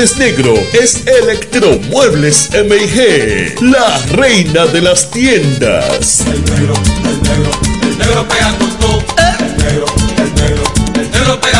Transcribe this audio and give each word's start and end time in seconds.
martes 0.00 0.16
negro 0.16 0.54
es 0.72 1.06
Electromuebles 1.06 2.48
MIG, 2.54 3.60
la 3.60 3.98
reina 4.12 4.64
de 4.64 4.80
las 4.80 5.10
tiendas. 5.10 6.20
El 6.20 6.42
negro, 6.44 6.74
el 7.04 7.22
negro, 7.22 7.50
el 7.82 7.98
negro 7.98 8.26
pega. 8.26 8.48
El 8.48 9.56
negro, 9.58 9.86
el 10.16 10.34
negro, 10.34 10.64
el 10.94 11.10
negro 11.10 11.40
pega 11.40 11.59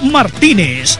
Martínez. 0.03 0.99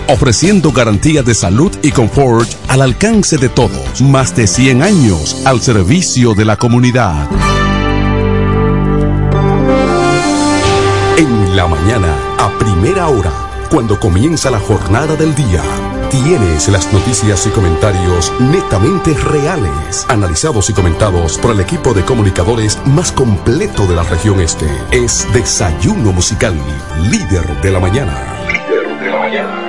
ofreciendo 0.07 0.71
garantía 0.71 1.23
de 1.23 1.33
salud 1.33 1.71
y 1.81 1.91
confort 1.91 2.49
al 2.67 2.81
alcance 2.81 3.37
de 3.37 3.49
todos. 3.49 4.01
Más 4.01 4.35
de 4.35 4.47
100 4.47 4.81
años 4.81 5.41
al 5.45 5.61
servicio 5.61 6.33
de 6.33 6.45
la 6.45 6.57
comunidad. 6.57 7.27
En 11.17 11.55
la 11.55 11.67
mañana, 11.67 12.15
a 12.39 12.57
primera 12.57 13.07
hora, 13.07 13.31
cuando 13.69 13.99
comienza 13.99 14.49
la 14.49 14.59
jornada 14.59 15.15
del 15.15 15.35
día, 15.35 15.61
tienes 16.09 16.67
las 16.67 16.91
noticias 16.91 17.45
y 17.47 17.49
comentarios 17.51 18.33
netamente 18.39 19.13
reales, 19.13 20.05
analizados 20.09 20.69
y 20.69 20.73
comentados 20.73 21.37
por 21.37 21.51
el 21.51 21.61
equipo 21.61 21.93
de 21.93 22.03
comunicadores 22.03 22.79
más 22.85 23.11
completo 23.11 23.87
de 23.87 23.95
la 23.95 24.03
región 24.03 24.41
este. 24.41 24.67
Es 24.91 25.25
Desayuno 25.33 26.11
Musical, 26.11 26.55
líder 27.09 27.61
de 27.61 27.71
la 27.71 27.79
mañana. 27.79 28.13
Líder 28.47 28.99
de 28.99 29.09
la 29.09 29.19
mañana. 29.19 29.60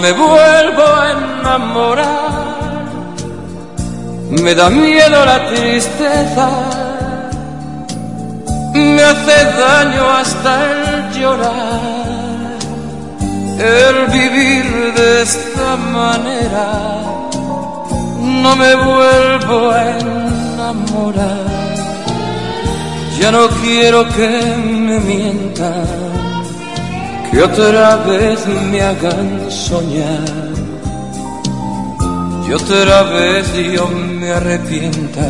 Me 0.00 0.12
vuelvo 0.12 0.82
a 0.82 1.12
enamorar. 1.12 2.48
Me 4.30 4.54
da 4.54 4.68
miedo 4.68 5.24
la 5.24 5.48
tristeza, 5.48 6.48
me 8.74 9.02
hace 9.02 9.44
daño 9.66 10.10
hasta 10.20 10.52
el 10.70 11.18
llorar, 11.18 12.58
el 13.58 14.06
vivir 14.08 14.92
de 14.94 15.22
esta 15.22 15.76
manera. 15.76 16.68
No 18.20 18.54
me 18.54 18.74
vuelvo 18.74 19.70
a 19.70 19.98
enamorar, 19.98 21.74
ya 23.18 23.32
no 23.32 23.48
quiero 23.62 24.06
que 24.10 24.28
me 24.28 25.00
mientan 25.00 26.27
que 27.30 27.42
otra 27.42 27.96
vez 27.96 28.46
me 28.70 28.80
hagan 28.80 29.50
soñar. 29.50 30.48
Y 32.48 32.52
otra 32.52 33.02
vez 33.02 33.52
yo 33.74 33.86
me 33.88 34.30
arrepienta. 34.30 35.28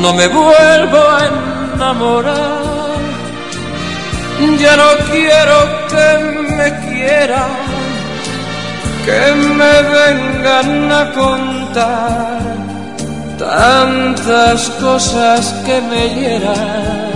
No 0.00 0.12
me 0.12 0.26
vuelvo 0.26 0.98
a 0.98 1.20
enamorar, 1.74 2.98
ya 4.58 4.76
no 4.76 4.90
quiero 5.10 5.56
que 5.90 6.08
me 6.56 6.68
quieran, 6.86 7.50
que 9.04 9.34
me 9.58 9.74
vengan 9.96 10.92
a 10.92 11.12
contar 11.12 12.40
tantas 13.38 14.70
cosas 14.80 15.54
que 15.64 15.80
me 15.80 16.08
hieran 16.14 17.13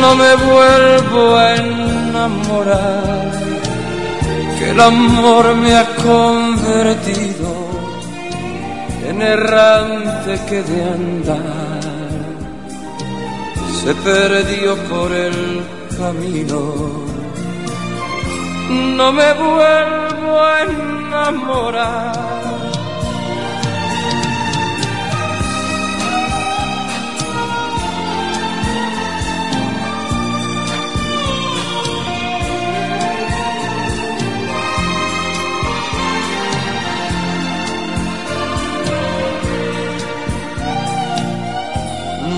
no 0.00 0.14
me 0.14 0.34
vuelvo 0.36 1.36
a 1.36 1.56
enamorar, 1.56 3.30
que 4.58 4.70
el 4.70 4.80
amor 4.80 5.54
me 5.56 5.76
ha 5.76 5.86
convertido 5.96 7.64
en 9.08 9.22
errante 9.22 10.40
que 10.48 10.62
de 10.62 10.84
andar. 10.84 11.80
Se 13.82 13.94
perdió 13.94 14.76
por 14.88 15.12
el 15.12 15.62
camino. 15.98 17.04
No 18.70 19.12
me 19.12 19.32
vuelvo 19.34 20.42
a 20.42 20.62
enamorar 20.62 22.53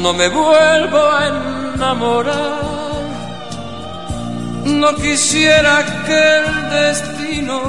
no 0.03 0.13
me 0.13 0.29
vuelvo 0.29 0.99
a 0.99 1.27
enamorar. 1.75 2.77
No 4.65 4.95
quisiera 4.97 5.85
que 6.07 6.39
el 6.39 6.71
destino 6.71 7.61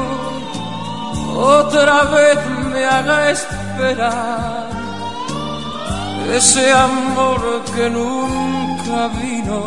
otra 1.35 2.03
vez 2.03 2.37
me 2.71 2.85
haga 2.85 3.29
esperar 3.29 4.67
ese 6.33 6.71
amor 6.71 7.61
que 7.75 7.89
nunca 7.89 9.07
vino. 9.21 9.59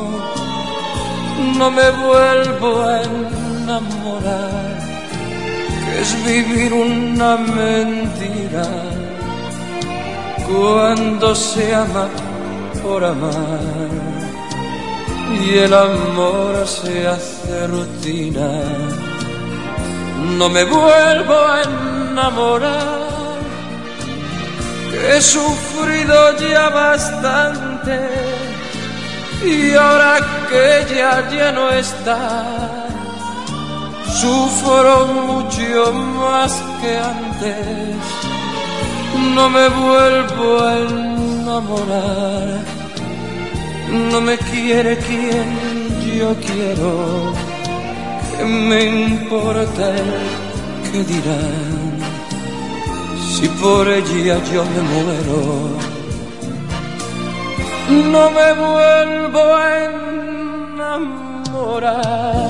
No 1.57 1.71
me 1.71 1.91
vuelvo 1.91 2.83
a 2.83 3.03
enamorar, 3.03 4.79
que 5.85 6.01
es 6.03 6.25
vivir 6.25 6.73
una 6.73 7.37
mentira 7.37 8.67
cuando 10.47 11.35
se 11.35 11.75
ama 11.75 12.09
por 12.83 13.05
amar 13.05 14.11
y 15.43 15.59
el 15.59 15.73
amor 15.73 16.67
se 16.67 17.07
hace 17.07 17.67
rutina. 17.67 18.51
No 20.39 20.49
me 20.49 20.65
vuelvo 20.65 21.35
a 21.35 21.63
enamorar, 21.63 23.39
que 24.91 25.17
he 25.17 25.23
sufrido 25.23 26.37
ya 26.39 26.69
bastante 26.69 27.99
y 29.45 29.75
ahora 29.75 30.19
que 30.49 30.95
ya 30.95 31.29
ya 31.31 31.53
no 31.53 31.71
está, 31.71 32.89
sufro 34.21 35.07
mucho 35.07 35.93
más 35.93 36.53
que 36.81 36.99
antes. 36.99 37.97
No 39.35 39.49
me 39.49 39.69
vuelvo 39.69 40.63
a 40.63 40.77
enamorar 40.79 41.30
no 44.11 44.21
me 44.21 44.39
quiere 44.39 44.97
quien 44.99 45.49
yo 46.17 46.35
quiero, 46.47 47.33
que 48.37 48.45
me 48.45 48.85
importa 49.09 49.93
que 50.85 50.99
dirán, 51.05 51.99
si 53.33 53.49
por 53.49 53.89
ella 53.89 54.37
yo 54.53 54.65
me 54.65 54.81
muero, 54.93 55.39
no 58.13 58.23
me 58.31 58.49
vuelvo 58.53 59.43
a 59.57 59.65
enamorar. 61.57 62.50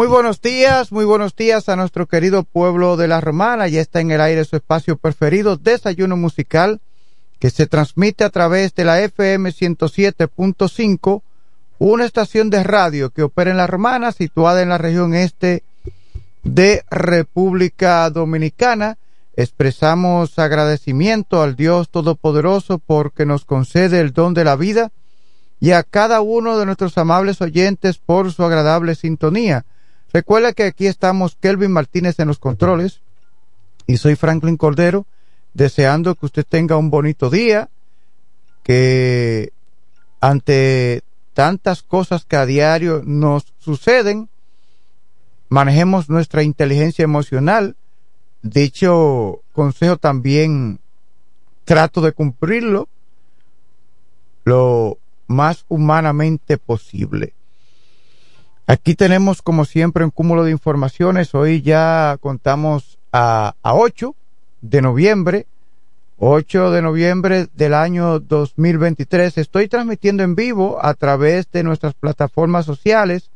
Muy 0.00 0.08
buenos 0.08 0.40
días, 0.40 0.92
muy 0.92 1.04
buenos 1.04 1.36
días 1.36 1.68
a 1.68 1.76
nuestro 1.76 2.06
querido 2.06 2.42
pueblo 2.42 2.96
de 2.96 3.06
la 3.06 3.20
Romana. 3.20 3.68
Ya 3.68 3.82
está 3.82 4.00
en 4.00 4.10
el 4.10 4.22
aire 4.22 4.46
su 4.46 4.56
espacio 4.56 4.96
preferido, 4.96 5.58
Desayuno 5.58 6.16
Musical, 6.16 6.80
que 7.38 7.50
se 7.50 7.66
transmite 7.66 8.24
a 8.24 8.30
través 8.30 8.74
de 8.74 8.86
la 8.86 8.98
FM 9.02 9.50
107.5, 9.50 11.20
una 11.78 12.06
estación 12.06 12.48
de 12.48 12.62
radio 12.62 13.10
que 13.10 13.24
opera 13.24 13.50
en 13.50 13.58
la 13.58 13.66
Romana, 13.66 14.10
situada 14.12 14.62
en 14.62 14.70
la 14.70 14.78
región 14.78 15.12
este 15.12 15.64
de 16.44 16.82
República 16.90 18.08
Dominicana. 18.08 18.96
Expresamos 19.36 20.38
agradecimiento 20.38 21.42
al 21.42 21.56
Dios 21.56 21.90
Todopoderoso 21.90 22.78
porque 22.78 23.26
nos 23.26 23.44
concede 23.44 24.00
el 24.00 24.14
don 24.14 24.32
de 24.32 24.44
la 24.44 24.56
vida 24.56 24.92
y 25.60 25.72
a 25.72 25.82
cada 25.82 26.22
uno 26.22 26.56
de 26.56 26.64
nuestros 26.64 26.96
amables 26.96 27.42
oyentes 27.42 27.98
por 27.98 28.32
su 28.32 28.44
agradable 28.44 28.94
sintonía. 28.94 29.66
Recuerda 30.12 30.52
que 30.52 30.64
aquí 30.64 30.86
estamos 30.86 31.36
Kelvin 31.40 31.70
Martínez 31.70 32.18
en 32.18 32.28
los 32.28 32.38
controles 32.38 33.00
y 33.86 33.96
soy 33.96 34.16
Franklin 34.16 34.56
Cordero, 34.56 35.06
deseando 35.54 36.14
que 36.14 36.26
usted 36.26 36.44
tenga 36.48 36.76
un 36.76 36.90
bonito 36.90 37.30
día, 37.30 37.70
que 38.62 39.52
ante 40.20 41.02
tantas 41.32 41.82
cosas 41.82 42.24
que 42.24 42.36
a 42.36 42.46
diario 42.46 43.02
nos 43.04 43.52
suceden, 43.58 44.28
manejemos 45.48 46.08
nuestra 46.08 46.42
inteligencia 46.42 47.04
emocional. 47.04 47.76
Dicho 48.42 49.42
consejo 49.52 49.96
también 49.96 50.80
trato 51.64 52.00
de 52.00 52.12
cumplirlo 52.12 52.88
lo 54.44 54.98
más 55.26 55.64
humanamente 55.68 56.58
posible. 56.58 57.34
Aquí 58.70 58.94
tenemos, 58.94 59.42
como 59.42 59.64
siempre, 59.64 60.04
un 60.04 60.12
cúmulo 60.12 60.44
de 60.44 60.52
informaciones. 60.52 61.34
Hoy 61.34 61.60
ya 61.60 62.16
contamos 62.20 63.00
a, 63.10 63.56
a 63.64 63.74
8 63.74 64.14
de 64.60 64.80
noviembre, 64.80 65.48
8 66.18 66.70
de 66.70 66.80
noviembre 66.80 67.48
del 67.52 67.74
año 67.74 68.20
2023. 68.20 69.38
Estoy 69.38 69.66
transmitiendo 69.66 70.22
en 70.22 70.36
vivo 70.36 70.78
a 70.80 70.94
través 70.94 71.50
de 71.50 71.64
nuestras 71.64 71.94
plataformas 71.94 72.64
sociales, 72.64 73.32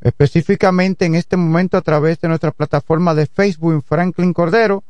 específicamente 0.00 1.06
en 1.06 1.16
este 1.16 1.36
momento 1.36 1.76
a 1.76 1.82
través 1.82 2.20
de 2.20 2.28
nuestra 2.28 2.52
plataforma 2.52 3.16
de 3.16 3.26
Facebook, 3.26 3.82
Franklin 3.84 4.32
Cordero 4.32 4.84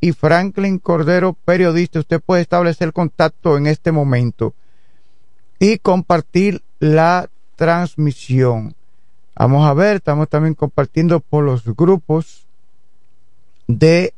y 0.00 0.12
Franklin 0.12 0.78
Cordero 0.78 1.32
Periodista. 1.32 1.98
Usted 1.98 2.20
puede 2.20 2.42
establecer 2.42 2.92
contacto 2.92 3.56
en 3.56 3.66
este 3.66 3.90
momento 3.90 4.54
y 5.58 5.78
compartir 5.78 6.62
la 6.78 7.28
transmisión. 7.56 8.75
Vamos 9.38 9.68
a 9.68 9.74
ver, 9.74 9.96
estamos 9.96 10.28
también 10.30 10.54
compartiendo 10.54 11.20
por 11.20 11.44
los 11.44 11.64
grupos 11.64 12.46
de 13.66 14.14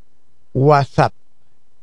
WhatsApp. 0.53 1.13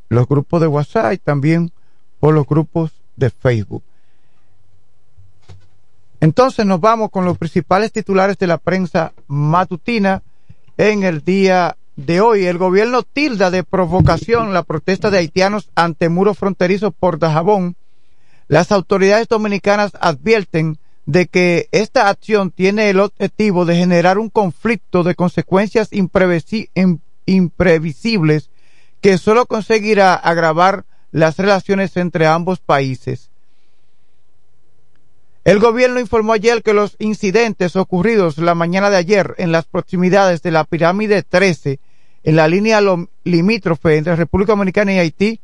Los 0.09 0.27
grupos 0.27 0.63
de 0.63 0.67
WhatsApp 0.67 1.13
y 1.13 1.19
también 1.19 1.71
por 2.19 2.33
los 2.33 2.47
grupos 2.47 2.93
de 3.17 3.29
Facebook. 3.29 3.83
Entonces 6.21 6.65
nos 6.65 6.81
vamos 6.81 7.11
con 7.11 7.27
los 7.27 7.37
principales 7.37 7.93
titulares 7.93 8.39
de 8.39 8.47
la 8.47 8.57
prensa 8.57 9.13
matutina 9.27 10.23
en 10.79 11.03
el 11.03 11.23
día 11.23 11.77
de 11.97 12.23
hoy. 12.23 12.47
El 12.47 12.57
gobierno 12.57 13.03
tilda 13.03 13.51
de 13.51 13.65
provocación 13.65 14.55
la 14.55 14.63
protesta 14.63 15.11
de 15.11 15.19
haitianos 15.19 15.69
ante 15.75 16.09
muro 16.09 16.33
fronterizo 16.33 16.91
por 16.91 17.19
Dajabón. 17.19 17.77
Las 18.49 18.73
autoridades 18.73 19.29
dominicanas 19.29 19.93
advierten 20.01 20.79
de 21.07 21.27
que 21.27 21.69
esta 21.71 22.09
acción 22.09 22.51
tiene 22.51 22.91
el 22.91 22.99
objetivo 23.01 23.65
de 23.65 23.77
generar 23.77 24.19
un 24.19 24.29
conflicto 24.29 25.05
de 25.05 25.15
consecuencias 25.15 25.91
imprevisibles 27.27 28.51
que 29.01 29.17
solo 29.17 29.47
conseguirá 29.47 30.15
agravar 30.15 30.85
las 31.13 31.39
relaciones 31.39 31.97
entre 31.97 32.27
ambos 32.27 32.59
países. 32.59 33.31
El 35.45 35.61
gobierno 35.61 36.01
informó 36.01 36.33
ayer 36.33 36.65
que 36.65 36.75
los 36.75 36.97
incidentes 36.99 37.77
ocurridos 37.77 38.37
la 38.39 38.57
mañana 38.57 38.91
de 38.91 38.97
ayer 38.97 39.37
en 39.39 39.53
las 39.53 39.65
proximidades 39.65 40.43
de 40.43 40.51
la 40.51 40.65
pirámide 40.65 41.23
13 41.23 41.79
en 42.25 42.35
la 42.35 42.49
línea 42.49 42.81
limítrofe 43.23 43.97
entre 43.97 44.17
República 44.17 44.55
Dominicana 44.55 44.93
y 44.93 44.99
Haití 44.99 45.41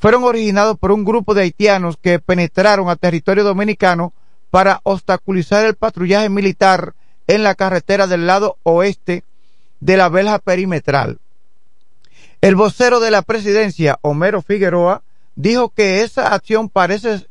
fueron 0.00 0.24
originados 0.24 0.76
por 0.76 0.90
un 0.90 1.04
grupo 1.04 1.34
de 1.34 1.42
haitianos 1.42 1.96
que 1.96 2.18
penetraron 2.18 2.88
a 2.88 2.96
territorio 2.96 3.44
dominicano 3.44 4.12
para 4.54 4.80
obstaculizar 4.84 5.66
el 5.66 5.74
patrullaje 5.74 6.28
militar 6.28 6.94
en 7.26 7.42
la 7.42 7.56
carretera 7.56 8.06
del 8.06 8.28
lado 8.28 8.56
oeste 8.62 9.24
de 9.80 9.96
la 9.96 10.08
verja 10.08 10.38
perimetral. 10.38 11.18
El 12.40 12.54
vocero 12.54 13.00
de 13.00 13.10
la 13.10 13.22
presidencia, 13.22 13.98
Homero 14.00 14.42
Figueroa, 14.42 15.02
dijo 15.34 15.70
que 15.70 16.02
esa 16.02 16.32
acción 16.32 16.68
parece 16.68 17.26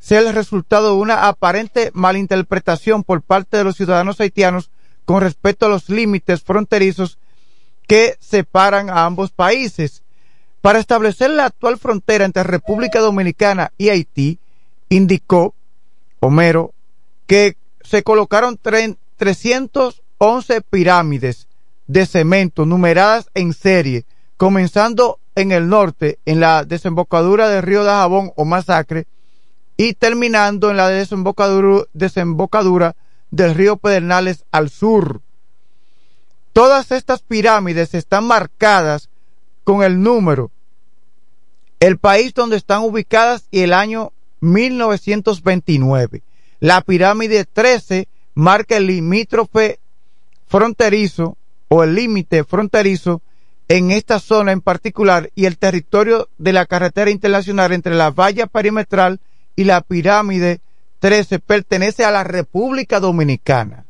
ser 0.00 0.26
el 0.26 0.34
resultado 0.34 0.88
de 0.88 1.00
una 1.00 1.28
aparente 1.28 1.92
malinterpretación 1.94 3.04
por 3.04 3.22
parte 3.22 3.56
de 3.56 3.64
los 3.64 3.76
ciudadanos 3.76 4.20
haitianos 4.20 4.68
con 5.06 5.22
respecto 5.22 5.64
a 5.64 5.70
los 5.70 5.88
límites 5.88 6.42
fronterizos 6.42 7.16
que 7.86 8.18
separan 8.20 8.90
a 8.90 9.06
ambos 9.06 9.30
países. 9.30 10.02
Para 10.60 10.78
establecer 10.78 11.30
la 11.30 11.46
actual 11.46 11.78
frontera 11.78 12.26
entre 12.26 12.42
República 12.42 13.00
Dominicana 13.00 13.72
y 13.78 13.88
Haití, 13.88 14.38
indicó 14.90 15.54
Homero 16.20 16.72
que 17.26 17.56
se 17.82 18.02
colocaron 18.02 18.58
311 18.58 20.60
pirámides 20.62 21.48
de 21.86 22.06
cemento 22.06 22.66
numeradas 22.66 23.30
en 23.34 23.52
serie, 23.52 24.04
comenzando 24.36 25.18
en 25.34 25.52
el 25.52 25.68
norte, 25.68 26.18
en 26.24 26.40
la 26.40 26.64
desembocadura 26.64 27.48
del 27.48 27.62
río 27.62 27.84
de 27.84 27.90
Jabón 27.90 28.32
o 28.36 28.44
Masacre, 28.44 29.06
y 29.76 29.94
terminando 29.94 30.70
en 30.70 30.76
la 30.76 30.88
desembocadura, 30.88 31.84
desembocadura 31.94 32.96
del 33.30 33.54
río 33.54 33.76
Pedernales 33.76 34.44
al 34.50 34.68
sur. 34.68 35.22
Todas 36.52 36.90
estas 36.90 37.22
pirámides 37.22 37.94
están 37.94 38.24
marcadas 38.24 39.08
con 39.64 39.82
el 39.82 40.02
número, 40.02 40.50
el 41.78 41.98
país 41.98 42.34
donde 42.34 42.56
están 42.56 42.82
ubicadas 42.82 43.46
y 43.50 43.60
el 43.60 43.72
año 43.72 44.12
1929. 44.40 46.22
La 46.60 46.80
pirámide 46.82 47.44
13 47.44 48.08
marca 48.34 48.76
el 48.76 48.86
limítrofe 48.86 49.80
fronterizo 50.46 51.36
o 51.68 51.84
el 51.84 51.94
límite 51.94 52.44
fronterizo 52.44 53.22
en 53.68 53.92
esta 53.92 54.18
zona 54.18 54.52
en 54.52 54.60
particular 54.60 55.30
y 55.36 55.46
el 55.46 55.56
territorio 55.56 56.28
de 56.38 56.52
la 56.52 56.66
carretera 56.66 57.10
internacional 57.10 57.72
entre 57.72 57.94
la 57.94 58.10
valla 58.10 58.46
perimetral 58.46 59.20
y 59.54 59.64
la 59.64 59.80
pirámide 59.80 60.60
13 60.98 61.38
pertenece 61.38 62.04
a 62.04 62.10
la 62.10 62.24
República 62.24 62.98
Dominicana. 62.98 63.84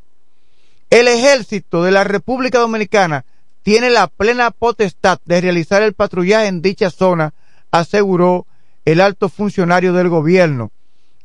El 0.90 1.09
ejército 1.09 1.83
de 1.83 1.92
la 1.92 2.04
República 2.04 2.59
Dominicana 2.59 3.25
tiene 3.62 3.90
la 3.90 4.07
plena 4.09 4.50
potestad 4.50 5.19
de 5.25 5.40
realizar 5.40 5.83
el 5.83 5.95
patrullaje 5.95 6.47
en 6.47 6.62
dicha 6.62 6.90
zona, 6.90 7.33
aseguró 7.71 8.47
el 8.85 9.01
alto 9.01 9.29
funcionario 9.29 9.93
del 9.93 10.09
gobierno. 10.09 10.71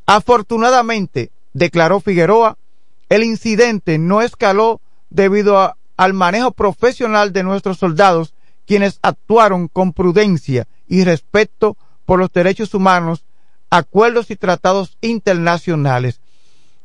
Afortunadamente, 0.06 1.32
declaró 1.54 2.00
Figueroa, 2.00 2.58
el 3.10 3.24
incidente 3.24 3.98
no 3.98 4.22
escaló 4.22 4.82
debido 5.10 5.76
al 5.98 6.14
manejo 6.14 6.52
profesional 6.52 7.34
de 7.34 7.44
nuestros 7.44 7.78
soldados, 7.78 8.34
quienes 8.66 9.00
actuaron 9.02 9.68
con 9.68 9.94
prudencia 9.94 10.68
y 10.88 11.04
respeto 11.04 11.78
por 12.06 12.20
los 12.20 12.32
derechos 12.32 12.74
humanos, 12.74 13.24
acuerdos 13.70 14.32
y 14.32 14.36
tratados 14.36 14.98
internacionales. 15.02 16.20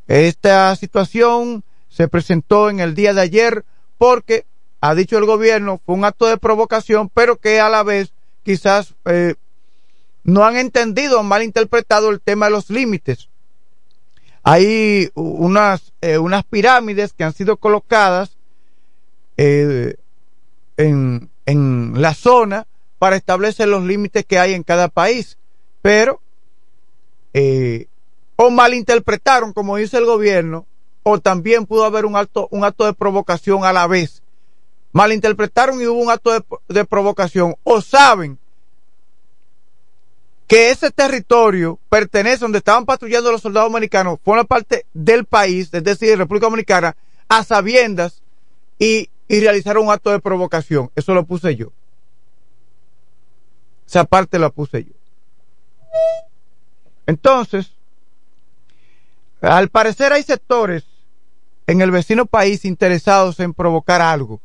Esta 0.07 0.75
situación 0.77 1.65
se 1.89 2.09
presentó 2.09 2.71
en 2.71 2.81
el 2.81 2.95
día 2.95 3.12
de 3.15 3.21
ayer 3.21 3.65
porque, 3.99 4.47
ha 4.81 4.95
dicho 4.95 5.19
el 5.19 5.27
gobierno, 5.27 5.81
fue 5.85 5.95
un 5.95 6.05
acto 6.05 6.27
de 6.27 6.39
provocación, 6.39 7.11
pero 7.12 7.37
que 7.37 7.61
a 7.61 7.69
la 7.69 7.83
vez 7.83 8.12
quizás 8.43 8.95
eh, 9.05 9.35
no 10.25 10.45
han 10.45 10.57
entendido 10.57 11.21
o 11.21 11.23
mal 11.23 11.43
interpretado 11.43 12.11
el 12.11 12.21
tema 12.21 12.47
de 12.47 12.53
los 12.53 12.71
límites. 12.71 13.29
Hay 14.43 15.11
unas, 15.15 15.93
eh, 16.00 16.19
unas 16.19 16.45
pirámides 16.45 17.12
que 17.12 17.25
han 17.25 17.35
sido 17.35 17.57
colocadas 17.57 18.37
eh, 19.37 19.97
en, 20.77 21.31
en 21.47 22.00
la 22.00 22.15
zona 22.15 22.67
para 22.99 23.17
establecer 23.17 23.69
los 23.69 23.85
límites 23.85 24.25
que 24.25 24.39
hay 24.39 24.55
en 24.55 24.62
cada 24.62 24.89
país, 24.89 25.39
pero 25.83 26.21
o 28.43 28.50
malinterpretaron, 28.50 29.53
como 29.53 29.77
dice 29.77 29.99
el 29.99 30.07
gobierno, 30.07 30.67
o 31.03 31.21
también 31.21 31.67
pudo 31.67 31.85
haber 31.85 32.07
un 32.07 32.17
acto, 32.17 32.49
un 32.50 32.65
acto 32.65 32.87
de 32.87 32.95
provocación 32.95 33.65
a 33.65 33.73
la 33.75 33.87
vez. 33.87 34.23
Malinterpretaron 34.93 35.79
y 35.79 35.87
hubo 35.87 36.00
un 36.00 36.11
acto 36.11 36.31
de, 36.67 36.85
provocación. 36.87 37.57
O 37.65 37.83
saben 37.83 38.39
que 40.50 40.73
ese 40.73 40.90
territorio 40.90 41.78
pertenece 41.88 42.38
donde 42.38 42.59
estaban 42.59 42.85
patrullando 42.85 43.30
los 43.30 43.40
soldados 43.40 43.71
americanos, 43.71 44.19
forma 44.25 44.42
parte 44.42 44.85
del 44.92 45.25
país, 45.25 45.73
es 45.73 45.85
decir, 45.85 46.19
República 46.19 46.47
Dominicana, 46.47 46.97
a 47.28 47.45
sabiendas 47.45 48.21
y, 48.76 49.11
y 49.28 49.38
realizaron 49.38 49.85
un 49.85 49.92
acto 49.92 50.11
de 50.11 50.19
provocación. 50.19 50.90
Eso 50.97 51.14
lo 51.14 51.25
puse 51.25 51.54
yo. 51.54 51.71
Esa 53.87 54.02
parte 54.02 54.40
la 54.40 54.50
puse 54.50 54.83
yo. 54.83 54.92
Entonces, 57.07 57.71
al 59.42 59.69
parecer 59.69 60.12
hay 60.12 60.25
sectores 60.25 60.85
en 61.69 61.80
el 61.80 61.92
vecino 61.92 62.26
país 62.26 62.64
interesados 62.64 63.38
en 63.38 63.54
provocar 63.54 64.02
algo, 64.02 64.40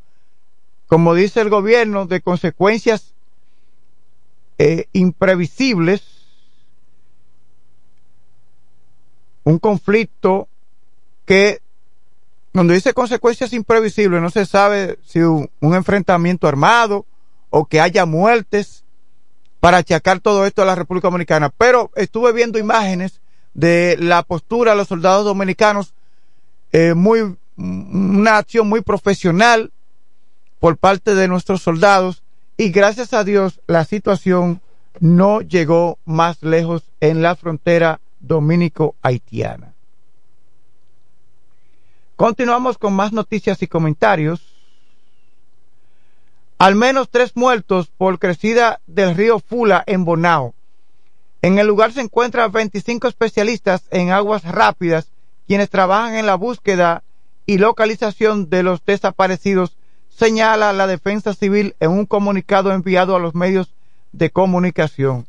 como 0.85 1.15
dice 1.15 1.41
el 1.41 1.49
gobierno, 1.49 2.05
de 2.05 2.21
consecuencias 2.21 3.14
eh, 4.57 4.87
imprevisibles, 4.93 6.01
un 9.43 9.59
conflicto 9.59 10.47
que, 11.25 11.61
cuando 12.53 12.73
dice 12.73 12.93
consecuencias 12.93 13.53
imprevisibles, 13.53 14.21
no 14.21 14.29
se 14.29 14.45
sabe 14.45 14.97
si 15.05 15.19
un, 15.19 15.49
enfrentamiento 15.61 16.47
armado 16.47 17.05
o 17.49 17.65
que 17.65 17.81
haya 17.81 18.05
muertes 18.05 18.83
para 19.59 19.77
achacar 19.77 20.19
todo 20.19 20.45
esto 20.45 20.61
a 20.61 20.65
la 20.65 20.75
República 20.75 21.07
Dominicana. 21.07 21.49
Pero 21.49 21.91
estuve 21.95 22.31
viendo 22.31 22.57
imágenes 22.57 23.21
de 23.53 23.97
la 23.99 24.23
postura 24.23 24.71
de 24.71 24.77
los 24.77 24.87
soldados 24.87 25.25
dominicanos 25.25 25.93
eh, 26.71 26.93
muy, 26.93 27.37
una 27.57 28.37
acción 28.37 28.67
muy 28.67 28.81
profesional 28.81 29.71
por 30.59 30.77
parte 30.77 31.13
de 31.13 31.27
nuestros 31.27 31.61
soldados 31.61 32.24
y 32.57 32.69
gracias 32.69 33.13
a 33.13 33.23
Dios 33.23 33.61
la 33.67 33.85
situación 33.85 34.61
no 34.99 35.41
llegó 35.41 35.99
más 36.05 36.41
lejos 36.41 36.83
en 37.01 37.21
la 37.21 37.35
frontera 37.35 37.99
dominico-haitiana. 38.19 39.73
Continuamos 42.15 42.77
con 42.77 42.93
más 42.93 43.11
noticias 43.11 43.61
y 43.61 43.67
comentarios. 43.67 44.41
Al 46.57 46.75
menos 46.75 47.09
tres 47.09 47.35
muertos 47.35 47.91
por 47.97 48.19
crecida 48.19 48.79
del 48.87 49.15
río 49.15 49.39
Fula 49.39 49.83
en 49.85 50.05
Bonao. 50.05 50.53
En 51.41 51.59
el 51.59 51.67
lugar 51.67 51.91
se 51.91 51.99
encuentran 51.99 52.51
25 52.51 53.09
especialistas 53.09 53.83
en 53.91 54.11
aguas 54.11 54.43
rápidas 54.45 55.11
quienes 55.45 55.69
trabajan 55.69 56.15
en 56.15 56.25
la 56.25 56.35
búsqueda 56.35 57.03
y 57.45 57.57
localización 57.57 58.49
de 58.49 58.63
los 58.63 58.83
desaparecidos, 58.85 59.77
señala 60.15 60.73
la 60.73 60.87
defensa 60.87 61.33
civil 61.33 61.75
en 61.79 61.91
un 61.91 62.05
comunicado 62.05 62.71
enviado 62.71 63.15
a 63.15 63.19
los 63.19 63.35
medios 63.35 63.73
de 64.11 64.29
comunicación. 64.29 65.27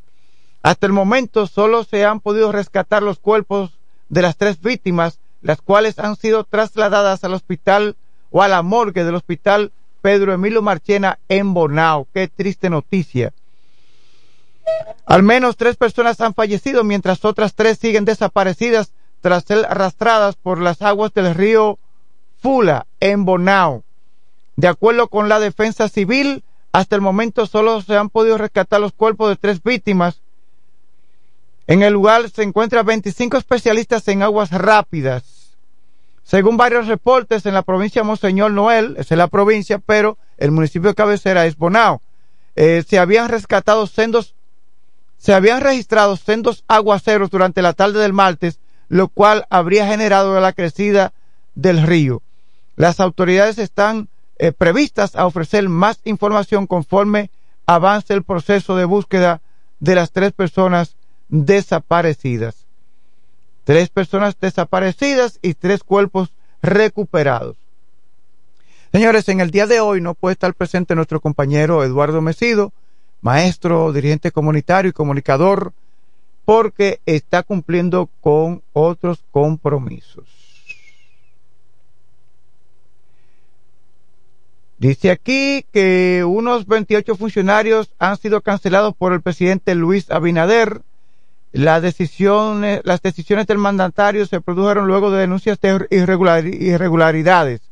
Hasta 0.62 0.86
el 0.86 0.92
momento 0.92 1.46
solo 1.46 1.84
se 1.84 2.04
han 2.04 2.20
podido 2.20 2.52
rescatar 2.52 3.02
los 3.02 3.18
cuerpos 3.18 3.72
de 4.08 4.22
las 4.22 4.36
tres 4.36 4.60
víctimas, 4.60 5.18
las 5.42 5.60
cuales 5.60 5.98
han 5.98 6.16
sido 6.16 6.44
trasladadas 6.44 7.24
al 7.24 7.34
hospital 7.34 7.96
o 8.30 8.42
a 8.42 8.48
la 8.48 8.62
morgue 8.62 9.04
del 9.04 9.14
hospital 9.14 9.72
Pedro 10.02 10.32
Emilio 10.32 10.62
Marchena 10.62 11.18
en 11.28 11.52
Bonao. 11.52 12.06
Qué 12.12 12.28
triste 12.28 12.70
noticia. 12.70 13.32
Al 15.04 15.22
menos 15.22 15.56
tres 15.56 15.76
personas 15.76 16.20
han 16.20 16.34
fallecido, 16.34 16.84
mientras 16.84 17.24
otras 17.24 17.54
tres 17.54 17.78
siguen 17.78 18.04
desaparecidas 18.04 18.92
tras 19.20 19.44
ser 19.44 19.64
arrastradas 19.66 20.36
por 20.36 20.60
las 20.60 20.82
aguas 20.82 21.12
del 21.12 21.34
río 21.34 21.78
Fula 22.40 22.86
en 23.00 23.24
Bonao. 23.24 23.85
De 24.56 24.68
acuerdo 24.68 25.08
con 25.08 25.28
la 25.28 25.38
defensa 25.38 25.88
civil, 25.88 26.42
hasta 26.72 26.96
el 26.96 27.02
momento 27.02 27.46
solo 27.46 27.80
se 27.82 27.96
han 27.96 28.10
podido 28.10 28.38
rescatar 28.38 28.80
los 28.80 28.92
cuerpos 28.92 29.28
de 29.28 29.36
tres 29.36 29.62
víctimas. 29.62 30.20
En 31.66 31.82
el 31.82 31.92
lugar 31.92 32.30
se 32.30 32.42
encuentran 32.42 32.86
25 32.86 33.36
especialistas 33.36 34.06
en 34.08 34.22
aguas 34.22 34.50
rápidas. 34.50 35.56
Según 36.22 36.56
varios 36.56 36.86
reportes 36.86 37.46
en 37.46 37.54
la 37.54 37.62
provincia 37.62 38.02
de 38.02 38.08
Monseñor 38.08 38.50
Noel, 38.50 38.96
es 38.98 39.10
la 39.10 39.28
provincia, 39.28 39.78
pero 39.78 40.18
el 40.38 40.50
municipio 40.50 40.90
de 40.90 40.94
cabecera 40.94 41.46
es 41.46 41.56
Bonao, 41.56 42.02
eh, 42.56 42.82
se 42.86 42.98
habían 42.98 43.28
rescatado 43.28 43.86
sendos, 43.86 44.34
se 45.18 45.34
habían 45.34 45.60
registrado 45.60 46.16
sendos 46.16 46.64
aguaceros 46.66 47.30
durante 47.30 47.62
la 47.62 47.74
tarde 47.74 48.00
del 48.00 48.12
martes 48.12 48.58
lo 48.88 49.08
cual 49.08 49.46
habría 49.50 49.86
generado 49.86 50.38
la 50.40 50.52
crecida 50.52 51.12
del 51.54 51.82
río. 51.82 52.22
Las 52.76 53.00
autoridades 53.00 53.58
están 53.58 54.08
eh, 54.38 54.52
previstas 54.52 55.16
a 55.16 55.26
ofrecer 55.26 55.68
más 55.68 56.00
información 56.04 56.66
conforme 56.66 57.30
avance 57.66 58.14
el 58.14 58.22
proceso 58.22 58.76
de 58.76 58.84
búsqueda 58.84 59.40
de 59.80 59.94
las 59.94 60.12
tres 60.12 60.32
personas 60.32 60.96
desaparecidas. 61.28 62.66
tres 63.64 63.88
personas 63.88 64.38
desaparecidas 64.40 65.40
y 65.42 65.54
tres 65.54 65.82
cuerpos 65.82 66.32
recuperados. 66.62 67.56
Señores, 68.92 69.28
en 69.28 69.40
el 69.40 69.50
día 69.50 69.66
de 69.66 69.80
hoy 69.80 70.00
no 70.00 70.14
puede 70.14 70.34
estar 70.34 70.54
presente 70.54 70.94
nuestro 70.94 71.20
compañero 71.20 71.82
Eduardo 71.82 72.20
Mesido, 72.20 72.72
maestro, 73.22 73.92
dirigente 73.92 74.30
comunitario 74.30 74.90
y 74.90 74.92
comunicador, 74.92 75.72
porque 76.44 77.00
está 77.06 77.42
cumpliendo 77.42 78.08
con 78.20 78.62
otros 78.72 79.24
compromisos. 79.32 80.45
Dice 84.78 85.10
aquí 85.10 85.64
que 85.72 86.22
unos 86.26 86.66
28 86.66 87.16
funcionarios 87.16 87.90
han 87.98 88.18
sido 88.18 88.42
cancelados 88.42 88.94
por 88.94 89.14
el 89.14 89.22
presidente 89.22 89.74
Luis 89.74 90.10
Abinader. 90.10 90.82
Las 91.52 91.80
decisiones, 91.80 92.82
las 92.84 93.00
decisiones 93.00 93.46
del 93.46 93.56
mandatario 93.56 94.26
se 94.26 94.42
produjeron 94.42 94.86
luego 94.86 95.10
de 95.10 95.20
denuncias 95.20 95.58
de 95.60 95.86
irregularidades. 95.90 97.62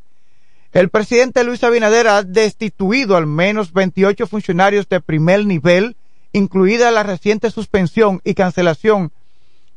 El 0.73 0.89
presidente 0.89 1.45
Luis 1.45 1.63
Abinader 1.63 2.09
ha 2.09 2.23
destituido 2.23 3.17
al 3.17 3.27
menos 3.27 3.75
28 3.75 4.27
funcionarios 4.27 4.89
de 4.89 5.01
primer 5.01 5.45
nivel, 5.45 5.97
incluida 6.33 6.91
la 6.91 7.03
reciente 7.03 7.51
suspensión 7.51 8.23
y 8.25 8.33
cancelación 8.35 9.13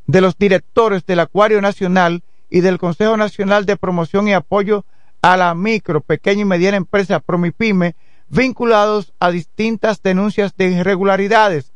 de 0.07 0.21
los 0.21 0.37
directores 0.37 1.05
del 1.05 1.19
Acuario 1.19 1.61
Nacional 1.61 2.23
y 2.49 2.61
del 2.61 2.77
Consejo 2.77 3.17
Nacional 3.17 3.65
de 3.65 3.75
Promoción 3.75 4.29
y 4.29 4.33
Apoyo 4.33 4.85
a 5.21 5.37
la 5.37 5.53
micro, 5.55 6.01
pequeña 6.01 6.41
y 6.41 6.45
mediana 6.45 6.77
empresa 6.77 7.19
Promipyme 7.19 7.95
vinculados 8.29 9.13
a 9.19 9.31
distintas 9.31 10.01
denuncias 10.01 10.55
de 10.57 10.71
irregularidades. 10.71 11.71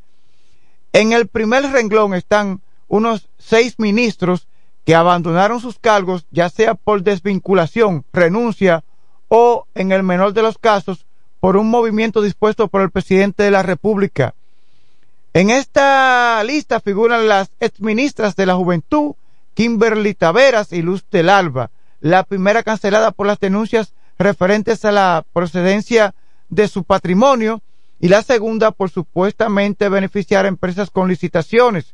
En 0.94 1.14
el 1.14 1.28
primer 1.28 1.72
renglón 1.72 2.14
están 2.14 2.62
unos 2.88 3.30
seis 3.38 3.76
ministros 3.78 4.48
que 4.86 4.96
abandonaron 4.96 5.62
sus 5.62 5.80
cargos, 5.80 6.26
ya 6.32 6.50
sea 6.50 6.76
por 6.76 7.04
desvinculación, 7.04 8.04
renuncia 8.12 8.84
o, 9.30 9.66
en 9.76 9.92
el 9.92 10.04
menor 10.04 10.34
de 10.34 10.42
los 10.42 10.58
casos, 10.58 11.06
por 11.40 11.56
un 11.56 11.70
movimiento 11.70 12.22
dispuesto 12.22 12.68
por 12.68 12.82
el 12.82 12.92
presidente 12.92 13.44
de 13.44 13.52
la 13.52 13.64
República. 13.64 14.36
En 15.34 15.50
esta 15.50 16.44
lista 16.44 16.82
figuran 16.82 17.30
las 17.30 17.52
exministras 17.62 18.36
de 18.36 18.46
la 18.46 18.56
Juventud, 18.56 19.14
Kimberly 19.54 20.14
Taveras 20.14 20.74
y 20.74 20.82
Luz 20.82 21.06
del 21.10 21.30
Alba 21.30 21.72
la 22.02 22.24
primera 22.24 22.64
cancelada 22.64 23.12
por 23.12 23.28
las 23.28 23.40
denuncias 23.40 23.94
referentes 24.18 24.84
a 24.86 24.92
la 24.92 25.26
procedencia 25.34 26.14
de 26.50 26.68
su 26.68 26.84
patrimonio 26.84 27.62
y 28.00 28.10
la 28.10 28.24
segunda 28.24 28.72
por 28.72 28.90
supuestamente 28.90 29.88
beneficiar 29.88 30.46
a 30.46 30.50
empresas 30.50 30.90
con 30.90 31.08
licitaciones. 31.08 31.94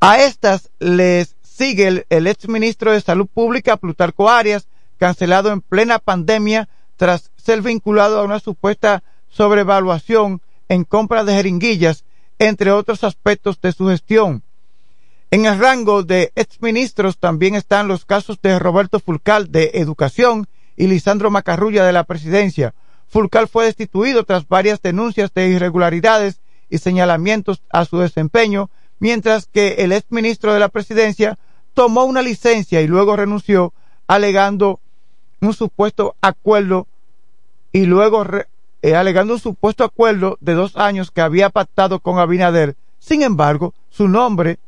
A 0.00 0.22
estas 0.22 0.70
les 0.78 1.36
sigue 1.42 1.88
el, 1.88 2.06
el 2.08 2.26
exministro 2.26 2.92
de 2.92 3.00
Salud 3.00 3.26
Pública, 3.26 3.76
Plutarco 3.76 4.30
Arias, 4.30 4.68
cancelado 4.98 5.50
en 5.50 5.60
plena 5.60 5.98
pandemia 5.98 6.68
tras 6.96 7.30
ser 7.36 7.62
vinculado 7.62 8.20
a 8.20 8.24
una 8.24 8.40
supuesta 8.40 9.02
sobrevaluación 9.28 10.40
en 10.68 10.84
compra 10.84 11.24
de 11.24 11.34
jeringuillas, 11.34 12.04
entre 12.38 12.70
otros 12.70 13.04
aspectos 13.04 13.60
de 13.60 13.72
su 13.72 13.88
gestión. 13.88 14.42
En 15.36 15.44
el 15.44 15.58
rango 15.58 16.02
de 16.02 16.32
exministros 16.34 17.18
también 17.18 17.56
están 17.56 17.88
los 17.88 18.06
casos 18.06 18.40
de 18.40 18.58
Roberto 18.58 19.00
Fulcal 19.00 19.52
de 19.52 19.72
Educación 19.74 20.46
y 20.78 20.86
Lisandro 20.86 21.30
Macarrulla 21.30 21.84
de 21.84 21.92
la 21.92 22.04
Presidencia. 22.04 22.72
Fulcal 23.06 23.46
fue 23.46 23.66
destituido 23.66 24.24
tras 24.24 24.48
varias 24.48 24.80
denuncias 24.80 25.34
de 25.34 25.48
irregularidades 25.48 26.40
y 26.70 26.78
señalamientos 26.78 27.60
a 27.68 27.84
su 27.84 27.98
desempeño, 27.98 28.70
mientras 28.98 29.44
que 29.44 29.74
el 29.80 29.92
exministro 29.92 30.54
de 30.54 30.60
la 30.60 30.70
Presidencia 30.70 31.38
tomó 31.74 32.04
una 32.04 32.22
licencia 32.22 32.80
y 32.80 32.86
luego 32.86 33.14
renunció 33.14 33.74
alegando 34.06 34.80
un 35.42 35.52
supuesto 35.52 36.16
acuerdo 36.22 36.86
y 37.72 37.84
luego 37.84 38.24
eh, 38.80 38.94
alegando 38.94 39.34
un 39.34 39.40
supuesto 39.40 39.84
acuerdo 39.84 40.38
de 40.40 40.54
dos 40.54 40.76
años 40.76 41.10
que 41.10 41.20
había 41.20 41.50
pactado 41.50 42.00
con 42.00 42.18
Abinader. 42.18 42.74
Sin 42.98 43.20
embargo, 43.20 43.74
su 43.90 44.08
nombre 44.08 44.58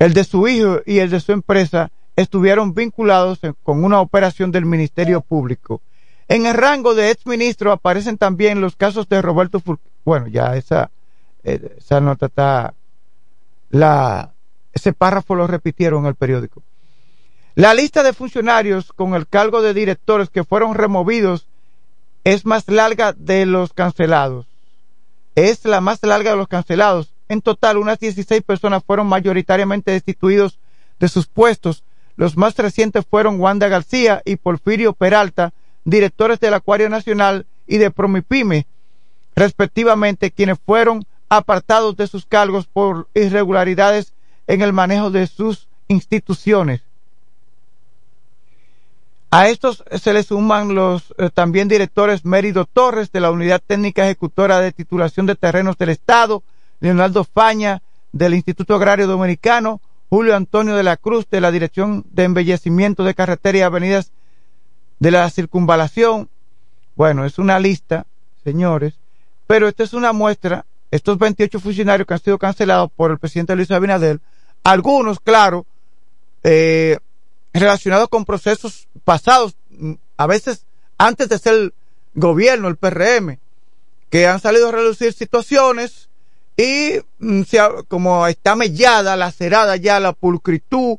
el 0.00 0.14
de 0.14 0.24
su 0.24 0.48
hijo 0.48 0.80
y 0.86 0.98
el 0.98 1.10
de 1.10 1.20
su 1.20 1.30
empresa 1.30 1.92
estuvieron 2.16 2.74
vinculados 2.74 3.38
con 3.62 3.84
una 3.84 4.00
operación 4.00 4.50
del 4.50 4.64
Ministerio 4.64 5.20
Público. 5.20 5.82
En 6.26 6.46
el 6.46 6.54
rango 6.54 6.94
de 6.94 7.10
exministro 7.10 7.70
aparecen 7.70 8.16
también 8.16 8.62
los 8.62 8.76
casos 8.76 9.08
de 9.08 9.20
Roberto 9.20 9.60
Fur 9.60 9.78
Bueno, 10.04 10.26
ya 10.26 10.56
esa, 10.56 10.90
eh, 11.44 11.76
esa 11.78 12.00
nota 12.00 12.26
está, 12.26 12.74
la, 13.68 14.32
ese 14.72 14.94
párrafo 14.94 15.34
lo 15.34 15.46
repitieron 15.46 16.04
en 16.04 16.08
el 16.08 16.14
periódico. 16.14 16.62
La 17.54 17.74
lista 17.74 18.02
de 18.02 18.14
funcionarios 18.14 18.94
con 18.94 19.14
el 19.14 19.26
cargo 19.26 19.60
de 19.60 19.74
directores 19.74 20.30
que 20.30 20.44
fueron 20.44 20.74
removidos 20.74 21.46
es 22.24 22.46
más 22.46 22.68
larga 22.68 23.12
de 23.12 23.44
los 23.44 23.74
cancelados. 23.74 24.46
Es 25.34 25.66
la 25.66 25.82
más 25.82 26.02
larga 26.02 26.30
de 26.30 26.36
los 26.38 26.48
cancelados 26.48 27.12
en 27.30 27.42
total, 27.42 27.76
unas 27.76 28.00
16 28.00 28.42
personas 28.42 28.82
fueron 28.84 29.06
mayoritariamente 29.06 29.92
destituidos 29.92 30.58
de 30.98 31.06
sus 31.06 31.28
puestos. 31.28 31.84
Los 32.16 32.36
más 32.36 32.56
recientes 32.56 33.06
fueron 33.08 33.40
Wanda 33.40 33.68
García 33.68 34.20
y 34.24 34.34
Porfirio 34.34 34.94
Peralta, 34.94 35.52
directores 35.84 36.40
del 36.40 36.54
Acuario 36.54 36.88
Nacional 36.88 37.46
y 37.68 37.78
de 37.78 37.92
Promipyme, 37.92 38.66
respectivamente, 39.36 40.32
quienes 40.32 40.58
fueron 40.58 41.06
apartados 41.28 41.96
de 41.96 42.08
sus 42.08 42.26
cargos 42.26 42.66
por 42.66 43.06
irregularidades 43.14 44.12
en 44.48 44.62
el 44.62 44.72
manejo 44.72 45.12
de 45.12 45.28
sus 45.28 45.68
instituciones. 45.86 46.82
A 49.30 49.48
estos 49.48 49.84
se 50.02 50.12
le 50.12 50.24
suman 50.24 50.74
los 50.74 51.14
eh, 51.16 51.30
también 51.32 51.68
directores 51.68 52.24
Mérido 52.24 52.64
Torres 52.64 53.12
de 53.12 53.20
la 53.20 53.30
Unidad 53.30 53.62
Técnica 53.64 54.04
Ejecutora 54.04 54.60
de 54.60 54.72
Titulación 54.72 55.26
de 55.26 55.36
Terrenos 55.36 55.78
del 55.78 55.90
Estado, 55.90 56.42
Leonardo 56.80 57.24
Faña 57.24 57.82
del 58.12 58.34
Instituto 58.34 58.74
Agrario 58.74 59.06
Dominicano, 59.06 59.80
Julio 60.08 60.34
Antonio 60.34 60.74
de 60.74 60.82
la 60.82 60.96
Cruz 60.96 61.28
de 61.30 61.40
la 61.40 61.52
Dirección 61.52 62.04
de 62.10 62.24
Embellecimiento 62.24 63.04
de 63.04 63.14
Carreteras 63.14 63.60
y 63.60 63.62
Avenidas 63.62 64.12
de 64.98 65.10
la 65.12 65.30
Circunvalación. 65.30 66.28
Bueno, 66.96 67.24
es 67.24 67.38
una 67.38 67.60
lista, 67.60 68.06
señores, 68.42 68.98
pero 69.46 69.68
esta 69.68 69.84
es 69.84 69.92
una 69.92 70.12
muestra, 70.12 70.66
estos 70.90 71.18
28 71.18 71.60
funcionarios 71.60 72.06
que 72.06 72.14
han 72.14 72.20
sido 72.20 72.38
cancelados 72.38 72.90
por 72.90 73.10
el 73.10 73.18
presidente 73.18 73.54
Luis 73.54 73.70
Abinader, 73.70 74.20
algunos, 74.64 75.20
claro, 75.20 75.66
eh, 76.42 76.98
relacionados 77.52 78.08
con 78.08 78.24
procesos 78.24 78.88
pasados, 79.04 79.56
a 80.16 80.26
veces 80.26 80.66
antes 80.98 81.28
de 81.28 81.38
ser 81.38 81.74
gobierno, 82.14 82.68
el 82.68 82.76
PRM, 82.76 83.38
que 84.10 84.26
han 84.26 84.40
salido 84.40 84.68
a 84.68 84.72
reducir 84.72 85.12
situaciones 85.12 86.09
y 86.60 87.00
mm, 87.20 87.42
como 87.88 88.26
está 88.26 88.54
mellada, 88.54 89.16
lacerada 89.16 89.76
ya 89.76 89.98
la 89.98 90.12
pulcritud 90.12 90.98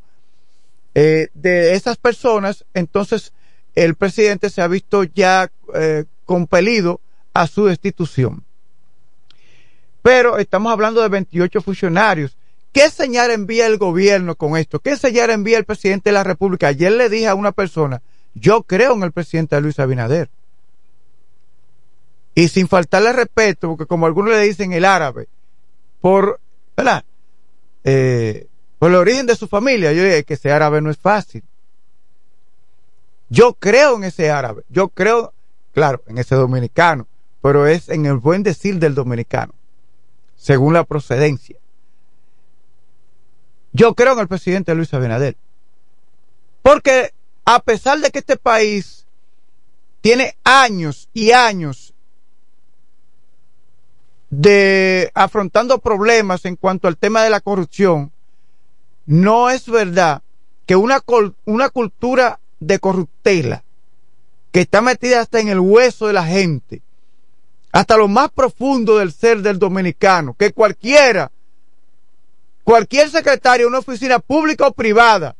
eh, 0.95 1.27
de 1.35 1.75
esas 1.75 1.97
personas, 1.97 2.65
entonces 2.73 3.31
el 3.75 3.93
presidente 3.93 4.49
se 4.49 4.63
ha 4.63 4.67
visto 4.67 5.03
ya 5.03 5.51
eh, 5.75 6.05
compelido 6.25 6.99
a 7.33 7.45
su 7.45 7.65
destitución. 7.65 8.43
Pero 10.01 10.39
estamos 10.39 10.71
hablando 10.71 10.99
de 11.01 11.09
28 11.09 11.61
funcionarios. 11.61 12.35
¿Qué 12.71 12.89
señal 12.89 13.29
envía 13.29 13.67
el 13.67 13.77
gobierno 13.77 14.33
con 14.33 14.57
esto? 14.57 14.79
¿Qué 14.79 14.97
señal 14.97 15.29
envía 15.29 15.59
el 15.59 15.65
presidente 15.65 16.09
de 16.09 16.15
la 16.15 16.23
República? 16.23 16.69
Ayer 16.69 16.91
le 16.91 17.07
dije 17.07 17.27
a 17.27 17.35
una 17.35 17.51
persona, 17.51 18.01
yo 18.33 18.63
creo 18.63 18.93
en 18.93 19.03
el 19.03 19.11
presidente 19.11 19.61
Luis 19.61 19.77
Abinader. 19.77 20.27
Y 22.33 22.47
sin 22.47 22.67
faltarle 22.67 23.13
respeto, 23.13 23.67
porque 23.69 23.85
como 23.85 24.07
algunos 24.07 24.31
le 24.31 24.41
dicen 24.41 24.73
el 24.73 24.85
árabe, 24.85 25.27
por, 26.01 26.41
¿verdad? 26.75 27.05
Eh, 27.83 28.47
por 28.79 28.89
el 28.89 28.97
origen 28.97 29.27
de 29.27 29.35
su 29.35 29.47
familia. 29.47 29.93
Yo 29.93 30.03
dije 30.03 30.23
que 30.23 30.33
ese 30.33 30.51
árabe 30.51 30.81
no 30.81 30.89
es 30.89 30.97
fácil. 30.97 31.43
Yo 33.29 33.53
creo 33.53 33.95
en 33.95 34.03
ese 34.03 34.29
árabe. 34.29 34.63
Yo 34.69 34.89
creo, 34.89 35.33
claro, 35.71 36.03
en 36.07 36.17
ese 36.17 36.35
dominicano, 36.35 37.07
pero 37.41 37.67
es 37.67 37.87
en 37.89 38.05
el 38.05 38.17
buen 38.17 38.43
decir 38.43 38.77
del 38.79 38.95
dominicano, 38.95 39.53
según 40.35 40.73
la 40.73 40.83
procedencia. 40.83 41.57
Yo 43.71 43.95
creo 43.95 44.13
en 44.13 44.19
el 44.19 44.27
presidente 44.27 44.75
Luis 44.75 44.93
Abinader. 44.93 45.37
Porque 46.61 47.13
a 47.45 47.59
pesar 47.61 47.99
de 47.99 48.11
que 48.11 48.19
este 48.19 48.37
país 48.37 49.05
tiene 50.01 50.35
años 50.43 51.07
y 51.13 51.31
años 51.31 51.90
de 54.31 55.11
afrontando 55.13 55.79
problemas 55.79 56.45
en 56.45 56.55
cuanto 56.55 56.87
al 56.87 56.97
tema 56.97 57.23
de 57.23 57.29
la 57.29 57.41
corrupción, 57.41 58.11
no 59.05 59.49
es 59.49 59.69
verdad 59.69 60.23
que 60.65 60.75
una, 60.75 61.03
una 61.45 61.69
cultura 61.69 62.39
de 62.59 62.79
corruptela 62.79 63.63
que 64.51 64.61
está 64.61 64.81
metida 64.81 65.19
hasta 65.19 65.39
en 65.39 65.49
el 65.49 65.59
hueso 65.59 66.07
de 66.07 66.13
la 66.13 66.25
gente, 66.25 66.81
hasta 67.73 67.97
lo 67.97 68.07
más 68.07 68.31
profundo 68.31 68.97
del 68.97 69.11
ser 69.11 69.41
del 69.41 69.59
dominicano, 69.59 70.33
que 70.33 70.53
cualquiera 70.53 71.31
cualquier 72.63 73.09
secretario 73.09 73.65
de 73.65 73.69
una 73.69 73.79
oficina 73.79 74.19
pública 74.19 74.67
o 74.67 74.71
privada, 74.71 75.35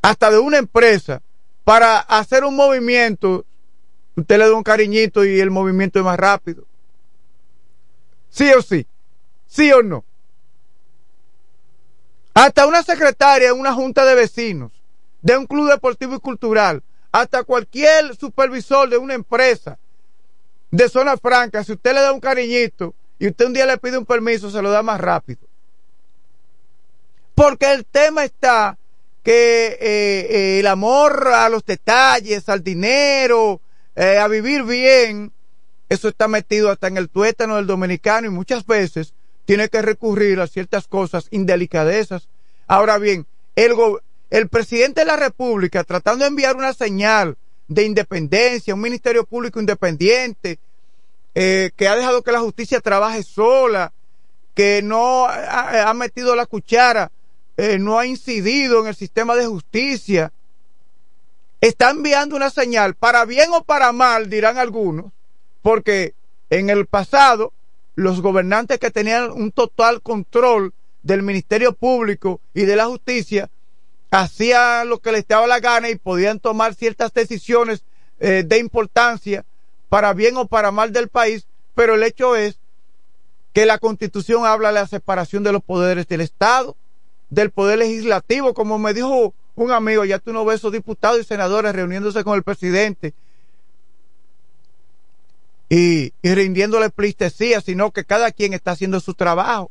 hasta 0.00 0.30
de 0.30 0.38
una 0.38 0.58
empresa, 0.58 1.22
para 1.64 1.98
hacer 1.98 2.44
un 2.44 2.54
movimiento, 2.54 3.44
usted 4.14 4.38
le 4.38 4.48
da 4.48 4.54
un 4.54 4.62
cariñito 4.62 5.24
y 5.24 5.40
el 5.40 5.50
movimiento 5.50 5.98
es 5.98 6.04
más 6.04 6.18
rápido. 6.18 6.64
Sí 8.32 8.50
o 8.50 8.62
sí. 8.62 8.86
Sí 9.46 9.70
o 9.72 9.82
no. 9.82 10.04
Hasta 12.34 12.66
una 12.66 12.82
secretaria 12.82 13.50
en 13.50 13.60
una 13.60 13.74
junta 13.74 14.06
de 14.06 14.14
vecinos, 14.14 14.72
de 15.20 15.36
un 15.36 15.46
club 15.46 15.68
deportivo 15.70 16.16
y 16.16 16.18
cultural, 16.18 16.82
hasta 17.12 17.44
cualquier 17.44 18.16
supervisor 18.16 18.88
de 18.88 18.96
una 18.96 19.12
empresa 19.12 19.78
de 20.70 20.88
zona 20.88 21.18
franca, 21.18 21.62
si 21.62 21.72
usted 21.72 21.92
le 21.92 22.00
da 22.00 22.12
un 22.12 22.20
cariñito 22.20 22.94
y 23.18 23.28
usted 23.28 23.44
un 23.44 23.52
día 23.52 23.66
le 23.66 23.76
pide 23.76 23.98
un 23.98 24.06
permiso, 24.06 24.50
se 24.50 24.62
lo 24.62 24.70
da 24.70 24.82
más 24.82 24.98
rápido. 24.98 25.46
Porque 27.34 27.70
el 27.70 27.84
tema 27.84 28.24
está 28.24 28.78
que 29.22 29.66
eh, 29.66 30.26
eh, 30.30 30.60
el 30.60 30.66
amor 30.66 31.28
a 31.28 31.50
los 31.50 31.66
detalles, 31.66 32.48
al 32.48 32.64
dinero, 32.64 33.60
eh, 33.94 34.16
a 34.16 34.26
vivir 34.26 34.62
bien, 34.62 35.32
eso 35.92 36.08
está 36.08 36.28
metido 36.28 36.70
hasta 36.70 36.88
en 36.88 36.96
el 36.96 37.08
tuétano 37.08 37.56
del 37.56 37.66
dominicano 37.66 38.26
y 38.26 38.30
muchas 38.30 38.66
veces 38.66 39.14
tiene 39.44 39.68
que 39.68 39.82
recurrir 39.82 40.40
a 40.40 40.46
ciertas 40.46 40.86
cosas, 40.86 41.28
indelicadezas. 41.30 42.28
Ahora 42.66 42.98
bien, 42.98 43.26
el, 43.56 43.72
el 44.30 44.48
presidente 44.48 45.00
de 45.00 45.06
la 45.06 45.16
República 45.16 45.84
tratando 45.84 46.24
de 46.24 46.28
enviar 46.28 46.56
una 46.56 46.72
señal 46.72 47.36
de 47.68 47.84
independencia, 47.84 48.74
un 48.74 48.80
ministerio 48.80 49.24
público 49.24 49.60
independiente, 49.60 50.58
que 51.34 51.88
ha 51.88 51.96
dejado 51.96 52.22
que 52.22 52.32
la 52.32 52.40
justicia 52.40 52.80
trabaje 52.80 53.22
sola, 53.22 53.92
que 54.54 54.82
no 54.82 55.26
ha 55.26 55.94
metido 55.94 56.36
la 56.36 56.44
cuchara 56.44 57.10
eh, 57.56 57.78
no 57.78 57.98
ha 57.98 58.06
incidido 58.06 58.80
en 58.80 58.86
el 58.86 58.94
sistema 58.94 59.36
de 59.36 59.46
justicia, 59.46 60.32
está 61.60 61.90
enviando 61.90 62.34
una 62.34 62.50
señal, 62.50 62.94
para 62.94 63.24
bien 63.24 63.50
o 63.52 63.62
para 63.62 63.92
mal, 63.92 64.30
dirán 64.30 64.56
algunos, 64.56 65.12
porque 65.62 66.14
en 66.50 66.68
el 66.68 66.86
pasado 66.86 67.52
los 67.94 68.20
gobernantes 68.20 68.78
que 68.78 68.90
tenían 68.90 69.30
un 69.30 69.52
total 69.52 70.02
control 70.02 70.74
del 71.02 71.22
Ministerio 71.22 71.72
Público 71.72 72.40
y 72.54 72.62
de 72.62 72.76
la 72.76 72.86
Justicia 72.86 73.50
hacían 74.10 74.88
lo 74.88 74.98
que 74.98 75.12
les 75.12 75.26
daba 75.26 75.46
la 75.46 75.60
gana 75.60 75.88
y 75.88 75.96
podían 75.96 76.38
tomar 76.38 76.74
ciertas 76.74 77.14
decisiones 77.14 77.84
eh, 78.20 78.44
de 78.46 78.58
importancia 78.58 79.44
para 79.88 80.12
bien 80.12 80.36
o 80.36 80.46
para 80.46 80.70
mal 80.70 80.92
del 80.92 81.08
país, 81.08 81.46
pero 81.74 81.94
el 81.94 82.02
hecho 82.02 82.36
es 82.36 82.58
que 83.52 83.66
la 83.66 83.78
Constitución 83.78 84.46
habla 84.46 84.68
de 84.68 84.74
la 84.74 84.86
separación 84.86 85.42
de 85.42 85.52
los 85.52 85.62
poderes 85.62 86.06
del 86.08 86.20
Estado 86.20 86.76
del 87.30 87.50
Poder 87.50 87.78
Legislativo, 87.78 88.52
como 88.52 88.78
me 88.78 88.92
dijo 88.92 89.34
un 89.54 89.70
amigo, 89.70 90.04
ya 90.04 90.18
tú 90.18 90.32
no 90.32 90.44
ves 90.44 90.56
esos 90.56 90.72
diputados 90.72 91.20
y 91.20 91.24
senadores 91.24 91.74
reuniéndose 91.74 92.24
con 92.24 92.36
el 92.36 92.42
presidente 92.42 93.14
y, 95.74 96.12
y 96.20 96.34
rindiéndole 96.34 96.90
pleitesía, 96.90 97.62
sino 97.62 97.92
que 97.92 98.04
cada 98.04 98.30
quien 98.30 98.52
está 98.52 98.72
haciendo 98.72 99.00
su 99.00 99.14
trabajo. 99.14 99.70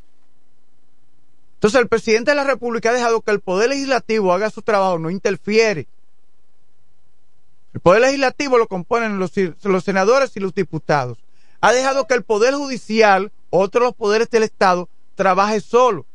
Entonces 1.54 1.80
el 1.80 1.88
presidente 1.88 2.32
de 2.32 2.36
la 2.36 2.44
República 2.44 2.90
ha 2.90 2.94
dejado 2.94 3.22
que 3.22 3.30
el 3.30 3.40
Poder 3.40 3.70
Legislativo 3.70 4.34
haga 4.34 4.50
su 4.50 4.64
trabajo, 4.64 4.98
no 4.98 5.12
interfiere. 5.12 5.88
El 7.76 7.82
Poder 7.82 8.02
Legislativo 8.02 8.58
lo 8.58 8.68
componen 8.68 9.20
los 9.20 9.84
senadores 9.84 10.36
y 10.36 10.40
los 10.40 10.56
diputados. 10.56 11.20
Ha 11.62 11.72
dejado 11.72 12.08
que 12.08 12.16
el 12.16 12.24
Poder 12.24 12.56
Judicial, 12.56 13.32
otro 13.52 13.82
de 13.82 13.86
los 13.86 13.96
poderes 13.96 14.32
del 14.32 14.42
Estado, 14.42 14.90
trabaje 15.14 15.62
solo 15.62 16.08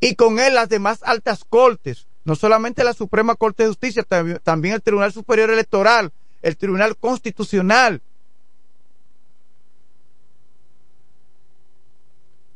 y 0.00 0.16
con 0.16 0.40
él 0.40 0.54
las 0.54 0.68
demás 0.68 0.98
altas 1.04 1.44
cortes, 1.48 2.08
no 2.24 2.34
solamente 2.34 2.82
la 2.82 2.92
Suprema 2.92 3.36
Corte 3.36 3.62
de 3.62 3.68
Justicia, 3.68 4.04
también 4.42 4.74
el 4.74 4.82
Tribunal 4.82 5.12
Superior 5.12 5.48
Electoral, 5.48 6.12
el 6.42 6.56
Tribunal 6.56 6.96
Constitucional 6.96 8.02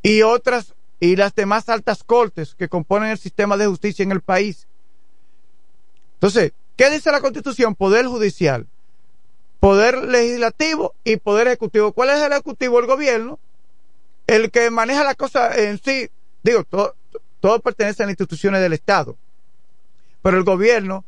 y 0.02 0.22
otras 0.22 0.74
y 1.00 1.16
las 1.16 1.34
demás 1.34 1.68
altas 1.68 2.04
cortes 2.04 2.54
que 2.54 2.68
componen 2.68 3.10
el 3.10 3.18
sistema 3.18 3.56
de 3.56 3.66
justicia 3.66 4.02
en 4.02 4.12
el 4.12 4.20
país. 4.20 4.66
Entonces, 6.14 6.52
¿qué 6.76 6.90
dice 6.90 7.10
la 7.10 7.20
Constitución? 7.20 7.74
Poder 7.74 8.06
judicial, 8.06 8.66
poder 9.58 9.98
legislativo 9.98 10.94
y 11.04 11.16
poder 11.16 11.48
ejecutivo. 11.48 11.92
¿Cuál 11.92 12.10
es 12.10 12.22
el 12.22 12.32
ejecutivo? 12.32 12.78
El 12.78 12.86
gobierno, 12.86 13.38
el 14.26 14.50
que 14.50 14.70
maneja 14.70 15.04
la 15.04 15.14
cosa 15.14 15.54
en 15.56 15.80
sí. 15.82 16.08
Digo, 16.42 16.64
todo, 16.64 16.94
todo 17.40 17.60
pertenece 17.60 18.02
a 18.02 18.06
las 18.06 18.12
instituciones 18.12 18.60
del 18.60 18.72
Estado. 18.72 19.16
Pero 20.22 20.36
el 20.36 20.44
gobierno 20.44 21.04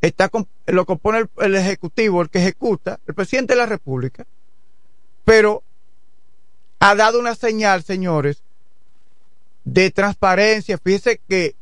está 0.00 0.30
lo 0.66 0.86
compone 0.86 1.26
el, 1.38 1.54
Ejecutivo, 1.54 2.22
el 2.22 2.30
que 2.30 2.40
ejecuta, 2.40 3.00
el 3.06 3.14
presidente 3.14 3.54
de 3.54 3.58
la 3.58 3.66
República. 3.66 4.26
Pero 5.24 5.62
ha 6.86 6.94
dado 6.94 7.18
una 7.18 7.34
señal, 7.34 7.82
señores, 7.82 8.42
de 9.64 9.90
transparencia. 9.90 10.76
Fíjese 10.76 11.18
que 11.26 11.56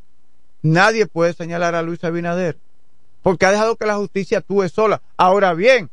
nadie 0.62 1.06
puede 1.06 1.32
señalar 1.32 1.76
a 1.76 1.82
Luis 1.82 2.02
Abinader, 2.02 2.58
porque 3.22 3.46
ha 3.46 3.52
dejado 3.52 3.76
que 3.76 3.86
la 3.86 3.94
justicia 3.94 4.38
actúe 4.38 4.68
sola. 4.68 5.00
Ahora 5.16 5.54
bien, 5.54 5.90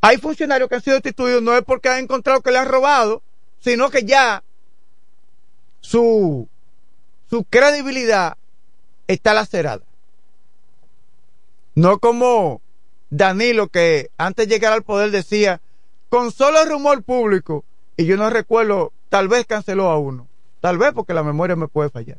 hay 0.00 0.18
funcionarios 0.18 0.68
que 0.68 0.74
han 0.74 0.82
sido 0.82 0.96
destituidos 0.96 1.44
no 1.44 1.56
es 1.56 1.62
porque 1.62 1.88
han 1.88 2.02
encontrado 2.02 2.40
que 2.40 2.50
le 2.50 2.58
han 2.58 2.66
robado, 2.66 3.22
sino 3.60 3.88
que 3.88 4.02
ya 4.02 4.42
su, 5.80 6.48
su 7.30 7.44
credibilidad 7.44 8.36
está 9.06 9.32
lacerada. 9.32 9.84
No 11.76 12.00
como 12.00 12.60
Danilo 13.10 13.68
que 13.68 14.10
antes 14.18 14.48
de 14.48 14.54
llegar 14.54 14.72
al 14.72 14.82
poder 14.82 15.12
decía, 15.12 15.60
con 16.08 16.32
solo 16.32 16.64
rumor 16.64 17.04
público, 17.04 17.64
y 17.96 18.04
yo 18.04 18.16
no 18.16 18.30
recuerdo, 18.30 18.92
tal 19.08 19.28
vez 19.28 19.46
canceló 19.46 19.90
a 19.90 19.98
uno, 19.98 20.28
tal 20.60 20.78
vez 20.78 20.92
porque 20.92 21.14
la 21.14 21.22
memoria 21.22 21.56
me 21.56 21.68
puede 21.68 21.90
fallar. 21.90 22.18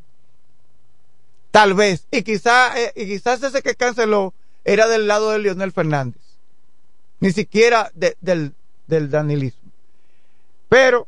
Tal 1.51 1.73
vez, 1.73 2.07
y 2.11 2.23
quizás 2.23 2.77
eh, 2.77 2.93
y 2.95 3.05
quizás 3.05 3.41
ese 3.41 3.61
que 3.61 3.75
canceló 3.75 4.33
era 4.63 4.87
del 4.87 5.07
lado 5.07 5.31
de 5.31 5.39
Leonel 5.39 5.71
Fernández, 5.71 6.21
ni 7.19 7.31
siquiera 7.31 7.91
del, 7.95 8.53
del 8.87 9.09
danilismo. 9.09 9.71
Pero 10.69 11.07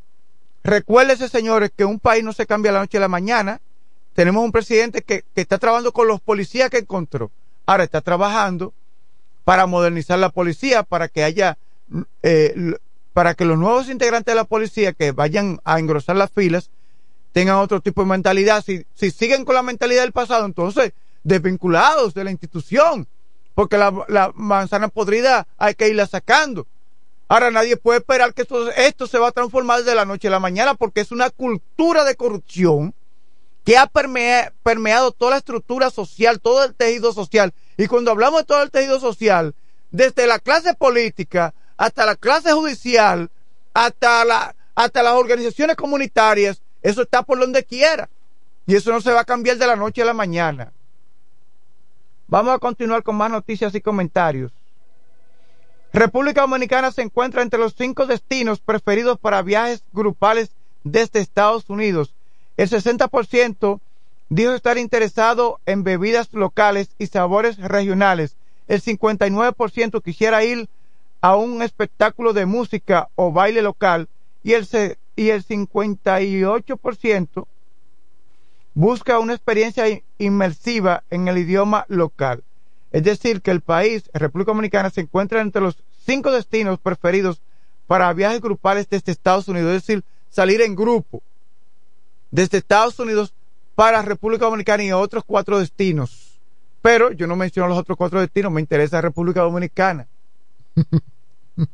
Recuérdese, 0.64 1.30
señores, 1.30 1.72
que 1.76 1.86
un 1.86 2.00
país 2.00 2.24
no 2.24 2.34
se 2.34 2.46
cambia 2.46 2.72
la 2.72 2.80
noche 2.80 2.98
a 2.98 3.02
la 3.02 3.08
mañana. 3.08 3.62
Tenemos 4.14 4.44
un 4.44 4.52
presidente 4.52 5.02
que, 5.02 5.24
está 5.36 5.58
trabajando 5.58 5.92
con 5.94 6.08
los 6.08 6.20
policías 6.20 6.70
que 6.70 6.80
encontró. 6.80 7.32
Ahora 7.66 7.86
está 7.86 8.02
trabajando 8.02 8.74
para 9.46 9.66
modernizar 9.66 10.20
la 10.20 10.30
policía, 10.30 10.84
para 10.84 11.08
que 11.08 11.24
haya, 11.24 11.58
eh, 12.24 12.76
para 13.20 13.34
que 13.34 13.44
los 13.44 13.58
nuevos 13.58 13.90
integrantes 13.90 14.32
de 14.32 14.38
la 14.38 14.46
policía 14.46 14.94
que 14.94 15.12
vayan 15.12 15.60
a 15.66 15.78
engrosar 15.78 16.16
las 16.16 16.32
filas 16.32 16.70
tengan 17.34 17.58
otro 17.58 17.82
tipo 17.82 18.02
de 18.02 18.08
mentalidad. 18.08 18.64
Si, 18.64 18.86
si 18.96 19.12
siguen 19.12 19.44
con 19.44 19.56
la 19.56 19.62
mentalidad 19.62 20.04
del 20.04 20.14
pasado, 20.14 20.46
entonces 20.46 20.94
desvinculados 21.26 22.14
de 22.14 22.24
la 22.24 22.32
institución, 22.32 23.10
porque 23.56 23.78
la, 23.78 24.32
manzana 24.36 24.88
podrida 24.88 25.48
hay 25.58 25.76
que 25.76 25.90
irla 25.90 26.08
sacando. 26.08 26.66
Ahora 27.28 27.52
nadie 27.52 27.76
puede 27.76 28.00
esperar 28.00 28.34
que 28.34 28.44
esto, 28.44 28.72
esto 28.72 29.06
se 29.06 29.20
va 29.20 29.28
a 29.28 29.34
transformar 29.34 29.80
desde 29.80 29.96
la 29.96 30.06
noche 30.06 30.30
a 30.30 30.32
la 30.32 30.40
mañana 30.40 30.76
porque 30.76 31.02
es 31.02 31.12
una 31.12 31.30
cultura 31.30 32.06
de 32.06 32.16
corrupción 32.16 32.94
que 33.66 33.78
ha 33.78 33.92
permeado 34.64 35.12
toda 35.12 35.32
la 35.32 35.38
estructura 35.40 35.90
social, 35.90 36.40
todo 36.40 36.64
el 36.64 36.74
tejido 36.74 37.12
social. 37.12 37.54
Y 37.76 37.88
cuando 37.88 38.12
hablamos 38.12 38.40
de 38.40 38.46
todo 38.46 38.64
el 38.64 38.72
tejido 38.72 38.98
social, 39.02 39.56
desde 39.92 40.26
la 40.26 40.40
clase 40.40 40.74
política 40.74 41.54
hasta 41.80 42.06
la 42.06 42.18
clase 42.18 42.52
judicial, 42.52 43.32
hasta, 43.74 44.26
la, 44.26 44.54
hasta 44.76 45.02
las 45.02 45.14
organizaciones 45.14 45.78
comunitarias, 45.78 46.62
eso 46.82 47.04
está 47.04 47.24
por 47.24 47.40
donde 47.40 47.64
quiera. 47.64 48.10
Y 48.68 48.76
eso 48.76 48.92
no 48.92 49.00
se 49.00 49.14
va 49.14 49.22
a 49.22 49.26
cambiar 49.26 49.56
de 49.56 49.66
la 49.66 49.78
noche 49.78 50.02
a 50.02 50.06
la 50.06 50.14
mañana. 50.14 50.74
Vamos 52.28 52.54
a 52.54 52.60
continuar 52.60 53.02
con 53.02 53.16
más 53.16 53.32
noticias 53.32 53.74
y 53.76 53.82
comentarios. 53.82 54.52
República 55.94 56.42
Dominicana 56.42 56.92
se 56.92 57.02
encuentra 57.02 57.44
entre 57.44 57.60
los 57.60 57.76
cinco 57.76 58.06
destinos 58.06 58.60
preferidos 58.60 59.18
para 59.18 59.42
viajes 59.42 59.82
grupales 59.94 60.52
desde 60.84 61.22
Estados 61.22 61.70
Unidos. 61.70 62.14
El 62.58 62.70
60% 62.70 63.80
dijo 64.28 64.54
estar 64.54 64.78
interesado 64.78 65.62
en 65.66 65.86
bebidas 65.86 66.34
locales 66.34 66.90
y 66.98 67.08
sabores 67.08 67.58
regionales. 67.58 68.36
El 68.68 68.82
59% 68.82 70.04
quisiera 70.04 70.44
ir 70.44 70.68
a 71.22 71.36
un 71.36 71.62
espectáculo 71.62 72.34
de 72.34 72.46
música 72.46 73.10
o 73.16 73.32
baile 73.32 73.62
local 73.62 74.08
y 74.44 74.54
el, 74.54 74.68
y 75.16 75.30
el 75.30 75.46
58% 75.46 77.48
busca 78.74 79.20
una 79.20 79.34
experiencia 79.34 79.86
inmersiva 80.18 81.04
en 81.10 81.28
el 81.28 81.38
idioma 81.38 81.86
local. 81.90 82.44
Es 82.92 83.04
decir, 83.04 83.42
que 83.42 83.52
el 83.52 83.62
país, 83.62 84.10
República 84.14 84.52
Dominicana, 84.52 84.90
se 84.90 85.02
encuentra 85.02 85.42
entre 85.42 85.62
los 85.62 85.84
cinco 86.06 86.32
destinos 86.32 86.80
preferidos 86.80 87.42
para 87.88 88.12
viajes 88.14 88.42
grupales 88.42 88.88
desde 88.90 89.12
Estados 89.12 89.48
Unidos, 89.48 89.76
es 89.76 89.86
decir, 89.86 90.04
salir 90.30 90.62
en 90.62 90.76
grupo. 90.76 91.22
desde 92.32 92.60
Estados 92.60 93.00
Unidos 93.00 93.34
para 93.76 94.02
República 94.02 94.46
Dominicana 94.46 94.84
y 94.84 94.92
otros 94.92 95.24
cuatro 95.26 95.60
destinos. 95.60 96.40
Pero 96.82 97.12
yo 97.12 97.28
no 97.28 97.36
menciono 97.36 97.70
los 97.70 97.78
otros 97.78 97.98
cuatro 97.98 98.20
destinos, 98.20 98.52
me 98.52 98.62
interesa 98.62 99.02
República 99.02 99.42
Dominicana. 99.42 100.08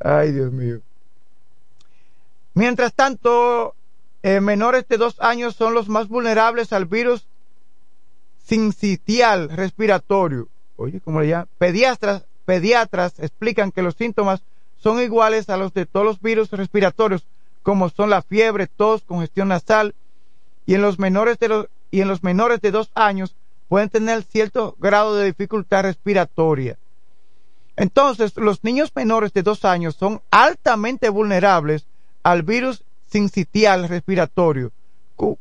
Ay, 0.00 0.32
Dios 0.32 0.52
mío. 0.52 0.80
Mientras 2.54 2.94
tanto, 2.94 3.74
eh, 4.22 4.40
menores 4.40 4.86
de 4.88 4.96
dos 4.96 5.20
años 5.20 5.56
son 5.56 5.74
los 5.74 5.88
más 5.88 6.08
vulnerables 6.08 6.72
al 6.72 6.86
virus 6.86 7.26
sincitial 8.44 9.48
respiratorio. 9.50 10.48
Oye, 10.76 11.00
¿cómo 11.00 11.20
le 11.20 11.28
llaman? 11.28 11.48
Pediatras, 11.58 12.26
pediatras 12.44 13.18
explican 13.18 13.72
que 13.72 13.82
los 13.82 13.94
síntomas 13.94 14.42
son 14.76 15.00
iguales 15.00 15.48
a 15.48 15.56
los 15.56 15.72
de 15.72 15.86
todos 15.86 16.04
los 16.04 16.20
virus 16.20 16.50
respiratorios, 16.50 17.24
como 17.62 17.88
son 17.88 18.10
la 18.10 18.22
fiebre, 18.22 18.66
tos, 18.66 19.02
congestión 19.02 19.48
nasal, 19.48 19.94
y 20.66 20.74
en 20.74 20.82
los 20.82 20.98
menores 20.98 21.38
de 21.38 21.48
los, 21.48 21.66
y 21.90 22.02
en 22.02 22.08
los 22.08 22.22
menores 22.22 22.60
de 22.60 22.70
dos 22.70 22.90
años 22.94 23.34
pueden 23.68 23.88
tener 23.88 24.22
cierto 24.22 24.76
grado 24.78 25.16
de 25.16 25.26
dificultad 25.26 25.82
respiratoria. 25.82 26.76
Entonces, 27.76 28.36
los 28.36 28.62
niños 28.62 28.92
menores 28.94 29.32
de 29.32 29.42
dos 29.42 29.64
años 29.64 29.96
son 29.96 30.22
altamente 30.30 31.08
vulnerables 31.08 31.86
al 32.22 32.42
virus 32.42 32.84
sincitial 33.10 33.88
respiratorio, 33.88 34.72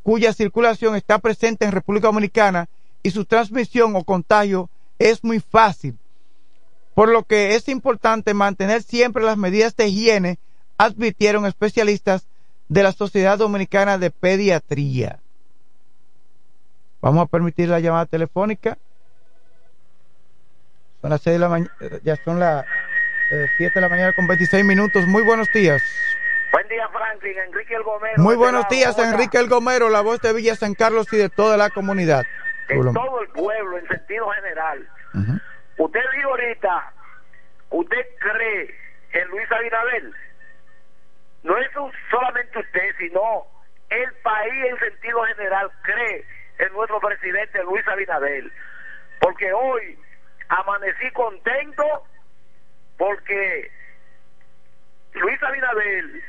cuya 0.03 0.33
circulación 0.33 0.95
está 0.95 1.19
presente 1.19 1.65
en 1.65 1.71
República 1.71 2.07
Dominicana 2.07 2.69
y 3.03 3.11
su 3.11 3.25
transmisión 3.25 3.95
o 3.95 4.03
contagio 4.03 4.69
es 4.99 5.23
muy 5.23 5.39
fácil. 5.39 5.97
Por 6.93 7.09
lo 7.09 7.23
que 7.23 7.55
es 7.55 7.67
importante 7.69 8.33
mantener 8.33 8.83
siempre 8.83 9.23
las 9.23 9.37
medidas 9.37 9.75
de 9.75 9.87
higiene, 9.87 10.39
advirtieron 10.77 11.45
especialistas 11.45 12.27
de 12.69 12.83
la 12.83 12.91
Sociedad 12.91 13.37
Dominicana 13.37 13.97
de 13.97 14.11
Pediatría. 14.11 15.19
Vamos 17.01 17.23
a 17.23 17.27
permitir 17.27 17.69
la 17.69 17.79
llamada 17.79 18.05
telefónica. 18.05 18.77
Son 21.03 21.09
las 21.09 21.21
seis 21.21 21.33
de 21.33 21.39
la 21.39 21.49
mañana, 21.49 21.69
ya 22.01 22.15
son 22.15 22.39
las 22.39 22.65
eh, 23.29 23.47
siete 23.57 23.73
de 23.75 23.81
la 23.81 23.89
mañana 23.89 24.13
con 24.13 24.25
26 24.25 24.63
minutos. 24.63 25.05
Muy 25.05 25.21
buenos 25.21 25.51
días. 25.51 25.83
Buen 26.53 26.65
día, 26.69 26.87
Franklin. 26.87 27.37
Enrique 27.39 27.75
El 27.75 27.83
Gomero. 27.83 28.23
Muy 28.23 28.37
buenos 28.37 28.69
días, 28.69 28.97
Enrique 28.97 29.37
El 29.37 29.49
Gomero, 29.49 29.89
la 29.89 29.99
voz 29.99 30.21
de 30.21 30.31
Villa 30.31 30.55
San 30.55 30.75
Carlos 30.75 31.11
y 31.11 31.17
de 31.17 31.27
toda 31.27 31.57
la 31.57 31.71
comunidad. 31.71 32.23
En 32.69 32.93
todo 32.93 33.21
el 33.21 33.27
pueblo, 33.31 33.79
en 33.79 33.87
sentido 33.89 34.29
general. 34.29 34.87
Usted 35.75 35.99
dijo 36.15 36.29
ahorita, 36.29 36.93
¿usted 37.71 38.05
cree 38.19 38.73
en 39.11 39.27
Luis 39.27 39.51
Abinadel? 39.51 40.15
No 41.43 41.57
es 41.57 41.67
solamente 42.09 42.59
usted, 42.59 42.95
sino 42.97 43.45
el 43.89 44.13
país 44.23 44.53
en 44.69 44.79
sentido 44.79 45.21
general 45.25 45.69
cree 45.81 46.23
en 46.59 46.71
nuestro 46.71 47.01
presidente 47.01 47.61
Luis 47.65 47.85
Abinadel. 47.89 48.53
Porque 49.19 49.51
hoy 49.51 49.97
amanecí 50.49 51.11
contento 51.11 52.03
porque 52.97 53.71
Luis 55.13 55.43
Abinadel 55.43 56.23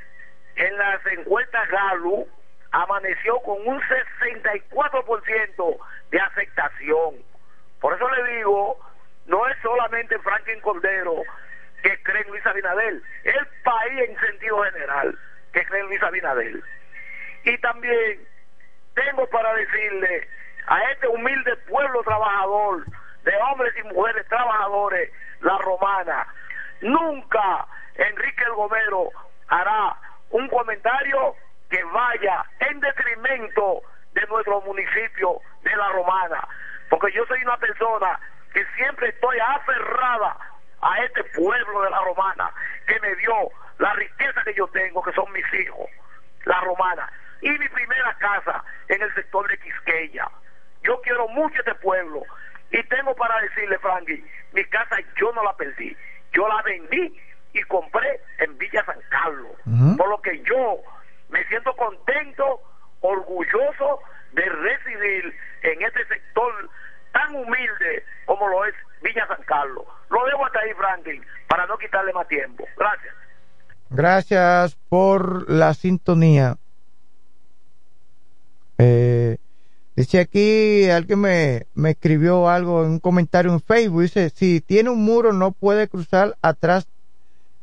en 0.57 0.79
las 0.79 1.05
encuestas 1.07 1.69
Galu 1.69 2.29
amaneció 2.71 3.41
con 3.41 3.67
un 3.67 3.81
64% 3.81 5.79
de 6.11 6.21
aceptación. 6.21 7.15
Por 7.81 7.95
eso 7.95 8.09
le 8.09 8.37
digo, 8.37 8.79
no 9.27 9.49
es 9.49 9.57
solamente 9.63 10.19
Franklin 10.19 10.61
Cordero 10.61 11.23
que 11.83 12.03
cree 12.03 12.23
en 12.23 12.29
Luis 12.31 12.47
Abinadel, 12.47 13.03
el 13.25 13.47
país 13.63 14.09
en 14.09 14.19
sentido 14.19 14.63
general 14.65 15.19
que 15.53 15.65
cree 15.67 15.81
en 15.83 15.87
Luis 15.87 16.03
Abinadel. 16.03 16.65
Y 17.45 17.59
también 17.59 18.27
tengo 18.95 19.27
para 19.29 19.55
decirle 19.55 20.29
a 20.67 20.83
este 20.93 21.09
humilde 21.09 21.57
pueblo 21.69 22.03
trabajador, 22.03 22.85
de 23.25 23.37
hombres 23.37 23.75
y 23.79 23.83
mujeres 23.95 24.27
trabajadores, 24.29 25.11
la 25.41 25.59
romana, 25.59 26.27
nunca 26.81 27.67
Enrique 27.97 28.45
el 28.45 28.53
Gomero 28.55 29.11
hará 29.49 29.97
un 30.31 30.49
comentario 30.49 31.35
que 31.71 31.83
vaya 31.85 32.45
en 32.61 32.81
detrimento 32.81 33.83
de 34.13 34.27
nuestro 34.27 34.61
municipio 34.63 35.41
de 35.63 35.77
La 35.77 35.89
Romana, 35.91 36.47
porque 36.89 37.13
yo 37.13 37.25
soy 37.27 37.43
una 37.43 37.57
persona 37.57 38.19
que 38.53 38.65
siempre 38.77 39.09
estoy 39.09 39.39
aferrada 39.39 40.37
a 40.81 41.03
este 41.05 41.25
pueblo 41.25 41.83
de 41.83 41.91
La 41.91 42.01
Romana, 42.01 42.51
que 42.87 42.99
me 43.01 43.15
dio 43.17 43.35
la 43.79 43.93
riqueza 43.95 44.43
que 44.45 44.55
yo 44.55 44.67
tengo, 44.69 45.03
que 45.03 45.13
son 45.13 45.31
mis 45.33 45.47
hijos, 45.55 45.89
La 46.45 46.61
Romana, 46.61 47.11
y 47.41 47.51
mi 47.51 47.69
primera 47.69 48.15
casa 48.15 48.65
en 48.89 49.03
el 49.03 49.15
sector 49.15 49.49
de 49.49 49.59
Quisqueya. 49.59 50.29
Yo 50.83 51.01
quiero 51.03 51.29
mucho 51.29 51.59
este 51.59 51.75
pueblo 51.77 52.23
y 52.71 52.83
tengo 52.85 53.15
para 53.15 53.41
decirle, 53.41 53.79
Frankie, 53.79 54.25
mi 54.53 54.65
casa 54.65 54.97
yo 55.21 55.33
no 55.33 55.43
la 55.43 55.57
perdí, 55.57 55.97
yo 56.33 56.49
la 56.49 56.63
vendí 56.63 57.21
y 57.53 57.63
compré 57.63 58.21
en 58.39 58.59
Villa 58.59 58.85
San 58.85 58.99
Carlos. 59.11 59.53
Por 59.97 60.09
lo 60.09 60.21
que 60.21 60.43
yo 60.43 60.79
me 61.29 61.45
siento 61.47 61.75
contento, 61.77 62.61
orgulloso 63.01 64.01
de 64.33 64.43
residir 64.43 65.35
en 65.63 65.83
este 65.83 66.05
sector 66.07 66.71
tan 67.13 67.35
humilde 67.35 68.05
como 68.27 68.49
lo 68.49 68.65
es 68.65 68.75
Villa 69.03 69.27
San 69.29 69.43
Carlos. 69.45 69.85
Lo 70.11 70.25
dejo 70.27 70.45
hasta 70.45 70.61
ahí, 70.61 70.75
Franklin, 70.75 71.25
para 71.49 71.67
no 71.67 71.79
quitarle 71.79 72.13
más 72.13 72.27
tiempo. 72.29 72.67
Gracias. 72.77 73.15
Gracias 73.91 74.77
por 74.89 75.49
la 75.49 75.75
sintonía. 75.75 76.57
Eh, 78.79 79.37
dice 79.97 80.21
aquí, 80.21 80.89
alguien 80.91 81.21
me, 81.21 81.67
me 81.75 81.91
escribió 81.91 82.49
algo 82.49 82.85
en 82.85 82.93
un 82.93 82.99
comentario 83.01 83.53
en 83.53 83.61
Facebook. 83.61 84.03
Dice, 84.03 84.31
si 84.31 84.61
tiene 84.61 84.91
un 84.91 85.05
muro 85.05 85.33
no 85.33 85.53
puede 85.53 85.89
cruzar 85.89 86.37
atrás 86.43 86.87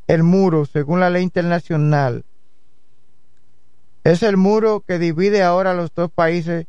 el 0.07 0.23
muro, 0.23 0.65
según 0.65 0.99
la 0.99 1.09
ley 1.09 1.23
internacional. 1.23 2.25
Es 4.03 4.23
el 4.23 4.35
muro 4.35 4.83
que 4.85 4.97
divide 4.97 5.43
ahora 5.43 5.73
los 5.73 5.93
dos 5.93 6.11
países. 6.11 6.65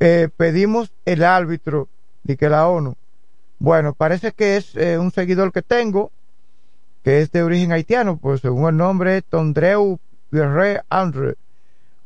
Eh, 0.00 0.28
pedimos 0.36 0.92
el 1.04 1.24
árbitro 1.24 1.88
de 2.24 2.36
que 2.36 2.48
la 2.48 2.68
ONU. 2.68 2.96
Bueno, 3.58 3.94
parece 3.94 4.32
que 4.32 4.56
es 4.56 4.76
eh, 4.76 4.98
un 4.98 5.10
seguidor 5.10 5.52
que 5.52 5.62
tengo, 5.62 6.10
que 7.02 7.20
es 7.22 7.30
de 7.30 7.42
origen 7.42 7.72
haitiano, 7.72 8.18
pues 8.18 8.40
según 8.40 8.68
el 8.68 8.76
nombre, 8.76 9.22
Tondreu 9.22 9.98
Pierre 10.30 10.82
André. 10.90 11.36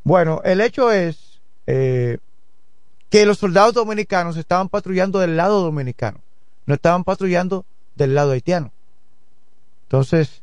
Bueno, 0.02 0.40
el 0.44 0.60
hecho 0.60 0.90
es 0.90 1.40
eh, 1.66 2.18
que 3.10 3.26
los 3.26 3.38
soldados 3.38 3.74
dominicanos 3.74 4.36
estaban 4.36 4.68
patrullando 4.68 5.18
del 5.18 5.36
lado 5.36 5.60
dominicano, 5.62 6.20
no 6.66 6.74
estaban 6.74 7.04
patrullando 7.04 7.66
del 7.96 8.14
lado 8.14 8.32
haitiano. 8.32 8.72
Entonces, 9.82 10.42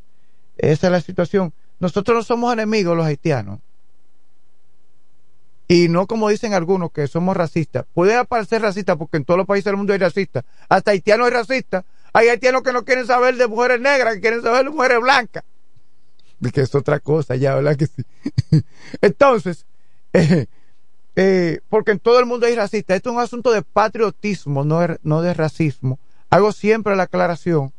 esa 0.57 0.87
es 0.87 0.91
la 0.91 1.01
situación. 1.01 1.53
Nosotros 1.79 2.17
no 2.17 2.23
somos 2.23 2.53
enemigos 2.53 2.97
los 2.97 3.05
haitianos. 3.05 3.59
Y 5.69 5.89
no 5.89 6.07
como 6.07 6.29
dicen 6.29 6.53
algunos 6.53 6.91
que 6.91 7.07
somos 7.07 7.35
racistas. 7.35 7.85
Puede 7.93 8.23
parecer 8.25 8.61
racista 8.61 8.95
porque 8.95 9.17
en 9.17 9.25
todos 9.25 9.37
los 9.37 9.47
países 9.47 9.65
del 9.65 9.77
mundo 9.77 9.93
hay 9.93 9.99
racistas. 9.99 10.45
Hasta 10.69 10.91
haitianos 10.91 11.27
hay 11.27 11.33
racistas. 11.33 11.83
Hay 12.13 12.29
haitianos 12.29 12.63
que 12.63 12.71
no 12.71 12.85
quieren 12.85 13.05
saber 13.05 13.35
de 13.35 13.47
mujeres 13.47 13.79
negras, 13.81 14.15
que 14.15 14.21
quieren 14.21 14.41
saber 14.41 14.65
de 14.65 14.69
mujeres 14.71 14.99
blancas. 14.99 15.43
Que 16.53 16.61
es 16.61 16.75
otra 16.75 16.99
cosa 16.99 17.35
ya, 17.35 17.55
¿verdad 17.55 17.75
que 17.75 17.87
sí? 17.87 18.03
Entonces, 19.01 19.65
eh, 20.13 20.45
eh, 21.15 21.59
porque 21.69 21.91
en 21.91 21.99
todo 21.99 22.19
el 22.19 22.25
mundo 22.25 22.45
hay 22.45 22.55
racistas. 22.55 22.97
Esto 22.97 23.09
es 23.09 23.15
un 23.15 23.21
asunto 23.21 23.51
de 23.51 23.61
patriotismo, 23.63 24.63
no 24.63 24.79
no 25.01 25.21
de 25.21 25.33
racismo. 25.33 25.99
Hago 26.29 26.51
siempre 26.51 26.95
la 26.95 27.03
aclaración 27.03 27.73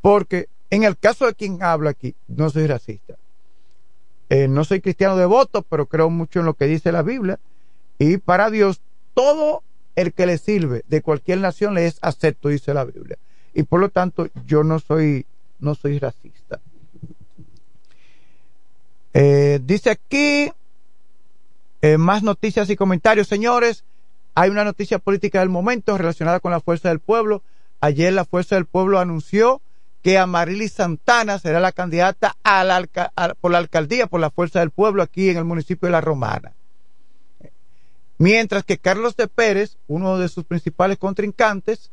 porque 0.00 0.48
en 0.70 0.84
el 0.84 0.96
caso 0.96 1.26
de 1.26 1.34
quien 1.34 1.62
habla 1.62 1.90
aquí, 1.90 2.14
no 2.26 2.50
soy 2.50 2.66
racista. 2.66 3.16
Eh, 4.30 4.48
no 4.48 4.64
soy 4.64 4.80
cristiano 4.80 5.16
devoto, 5.16 5.62
pero 5.62 5.86
creo 5.86 6.10
mucho 6.10 6.40
en 6.40 6.46
lo 6.46 6.54
que 6.54 6.66
dice 6.66 6.92
la 6.92 7.02
Biblia. 7.02 7.40
Y 7.98 8.18
para 8.18 8.50
Dios, 8.50 8.82
todo 9.14 9.62
el 9.96 10.12
que 10.12 10.26
le 10.26 10.38
sirve 10.38 10.84
de 10.86 11.02
cualquier 11.02 11.38
nación 11.38 11.74
le 11.74 11.86
es 11.86 11.98
acepto, 12.02 12.48
dice 12.48 12.74
la 12.74 12.84
Biblia. 12.84 13.18
Y 13.54 13.62
por 13.62 13.80
lo 13.80 13.88
tanto, 13.88 14.28
yo 14.46 14.62
no 14.62 14.78
soy, 14.78 15.26
no 15.58 15.74
soy 15.74 15.98
racista. 15.98 16.60
Eh, 19.14 19.60
dice 19.62 19.90
aquí, 19.90 20.52
eh, 21.80 21.98
más 21.98 22.22
noticias 22.22 22.70
y 22.70 22.76
comentarios, 22.76 23.28
señores. 23.28 23.84
Hay 24.34 24.50
una 24.50 24.64
noticia 24.64 24.98
política 24.98 25.40
del 25.40 25.48
momento 25.48 25.96
relacionada 25.98 26.40
con 26.40 26.52
la 26.52 26.60
Fuerza 26.60 26.88
del 26.88 27.00
Pueblo. 27.00 27.42
Ayer 27.80 28.12
la 28.12 28.24
Fuerza 28.24 28.54
del 28.54 28.66
Pueblo 28.66 28.98
anunció 28.98 29.60
que 30.02 30.18
Amarilis 30.18 30.72
Santana 30.72 31.38
será 31.38 31.60
la 31.60 31.72
candidata 31.72 32.36
por 33.40 33.50
la 33.50 33.58
alcaldía 33.58 34.06
por 34.06 34.20
la 34.20 34.30
Fuerza 34.30 34.60
del 34.60 34.70
Pueblo 34.70 35.02
aquí 35.02 35.28
en 35.28 35.38
el 35.38 35.44
municipio 35.44 35.86
de 35.86 35.92
La 35.92 36.00
Romana. 36.00 36.54
Mientras 38.18 38.64
que 38.64 38.78
Carlos 38.78 39.16
de 39.16 39.28
Pérez, 39.28 39.78
uno 39.86 40.18
de 40.18 40.28
sus 40.28 40.44
principales 40.44 40.98
contrincantes, 40.98 41.90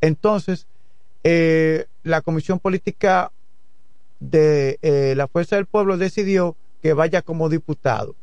entonces 0.00 0.66
eh, 1.24 1.86
la 2.02 2.20
Comisión 2.20 2.58
Política 2.58 3.32
de 4.20 4.78
eh, 4.82 5.14
la 5.16 5.28
Fuerza 5.28 5.56
del 5.56 5.66
Pueblo 5.66 5.96
decidió 5.96 6.56
que 6.82 6.92
vaya 6.92 7.22
como 7.22 7.48
diputado. 7.48 8.14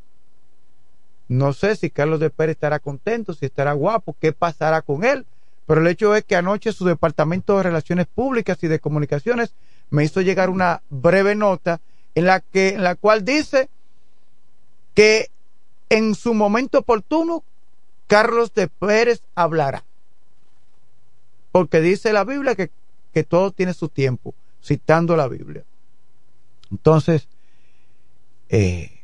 No 1.27 1.53
sé 1.53 1.75
si 1.75 1.89
Carlos 1.89 2.19
de 2.19 2.29
Pérez 2.29 2.55
estará 2.55 2.79
contento, 2.79 3.33
si 3.33 3.45
estará 3.45 3.73
guapo, 3.73 4.15
qué 4.19 4.31
pasará 4.31 4.81
con 4.81 5.03
él, 5.03 5.25
pero 5.65 5.81
el 5.81 5.87
hecho 5.87 6.15
es 6.15 6.23
que 6.23 6.35
anoche 6.35 6.71
su 6.71 6.85
Departamento 6.85 7.57
de 7.57 7.63
Relaciones 7.63 8.05
Públicas 8.07 8.59
y 8.61 8.67
de 8.67 8.79
Comunicaciones 8.79 9.53
me 9.89 10.03
hizo 10.03 10.21
llegar 10.21 10.49
una 10.49 10.81
breve 10.89 11.35
nota 11.35 11.81
en 12.13 12.25
la 12.25 12.39
que 12.39 12.69
en 12.69 12.83
la 12.83 12.95
cual 12.95 13.25
dice 13.25 13.69
que 14.93 15.29
en 15.89 16.15
su 16.15 16.33
momento 16.33 16.79
oportuno 16.79 17.43
Carlos 18.07 18.53
de 18.53 18.67
Pérez 18.67 19.21
hablará. 19.33 19.83
Porque 21.51 21.81
dice 21.81 22.13
la 22.13 22.23
Biblia 22.23 22.55
que, 22.55 22.69
que 23.13 23.23
todo 23.23 23.51
tiene 23.51 23.73
su 23.73 23.89
tiempo, 23.89 24.35
citando 24.61 25.15
la 25.15 25.27
Biblia. 25.27 25.63
Entonces, 26.71 27.27
eh, 28.49 29.03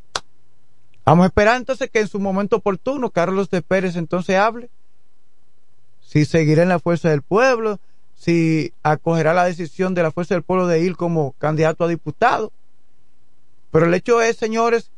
vamos 1.06 1.24
a 1.24 1.28
esperar 1.28 1.58
entonces 1.58 1.90
que 1.90 2.00
en 2.00 2.08
su 2.08 2.20
momento 2.20 2.58
oportuno 2.58 3.10
Carlos 3.10 3.50
de 3.50 3.62
Pérez 3.62 3.96
entonces 3.96 4.38
hable. 4.38 4.70
Si 6.02 6.26
seguirá 6.26 6.64
en 6.64 6.70
la 6.70 6.80
fuerza 6.80 7.10
del 7.10 7.22
pueblo, 7.22 7.80
si 8.16 8.74
acogerá 8.84 9.34
la 9.34 9.46
decisión 9.46 9.94
de 9.94 10.04
la 10.04 10.12
fuerza 10.12 10.36
del 10.36 10.44
pueblo 10.44 10.68
de 10.68 10.82
ir 10.82 10.96
como 10.96 11.34
candidato 11.34 11.84
a 11.84 11.88
diputado. 11.88 12.52
Pero 13.72 13.86
el 13.86 13.94
hecho 13.94 14.22
es, 14.22 14.38
señores, 14.38 14.92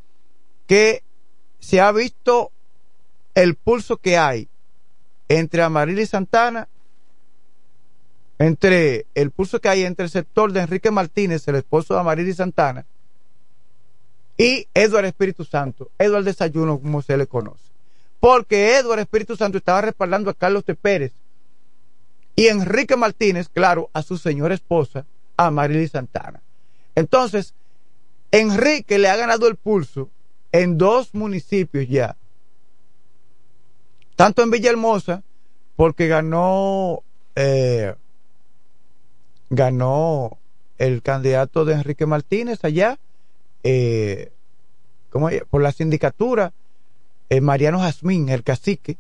que 0.68 1.04
se 1.60 1.80
ha 1.80 1.92
visto 1.92 2.52
el 3.36 3.56
pulso 3.56 3.98
que 3.98 4.18
hay 4.18 4.50
entre 5.30 5.64
Amarili 5.64 6.06
Santana, 6.06 6.68
entre 8.40 9.06
el 9.16 9.32
pulso 9.32 9.60
que 9.60 9.70
hay 9.70 9.84
entre 9.84 10.06
el 10.06 10.12
sector 10.12 10.52
de 10.52 10.62
Enrique 10.62 10.92
Martínez, 10.92 11.48
el 11.48 11.56
esposo 11.56 11.94
de 11.94 12.00
Amarili 12.00 12.34
Santana, 12.34 12.86
y 14.38 14.68
Eduardo 14.74 15.08
Espíritu 15.08 15.46
Santo, 15.46 15.92
Eduardo 16.00 16.26
Desayuno, 16.26 16.80
como 16.80 17.02
se 17.02 17.18
le 17.18 17.28
conoce. 17.28 17.72
Porque 18.20 18.78
Eduardo 18.78 19.02
Espíritu 19.02 19.36
Santo 19.36 19.58
estaba 19.58 19.82
respaldando 19.82 20.30
a 20.30 20.34
Carlos 20.34 20.66
de 20.66 20.76
Pérez 20.76 21.14
y 22.36 22.48
Enrique 22.48 22.96
Martínez, 22.96 23.48
claro, 23.50 23.90
a 23.94 24.02
su 24.02 24.18
señora 24.18 24.56
esposa, 24.56 25.06
a 25.38 25.48
Amarili 25.48 25.88
Santana. 25.88 26.42
Entonces, 26.96 27.54
Enrique 28.32 28.98
le 28.98 29.10
ha 29.10 29.16
ganado 29.16 29.48
el 29.48 29.56
pulso 29.56 30.10
en 30.52 30.78
dos 30.78 31.14
municipios 31.14 31.88
ya. 31.88 32.16
Tanto 34.16 34.42
en 34.42 34.52
Villahermosa, 34.52 35.24
porque 35.76 36.08
ganó, 36.08 37.04
eh, 37.36 37.94
ganó 39.56 40.40
el 40.78 41.02
candidato 41.02 41.66
de 41.66 41.76
Enrique 41.76 42.06
Martínez 42.06 42.64
allá, 42.64 43.00
eh, 43.64 44.32
por 45.50 45.62
la 45.62 45.72
sindicatura, 45.72 46.54
eh, 47.30 47.40
Mariano 47.40 47.80
Jazmín, 47.80 48.30
el 48.30 48.44
cacique, 48.44 48.98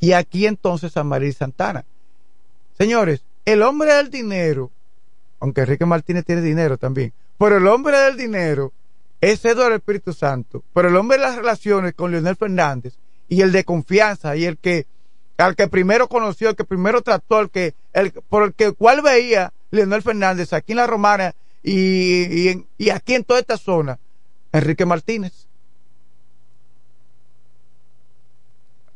y 0.00 0.12
aquí 0.12 0.46
entonces 0.46 0.96
a 0.96 1.04
María 1.04 1.32
Santana. 1.32 1.84
Señores, 2.76 3.22
el 3.44 3.62
hombre 3.62 3.94
del 3.94 4.10
dinero, 4.10 4.70
aunque 5.40 5.62
Enrique 5.62 5.86
Martínez 5.86 6.24
tiene 6.24 6.42
dinero 6.42 6.76
también, 6.76 7.12
pero 7.38 7.58
el 7.58 7.66
hombre 7.68 7.96
del 7.96 8.16
dinero 8.16 8.72
es 9.20 9.44
Eduardo 9.44 9.76
Espíritu 9.76 10.12
Santo, 10.12 10.64
pero 10.74 10.88
el 10.88 10.96
hombre 10.96 11.16
de 11.16 11.24
las 11.24 11.36
relaciones 11.36 11.94
con 11.94 12.10
Leonel 12.10 12.36
Fernández 12.36 12.94
y 13.28 13.42
el 13.42 13.52
de 13.52 13.64
confianza 13.64 14.36
y 14.36 14.44
el 14.44 14.58
que 14.58 14.86
al 15.36 15.54
que 15.54 15.68
primero 15.68 16.08
conoció, 16.08 16.50
el 16.50 16.56
que 16.56 16.64
primero 16.64 17.00
trató, 17.02 17.40
el 17.40 17.50
que 17.50 17.74
el 17.92 18.12
por 18.12 18.44
el 18.44 18.54
que 18.54 18.72
cual 18.72 19.02
veía 19.02 19.52
Leonel 19.70 20.02
Fernández 20.02 20.52
aquí 20.52 20.72
en 20.72 20.78
la 20.78 20.86
Romana 20.86 21.34
y, 21.62 22.50
y, 22.78 22.90
aquí 22.90 23.14
en 23.14 23.24
toda 23.24 23.40
esta 23.40 23.56
zona, 23.56 23.98
Enrique 24.52 24.86
Martínez. 24.86 25.46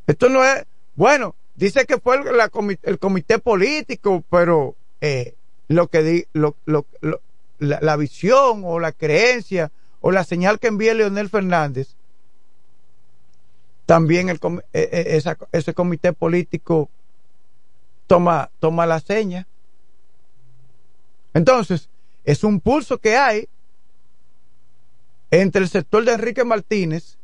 Esto 0.07 0.28
no 0.28 0.44
es, 0.44 0.64
bueno, 0.94 1.35
dice 1.55 1.85
que 1.87 1.98
fue 1.98 2.16
el, 2.16 2.78
el 2.83 2.98
comité 2.98 3.38
político, 3.38 4.24
pero 4.31 4.76
eh, 5.00 5.35
lo 5.68 5.88
que 5.88 6.02
di, 6.02 6.24
lo, 6.33 6.57
lo, 6.64 6.87
la, 7.59 7.96
visión 7.96 8.62
o 8.64 8.78
la 8.78 8.92
creencia 8.92 9.70
o 10.00 10.11
la 10.11 10.24
señal 10.24 10.59
que 10.59 10.68
envía 10.68 10.94
Leonel 10.94 11.28
Fernández, 11.28 11.94
también 13.87 14.28
el, 14.28 14.40
e, 14.72 14.88
e, 14.92 15.22
ese 15.52 15.74
comité 15.74 16.12
político 16.12 16.88
toma, 18.12 18.51
toma 18.59 18.85
la 18.85 19.01
seña. 19.01 19.48
Entonces, 21.33 21.88
es 22.25 22.44
un 22.44 22.61
pulso 22.61 22.98
que 22.98 23.16
hay 23.16 23.48
entre 25.31 25.62
el 25.62 25.68
sector 25.70 26.05
de 26.05 26.12
Enrique 26.12 26.44
Martínez 26.44 27.16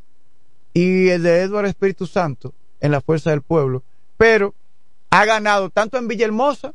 y 0.72 1.10
el 1.10 1.24
de 1.24 1.42
Eduardo 1.42 1.68
Espíritu 1.68 2.06
Santo 2.06 2.54
en 2.80 2.90
la 2.90 3.02
Fuerza 3.02 3.28
del 3.28 3.42
Pueblo, 3.42 3.82
pero 4.16 4.54
ha 5.10 5.26
ganado 5.26 5.68
tanto 5.68 5.98
en 5.98 6.08
Villahermosa 6.08 6.72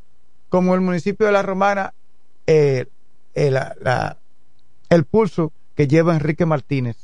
como 0.47 0.75
en 0.75 0.81
el 0.81 0.85
municipio 0.85 1.25
de 1.25 1.31
La 1.31 1.41
Romana 1.41 1.95
eh, 2.45 2.85
el, 3.33 3.55
la, 3.55 4.19
el 4.89 5.05
pulso 5.05 5.51
que 5.75 5.87
lleva 5.87 6.13
Enrique 6.13 6.45
Martínez 6.45 6.97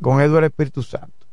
con 0.00 0.22
Eduardo 0.22 0.46
Espíritu 0.46 0.82
Santo. 0.82 1.25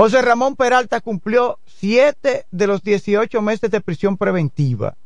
José 0.00 0.22
Ramón 0.22 0.56
Peralta 0.56 1.02
cumplió 1.02 1.58
siete 1.66 2.46
de 2.50 2.66
los 2.66 2.82
18 2.82 3.42
meses 3.42 3.70
de 3.70 3.82
prisión 3.82 4.16
preventiva. 4.16 4.96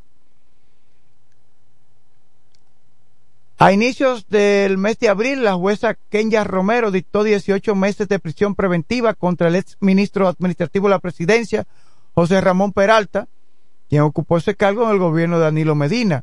A 3.59 3.72
inicios 3.72 4.28
del 4.28 4.78
mes 4.78 5.00
de 5.00 5.09
abril, 5.09 5.42
la 5.42 5.54
jueza 5.54 5.96
Kenya 6.11 6.44
Romero 6.44 6.92
dictó 6.92 7.24
18 7.24 7.74
meses 7.74 8.07
de 8.07 8.20
prisión 8.20 8.54
preventiva 8.54 9.14
contra 9.14 9.48
el 9.48 9.57
ex 9.57 9.76
ministro 9.80 10.28
administrativo 10.28 10.87
de 10.87 10.94
la 10.94 11.00
presidencia, 11.00 11.66
José 12.14 12.40
Ramón 12.40 12.72
Peralta, 12.72 13.26
quien 13.88 14.02
ocupó 14.02 14.37
ese 14.37 14.54
cargo 14.54 14.85
en 14.85 14.90
el 14.90 14.98
gobierno 15.00 15.38
de 15.38 15.42
Danilo 15.46 15.74
Medina 15.74 16.22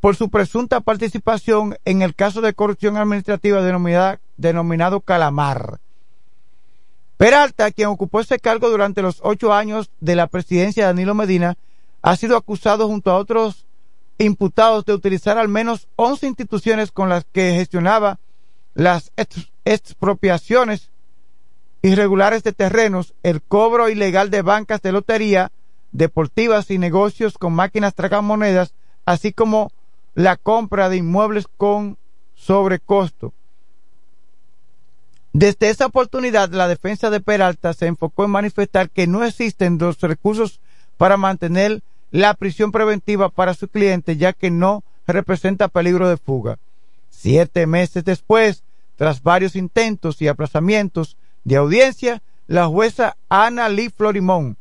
por 0.00 0.16
su 0.16 0.30
presunta 0.30 0.80
participación 0.80 1.76
en 1.84 2.00
el 2.00 2.14
caso 2.14 2.40
de 2.40 2.54
corrupción 2.54 2.96
administrativa 2.96 3.60
denominado 4.38 5.00
Calamar. 5.02 5.80
Peralta, 7.16 7.70
quien 7.70 7.88
ocupó 7.88 8.20
ese 8.20 8.38
cargo 8.38 8.68
durante 8.68 9.00
los 9.00 9.20
ocho 9.22 9.52
años 9.52 9.90
de 10.00 10.16
la 10.16 10.26
presidencia 10.26 10.84
de 10.84 10.88
Danilo 10.88 11.14
Medina, 11.14 11.56
ha 12.02 12.16
sido 12.16 12.36
acusado 12.36 12.86
junto 12.88 13.10
a 13.10 13.16
otros 13.16 13.66
imputados 14.18 14.84
de 14.84 14.92
utilizar 14.92 15.38
al 15.38 15.48
menos 15.48 15.88
once 15.96 16.26
instituciones 16.26 16.92
con 16.92 17.08
las 17.08 17.24
que 17.32 17.54
gestionaba 17.54 18.18
las 18.74 19.12
expropiaciones 19.64 20.90
irregulares 21.82 22.42
de 22.42 22.52
terrenos, 22.52 23.14
el 23.22 23.42
cobro 23.42 23.88
ilegal 23.88 24.30
de 24.30 24.42
bancas 24.42 24.82
de 24.82 24.92
lotería, 24.92 25.52
deportivas 25.92 26.70
y 26.70 26.78
negocios 26.78 27.38
con 27.38 27.54
máquinas 27.54 27.94
tragamonedas, 27.94 28.74
así 29.06 29.32
como 29.32 29.70
la 30.14 30.36
compra 30.36 30.88
de 30.88 30.96
inmuebles 30.98 31.46
con 31.56 31.96
sobrecosto. 32.34 33.32
Desde 35.38 35.68
esa 35.68 35.84
oportunidad, 35.84 36.48
la 36.48 36.66
defensa 36.66 37.10
de 37.10 37.20
Peralta 37.20 37.74
se 37.74 37.86
enfocó 37.86 38.24
en 38.24 38.30
manifestar 38.30 38.88
que 38.88 39.06
no 39.06 39.22
existen 39.22 39.76
los 39.76 40.00
recursos 40.00 40.60
para 40.96 41.18
mantener 41.18 41.82
la 42.10 42.32
prisión 42.32 42.72
preventiva 42.72 43.28
para 43.28 43.52
su 43.52 43.68
cliente, 43.68 44.16
ya 44.16 44.32
que 44.32 44.50
no 44.50 44.82
representa 45.06 45.68
peligro 45.68 46.08
de 46.08 46.16
fuga. 46.16 46.58
Siete 47.10 47.66
meses 47.66 48.02
después, 48.02 48.62
tras 48.96 49.22
varios 49.22 49.56
intentos 49.56 50.22
y 50.22 50.28
aplazamientos 50.28 51.18
de 51.44 51.56
audiencia, 51.56 52.22
la 52.46 52.66
jueza 52.68 53.18
Ana 53.28 53.68
Lee 53.68 53.92
Florimón 53.94 54.56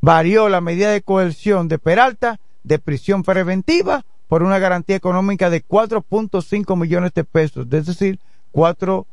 varió 0.00 0.48
la 0.48 0.60
medida 0.60 0.92
de 0.92 1.02
coerción 1.02 1.66
de 1.66 1.80
Peralta 1.80 2.38
de 2.62 2.78
prisión 2.78 3.24
preventiva 3.24 4.04
por 4.28 4.44
una 4.44 4.60
garantía 4.60 4.94
económica 4.94 5.50
de 5.50 5.66
4.5 5.66 6.76
millones 6.76 7.12
de 7.14 7.24
pesos, 7.24 7.66
es 7.72 7.86
decir, 7.86 8.20
4 8.52 9.08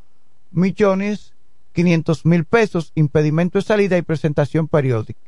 millones 0.52 1.34
500 1.74 2.26
mil 2.26 2.46
pesos, 2.46 2.92
impedimento 2.96 3.58
de 3.58 3.64
salida 3.64 3.98
y 3.98 4.02
presentación 4.02 4.68
periódica. 4.68 5.20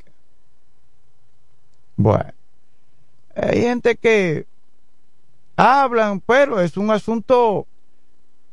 Bueno, 1.95 2.33
hay 3.35 3.61
gente 3.61 3.95
que 3.95 4.47
hablan, 5.55 6.19
pero 6.19 6.59
es 6.59 6.77
un 6.77 6.91
asunto. 6.91 7.67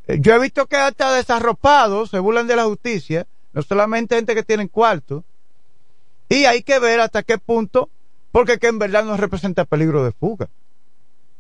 Eh, 0.07 0.19
yo 0.21 0.35
he 0.35 0.39
visto 0.39 0.67
que 0.67 0.77
hasta 0.77 1.13
desarropados 1.13 2.11
se 2.11 2.19
burlan 2.19 2.47
de 2.47 2.57
la 2.57 2.65
justicia, 2.65 3.27
no 3.53 3.63
solamente 3.63 4.17
gente 4.17 4.35
que 4.35 4.43
tiene 4.43 4.69
cuarto, 4.69 5.25
y 6.29 6.45
hay 6.45 6.63
que 6.63 6.79
ver 6.79 7.01
hasta 7.01 7.23
qué 7.23 7.39
punto, 7.39 7.89
porque 8.31 8.59
que 8.59 8.69
en 8.69 8.79
verdad 8.79 9.05
no 9.05 9.17
representa 9.17 9.65
peligro 9.65 10.05
de 10.05 10.13
fuga. 10.13 10.49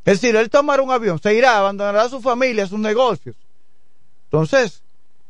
Es 0.04 0.20
decir, 0.20 0.34
él 0.36 0.48
tomará 0.48 0.82
un 0.82 0.90
avión, 0.90 1.20
se 1.20 1.34
irá, 1.34 1.58
abandonará 1.58 2.02
a 2.02 2.08
su 2.08 2.22
familia, 2.22 2.66
sus 2.66 2.80
negocios. 2.80 3.36
Entonces, 4.24 4.82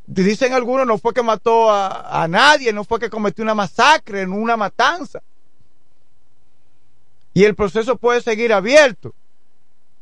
dicen 0.09 0.53
algunos, 0.53 0.87
no 0.87 0.97
fue 0.97 1.13
que 1.13 1.23
mató 1.23 1.71
a, 1.71 2.27
nadie, 2.29 2.73
no 2.73 2.83
fue 2.83 2.99
que 2.99 3.09
cometió 3.09 3.43
una 3.43 3.55
masacre, 3.55 4.25
no 4.25 4.35
una 4.35 4.57
matanza. 4.57 5.21
Y 7.33 7.43
el 7.43 7.55
proceso 7.55 7.97
puede 7.97 8.21
seguir 8.21 8.51
abierto. 8.51 9.13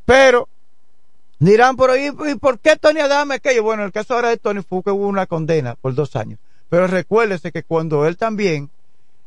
Pero 0.06 0.48
Dirán 1.40 1.76
por 1.76 1.92
ahí, 1.92 2.10
¿y 2.32 2.36
por 2.36 2.58
qué 2.60 2.78
Tony 2.78 3.00
Adame 3.00 3.36
aquello? 3.36 3.62
Bueno, 3.62 3.84
el 3.84 3.92
caso 3.92 4.16
ahora 4.16 4.30
de 4.30 4.38
Tony 4.38 4.64
fue 4.64 4.82
que 4.82 4.90
hubo 4.90 5.08
una 5.08 5.28
condena 5.28 5.76
por 5.76 5.94
dos 5.94 6.16
años. 6.16 6.40
Pero 6.70 6.88
recuérdese 6.88 7.52
que 7.52 7.64
cuando 7.64 8.08
él 8.08 8.18
también 8.18 8.72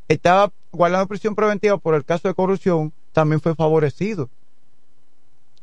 estaba 0.09 0.51
guardando 0.73 1.07
prisión 1.07 1.37
preventiva 1.37 1.79
por 1.79 1.95
el 1.95 2.05
caso 2.05 2.27
de 2.27 2.35
corrupción, 2.35 2.93
también 3.13 3.41
fue 3.41 3.55
favorecido. 3.55 4.29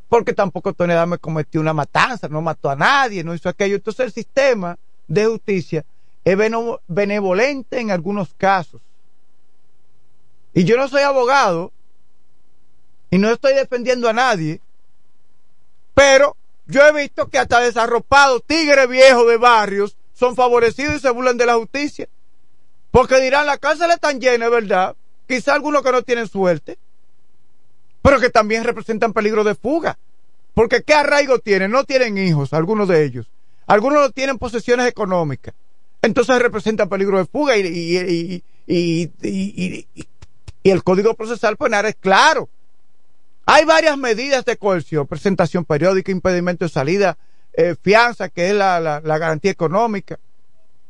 Porque 0.07 0.31
tampoco 0.31 0.71
Tony 0.71 0.93
Adame 0.93 1.17
cometió 1.17 1.59
una 1.59 1.73
matanza, 1.73 2.29
no 2.29 2.41
mató 2.41 2.69
a 2.69 2.77
nadie, 2.77 3.25
no 3.25 3.33
hizo 3.33 3.49
aquello. 3.49 3.75
Entonces 3.75 4.05
el 4.05 4.11
sistema 4.13 4.77
de 5.07 5.25
justicia 5.25 5.85
es 6.23 6.37
benevolente 6.87 7.79
en 7.79 7.91
algunos 7.91 8.33
casos. 8.33 8.81
Y 10.53 10.63
yo 10.65 10.75
no 10.75 10.87
soy 10.87 11.03
abogado 11.03 11.71
y 13.09 13.17
no 13.17 13.31
estoy 13.31 13.53
defendiendo 13.53 14.09
a 14.09 14.13
nadie, 14.13 14.59
pero 15.93 16.35
yo 16.65 16.85
he 16.85 16.91
visto 16.91 17.29
que 17.29 17.37
hasta 17.37 17.61
desarropados, 17.61 18.43
tigres 18.45 18.89
viejos 18.89 19.27
de 19.27 19.37
barrios, 19.37 19.95
son 20.13 20.35
favorecidos 20.35 20.95
y 20.95 20.99
se 20.99 21.09
burlan 21.11 21.37
de 21.37 21.45
la 21.45 21.55
justicia. 21.55 22.09
Porque 22.91 23.21
dirán, 23.21 23.45
la 23.45 23.57
cárcel 23.57 23.91
están 23.91 24.19
llena, 24.19 24.49
¿verdad? 24.49 24.95
Quizá 25.27 25.53
algunos 25.53 25.83
que 25.83 25.91
no 25.91 26.01
tienen 26.01 26.27
suerte, 26.27 26.77
pero 28.01 28.19
que 28.19 28.29
también 28.29 28.63
representan 28.63 29.13
peligro 29.13 29.43
de 29.43 29.55
fuga. 29.55 29.97
Porque 30.53 30.81
¿qué 30.81 30.93
arraigo 30.93 31.39
tienen? 31.39 31.71
No 31.71 31.83
tienen 31.83 32.17
hijos, 32.17 32.51
algunos 32.51 32.87
de 32.87 33.05
ellos. 33.05 33.27
Algunos 33.67 33.99
no 34.01 34.09
tienen 34.11 34.37
posesiones 34.37 34.87
económicas. 34.87 35.53
Entonces 36.01 36.39
representan 36.41 36.89
peligro 36.89 37.17
de 37.17 37.25
fuga 37.25 37.57
y, 37.57 37.67
y, 37.67 38.43
y, 38.65 39.87
y 40.63 40.69
el 40.69 40.83
Código 40.83 41.13
Procesal 41.13 41.57
Penal 41.57 41.85
es 41.85 41.95
claro. 41.95 42.49
Hay 43.45 43.65
varias 43.65 43.97
medidas 43.97 44.45
de 44.45 44.57
coerción, 44.57 45.07
presentación 45.07 45.65
periódica, 45.65 46.11
impedimento 46.11 46.65
de 46.65 46.69
salida, 46.69 47.17
eh, 47.53 47.75
fianza, 47.81 48.29
que 48.29 48.49
es 48.49 48.55
la, 48.55 48.79
la, 48.79 49.01
la 49.01 49.17
garantía 49.17 49.51
económica. 49.51 50.19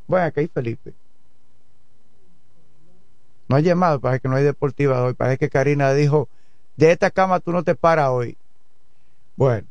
Bueno, 0.06 0.26
aquí 0.26 0.40
hay 0.40 0.48
Felipe. 0.48 0.94
No 3.48 3.56
hay 3.56 3.62
llamado, 3.62 4.00
parece 4.00 4.20
que 4.20 4.28
no 4.28 4.36
hay 4.36 4.44
deportiva 4.44 5.02
hoy. 5.02 5.14
Parece 5.14 5.38
que 5.38 5.48
Karina 5.48 5.94
dijo, 5.94 6.28
de 6.76 6.92
esta 6.92 7.10
cama 7.10 7.40
tú 7.40 7.50
no 7.50 7.62
te 7.62 7.74
paras 7.74 8.08
hoy. 8.10 8.36
Bueno. 9.36 9.66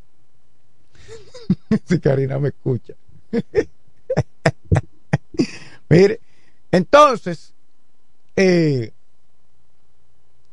si 1.86 2.00
Karina 2.00 2.40
me 2.40 2.50
escucha. 2.50 2.94
Mire, 5.90 6.20
entonces, 6.72 7.54
eh, 8.36 8.92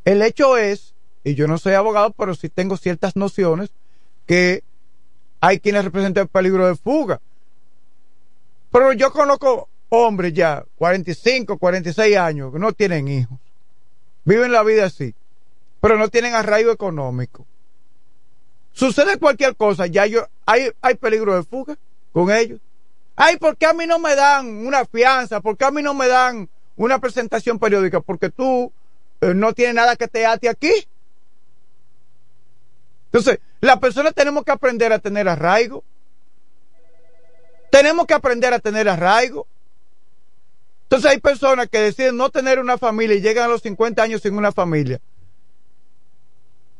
el 0.04 0.22
hecho 0.22 0.56
es, 0.56 0.94
y 1.24 1.34
yo 1.34 1.46
no 1.46 1.58
soy 1.58 1.74
abogado, 1.74 2.10
pero 2.12 2.34
sí 2.34 2.48
tengo 2.48 2.76
ciertas 2.76 3.16
nociones, 3.16 3.70
que 4.26 4.62
hay 5.40 5.60
quienes 5.60 5.84
representan 5.84 6.22
el 6.22 6.28
peligro 6.28 6.66
de 6.66 6.76
fuga. 6.76 7.20
Pero 8.70 8.92
yo 8.92 9.12
conozco 9.12 9.68
hombres 9.88 10.32
ya, 10.32 10.64
45, 10.76 11.58
46 11.58 12.16
años, 12.16 12.52
que 12.52 12.58
no 12.58 12.72
tienen 12.72 13.08
hijos. 13.08 13.38
Viven 14.24 14.52
la 14.52 14.62
vida 14.62 14.86
así, 14.86 15.14
pero 15.80 15.98
no 15.98 16.08
tienen 16.08 16.34
arraigo 16.34 16.72
económico. 16.72 17.46
Sucede 18.74 19.18
cualquier 19.18 19.56
cosa, 19.56 19.86
ya 19.86 20.04
yo, 20.04 20.28
hay, 20.44 20.70
hay 20.82 20.96
peligro 20.96 21.34
de 21.34 21.44
fuga 21.44 21.78
con 22.12 22.30
ellos. 22.30 22.60
Ay, 23.16 23.36
¿por 23.36 23.56
qué 23.56 23.66
a 23.66 23.72
mí 23.72 23.86
no 23.86 24.00
me 24.00 24.16
dan 24.16 24.66
una 24.66 24.84
fianza? 24.84 25.40
¿Por 25.40 25.56
qué 25.56 25.64
a 25.64 25.70
mí 25.70 25.80
no 25.80 25.94
me 25.94 26.08
dan 26.08 26.50
una 26.76 26.98
presentación 26.98 27.60
periódica? 27.60 28.00
Porque 28.00 28.30
tú 28.30 28.72
eh, 29.20 29.32
no 29.32 29.52
tienes 29.52 29.76
nada 29.76 29.94
que 29.94 30.08
te 30.08 30.26
ate 30.26 30.48
aquí. 30.48 30.72
Entonces, 33.06 33.38
las 33.60 33.78
personas 33.78 34.12
tenemos 34.12 34.44
que 34.44 34.50
aprender 34.50 34.92
a 34.92 34.98
tener 34.98 35.28
arraigo. 35.28 35.84
Tenemos 37.70 38.06
que 38.06 38.14
aprender 38.14 38.52
a 38.52 38.58
tener 38.58 38.88
arraigo. 38.88 39.46
Entonces 40.82 41.12
hay 41.12 41.18
personas 41.18 41.68
que 41.68 41.78
deciden 41.78 42.16
no 42.16 42.30
tener 42.30 42.58
una 42.58 42.76
familia 42.76 43.16
y 43.16 43.20
llegan 43.20 43.44
a 43.44 43.48
los 43.48 43.62
50 43.62 44.02
años 44.02 44.20
sin 44.20 44.36
una 44.36 44.52
familia, 44.52 45.00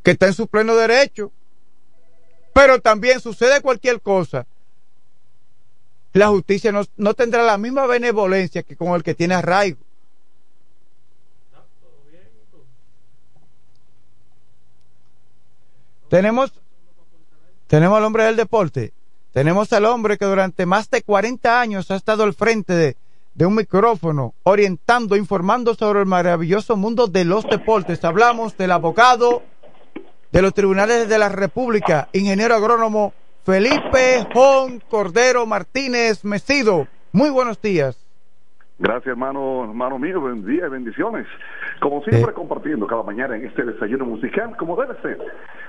que 0.03 0.13
está 0.13 0.27
en 0.27 0.35
su 0.35 0.47
pleno 0.47 0.75
derecho. 0.75 1.33
Pero 2.55 2.81
también 2.81 3.21
sucede 3.21 3.61
cualquier 3.61 4.01
cosa. 4.01 4.47
La 6.15 6.29
justicia 6.29 6.71
no, 6.71 6.85
no 6.97 7.13
tendrá 7.13 7.43
la 7.43 7.59
misma 7.59 7.87
benevolencia 7.87 8.63
que 8.63 8.77
con 8.77 8.95
el 8.95 9.03
que 9.03 9.15
tiene 9.15 9.35
arraigo. 9.35 9.81
Tenemos, 16.09 16.53
tenemos 17.67 17.99
al 17.99 18.05
hombre 18.05 18.25
del 18.25 18.37
deporte. 18.37 18.93
Tenemos 19.33 19.73
al 19.73 19.85
hombre 19.87 20.17
que 20.17 20.27
durante 20.27 20.65
más 20.65 20.89
de 20.89 21.03
40 21.03 21.61
años 21.61 21.91
ha 21.91 21.97
estado 21.97 22.23
al 22.23 22.35
frente 22.35 22.73
de, 22.73 22.97
de 23.35 23.47
un 23.47 23.57
micrófono, 23.57 24.35
orientando, 24.45 25.17
informando 25.17 25.75
sobre 25.75 25.99
el 25.99 26.07
maravilloso 26.07 26.77
mundo 26.77 27.09
de 27.09 27.25
los 27.25 27.45
deportes. 27.49 28.05
Hablamos 28.05 28.57
del 28.57 28.71
abogado 28.71 29.43
de 30.35 30.43
los 30.43 30.53
tribunales 30.53 31.09
de 31.09 31.17
la 31.17 31.29
República, 31.29 32.09
ingeniero 32.13 32.57
agrónomo 32.57 33.13
Felipe 33.45 34.27
Jon 34.35 34.83
Cordero 34.91 35.47
Martínez 35.47 36.25
Mesido. 36.25 36.89
Muy 37.13 37.31
buenos 37.31 37.63
días. 37.63 38.05
Gracias, 38.81 39.07
hermano, 39.07 39.63
hermano 39.63 39.97
mío. 39.97 40.21
Buen 40.21 40.45
día 40.45 40.67
y 40.67 40.71
bendiciones. 40.71 41.29
Como 41.81 42.03
siempre, 42.03 42.35
compartiendo 42.35 42.85
cada 42.89 43.05
mañana 43.05 43.37
en 43.37 43.47
este 43.47 43.63
desayuno 43.63 44.07
musical, 44.07 44.57
como 44.57 44.75
debe 44.75 45.01
ser, 45.03 45.19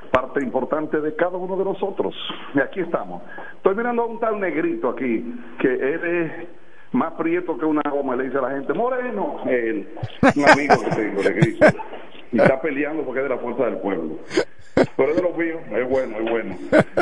parte 0.10 0.42
importante 0.42 1.00
de 1.00 1.16
cada 1.16 1.38
uno 1.38 1.56
de 1.58 1.64
nosotros. 1.64 2.16
Y 2.56 2.60
aquí 2.60 2.80
estamos. 2.80 3.22
Estoy 3.58 3.76
mirando 3.76 4.02
a 4.02 4.06
un 4.08 4.20
tal 4.20 4.40
negrito 4.40 4.90
aquí, 4.90 5.32
que 5.60 5.74
eres 5.76 6.48
más 6.92 7.14
prieto 7.14 7.56
que 7.56 7.66
una 7.66 7.84
goma, 7.92 8.16
le 8.16 8.24
dice 8.24 8.40
a 8.40 8.42
la 8.42 8.50
gente, 8.50 8.74
moreno, 8.74 9.44
él, 9.46 9.90
un 10.24 10.50
amigo 10.50 10.74
que 10.86 10.96
tengo, 10.96 11.22
negrito, 11.22 11.68
y 12.32 12.40
está 12.40 12.60
peleando 12.60 13.04
porque 13.04 13.20
es 13.20 13.30
de 13.30 13.36
la 13.36 13.38
fuerza 13.40 13.66
del 13.66 13.78
pueblo. 13.78 14.18
Pero 14.76 15.10
es 15.10 15.16
de 15.16 15.22
los 15.22 15.38
míos, 15.38 15.62
es 15.72 15.90
bueno, 15.90 16.18
es 16.18 16.30
bueno. 16.30 16.58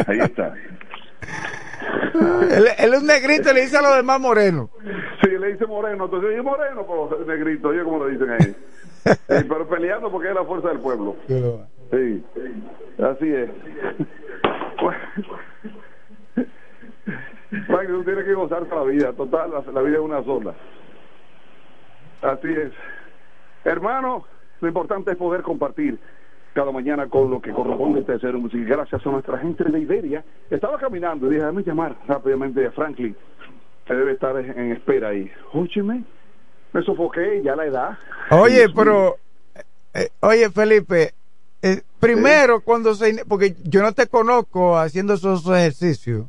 Ahí 0.07 0.19
está. 0.19 0.53
él, 2.51 2.67
es 2.77 3.01
un 3.01 3.07
negrito 3.07 3.51
y 3.51 3.53
le 3.53 3.61
dice 3.61 3.77
a 3.77 3.81
los 3.81 3.95
demás 3.95 4.19
moreno. 4.19 4.69
Sí, 5.23 5.29
le 5.29 5.53
dice 5.53 5.65
moreno, 5.65 6.05
entonces 6.05 6.35
yo 6.35 6.43
moreno, 6.43 6.85
pero 6.87 7.25
negrito, 7.25 7.69
oye 7.69 7.83
como 7.83 7.99
lo 7.99 8.07
dicen 8.07 8.29
ahí. 8.29 8.55
pero 9.27 9.67
peleando 9.67 10.11
porque 10.11 10.29
es 10.29 10.35
la 10.35 10.45
fuerza 10.45 10.69
del 10.69 10.79
pueblo. 10.79 11.15
Sí, 11.27 12.23
así 12.99 13.33
es. 13.33 13.49
Bueno, 17.67 17.97
tú 17.97 18.03
tienes 18.03 18.25
que 18.25 18.33
gozar 18.33 18.67
la 18.67 18.83
vida, 18.83 19.13
total, 19.13 19.51
la, 19.73 19.81
vida 19.81 19.97
es 19.97 20.03
una 20.03 20.23
sola. 20.23 20.53
Así 22.21 22.47
es. 22.47 22.71
Hermano, 23.63 24.25
lo 24.61 24.67
importante 24.67 25.11
es 25.11 25.17
poder 25.17 25.41
compartir 25.41 25.99
cada 26.53 26.71
mañana 26.71 27.07
con 27.07 27.29
lo 27.29 27.41
que 27.41 27.51
corresponde 27.51 27.99
a 27.99 28.01
este 28.01 28.19
ser 28.19 28.33
música. 28.35 28.63
Gracias 28.63 29.05
a 29.05 29.09
nuestra 29.09 29.37
gente 29.39 29.63
de 29.63 29.79
Iberia. 29.79 30.23
Estaba 30.49 30.77
caminando 30.77 31.27
y 31.27 31.31
dije, 31.31 31.41
déjame 31.41 31.63
llamar 31.63 31.95
rápidamente 32.07 32.65
a 32.65 32.71
Franklin, 32.71 33.15
que 33.85 33.93
debe 33.93 34.13
estar 34.13 34.37
en 34.37 34.71
espera 34.71 35.09
ahí. 35.09 35.29
Óyeme, 35.53 36.03
me 36.71 36.81
sofoqué, 36.83 37.41
ya 37.43 37.55
la 37.55 37.65
edad. 37.65 37.97
Oye, 38.31 38.67
pero, 38.75 39.17
eh, 39.93 40.09
oye 40.21 40.49
Felipe, 40.49 41.13
eh, 41.61 41.81
primero 41.99 42.61
cuando 42.61 42.93
se, 42.93 43.25
porque 43.25 43.55
yo 43.63 43.81
no 43.81 43.91
te 43.93 44.07
conozco 44.07 44.77
haciendo 44.77 45.13
esos 45.13 45.47
ejercicios. 45.47 46.27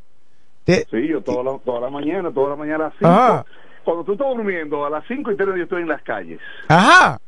Sí, 0.67 1.09
yo 1.09 1.21
toda 1.21 1.45
la, 1.45 1.59
toda 1.59 1.81
la 1.81 1.91
mañana, 1.91 2.33
toda 2.33 2.51
la 2.51 2.57
mañana 2.57 2.87
a 2.87 2.89
las 2.89 3.45
5. 3.45 3.47
Cuando 3.85 4.05
tú 4.05 4.13
estás 4.13 4.29
durmiendo, 4.29 4.87
a 4.87 4.91
las 4.91 5.05
5 5.07 5.31
y 5.33 5.37
30 5.37 5.57
yo 5.57 5.65
estoy 5.65 5.83
en 5.83 5.89
las 5.89 6.03
calles. 6.03 6.41
Ajá. 6.69 7.21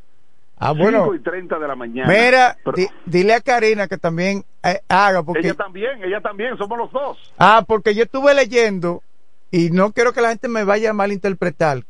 Ah, 0.58 0.72
bueno. 0.72 1.04
5 1.04 1.14
y 1.14 1.20
30 1.20 1.58
de 1.58 1.68
la 1.68 1.76
mañana. 1.76 2.08
Mira, 2.08 2.56
dile 3.04 3.34
a 3.34 3.40
Karina 3.40 3.88
que 3.88 3.98
también 3.98 4.44
eh, 4.62 4.80
haga. 4.88 5.22
Porque... 5.22 5.40
Ella 5.40 5.54
también, 5.54 6.02
ella 6.02 6.20
también, 6.20 6.56
somos 6.56 6.78
los 6.78 6.90
dos. 6.92 7.32
Ah, 7.38 7.64
porque 7.66 7.94
yo 7.94 8.04
estuve 8.04 8.34
leyendo, 8.34 9.02
y 9.50 9.70
no 9.70 9.92
quiero 9.92 10.12
que 10.12 10.22
la 10.22 10.30
gente 10.30 10.48
me 10.48 10.64
vaya 10.64 10.90
a 10.90 10.94
malinterpretar, 10.94 11.84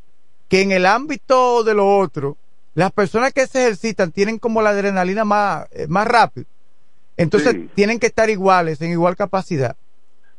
que 0.49 0.63
en 0.63 0.73
el 0.73 0.85
ámbito 0.85 1.63
de 1.63 1.75
lo 1.75 1.97
otro, 1.97 2.37
las 2.75 2.91
personas 2.93 3.33
que 3.33 3.47
se 3.47 3.63
ejercitan 3.63 4.11
tienen 4.11 4.39
como 4.39 4.63
la 4.63 4.71
adrenalina 4.71 5.25
más, 5.25 5.69
eh, 5.71 5.87
más 5.89 6.07
rápido. 6.07 6.47
Entonces 7.17 7.57
tienen 7.75 7.99
que 7.99 8.07
estar 8.07 8.29
iguales, 8.29 8.81
en 8.83 8.91
igual 8.91 9.17
capacidad. 9.17 9.77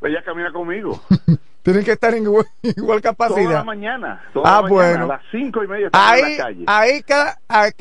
Ella 0.01 0.21
camina 0.23 0.51
conmigo. 0.51 1.01
Tienen 1.67 1.83
que 1.83 1.91
estar 1.91 2.13
en 2.13 2.23
igual, 2.23 2.45
capacidad. 3.01 3.43
Toda 3.43 3.53
la 3.55 3.63
mañana. 3.65 4.21
ah, 4.41 4.63
bueno. 4.69 5.03
A 5.03 5.07
las 5.07 5.21
cinco 5.29 5.65
y 5.65 5.67
media 5.67 5.89
ahí, 5.91 6.21
en 6.21 6.37
la 6.37 6.43
calle. 6.45 6.63
Ahí, 6.65 7.03
cada, 7.03 7.39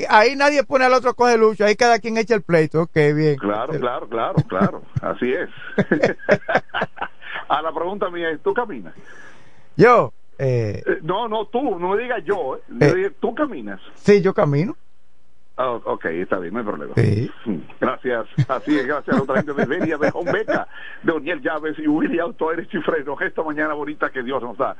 ahí, 0.09 0.35
nadie 0.35 0.61
pone 0.65 0.83
al 0.83 0.91
otro 0.91 1.13
coge 1.13 1.37
lucha. 1.37 1.67
Ahí 1.67 1.77
cada 1.77 1.97
quien 1.99 2.17
echa 2.17 2.35
el 2.35 2.41
pleito. 2.41 2.81
Ok, 2.81 2.95
bien. 3.15 3.37
Claro, 3.37 3.79
claro, 3.79 4.09
claro, 4.09 4.35
claro. 4.49 4.81
Así 5.01 5.31
es. 5.31 5.47
a 7.47 7.61
la 7.61 7.71
pregunta 7.71 8.09
mía 8.09 8.29
es, 8.31 8.41
¿tú 8.43 8.53
caminas? 8.53 8.93
Yo. 9.77 10.11
Eh, 10.37 10.83
eh, 10.85 10.99
no, 11.03 11.29
no, 11.29 11.45
tú. 11.45 11.79
No 11.79 11.91
me 11.91 12.03
digas 12.03 12.21
yo. 12.25 12.59
Eh. 12.81 13.11
¿Tú 13.21 13.33
caminas? 13.33 13.79
Sí, 13.95 14.21
yo 14.21 14.33
camino. 14.33 14.75
Oh, 15.59 15.81
ok, 15.85 16.05
está 16.05 16.37
bien, 16.37 16.53
no 16.53 16.59
hay 16.59 16.65
problema. 16.65 16.93
Gracias, 17.81 18.27
así 18.47 18.77
es, 18.77 18.85
gracias 18.85 19.17
a 19.17 19.23
otra 19.23 19.37
gente 19.37 19.53
de 19.53 19.65
Beria, 19.65 19.97
de 19.97 20.11
Beca, 20.31 20.67
de 21.01 21.11
Oniel 21.11 21.41
Llaves 21.41 21.79
y 21.79 21.87
William 21.87 22.31
Torres 22.35 22.67
Chifreno. 22.69 23.19
Esta 23.19 23.41
mañana 23.41 23.73
bonita 23.73 24.11
que 24.11 24.21
Dios 24.21 24.43
nos 24.43 24.55
da. 24.55 24.77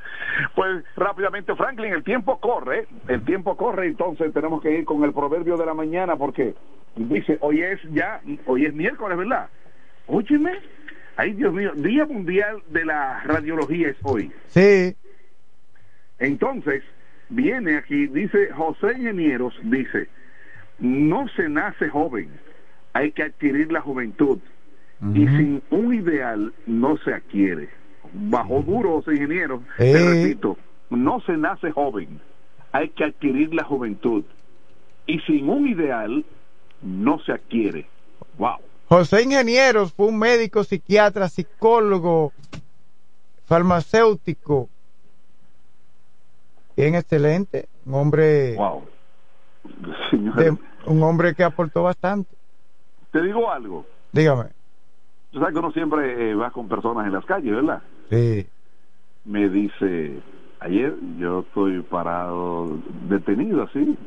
Pues 0.53 0.83
rápidamente, 0.95 1.55
Franklin, 1.55 1.93
el 1.93 2.03
tiempo 2.03 2.39
corre, 2.39 2.87
el 3.07 3.25
tiempo 3.25 3.57
corre, 3.57 3.87
entonces 3.87 4.31
tenemos 4.33 4.61
que 4.61 4.71
ir 4.71 4.85
con 4.85 5.03
el 5.03 5.13
proverbio 5.13 5.57
de 5.57 5.65
la 5.65 5.73
mañana 5.73 6.15
porque 6.15 6.53
dice, 6.95 7.39
hoy 7.41 7.61
es 7.63 7.79
ya, 7.91 8.21
hoy 8.45 8.65
es 8.65 8.73
miércoles, 8.75 9.17
¿verdad? 9.17 9.49
Óyeme, 10.05 10.59
ay 11.15 11.33
Dios 11.33 11.53
mío, 11.53 11.71
Día 11.75 12.05
Mundial 12.05 12.61
de 12.69 12.85
la 12.85 13.23
Radiología 13.23 13.89
es 13.89 13.97
hoy. 14.03 14.31
Sí. 14.49 14.95
Entonces, 16.19 16.83
viene 17.29 17.77
aquí, 17.77 18.05
dice 18.07 18.51
José 18.51 18.93
Ingenieros, 18.95 19.55
dice, 19.63 20.07
no 20.79 21.27
se 21.35 21.49
nace 21.49 21.89
joven, 21.89 22.29
hay 22.93 23.11
que 23.11 23.23
adquirir 23.23 23.71
la 23.71 23.81
juventud. 23.81 24.39
Y 25.13 25.27
sin 25.27 25.61
un 25.69 25.93
ideal 25.93 26.51
no 26.65 26.97
se 26.97 27.13
adquiere. 27.13 27.69
Bajo 28.13 28.63
duro, 28.63 29.03
ingenieros, 29.05 29.61
te 29.77 29.93
repito, 29.93 30.57
no 30.89 31.21
se 31.21 31.37
nace 31.37 31.71
joven, 31.71 32.19
hay 32.71 32.89
que 32.89 33.03
adquirir 33.03 33.53
la 33.53 33.63
juventud. 33.63 34.23
Y 35.05 35.19
sin 35.19 35.49
un 35.49 35.67
ideal 35.67 36.25
no 36.81 37.19
se 37.19 37.33
adquiere. 37.33 37.87
Wow. 38.39 38.57
José 38.87 39.21
Ingenieros 39.21 39.93
fue 39.93 40.07
un 40.07 40.17
médico, 40.17 40.63
psiquiatra, 40.63 41.29
psicólogo, 41.29 42.31
farmacéutico, 43.45 44.69
bien 46.75 46.95
excelente, 46.95 47.67
un 47.85 47.93
hombre 47.95 48.55
wow 48.55 48.83
un 50.85 51.03
hombre 51.03 51.33
que 51.33 51.43
aportó 51.43 51.83
bastante. 51.83 52.29
Te 53.11 53.21
digo 53.21 53.51
algo. 53.51 53.85
Dígame. 54.11 54.45
Tú 55.31 55.39
sabes 55.39 55.53
que 55.53 55.59
uno 55.59 55.71
siempre 55.71 56.31
eh, 56.31 56.35
va 56.35 56.51
con 56.51 56.67
personas 56.67 57.05
en 57.05 57.13
las 57.13 57.25
calles, 57.25 57.53
¿verdad? 57.53 57.81
Sí. 58.09 58.47
Me 59.25 59.49
dice, 59.49 60.19
ayer 60.59 60.95
yo 61.17 61.39
estoy 61.39 61.81
parado, 61.81 62.77
detenido 63.09 63.63
así, 63.63 63.97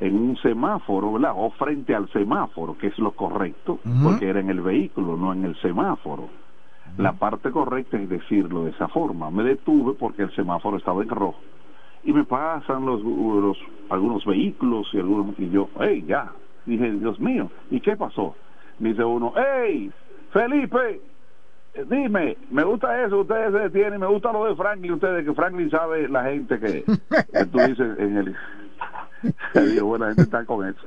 en 0.00 0.14
un 0.14 0.36
semáforo, 0.38 1.12
¿verdad? 1.12 1.32
O 1.36 1.50
frente 1.50 1.94
al 1.94 2.10
semáforo, 2.12 2.76
que 2.78 2.88
es 2.88 2.98
lo 2.98 3.12
correcto, 3.12 3.78
porque 4.02 4.28
era 4.28 4.40
en 4.40 4.50
el 4.50 4.60
vehículo, 4.60 5.16
no 5.16 5.32
en 5.32 5.44
el 5.44 5.60
semáforo. 5.60 6.28
La 6.96 7.12
parte 7.12 7.50
correcta 7.50 7.98
es 7.98 8.08
decirlo 8.08 8.64
de 8.64 8.70
esa 8.70 8.88
forma. 8.88 9.30
Me 9.30 9.42
detuve 9.42 9.94
porque 9.94 10.22
el 10.22 10.34
semáforo 10.34 10.76
estaba 10.76 11.02
en 11.02 11.08
rojo 11.08 11.38
y 12.04 12.12
me 12.12 12.24
pasan 12.24 12.84
los, 12.84 13.02
los 13.02 13.56
algunos 13.90 14.24
vehículos 14.24 14.86
y 14.92 14.98
algunos 14.98 15.38
y 15.38 15.50
yo, 15.50 15.68
hey, 15.80 16.04
ya, 16.06 16.32
dije, 16.66 16.92
Dios 16.92 17.18
mío, 17.18 17.50
¿y 17.70 17.80
qué 17.80 17.96
pasó? 17.96 18.34
Dice 18.78 19.04
uno, 19.04 19.32
hey, 19.36 19.90
Felipe, 20.32 21.00
dime, 21.88 22.36
me 22.50 22.64
gusta 22.64 23.04
eso, 23.04 23.20
ustedes 23.20 23.52
se 23.52 23.58
detienen, 23.58 24.00
me 24.00 24.06
gusta 24.06 24.32
lo 24.32 24.46
de 24.46 24.56
Franklin, 24.56 24.92
ustedes, 24.92 25.24
que 25.24 25.34
Franklin 25.34 25.70
sabe 25.70 26.08
la 26.08 26.24
gente 26.24 26.58
que, 26.58 26.84
tú 27.50 27.58
dices 27.58 27.98
en 27.98 28.16
el... 28.16 28.36
digo, 29.72 29.86
bueno, 29.86 30.04
la 30.04 30.10
gente 30.10 30.22
está 30.22 30.44
con 30.44 30.66
eso. 30.66 30.86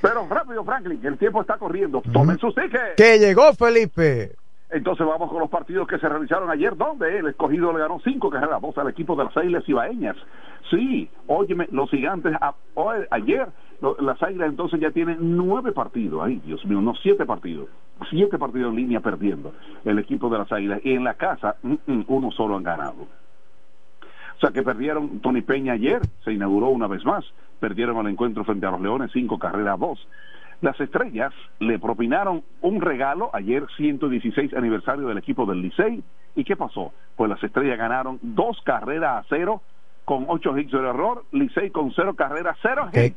Pero 0.00 0.26
rápido, 0.28 0.64
Franklin, 0.64 1.00
el 1.04 1.16
tiempo 1.16 1.40
está 1.40 1.56
corriendo. 1.56 2.02
Tomen 2.12 2.38
sus 2.38 2.54
tickets. 2.54 2.94
Que 2.96 3.18
llegó 3.18 3.52
Felipe. 3.54 4.32
Entonces 4.72 5.06
vamos 5.06 5.30
con 5.30 5.38
los 5.38 5.50
partidos 5.50 5.86
que 5.86 5.98
se 5.98 6.08
realizaron 6.08 6.50
ayer, 6.50 6.74
donde 6.74 7.18
el 7.18 7.26
escogido 7.26 7.74
le 7.74 7.80
ganó 7.80 8.00
cinco 8.00 8.30
carreras 8.30 8.60
dos 8.62 8.76
al 8.78 8.88
equipo 8.88 9.14
de 9.14 9.24
las 9.24 9.36
Águilas 9.36 9.68
Ibaeñas. 9.68 10.16
Sí, 10.70 11.10
óyeme, 11.26 11.68
los 11.70 11.90
gigantes, 11.90 12.34
ayer 13.10 13.48
las 14.00 14.22
Águilas 14.22 14.48
entonces 14.48 14.80
ya 14.80 14.90
tienen 14.90 15.18
nueve 15.36 15.72
partidos, 15.72 16.22
ay 16.24 16.40
Dios 16.46 16.64
mío, 16.64 16.80
no 16.80 16.94
siete 16.94 17.26
partidos, 17.26 17.68
siete 18.08 18.38
partidos 18.38 18.70
en 18.70 18.76
línea 18.76 19.00
perdiendo 19.00 19.52
el 19.84 19.98
equipo 19.98 20.30
de 20.30 20.38
las 20.38 20.50
Águilas. 20.50 20.80
Y 20.84 20.94
en 20.94 21.04
la 21.04 21.14
casa, 21.14 21.56
mm, 21.62 21.74
mm, 21.86 22.04
uno 22.08 22.30
solo 22.30 22.56
han 22.56 22.62
ganado. 22.62 23.02
O 23.02 24.40
sea 24.40 24.50
que 24.52 24.62
perdieron 24.62 25.20
Tony 25.20 25.42
Peña 25.42 25.74
ayer, 25.74 26.00
se 26.24 26.32
inauguró 26.32 26.68
una 26.68 26.86
vez 26.86 27.04
más, 27.04 27.24
perdieron 27.60 27.98
el 27.98 28.12
encuentro 28.12 28.42
frente 28.44 28.64
a 28.64 28.70
los 28.70 28.80
Leones, 28.80 29.10
cinco 29.12 29.38
carreras 29.38 29.74
a 29.74 29.76
dos. 29.76 30.08
Las 30.62 30.80
estrellas 30.80 31.34
le 31.58 31.80
propinaron 31.80 32.44
un 32.60 32.80
regalo 32.80 33.30
ayer, 33.32 33.66
116 33.76 34.54
aniversario 34.54 35.08
del 35.08 35.18
equipo 35.18 35.44
del 35.44 35.60
Licey. 35.60 36.04
¿Y 36.36 36.44
qué 36.44 36.54
pasó? 36.54 36.92
Pues 37.16 37.28
las 37.28 37.42
estrellas 37.42 37.76
ganaron 37.76 38.20
dos 38.22 38.62
carreras 38.62 39.24
a 39.24 39.26
cero 39.28 39.60
con 40.04 40.26
ocho 40.28 40.56
hits 40.56 40.70
de 40.70 40.78
error, 40.78 41.24
Licey 41.32 41.70
con 41.70 41.92
cero 41.92 42.14
carreras, 42.14 42.56
cero 42.62 42.88
hits. 42.92 43.16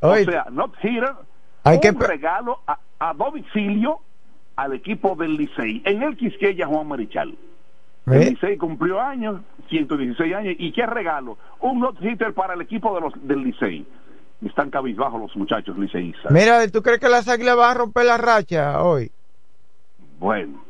O 0.00 0.16
sea, 0.16 0.46
not 0.50 0.74
hitter, 0.82 1.14
Hay 1.62 1.78
un 1.88 2.00
regalo 2.00 2.58
a, 2.66 3.14
domicilio 3.14 4.00
al 4.56 4.72
equipo 4.72 5.14
del 5.14 5.36
Licey. 5.36 5.80
En 5.84 6.02
el 6.02 6.16
Quisqueya, 6.16 6.66
Juan 6.66 6.88
Marichal. 6.88 7.36
El 8.06 8.30
Licey 8.30 8.56
cumplió 8.56 9.00
años, 9.00 9.42
116 9.68 10.34
años, 10.34 10.56
¿y 10.58 10.72
qué 10.72 10.86
regalo? 10.86 11.38
Un 11.60 11.78
not 11.78 12.02
hitter 12.02 12.34
para 12.34 12.54
el 12.54 12.62
equipo 12.62 12.92
de 12.96 13.00
los, 13.00 13.28
del 13.28 13.44
Licey 13.44 13.86
están 14.48 14.70
cabizbajos 14.70 15.20
los 15.20 15.36
muchachos 15.36 15.78
liceístas. 15.78 16.30
Mira, 16.32 16.66
¿tú 16.68 16.82
crees 16.82 17.00
que 17.00 17.08
las 17.08 17.28
águilas 17.28 17.56
van 17.56 17.70
a 17.70 17.74
romper 17.74 18.06
la 18.06 18.18
racha 18.18 18.82
hoy? 18.82 19.10
Bueno, 20.18 20.64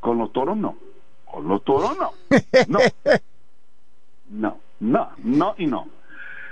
con 0.00 0.18
los 0.18 0.32
toros 0.32 0.56
no. 0.56 0.76
Con 1.24 1.48
los 1.48 1.62
toros 1.64 1.96
no. 1.98 2.10
No. 2.68 2.78
No, 4.28 4.58
no, 4.80 5.10
no 5.22 5.54
y 5.56 5.66
no. 5.66 5.86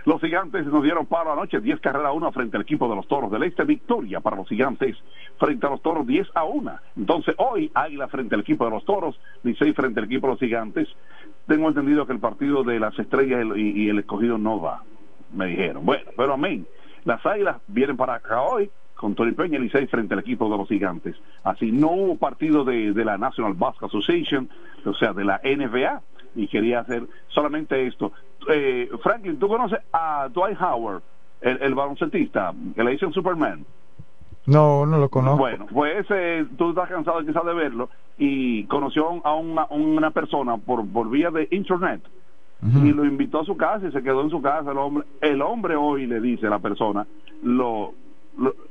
Los 0.05 0.21
gigantes 0.21 0.67
nos 0.67 0.83
dieron 0.83 1.07
paro 1.07 1.33
anoche, 1.33 1.61
10 1.61 1.81
carreras 1.81 2.09
a 2.09 2.13
1 2.13 2.33
frente 2.33 2.57
al 2.57 2.63
equipo 2.63 2.89
de 2.89 2.95
los 2.95 3.09
toros 3.09 3.31
del 3.31 3.43
este. 3.43 3.65
Victoria 3.65 4.21
para 4.21 4.37
los 4.37 4.47
gigantes 4.49 4.97
frente 5.39 5.67
a 5.67 5.71
los 5.71 5.83
toros, 5.83 6.07
10 6.07 6.29
a 6.35 6.45
1. 6.45 6.79
Entonces, 6.97 7.35
hoy, 7.39 7.71
Águila 7.75 8.07
frente 8.09 8.35
al 8.35 8.43
equipo 8.43 8.67
de 8.67 8.71
los 8.71 8.85
toros, 8.85 9.19
Licey 9.43 9.73
frente 9.73 10.01
al 10.01 10.07
equipo 10.07 10.27
de 10.27 10.33
los 10.35 10.41
gigantes. 10.41 10.89
Tengo 11.47 11.69
entendido 11.69 12.07
que 12.07 12.13
el 12.13 12.21
partido 12.21 12.63
de 12.63 12.79
las 12.79 12.97
estrellas 12.99 13.47
y 13.57 13.89
el 13.89 13.99
escogido 13.99 14.37
no 14.37 14.61
va 14.61 14.83
me 15.35 15.47
dijeron. 15.47 15.85
Bueno, 15.85 16.11
pero 16.17 16.35
amén. 16.35 16.67
Las 17.05 17.25
águilas 17.27 17.57
vienen 17.67 17.97
para 17.97 18.15
acá 18.15 18.43
hoy 18.43 18.71
con 18.95 19.15
Tony 19.15 19.33
Peña 19.33 19.59
y 19.59 19.63
Licey 19.63 19.87
frente 19.87 20.15
al 20.15 20.21
equipo 20.21 20.49
de 20.49 20.57
los 20.57 20.69
gigantes. 20.69 21.17
Así 21.43 21.71
no 21.73 21.91
hubo 21.91 22.17
partido 22.17 22.65
de, 22.65 22.93
la 22.95 23.19
National 23.19 23.55
Basketball 23.55 23.89
Association, 23.89 24.49
o 24.85 24.95
sea, 24.95 25.13
de 25.13 25.25
la 25.25 25.41
NBA, 25.45 26.01
y 26.37 26.49
quería 26.49 26.81
hacer 26.81 27.05
solamente 27.29 27.87
esto. 27.87 28.13
Eh, 28.49 28.89
Franklin, 29.03 29.39
¿tú 29.39 29.49
conoces 29.49 29.81
a 29.93 30.29
Dwight 30.33 30.61
Howard, 30.61 31.03
el, 31.41 31.63
el 31.63 31.75
baloncetista, 31.75 32.55
que 32.75 32.83
le 32.83 32.93
dicen 32.93 33.13
Superman? 33.13 33.67
No, 34.47 34.85
no 34.85 34.99
lo 34.99 35.09
conozco. 35.09 35.39
Bueno, 35.39 35.67
pues 35.73 35.99
ese, 35.99 36.47
tú 36.57 36.71
estás 36.71 36.89
cansado 36.89 37.21
quizás 37.25 37.45
de 37.45 37.55
verlo 37.55 37.89
y 38.19 38.65
conoció 38.65 39.25
a 39.25 39.35
una, 39.35 39.67
una 39.71 40.11
persona 40.11 40.59
por, 40.59 40.87
por 40.87 41.09
vía 41.11 41.31
de 41.31 41.49
internet 41.51 42.03
y 42.65 42.93
lo 42.93 43.05
invitó 43.05 43.41
a 43.41 43.45
su 43.45 43.57
casa 43.57 43.87
y 43.87 43.93
se 43.93 44.03
quedó 44.03 44.23
en 44.23 44.31
su 44.31 44.41
casa 44.41 44.71
el 44.71 44.79
hombre 44.79 45.07
el 45.21 45.43
hombre 45.43 45.77
hoy 45.77 46.07
le 46.07 46.21
dice 46.21 46.47
a 46.47 46.51
la 46.51 46.59
persona 46.59 47.07
lo, 47.43 47.93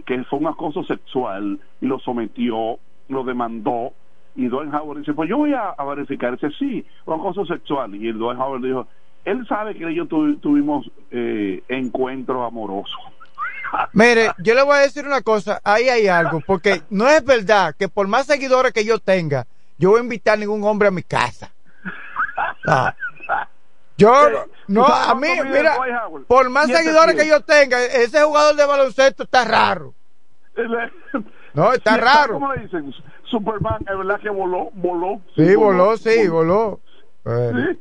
que 0.05 0.23
fue 0.23 0.39
un 0.39 0.47
acoso 0.47 0.83
sexual 0.83 1.59
y 1.79 1.85
lo 1.85 1.99
sometió 1.99 2.79
lo 3.09 3.23
demandó 3.23 3.93
y 4.35 4.47
Dwight 4.47 4.73
Howard 4.73 4.99
dice 4.99 5.13
pues 5.13 5.29
yo 5.29 5.37
voy 5.37 5.53
a, 5.53 5.75
verificar 5.83 6.33
dice 6.33 6.49
sí 6.57 6.83
un 7.05 7.19
acoso 7.19 7.45
sexual 7.45 7.95
y 7.95 8.07
el 8.07 8.17
Dwight 8.17 8.39
Howard 8.39 8.61
dijo 8.63 8.87
él 9.25 9.45
sabe 9.47 9.75
que 9.75 9.87
ellos 9.87 10.07
tuvimos 10.09 10.89
eh, 11.11 11.63
encuentros 11.67 12.47
amorosos 12.47 12.99
Mire, 13.93 14.31
yo 14.39 14.53
le 14.55 14.63
voy 14.63 14.75
a 14.75 14.81
decir 14.81 15.05
una 15.05 15.21
cosa, 15.21 15.59
ahí 15.63 15.89
hay 15.89 16.07
algo, 16.07 16.41
porque 16.45 16.83
no 16.89 17.07
es 17.07 17.23
verdad 17.25 17.75
que 17.77 17.89
por 17.89 18.07
más 18.07 18.27
seguidores 18.27 18.71
que 18.71 18.85
yo 18.85 18.99
tenga, 18.99 19.47
yo 19.77 19.91
voy 19.91 19.99
a 19.99 20.03
invitar 20.03 20.35
a 20.35 20.37
ningún 20.37 20.63
hombre 20.63 20.87
a 20.87 20.91
mi 20.91 21.03
casa. 21.03 21.51
Ah. 22.67 22.93
Yo, 23.97 24.11
no, 24.67 24.85
a 24.85 25.13
mí, 25.15 25.27
mira, 25.45 25.77
por 26.27 26.49
más 26.49 26.67
seguidores 26.67 27.15
que 27.15 27.27
yo 27.27 27.41
tenga, 27.41 27.83
ese 27.83 28.21
jugador 28.23 28.55
de 28.55 28.65
baloncesto 28.65 29.23
está 29.23 29.45
raro. 29.45 29.93
No, 31.55 31.71
está 31.71 31.97
raro. 31.97 32.33
¿Cómo 32.33 32.51
le 32.51 32.63
dicen? 32.63 32.91
Superman, 33.25 33.77
es 33.87 33.95
verdad 33.95 34.19
que 34.19 34.29
voló, 34.31 34.71
voló. 34.73 35.21
Sí, 35.35 35.55
voló, 35.55 35.97
sí, 35.97 36.27
voló. 36.27 36.79
Sí. 37.23 37.79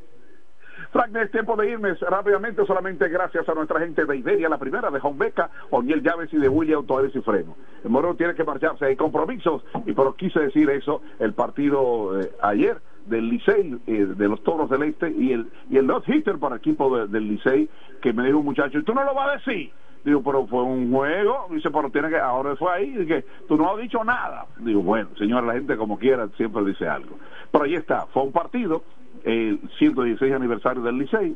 Frank, 0.93 1.15
es 1.15 1.31
tiempo 1.31 1.55
de 1.55 1.71
irme 1.71 1.95
rápidamente, 1.95 2.63
solamente 2.67 3.09
gracias 3.09 3.49
a 3.49 3.53
nuestra 3.55 3.79
gente 3.79 4.05
de 4.05 4.15
Iberia, 4.15 4.47
la 4.47 4.59
primera 4.59 4.91
de 4.91 4.99
Beca, 5.15 5.49
Oniel 5.71 6.03
Llaves 6.03 6.31
y 6.31 6.37
de 6.37 6.47
William 6.47 6.85
Torres 6.85 7.15
y 7.15 7.21
Freno. 7.21 7.57
El 7.83 7.89
Moreno 7.89 8.15
tiene 8.15 8.35
que 8.35 8.43
marcharse, 8.43 8.85
hay 8.85 8.95
compromisos, 8.95 9.65
y 9.87 9.93
pero 9.93 10.15
quise 10.15 10.39
decir 10.39 10.69
eso 10.69 11.01
el 11.17 11.33
partido 11.33 12.21
eh, 12.21 12.31
ayer 12.43 12.79
del 13.05 13.29
Licey, 13.29 13.77
eh, 13.87 14.05
de 14.15 14.27
los 14.27 14.43
Toros 14.43 14.69
del 14.69 14.83
Este, 14.83 15.11
y 15.11 15.31
el, 15.31 15.47
y 15.69 15.77
el 15.77 15.87
Dot 15.87 16.07
Hitter 16.07 16.37
para 16.37 16.55
el 16.55 16.59
equipo 16.59 17.05
del 17.05 17.27
Licey, 17.27 17.69
que 18.01 18.13
me 18.13 18.25
dijo 18.25 18.39
un 18.39 18.45
muchacho, 18.45 18.79
¿y 18.79 18.83
tú 18.83 18.93
no 18.93 19.03
lo 19.03 19.13
vas 19.13 19.29
a 19.29 19.31
decir? 19.33 19.71
Digo, 20.03 20.21
pero 20.21 20.45
fue 20.47 20.63
un 20.63 20.91
juego. 20.91 21.47
Dice, 21.49 21.69
pero 21.71 21.89
tiene 21.89 22.09
que, 22.09 22.17
ahora 22.17 22.55
fue 22.55 22.71
ahí. 22.73 22.91
Dice, 22.91 23.25
tú 23.47 23.55
no 23.57 23.73
has 23.73 23.81
dicho 23.81 24.03
nada. 24.03 24.45
Digo, 24.57 24.81
bueno, 24.81 25.09
señora, 25.17 25.47
la 25.47 25.53
gente 25.53 25.77
como 25.77 25.97
quiera 25.97 26.27
siempre 26.35 26.63
dice 26.65 26.87
algo. 26.87 27.17
Pero 27.51 27.63
ahí 27.63 27.75
está, 27.75 28.05
fue 28.07 28.23
un 28.23 28.31
partido, 28.31 28.83
el 29.23 29.59
116 29.77 30.33
aniversario 30.33 30.81
del 30.81 30.97
Licey. 30.97 31.35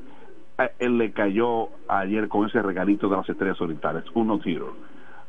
él 0.80 0.98
le 0.98 1.12
cayó 1.12 1.70
ayer 1.88 2.28
con 2.28 2.48
ese 2.48 2.62
regalito 2.62 3.08
de 3.08 3.16
las 3.16 3.30
estrellas 3.30 3.62
orientales, 3.62 4.04
un 4.14 4.28
no 4.28 4.40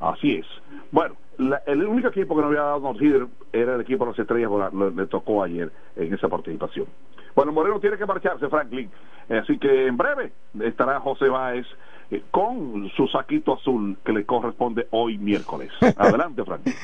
Así 0.01 0.35
es. 0.37 0.47
Bueno, 0.91 1.15
el 1.39 1.85
único 1.85 2.09
equipo 2.09 2.35
que 2.35 2.43
no 2.43 2.49
había 2.49 2.63
dado 2.63 2.81
no 2.81 2.95
era 3.53 3.75
el 3.77 3.81
equipo 3.81 4.05
de 4.05 4.11
las 4.11 4.19
estrellas, 4.19 4.51
le, 4.97 5.07
tocó 5.07 5.43
ayer 5.43 5.71
en 5.97 6.13
esa 6.13 6.29
participación. 6.29 6.87
Bueno, 7.35 7.53
Moreno 7.53 7.79
tiene 7.79 7.97
que 7.97 8.07
marcharse, 8.07 8.49
Franklin. 8.49 8.91
Así 9.29 9.59
que 9.59 9.87
en 9.87 9.97
breve 9.97 10.33
estará 10.61 10.99
José 11.01 11.29
Báez 11.29 11.67
eh, 12.11 12.23
con 12.31 12.91
su 12.97 13.07
saquito 13.07 13.55
azul 13.55 13.97
que 14.05 14.13
le 14.13 14.25
corresponde 14.25 14.89
hoy 14.91 15.19
miércoles. 15.19 15.71
Adelante, 15.97 16.45
Franklin. 16.45 16.75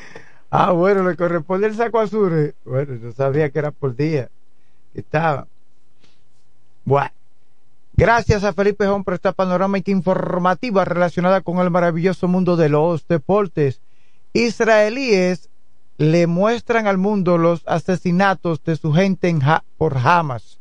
ah, 0.51 0.71
bueno, 0.71 1.03
le 1.09 1.17
corresponde 1.17 1.67
el 1.67 1.75
saco 1.75 1.99
azul. 1.99 2.33
Eh. 2.33 2.55
Bueno, 2.65 2.95
yo 2.95 3.11
sabía 3.13 3.51
que 3.51 3.59
era 3.59 3.73
por 3.73 3.97
día. 3.97 4.29
Estaba. 4.95 5.47
Bueno. 6.85 7.11
Gracias 7.97 8.43
a 8.43 8.53
Felipe 8.53 8.87
Jón 8.87 9.05
por 9.05 9.15
esta 9.15 9.33
panorámica 9.33 9.93
informativa 9.93 10.85
relacionada 10.85 11.43
con 11.43 11.59
el 11.59 11.71
maravilloso 11.71 12.27
mundo 12.27 12.57
de 12.57 12.69
los 12.69 13.07
deportes. 13.07 13.81
Israelíes 14.35 15.49
le 15.97 16.27
muestran 16.27 16.87
al 16.87 16.99
mundo 16.99 17.39
los 17.39 17.63
asesinatos 17.67 18.63
de 18.63 18.77
su 18.77 18.93
gente 18.93 19.29
en 19.29 19.41
por 19.79 19.97
Hamas. 19.97 20.59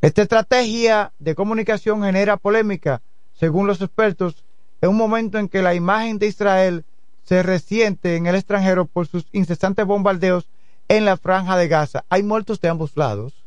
Esta 0.00 0.22
estrategia 0.22 1.12
de 1.18 1.34
comunicación 1.34 2.02
genera 2.02 2.36
polémica, 2.36 3.02
según 3.34 3.66
los 3.66 3.80
expertos, 3.80 4.44
en 4.80 4.90
un 4.90 4.96
momento 4.96 5.38
en 5.38 5.48
que 5.48 5.62
la 5.62 5.74
imagen 5.74 6.18
de 6.18 6.28
Israel 6.28 6.84
se 7.24 7.42
resiente 7.42 8.14
en 8.16 8.26
el 8.26 8.36
extranjero 8.36 8.84
por 8.84 9.08
sus 9.08 9.26
incesantes 9.32 9.84
bombardeos 9.84 10.46
en 10.86 11.04
la 11.04 11.16
franja 11.16 11.56
de 11.56 11.66
Gaza. 11.66 12.04
Hay 12.08 12.22
muertos 12.22 12.60
de 12.60 12.68
ambos 12.68 12.96
lados 12.96 13.46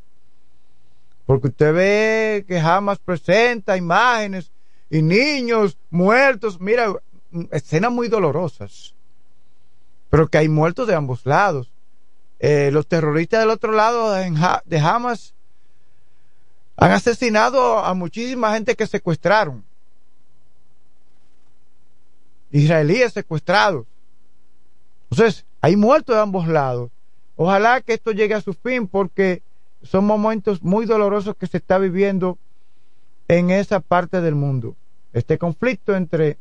porque 1.30 1.50
usted 1.50 1.74
ve 1.76 2.46
que 2.48 2.60
jamás 2.60 2.98
presenta 2.98 3.78
imágenes 3.78 4.52
y 4.90 5.04
niños 5.04 5.78
muertos. 5.92 6.60
Mira, 6.60 6.92
escenas 7.52 7.92
muy 7.92 8.08
dolorosas. 8.08 8.96
Pero 10.10 10.28
que 10.28 10.38
hay 10.38 10.50
muertos 10.50 10.88
de 10.88 10.96
ambos 10.96 11.26
lados. 11.26 11.72
Eh, 12.40 12.70
los 12.72 12.88
terroristas 12.88 13.42
del 13.42 13.50
otro 13.50 13.72
lado 13.72 14.12
de 14.14 14.80
Hamas 14.80 15.34
han 16.78 16.92
asesinado 16.92 17.80
a 17.80 17.94
muchísima 17.94 18.54
gente 18.54 18.76
que 18.76 18.88
secuestraron. 18.88 19.66
Israelíes 22.52 23.14
secuestrados. 23.14 23.86
Entonces, 25.12 25.46
hay 25.62 25.76
muertos 25.76 26.16
de 26.16 26.22
ambos 26.22 26.48
lados. 26.48 26.90
Ojalá 27.36 27.82
que 27.82 27.94
esto 27.94 28.12
llegue 28.12 28.34
a 28.34 28.42
su 28.42 28.54
fin 28.54 28.88
porque 28.88 29.44
son 29.84 30.06
momentos 30.06 30.62
muy 30.62 30.86
dolorosos 30.86 31.36
que 31.36 31.48
se 31.48 31.58
está 31.58 31.78
viviendo 31.78 32.38
en 33.28 33.50
esa 33.50 33.80
parte 33.80 34.22
del 34.22 34.36
mundo. 34.36 34.76
Este 35.14 35.38
conflicto 35.38 35.96
entre 35.96 36.38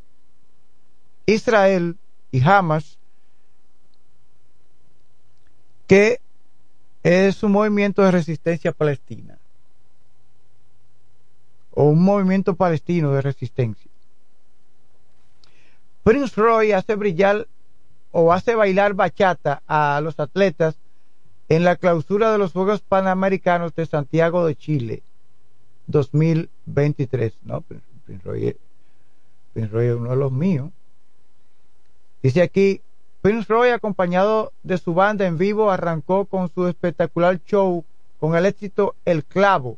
Israel 1.26 1.96
y 2.30 2.42
Hamas, 2.42 2.97
que 5.88 6.20
es 7.02 7.42
un 7.42 7.52
movimiento 7.52 8.02
de 8.02 8.12
resistencia 8.12 8.72
palestina, 8.72 9.38
o 11.72 11.84
un 11.84 12.02
movimiento 12.02 12.54
palestino 12.54 13.12
de 13.12 13.22
resistencia. 13.22 13.90
Prince 16.04 16.40
Roy 16.40 16.72
hace 16.72 16.94
brillar 16.94 17.48
o 18.10 18.32
hace 18.32 18.54
bailar 18.54 18.94
bachata 18.94 19.62
a 19.66 20.00
los 20.02 20.18
atletas 20.20 20.76
en 21.48 21.64
la 21.64 21.76
clausura 21.76 22.32
de 22.32 22.38
los 22.38 22.52
Juegos 22.52 22.80
Panamericanos 22.80 23.74
de 23.74 23.86
Santiago 23.86 24.46
de 24.46 24.56
Chile 24.56 25.02
2023. 25.86 27.38
No, 27.44 27.62
Prince 27.62 28.22
Roy, 28.24 28.56
es 29.54 29.66
uno 29.96 30.10
de 30.10 30.16
los 30.16 30.32
míos. 30.32 30.70
Dice 32.22 32.42
aquí, 32.42 32.82
Prince 33.20 33.46
Roy 33.48 33.70
acompañado 33.70 34.52
de 34.62 34.78
su 34.78 34.94
banda 34.94 35.26
en 35.26 35.38
vivo 35.38 35.70
arrancó 35.70 36.26
con 36.26 36.48
su 36.50 36.68
espectacular 36.68 37.40
show 37.44 37.84
con 38.20 38.36
el 38.36 38.46
éxito 38.46 38.94
El 39.04 39.24
Clavo, 39.24 39.76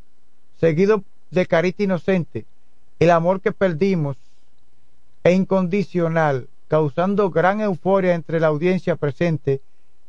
seguido 0.58 1.04
de 1.30 1.46
Carita 1.46 1.82
Inocente, 1.82 2.44
El 2.98 3.10
amor 3.10 3.40
que 3.40 3.52
perdimos 3.52 4.18
e 5.24 5.32
incondicional, 5.32 6.48
causando 6.68 7.30
gran 7.30 7.60
euforia 7.60 8.14
entre 8.14 8.40
la 8.40 8.48
audiencia 8.48 8.96
presente 8.96 9.62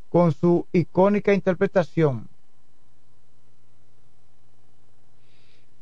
con 0.10 0.34
su 0.34 0.68
icónica 0.74 1.34
interpretación. 1.34 2.28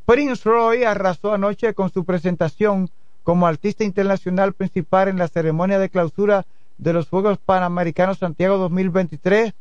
Prince 0.06 0.44
Roy 0.44 0.84
arrasó 0.84 1.34
anoche 1.34 1.74
con 1.74 1.92
su 1.92 2.06
presentación 2.06 2.90
como 3.24 3.48
artista 3.48 3.84
internacional 3.84 4.54
principal 4.54 5.08
en 5.08 5.18
la 5.18 5.28
ceremonia 5.28 5.80
de 5.80 5.90
clausura 5.90 6.46
de 6.80 6.94
los 6.94 7.10
Juegos 7.10 7.38
Panamericanos 7.38 8.18
Santiago 8.18 8.58
2023, 8.58 9.54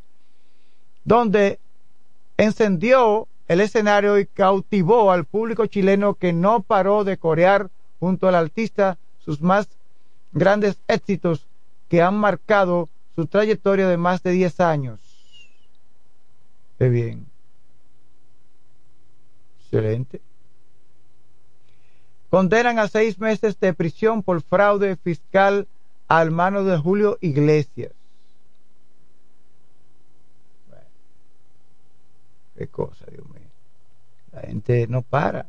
donde 1.05 1.59
encendió 2.37 3.27
el 3.49 3.61
escenario 3.61 4.19
y 4.19 4.27
cautivó 4.27 5.11
al 5.11 5.25
público 5.25 5.67
chileno 5.67 6.15
que 6.15 6.33
no 6.33 6.63
paró 6.63 7.05
de 7.05 7.19
corear 7.19 7.71
junto 7.99 8.29
al 8.29 8.37
artista 8.37 8.99
sus 9.19 9.43
más 9.43 9.69
grandes 10.33 10.79
éxitos 10.87 11.49
que 11.89 12.03
han 12.03 12.17
marcado 12.17 12.89
su 13.17 13.27
trayectoria 13.27 13.89
de 13.89 13.97
más 13.97 14.23
de 14.23 14.31
10 14.31 14.61
años. 14.61 15.01
Qué 16.79 16.89
bien. 16.89 17.27
Excelente. 19.65 20.21
Condenan 22.31 22.79
a 22.79 22.87
seis 22.89 23.19
meses 23.19 23.59
de 23.59 23.73
prisión 23.73 24.23
por 24.23 24.43
fraude 24.43 24.97
fiscal 24.97 25.67
al 26.09 26.31
mano 26.31 26.65
de 26.65 26.77
Julio 26.79 27.19
Iglesias. 27.21 27.93
qué 32.57 32.67
cosa, 32.67 33.07
Dios 33.11 33.25
mío. 33.29 33.49
La 34.33 34.41
gente 34.41 34.89
no 34.89 35.03
para. 35.03 35.47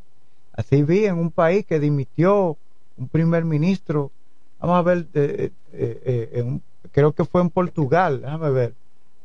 Así 0.53 0.83
vi 0.83 1.05
en 1.05 1.17
un 1.17 1.31
país 1.31 1.65
que 1.65 1.79
dimitió 1.79 2.55
un 2.97 3.07
primer 3.07 3.45
ministro. 3.45 4.11
Vamos 4.59 4.77
a 4.77 4.81
ver, 4.83 5.07
eh, 5.15 5.51
eh, 5.73 6.29
eh, 6.33 6.59
creo 6.91 7.13
que 7.13 7.25
fue 7.25 7.41
en 7.41 7.49
Portugal, 7.49 8.21
déjame 8.21 8.51
ver, 8.51 8.75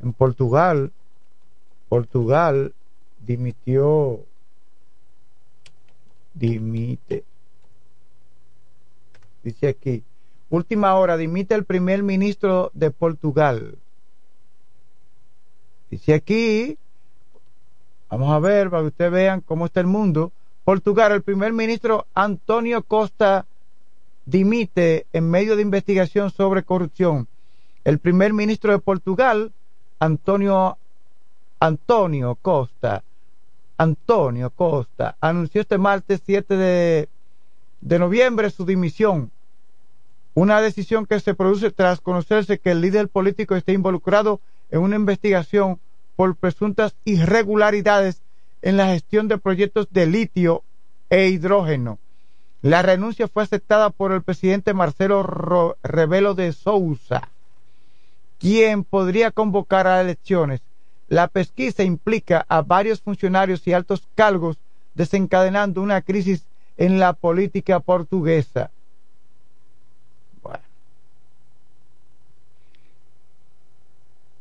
en 0.01 0.13
Portugal, 0.13 0.93
Portugal 1.89 2.73
dimitió, 3.19 4.25
dimite, 6.33 7.25
dice 9.43 9.69
aquí, 9.69 10.05
última 10.55 10.95
hora, 10.95 11.17
dimite 11.17 11.55
el 11.55 11.65
primer 11.65 12.03
ministro 12.03 12.71
de 12.75 12.91
Portugal. 12.91 13.79
Dice 15.91 16.15
aquí, 16.15 16.79
vamos 18.09 18.33
a 18.33 18.39
ver 18.39 18.71
para 18.71 18.83
que 18.83 18.89
ustedes 18.89 19.13
vean 19.13 19.41
cómo 19.41 19.67
está 19.67 19.81
el 19.81 19.87
mundo. 19.87 20.33
Portugal, 20.65 21.13
el 21.13 21.23
primer 21.23 21.53
ministro 21.53 22.07
Antonio 22.15 22.83
Costa 22.83 23.47
dimite 24.25 25.07
en 25.13 25.31
medio 25.31 25.57
de 25.57 25.63
investigación 25.63 26.31
sobre 26.31 26.63
corrupción. 26.63 27.29
El 27.85 27.99
primer 27.99 28.33
ministro 28.33 28.73
de 28.73 28.79
Portugal, 28.79 29.53
Antonio, 29.99 30.79
Antonio 31.61 32.35
Costa, 32.41 33.05
Antonio 33.77 34.51
Costa, 34.51 35.17
anunció 35.21 35.61
este 35.61 35.79
martes 35.79 36.23
7 36.25 36.57
de, 36.57 37.09
de 37.81 37.99
noviembre 37.99 38.51
su 38.51 38.65
dimisión. 38.65 39.31
Una 40.35 40.61
decisión 40.61 41.07
que 41.07 41.21
se 41.21 41.35
produce 41.35 41.71
tras 41.71 42.01
conocerse 42.01 42.59
que 42.59 42.73
el 42.73 42.81
líder 42.81 43.09
político 43.09 43.55
está 43.55 43.73
involucrado 43.73 44.41
en 44.71 44.81
una 44.81 44.97
investigación 44.97 45.79
por 46.17 46.37
presuntas 46.37 46.95
irregularidades 47.05 48.23
en 48.63 48.77
la 48.77 48.87
gestión 48.87 49.29
de 49.29 49.39
proyectos 49.39 49.89
de 49.91 50.07
litio 50.07 50.63
e 51.11 51.29
hidrógeno. 51.29 51.99
La 52.63 52.83
renuncia 52.83 53.29
fue 53.29 53.43
aceptada 53.43 53.91
por 53.91 54.13
el 54.13 54.23
presidente 54.23 54.75
Marcelo 54.75 55.77
Rebelo 55.83 56.35
de 56.35 56.53
Sousa 56.53 57.29
quien 58.45 58.85
podría 58.85 59.31
convocar 59.31 59.87
a 59.87 60.03
elecciones. 60.03 60.61
La 61.09 61.29
pesquisa 61.29 61.83
implica 61.83 62.45
a 62.47 62.61
varios 62.61 63.01
funcionarios 63.01 63.67
y 63.67 63.73
altos 63.73 64.07
cargos 64.15 64.59
desencadenando 64.95 65.81
una 65.81 66.03
crisis 66.03 66.45
en 66.77 66.99
la 66.99 67.15
política 67.15 67.81
portuguesa. 67.81 68.71
Bueno. 70.43 70.63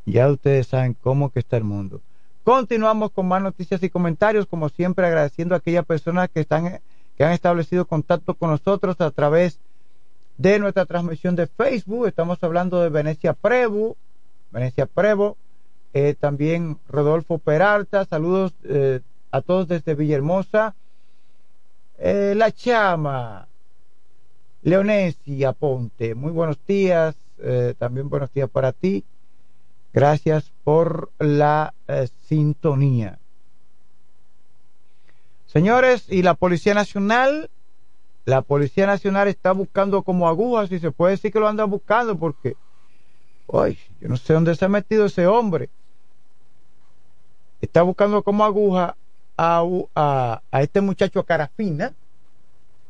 Ya 0.06 0.30
ustedes 0.30 0.68
saben 0.68 0.96
cómo 1.00 1.30
que 1.32 1.40
está 1.40 1.58
el 1.58 1.64
mundo. 1.64 2.02
Continuamos 2.44 3.12
con 3.12 3.28
más 3.28 3.42
noticias 3.42 3.82
y 3.84 3.90
comentarios, 3.90 4.46
como 4.48 4.70
siempre 4.70 5.06
agradeciendo 5.06 5.56
a 5.56 5.60
aquellas 5.60 5.86
personas 5.86 6.30
que 6.30 6.42
están 6.42 6.82
que 7.16 7.24
han 7.24 7.32
establecido 7.32 7.86
contacto 7.86 8.34
con 8.34 8.50
nosotros 8.50 9.00
a 9.00 9.12
través 9.12 9.60
de 10.38 10.60
nuestra 10.60 10.86
transmisión 10.86 11.36
de 11.36 11.48
Facebook. 11.48 12.08
Estamos 12.08 12.44
hablando 12.44 12.82
de 12.82 12.90
Venecia 12.90 13.34
Prevo, 13.34 13.96
Venecia 14.52 14.88
Prevo, 14.88 15.38
eh, 15.94 16.16
también 16.20 16.80
Rodolfo 16.90 17.38
Peralta, 17.38 18.06
saludos 18.06 18.54
eh, 18.64 19.02
a 19.32 19.42
todos 19.42 19.68
desde 19.68 19.96
Villahermosa. 19.96 20.76
eh, 21.98 22.34
La 22.36 22.52
Chama, 22.52 23.48
Leonesi 24.64 25.44
Aponte, 25.44 26.16
muy 26.16 26.32
buenos 26.32 26.58
días, 26.66 27.16
eh, 27.40 27.76
también 27.78 28.10
buenos 28.10 28.32
días 28.34 28.50
para 28.50 28.72
ti. 28.74 29.06
Gracias 29.94 30.52
por 30.64 31.12
la 31.20 31.76
eh, 31.88 32.08
sintonía. 32.28 33.20
Señores, 35.46 36.08
y 36.10 36.24
la 36.24 36.34
Policía 36.34 36.74
Nacional, 36.74 37.52
la 38.26 38.42
Policía 38.42 38.88
Nacional 38.88 39.28
está 39.28 39.52
buscando 39.52 40.02
como 40.02 40.28
agujas, 40.28 40.72
y 40.72 40.80
se 40.80 40.90
puede 40.90 41.12
decir 41.12 41.32
que 41.32 41.40
lo 41.40 41.48
andan 41.48 41.70
buscando 41.70 42.18
porque, 42.18 42.56
ay, 43.54 43.78
yo 44.02 44.10
no 44.10 44.18
sé 44.18 44.34
dónde 44.34 44.56
se 44.56 44.66
ha 44.66 44.70
metido 44.70 45.06
ese 45.06 45.28
hombre. 45.28 45.70
Está 47.62 47.84
buscando 47.84 48.24
como 48.24 48.44
aguja 48.44 48.98
a, 49.38 50.42
a 50.52 50.62
este 50.62 50.82
muchacho 50.82 51.24
Carafina, 51.24 51.94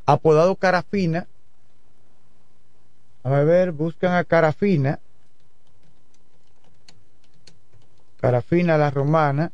apodado 0.05 0.55
Carafina. 0.55 1.27
A 3.23 3.29
ver, 3.29 3.73
buscan 3.73 4.13
a 4.13 4.23
Carafina. 4.23 4.99
Carafina 8.23 8.77
la 8.77 8.89
romana. 8.89 9.51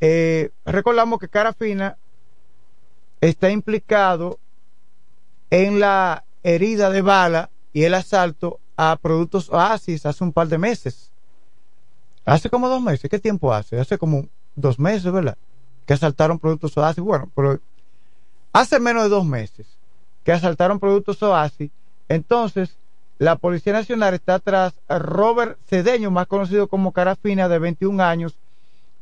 Eh, 0.00 0.52
recordamos 0.64 1.18
que 1.18 1.28
Carafina 1.28 1.98
está 3.20 3.50
implicado 3.50 4.38
en 5.50 5.80
la 5.80 6.22
herida 6.44 6.90
de 6.90 7.02
bala 7.02 7.50
y 7.72 7.82
el 7.82 7.94
asalto 7.94 8.60
a 8.76 8.96
Productos 9.02 9.50
Oasis 9.50 10.06
hace 10.06 10.22
un 10.22 10.32
par 10.32 10.46
de 10.46 10.56
meses. 10.56 11.10
Hace 12.24 12.48
como 12.48 12.68
dos 12.68 12.80
meses. 12.80 13.10
¿Qué 13.10 13.18
tiempo 13.18 13.52
hace? 13.52 13.80
Hace 13.80 13.98
como 13.98 14.28
dos 14.54 14.78
meses, 14.78 15.10
¿verdad? 15.10 15.36
Que 15.84 15.94
asaltaron 15.94 16.38
Productos 16.38 16.76
Oasis. 16.76 17.02
Bueno, 17.02 17.28
pero 17.34 17.58
hace 18.52 18.78
menos 18.78 19.02
de 19.02 19.08
dos 19.08 19.26
meses 19.26 19.66
que 20.22 20.30
asaltaron 20.30 20.78
Productos 20.78 21.20
Oasis. 21.24 21.72
Entonces, 22.08 22.76
la 23.20 23.36
Policía 23.36 23.74
Nacional 23.74 24.14
está 24.14 24.38
tras 24.38 24.72
Robert 24.88 25.58
Cedeño, 25.68 26.10
más 26.10 26.26
conocido 26.26 26.68
como 26.68 26.92
Carafina, 26.92 27.50
de 27.50 27.58
21 27.58 28.02
años, 28.02 28.34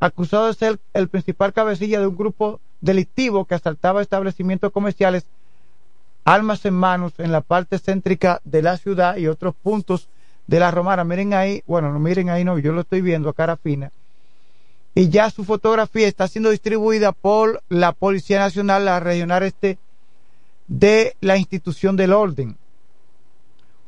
acusado 0.00 0.48
de 0.48 0.54
ser 0.54 0.80
el 0.92 1.06
principal 1.08 1.52
cabecilla 1.52 2.00
de 2.00 2.08
un 2.08 2.16
grupo 2.16 2.58
delictivo 2.80 3.44
que 3.44 3.54
asaltaba 3.54 4.02
establecimientos 4.02 4.72
comerciales, 4.72 5.24
armas 6.24 6.64
en 6.64 6.74
manos 6.74 7.12
en 7.18 7.30
la 7.30 7.42
parte 7.42 7.78
céntrica 7.78 8.40
de 8.42 8.60
la 8.60 8.76
ciudad 8.76 9.18
y 9.18 9.28
otros 9.28 9.54
puntos 9.54 10.08
de 10.48 10.58
la 10.58 10.72
Romana. 10.72 11.04
Miren 11.04 11.32
ahí, 11.32 11.62
bueno, 11.68 11.92
no 11.92 12.00
miren 12.00 12.28
ahí, 12.28 12.42
no, 12.42 12.58
yo 12.58 12.72
lo 12.72 12.80
estoy 12.80 13.02
viendo 13.02 13.28
a 13.28 13.34
Carafina. 13.34 13.92
Y 14.96 15.10
ya 15.10 15.30
su 15.30 15.44
fotografía 15.44 16.08
está 16.08 16.26
siendo 16.26 16.50
distribuida 16.50 17.12
por 17.12 17.62
la 17.68 17.92
Policía 17.92 18.40
Nacional, 18.40 18.84
la 18.84 18.98
Regional 18.98 19.44
Este 19.44 19.78
de 20.66 21.14
la 21.20 21.36
institución 21.36 21.94
del 21.96 22.12
orden. 22.12 22.56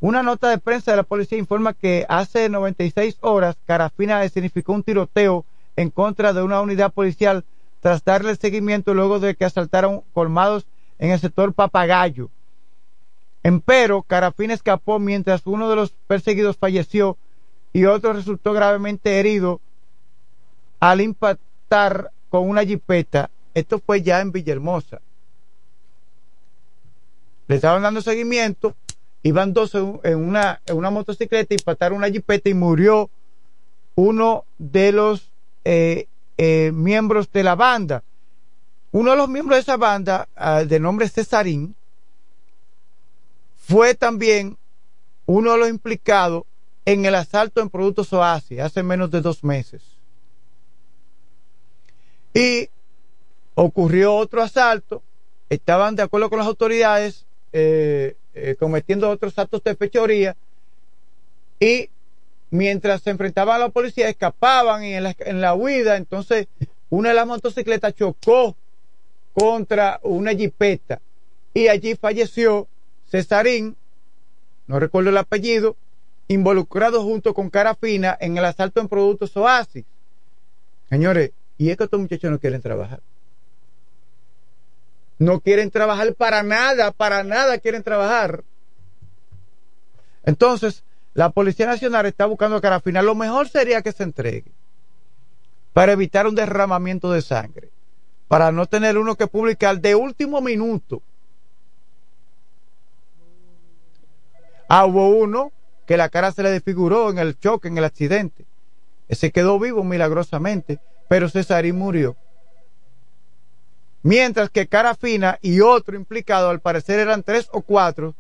Una 0.01 0.23
nota 0.23 0.49
de 0.49 0.57
prensa 0.57 0.93
de 0.93 0.97
la 0.97 1.03
policía 1.03 1.37
informa 1.37 1.75
que 1.75 2.07
hace 2.09 2.49
96 2.49 3.19
horas 3.21 3.57
Carafina 3.67 4.27
significó 4.31 4.73
un 4.73 4.83
tiroteo 4.83 5.45
en 5.77 5.91
contra 5.91 6.33
de 6.33 6.43
una 6.43 6.63
unidad 6.63 6.93
policial 6.93 7.45
tras 7.81 8.03
darle 8.03 8.35
seguimiento 8.37 8.95
luego 8.95 9.21
de 9.21 9.35
que 9.35 9.45
asaltaron 9.45 10.03
colmados 10.15 10.67
en 10.99 11.11
el 11.11 11.21
sector 11.21 11.53
Papagayo. 11.53 12.31
Empero, 13.43 14.03
Carafina 14.03 14.55
escapó 14.55 14.99
mientras 14.99 15.43
uno 15.47 15.69
de 15.69 15.77
los 15.77 15.91
perseguidos 16.07 16.57
falleció 16.57 17.19
y 17.73 17.85
otro 17.85 18.15
resultó 18.15 18.55
gravemente 18.55 19.21
herido 19.21 19.61
al 20.79 21.03
impactar 21.03 22.11
con 22.31 22.49
una 22.49 22.65
jipeta. 22.65 23.31
Esto 23.53 23.79
fue 23.79 24.03
ya 24.03 24.21
en 24.21 24.33
Villahermosa. 24.33 25.01
Le 27.49 27.57
estaban 27.57 27.83
dando 27.83 28.01
seguimiento 28.01 28.75
iban 29.23 29.53
dos 29.53 29.75
en 29.75 30.17
una, 30.17 30.61
en 30.67 30.77
una 30.77 30.91
motocicleta 30.91 31.55
y 31.55 31.59
pataron 31.59 31.99
una 31.99 32.11
jipeta 32.11 32.49
y 32.49 32.55
murió 32.55 33.11
uno 33.95 34.45
de 34.59 34.93
los 34.93 35.31
eh, 35.65 36.07
eh, 36.39 36.73
miembros 36.73 37.31
de 37.31 37.43
la 37.43 37.55
banda. 37.55 38.03
Uno 38.93 39.11
de 39.13 39.17
los 39.17 39.29
miembros 39.29 39.57
de 39.57 39.61
esa 39.61 39.77
banda, 39.77 40.29
uh, 40.37 40.67
de 40.67 40.81
nombre 40.81 41.09
Cesarín, 41.09 41.77
fue 43.57 43.95
también 43.95 44.57
uno 45.27 45.53
de 45.53 45.59
los 45.59 45.69
implicados 45.69 46.45
en 46.85 47.05
el 47.05 47.15
asalto 47.15 47.61
en 47.61 47.71
Productos 47.71 48.13
Oasis 48.13 48.59
hace 48.59 48.83
menos 48.83 49.11
de 49.11 49.21
dos 49.21 49.45
meses. 49.45 49.83
Y 52.35 52.69
ocurrió 53.55 54.15
otro 54.17 54.43
asalto, 54.43 55.03
estaban 55.49 55.95
de 55.95 56.03
acuerdo 56.03 56.31
con 56.31 56.39
las 56.39 56.49
autoridades 56.49 57.27
eh, 57.53 58.17
eh, 58.35 58.57
cometiendo 58.59 59.11
otros 59.11 59.39
actos 59.39 59.63
de 59.65 59.75
fechoría 59.75 60.37
y 61.59 61.91
mientras 62.51 63.03
se 63.03 63.11
enfrentaban 63.11 63.57
a 63.57 63.67
la 63.67 63.69
policía 63.69 64.09
escapaban 64.09 64.85
y 64.85 64.95
en 64.95 65.05
la, 65.05 65.17
en 65.21 65.41
la 65.41 65.55
huida 65.55 65.97
entonces 65.97 66.49
una 66.89 67.11
de 67.11 67.15
las 67.15 67.27
motocicletas 67.27 67.95
chocó 67.95 68.57
contra 69.33 70.01
una 70.03 70.33
jipeta 70.33 71.01
y 71.55 71.69
allí 71.69 71.95
falleció 71.97 72.69
Cesarín, 73.11 73.77
no 74.67 74.79
recuerdo 74.79 75.11
el 75.11 75.19
apellido, 75.19 75.77
involucrado 76.29 77.03
junto 77.03 77.35
con 77.35 77.51
Carafina 77.51 78.17
en 78.21 78.39
el 78.39 78.45
asalto 78.45 78.81
en 78.81 78.89
productos 78.89 79.37
Oasis. 79.37 79.85
Señores, 80.89 81.33
y 81.59 81.71
es 81.71 81.77
que 81.77 81.85
estos 81.85 82.01
muchachos 82.01 82.31
no 82.31 82.39
quieren 82.39 82.63
trabajar. 82.63 83.01
No 85.21 85.41
quieren 85.41 85.71
trabajar 85.71 86.15
para 86.15 86.43
nada, 86.43 86.93
para 86.93 87.23
nada 87.23 87.59
quieren 87.59 87.83
trabajar. 87.83 88.43
Entonces, 90.25 90.83
la 91.13 91.29
Policía 91.29 91.67
Nacional 91.67 92.07
está 92.07 92.25
buscando 92.25 92.59
Carafina. 92.63 93.03
Lo 93.03 93.15
mejor 93.15 93.47
sería 93.47 93.83
que 93.83 93.93
se 93.93 94.03
entregue 94.03 94.51
para 95.75 95.93
evitar 95.93 96.27
un 96.27 96.35
derramamiento 96.35 97.13
de 97.13 97.21
sangre, 97.21 97.71
para 98.29 98.51
no 98.51 98.65
tener 98.65 98.97
uno 98.97 99.15
que 99.15 99.27
publicar 99.27 99.79
de 99.79 99.95
último 99.95 100.41
minuto. 100.41 101.03
Ah, 104.69 104.87
hubo 104.87 105.11
uno 105.11 105.53
que 105.87 105.99
la 105.99 106.09
cara 106.09 106.33
se 106.33 106.43
le 106.43 106.51
desfiguró 106.51 107.11
en 107.11 107.19
el 107.19 107.39
choque, 107.39 107.69
en 107.69 107.77
el 107.77 107.85
accidente. 107.85 108.47
Ese 109.07 109.33
quedó 109.33 109.59
vivo 109.59 109.85
milagrosamente, 109.85 110.81
pero 111.09 111.29
Cesarín 111.29 111.77
murió 111.77 112.17
mientras 114.03 114.51
que 114.51 114.67
Carafina 114.67 115.39
y 115.43 115.61
otro 115.61 115.97
implicado, 115.97 116.51
al 116.51 116.61
parecer 116.61 116.99
eran 116.99 117.23
tres 117.23 117.49
o 117.53 117.63
cuatro, 117.63 118.15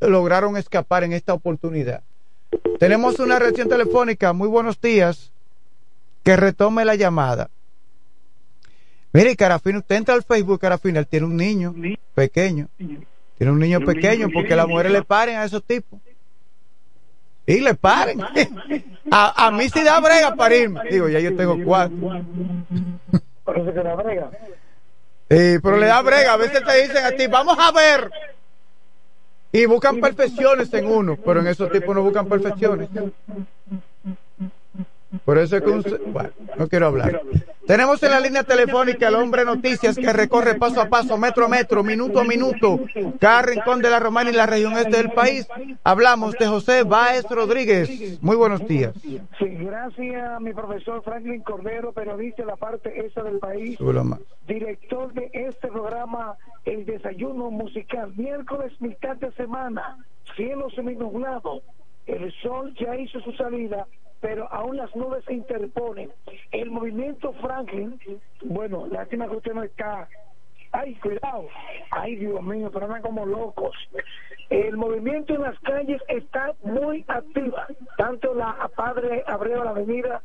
lograron 0.00 0.56
escapar 0.56 1.04
en 1.04 1.12
esta 1.12 1.34
oportunidad. 1.34 2.02
Tenemos 2.78 3.18
una 3.18 3.38
reacción 3.38 3.68
telefónica, 3.68 4.32
muy 4.32 4.48
buenos 4.48 4.80
días, 4.80 5.32
que 6.22 6.36
retome 6.36 6.84
la 6.84 6.94
llamada. 6.94 7.50
Mire, 9.12 9.36
Carafina, 9.36 9.78
usted 9.78 9.96
entra 9.96 10.14
al 10.14 10.24
Facebook, 10.24 10.60
Carafina, 10.60 10.98
él 10.98 11.06
tiene 11.06 11.26
un 11.26 11.36
niño 11.36 11.74
pequeño. 12.14 12.68
Tiene 13.38 13.52
un 13.52 13.58
niño 13.58 13.80
pequeño 13.80 14.28
porque 14.32 14.56
las 14.56 14.66
mujeres 14.66 14.92
le 14.92 15.02
paren 15.02 15.36
a 15.36 15.44
esos 15.44 15.62
tipos. 15.64 16.00
Y 17.46 17.60
le 17.60 17.74
paren. 17.74 18.20
A, 19.10 19.50
mí 19.52 19.68
sí 19.68 19.82
da 19.84 20.00
brega 20.00 20.34
para 20.34 20.56
irme. 20.56 20.80
Digo, 20.90 21.08
ya 21.08 21.20
yo 21.20 21.36
tengo 21.36 21.62
cuatro. 21.64 21.96
Sí, 25.30 25.58
pero 25.62 25.76
le 25.76 25.86
da 25.86 26.02
brega. 26.02 26.34
A 26.34 26.36
veces 26.36 26.62
te 26.64 26.82
dicen 26.82 27.04
a 27.04 27.12
ti, 27.12 27.26
vamos 27.26 27.56
a 27.58 27.72
ver. 27.72 28.10
Y 29.52 29.66
buscan 29.66 30.00
perfecciones 30.00 30.72
en 30.74 30.86
uno, 30.86 31.16
pero 31.16 31.40
en 31.40 31.46
esos 31.46 31.70
tipos 31.70 31.94
no 31.94 32.02
buscan 32.02 32.26
perfecciones. 32.26 32.88
Por 35.24 35.38
eso 35.38 35.56
es 35.56 35.62
que 35.62 35.70
un... 35.70 35.84
Bueno, 36.12 36.30
no 36.56 36.68
quiero 36.68 36.86
hablar. 36.86 37.20
Tenemos 37.66 38.02
en 38.02 38.10
la 38.10 38.20
línea 38.20 38.42
telefónica 38.42 39.08
el 39.08 39.14
hombre 39.14 39.44
noticias 39.44 39.96
que 39.96 40.12
recorre 40.12 40.56
paso 40.56 40.82
a 40.82 40.88
paso, 40.90 41.16
metro 41.16 41.46
a 41.46 41.48
metro, 41.48 41.82
minuto 41.82 42.20
a 42.20 42.24
minuto, 42.24 42.80
cada 43.18 43.40
rincón 43.40 43.80
de 43.80 43.88
la 43.88 43.98
Romana 43.98 44.28
y 44.28 44.34
la 44.34 44.44
región 44.44 44.74
este 44.74 44.98
del 44.98 45.10
país. 45.10 45.48
Hablamos 45.82 46.34
de 46.34 46.46
José 46.46 46.82
Báez 46.82 47.24
Rodríguez. 47.30 48.20
Muy 48.22 48.36
buenos 48.36 48.66
días. 48.66 48.92
Sí, 49.02 49.48
gracias 49.48 50.40
mi 50.40 50.52
profesor 50.52 51.02
Franklin 51.02 51.40
Cordero, 51.40 51.92
periodista 51.92 52.42
de 52.42 52.48
la 52.48 52.56
parte 52.56 53.06
esta 53.06 53.22
del 53.22 53.38
país, 53.38 53.78
director 54.46 55.12
de 55.14 55.30
este 55.32 55.68
programa 55.68 56.36
El 56.66 56.84
Desayuno 56.84 57.50
Musical. 57.50 58.12
Miércoles, 58.16 58.72
mitad 58.80 59.16
de 59.16 59.32
semana, 59.32 60.04
cielo 60.36 60.68
seminublado, 60.70 61.62
el 62.06 62.30
sol 62.42 62.74
ya 62.78 62.94
hizo 62.96 63.20
su 63.20 63.32
salida 63.32 63.86
pero 64.24 64.50
aún 64.50 64.78
las 64.78 64.96
nubes 64.96 65.22
se 65.26 65.34
interponen. 65.34 66.10
El 66.50 66.70
movimiento 66.70 67.34
Franklin, 67.42 68.00
bueno, 68.42 68.86
lástima 68.86 69.28
que 69.28 69.36
usted 69.36 69.52
no 69.52 69.62
está. 69.62 70.08
Ay, 70.72 70.94
cuidado. 70.94 71.46
Ay, 71.90 72.16
Dios 72.16 72.42
mío, 72.42 72.70
pero 72.72 72.86
andan 72.86 73.02
como 73.02 73.26
locos. 73.26 73.76
El 74.48 74.78
movimiento 74.78 75.34
en 75.34 75.42
las 75.42 75.58
calles 75.60 76.00
está 76.08 76.54
muy 76.62 77.04
activa. 77.06 77.66
Tanto 77.98 78.32
la 78.32 78.70
Padre 78.74 79.24
Abreu, 79.26 79.62
la 79.62 79.72
avenida, 79.72 80.22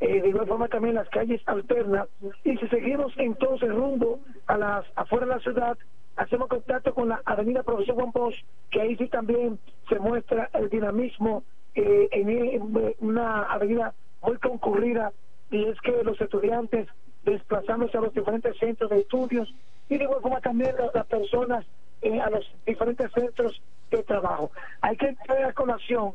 eh, 0.00 0.22
de 0.22 0.28
igual 0.28 0.48
forma 0.48 0.66
también 0.66 0.96
las 0.96 1.08
calles 1.10 1.40
alternas. 1.46 2.08
Y 2.42 2.56
si 2.56 2.66
seguimos 2.66 3.12
entonces 3.16 3.72
rumbo 3.72 4.18
a 4.48 4.58
las 4.58 4.86
afuera 4.96 5.24
de 5.24 5.34
la 5.34 5.38
ciudad, 5.38 5.78
hacemos 6.16 6.48
contacto 6.48 6.92
con 6.92 7.10
la 7.10 7.22
avenida 7.24 7.62
Profesor 7.62 7.94
Juan 7.94 8.10
Bosch, 8.10 8.42
que 8.72 8.80
ahí 8.80 8.96
sí 8.96 9.06
también 9.06 9.60
se 9.88 10.00
muestra 10.00 10.50
el 10.52 10.68
dinamismo 10.68 11.44
eh, 11.76 12.08
en, 12.10 12.94
una 13.00 13.42
avenida 13.44 13.94
muy 14.22 14.36
concurrida 14.38 15.12
y 15.50 15.64
es 15.66 15.80
que 15.82 16.02
los 16.02 16.20
estudiantes 16.20 16.88
desplazándose 17.24 17.98
a 17.98 18.00
los 18.00 18.14
diferentes 18.14 18.56
centros 18.58 18.90
de 18.90 19.00
estudios 19.00 19.52
y 19.88 19.98
de 19.98 20.04
igual 20.04 20.22
forma 20.22 20.40
también 20.40 20.74
las, 20.94 21.06
personas 21.06 21.64
eh, 22.02 22.20
a 22.20 22.30
los 22.30 22.44
diferentes 22.66 23.12
centros 23.12 23.60
de 23.90 24.02
trabajo. 24.02 24.50
Hay 24.80 24.96
que 24.96 25.14
traer 25.26 25.44
a 25.44 25.52
colación, 25.52 26.12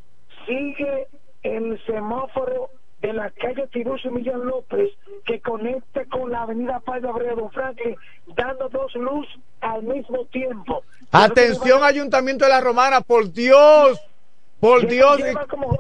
sigue 0.48 1.08
el 1.44 1.80
semáforo 1.86 2.70
de 3.02 3.14
la 3.14 3.30
calle 3.32 3.68
Tiburcio 3.68 4.12
Millán 4.12 4.46
López 4.46 4.90
que 5.26 5.42
conecta 5.42 6.06
con 6.06 6.32
la 6.32 6.44
avenida 6.44 6.80
Padre 6.80 7.10
Abreu 7.10 7.36
Don 7.36 7.52
Franklin, 7.52 7.96
dando 8.36 8.70
dos 8.70 8.94
luz 8.96 9.28
al 9.62 9.84
mismo 9.84 10.26
tiempo. 10.26 10.84
Atención, 11.12 11.84
Ayuntamiento 11.84 12.46
de 12.46 12.52
la 12.52 12.62
Romana, 12.62 13.02
por 13.02 13.32
Dios, 13.32 14.00
por 14.62 14.88
Dios. 14.88 15.20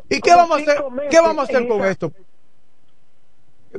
¿Y, 0.09 0.19
qué 0.19 0.35
vamos 0.35 0.57
a 0.59 0.61
hacer? 0.61 0.83
¿Qué 1.09 1.21
vamos 1.21 1.37
a 1.37 1.43
hacer 1.43 1.67
con 1.67 1.85
esto? 1.85 2.11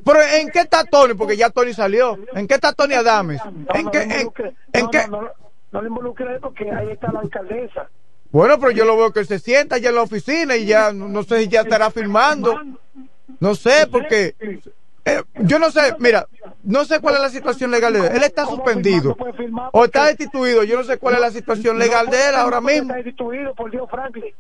Pero 0.05 0.23
¿en 0.23 0.49
qué 0.49 0.61
está 0.61 0.85
Tony? 0.85 1.13
Porque 1.13 1.37
ya 1.37 1.51
Tony 1.51 1.75
salió. 1.75 2.19
¿En 2.35 2.47
qué 2.47 2.55
está 2.55 2.73
Tony 2.73 2.95
Adames? 2.95 3.43
¿En 3.75 3.91
qué? 3.91 4.31
En, 4.73 4.89
qué? 4.89 5.07
No, 5.09 5.83
le 5.83 5.89
involucre 5.89 6.39
porque 6.41 6.71
ahí 6.71 6.91
está 6.93 7.13
la 7.13 7.21
alcaldesa. 7.21 7.91
Bueno, 8.31 8.59
pero 8.59 8.71
yo 8.71 8.87
lo 8.87 8.97
veo 8.97 9.13
que 9.13 9.21
él 9.21 9.27
se 9.27 9.39
sienta 9.39 9.77
ya 9.77 9.91
en 9.91 9.97
la 9.97 10.03
oficina 10.03 10.57
y 10.57 10.65
ya 10.65 10.93
no 10.93 11.23
sé 11.25 11.41
si 11.41 11.49
ya 11.49 11.63
estará 11.63 11.91
firmando. 11.91 12.59
No 13.41 13.55
sé, 13.55 13.87
porque 13.91 14.37
eh, 15.05 15.23
yo 15.41 15.59
no 15.59 15.71
sé, 15.71 15.95
mira, 15.99 16.27
no 16.63 16.85
sé 16.85 17.01
cuál 17.01 17.17
es 17.17 17.21
la 17.21 17.29
situación 17.29 17.73
legal 17.73 17.93
de 17.93 17.99
él. 17.99 18.07
Él 18.15 18.23
está 18.23 18.47
suspendido 18.47 19.17
o 19.73 19.85
está 19.85 20.07
destituido. 20.07 20.63
Yo 20.63 20.79
no 20.79 20.85
sé 20.85 20.97
cuál 20.99 21.17
es 21.17 21.21
la 21.21 21.31
situación 21.33 21.79
legal 21.79 22.07
de 22.07 22.29
él 22.29 22.35
ahora 22.37 22.61
mismo. 22.61 22.93
Está 22.93 22.97
destituido 22.97 23.55
por 23.55 23.71
Dios 23.71 23.91
Franklin. 23.91 24.33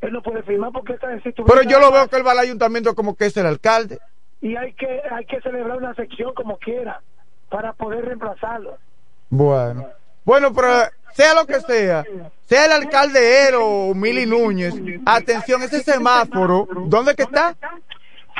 Él 0.00 0.12
no 0.12 0.22
puede 0.22 0.42
firmar 0.42 0.72
porque 0.72 0.94
está 0.94 1.08
destituido. 1.08 1.52
Pero 1.52 1.68
yo 1.68 1.78
lo 1.78 1.92
veo 1.92 2.08
que 2.08 2.16
él 2.16 2.26
va 2.26 2.32
al 2.32 2.38
ayuntamiento 2.38 2.94
como 2.94 3.16
que 3.16 3.26
es 3.26 3.36
el 3.36 3.46
alcalde. 3.46 3.98
Y 4.40 4.56
hay 4.56 4.72
que, 4.72 5.02
hay 5.10 5.24
que 5.26 5.40
celebrar 5.42 5.76
una 5.76 5.94
sección 5.94 6.32
como 6.34 6.56
quiera 6.58 7.02
para 7.50 7.72
poder 7.74 8.04
reemplazarlo. 8.06 8.78
Bueno. 9.28 9.86
Bueno, 10.24 10.52
pero 10.54 10.68
sea 11.12 11.34
lo 11.34 11.46
que 11.46 11.60
sea, 11.60 12.04
sea 12.44 12.66
el 12.66 12.72
alcalde 12.72 13.48
él 13.48 13.54
o 13.58 13.94
Mili 13.94 14.26
Núñez, 14.26 14.74
atención, 15.06 15.62
ese 15.62 15.80
semáforo, 15.82 16.68
¿dónde 16.86 17.14
que 17.14 17.22
está? 17.22 17.56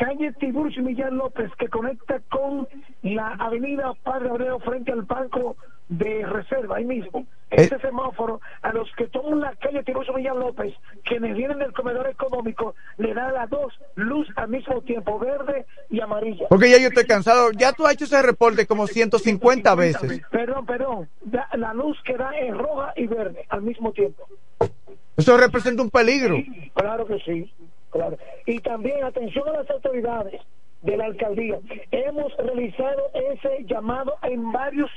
calle 0.00 0.32
Tiburcio 0.40 0.82
Millán 0.82 1.18
López, 1.18 1.50
que 1.58 1.68
conecta 1.68 2.20
con 2.30 2.66
la 3.02 3.34
avenida 3.38 3.92
Padre 4.02 4.30
Abreu 4.30 4.58
frente 4.61 4.92
al 4.92 5.02
banco 5.02 5.56
de 5.91 6.24
reserva, 6.24 6.76
ahí 6.76 6.84
mismo. 6.84 7.26
Eh. 7.51 7.62
Ese 7.62 7.78
semáforo, 7.80 8.41
a 8.62 8.72
los 8.72 8.88
que 8.97 9.09
toman 9.09 9.41
la 9.41 9.55
calle 9.57 9.82
Tiburcio 9.82 10.14
Millán 10.14 10.38
López, 10.38 10.72
quienes 11.05 11.36
vienen 11.36 11.59
del 11.59 11.72
comedor 11.72 12.09
económico, 12.09 12.74
le 12.97 13.12
da 13.12 13.30
las 13.32 13.51
dos 13.51 13.74
luz 13.97 14.26
al 14.36 14.49
mismo 14.49 14.80
tiempo, 14.82 15.18
verde 15.18 15.66
y 15.91 16.01
amarilla. 16.01 16.47
Porque 16.49 16.70
ya 16.70 16.78
yo 16.78 16.88
estoy 16.88 17.07
cansado, 17.07 17.51
ya 17.53 17.72
tú 17.72 17.86
has 17.86 17.95
hecho 17.95 18.05
ese 18.05 18.22
reporte 18.22 18.66
como 18.66 18.86
150 18.86 19.74
veces. 19.74 20.22
Perdón, 20.30 20.64
perdón, 20.64 21.09
la 21.55 21.74
luz 21.74 21.99
que 22.05 22.16
da 22.16 22.30
es 22.38 22.57
roja 22.57 22.93
y 22.97 23.07
verde 23.09 23.45
al 23.49 23.62
mismo 23.62 23.93
tiempo. 23.93 24.26
Eso 25.16 25.36
representa 25.36 25.82
un 25.82 25.91
peligro. 25.91 26.36
claro 26.74 27.05
que 27.05 27.18
sí. 27.18 27.53
Claro. 27.91 28.16
Y 28.47 28.61
también 28.61 29.03
atención 29.03 29.49
a 29.49 29.53
las 29.53 29.70
autoridades 29.70 30.41
de 30.82 30.97
la 30.97 31.07
alcaldía. 31.07 31.59
Hemos 31.91 32.32
realizado 32.36 33.11
ese 33.32 33.64
llamado 33.66 34.14
en 34.22 34.53
varios 34.53 34.91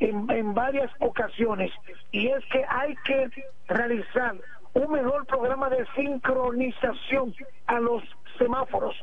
en, 0.00 0.30
en 0.30 0.54
varias 0.54 0.90
ocasiones 1.00 1.70
y 2.12 2.28
es 2.28 2.44
que 2.46 2.64
hay 2.68 2.94
que 3.04 3.30
realizar 3.66 4.36
un 4.74 4.92
mejor 4.92 5.26
programa 5.26 5.68
de 5.70 5.86
sincronización 5.96 7.34
a 7.66 7.80
los 7.80 8.02
semáforos 8.38 8.94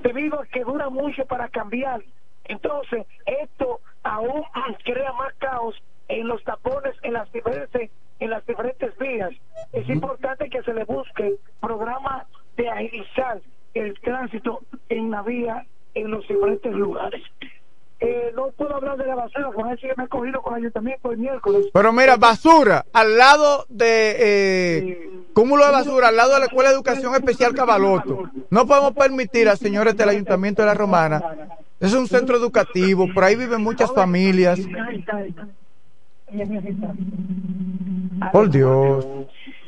debido 0.00 0.40
a 0.40 0.46
que 0.46 0.64
dura 0.64 0.90
mucho 0.90 1.24
para 1.26 1.48
cambiar. 1.48 2.02
Entonces, 2.44 3.06
esto 3.26 3.80
aún 4.02 4.44
crea 4.84 5.12
más 5.12 5.32
caos 5.34 5.74
en 6.08 6.28
los 6.28 6.42
tapones 6.44 6.94
en 7.02 7.14
las 7.14 7.30
diferentes 7.32 7.90
en 8.20 8.30
las 8.30 8.46
diferentes 8.46 8.96
vías. 8.98 9.32
Es 9.72 9.88
importante 9.88 10.48
que 10.48 10.62
se 10.62 10.72
le 10.72 10.84
busque 10.84 11.34
programa 11.60 12.26
de 12.56 12.68
agilizar 12.68 13.40
el 13.74 13.98
tránsito 14.00 14.60
en 14.88 15.10
la 15.10 15.22
vía 15.22 15.66
en 15.94 16.10
los 16.10 16.26
diferentes 16.28 16.72
lugares. 16.72 17.22
Eh, 18.00 18.32
no 18.34 18.50
puedo 18.56 18.74
hablar 18.74 18.98
de 18.98 19.06
la 19.06 19.14
basura, 19.14 19.50
con 19.54 19.70
eso 19.70 19.86
que 19.86 19.94
me 19.96 20.04
he 20.04 20.08
cogido 20.08 20.42
con 20.42 20.54
el 20.54 20.60
ayuntamiento 20.60 21.10
el 21.12 21.18
miércoles. 21.18 21.66
Pero 21.72 21.92
mira, 21.92 22.16
basura, 22.16 22.84
al 22.92 23.16
lado 23.16 23.64
de 23.68 24.16
eh, 24.18 25.10
cúmulo 25.32 25.64
de 25.64 25.72
basura, 25.72 26.08
al 26.08 26.16
lado 26.16 26.34
de 26.34 26.40
la 26.40 26.46
Escuela 26.46 26.70
de 26.70 26.74
Educación 26.74 27.14
Especial 27.14 27.54
Cabaloto. 27.54 28.30
No 28.50 28.66
podemos 28.66 28.92
permitir 28.92 29.48
a 29.48 29.56
señores 29.56 29.96
del 29.96 30.08
ayuntamiento 30.08 30.62
de 30.62 30.66
la 30.66 30.74
Romana. 30.74 31.22
Es 31.80 31.94
un 31.94 32.06
centro 32.06 32.36
educativo, 32.36 33.06
por 33.14 33.24
ahí 33.24 33.36
viven 33.36 33.62
muchas 33.62 33.92
familias. 33.92 34.58
Por 38.32 38.50
Dios. 38.50 39.06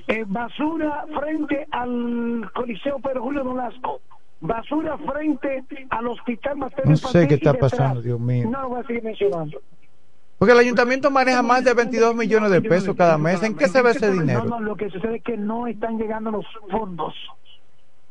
Eh, 0.09 0.25
basura 0.27 1.05
frente 1.19 1.67
al 1.73 2.51
Coliseo 2.55 2.99
Pedro 3.01 3.23
Julio 3.23 3.45
Nolasco. 3.45 4.01
Basura 4.41 4.99
frente 4.99 5.65
al 5.91 6.07
Hospital 6.09 6.57
Materno 6.57 6.91
No 6.91 6.97
sé 6.97 7.27
qué 7.27 7.35
está 7.35 7.55
pasando, 7.55 8.03
Dios 8.03 8.21
mío. 8.21 8.49
No 8.51 8.69
voy 8.69 8.81
a 8.81 8.87
seguir 8.87 9.03
mencionando. 9.03 9.61
Porque 10.39 10.53
el 10.53 10.59
ayuntamiento 10.59 11.11
maneja 11.11 11.43
más 11.43 11.65
de 11.65 11.73
22 11.73 12.15
millones 12.15 12.51
de 12.51 12.61
pesos 12.61 12.95
cada 12.95 13.17
mes. 13.17 13.43
¿En 13.43 13.55
qué 13.55 13.69
se 13.69 13.81
ve 13.81 13.93
ese 13.93 14.11
dinero? 14.11 14.45
No, 14.45 14.59
no, 14.59 14.61
lo 14.61 14.77
que 14.77 14.91
sucede 14.91 15.17
es 15.17 15.23
que 15.23 15.37
no 15.37 15.67
están 15.67 15.97
llegando 15.97 16.31
los 16.31 16.45
fondos. 16.71 17.15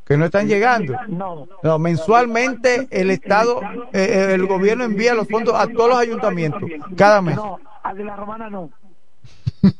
Que 0.05 0.17
no 0.17 0.25
están 0.25 0.47
llegando. 0.47 0.95
No. 1.07 1.47
No, 1.61 1.79
mensualmente 1.79 2.87
el 2.89 3.11
Estado, 3.11 3.61
eh, 3.93 4.03
eh, 4.03 4.33
el 4.33 4.45
gobierno 4.47 4.83
envía 4.83 5.13
los 5.13 5.27
fondos 5.27 5.55
a 5.55 5.67
todos 5.67 5.89
los 5.89 5.97
ayuntamientos, 5.99 6.61
cada 6.95 7.21
mes. 7.21 7.35
No, 7.35 7.59
al 7.83 7.97
de 7.97 8.03
la 8.03 8.15
Romana 8.15 8.49
no. 8.49 8.71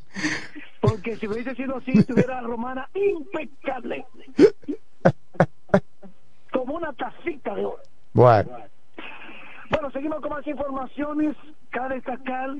Porque 0.82 1.16
si 1.16 1.28
hubiese 1.28 1.56
sido 1.56 1.78
así, 1.78 1.92
estuviera 1.96 2.42
la 2.42 2.48
romana 2.48 2.88
impecable. 2.94 4.06
Como 6.56 6.76
una 6.76 6.94
tacita 6.94 7.54
de 7.54 7.66
oro. 7.66 7.82
Bueno. 8.14 8.50
Bueno, 9.70 9.92
seguimos 9.92 10.22
con 10.22 10.32
más 10.32 10.48
informaciones. 10.48 11.36
Cabe 11.70 11.96
destacar 11.96 12.52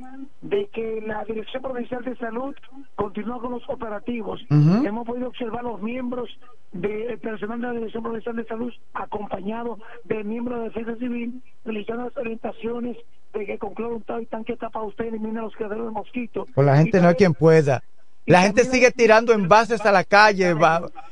de 0.42 0.68
que 0.74 1.02
la 1.08 1.24
Dirección 1.24 1.64
Provincial 1.64 2.04
de 2.04 2.18
Salud 2.18 2.54
continúa 2.98 3.40
con 3.40 3.52
los 3.52 3.64
operativos. 3.70 4.42
Hemos 4.50 5.08
podido 5.08 5.30
observar 5.30 5.64
los 5.64 5.82
miembros 5.82 6.30
del 6.74 7.18
personal 7.20 7.62
de 7.62 7.68
la 7.68 7.74
Dirección 7.74 8.04
Provincial 8.04 8.36
de 8.36 8.46
Salud 8.46 8.74
acompañado 8.94 9.80
de 10.04 10.26
miembros 10.26 10.60
de 10.60 10.66
Defensa 10.66 10.96
Civil 10.98 11.42
realizando 11.64 12.04
las 12.04 12.18
orientaciones 12.18 12.98
de 13.34 13.46
que 13.46 13.58
con 13.58 13.74
cloro 13.76 14.02
y 14.20 14.26
tanque 14.26 14.58
tapa 14.58 14.82
usted 14.84 15.06
elimina 15.06 15.42
los 15.42 15.56
criaderos 15.56 15.86
de 15.86 15.92
mosquitos. 15.92 16.50
Pues 16.54 16.68
la 16.68 16.76
gente 16.76 17.00
no 17.00 17.08
hay 17.08 17.16
quien 17.16 17.34
pueda. 17.34 17.82
La 18.26 18.42
gente 18.42 18.66
sigue 18.66 18.92
tirando 18.92 19.32
envases 19.32 19.86
a 19.86 19.92
la 19.94 20.04
calle, 20.04 20.54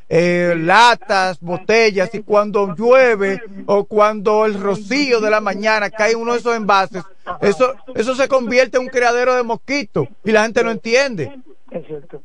eh, 0.09 0.55
latas, 0.57 1.39
botellas, 1.39 2.13
y 2.13 2.21
cuando 2.21 2.75
llueve 2.75 3.41
o 3.65 3.85
cuando 3.85 4.45
el 4.45 4.59
rocío 4.59 5.21
de 5.21 5.29
la 5.29 5.41
mañana 5.41 5.89
cae 5.89 6.15
uno 6.15 6.33
de 6.33 6.39
esos 6.39 6.55
envases, 6.55 7.03
eso, 7.41 7.75
eso 7.93 8.15
se 8.15 8.27
convierte 8.27 8.77
en 8.77 8.83
un 8.83 8.89
criadero 8.89 9.35
de 9.35 9.43
mosquitos 9.43 10.07
y 10.23 10.31
la 10.31 10.43
gente 10.43 10.63
no 10.63 10.71
entiende. 10.71 11.31
Es 11.71 11.85
cierto. 11.85 12.22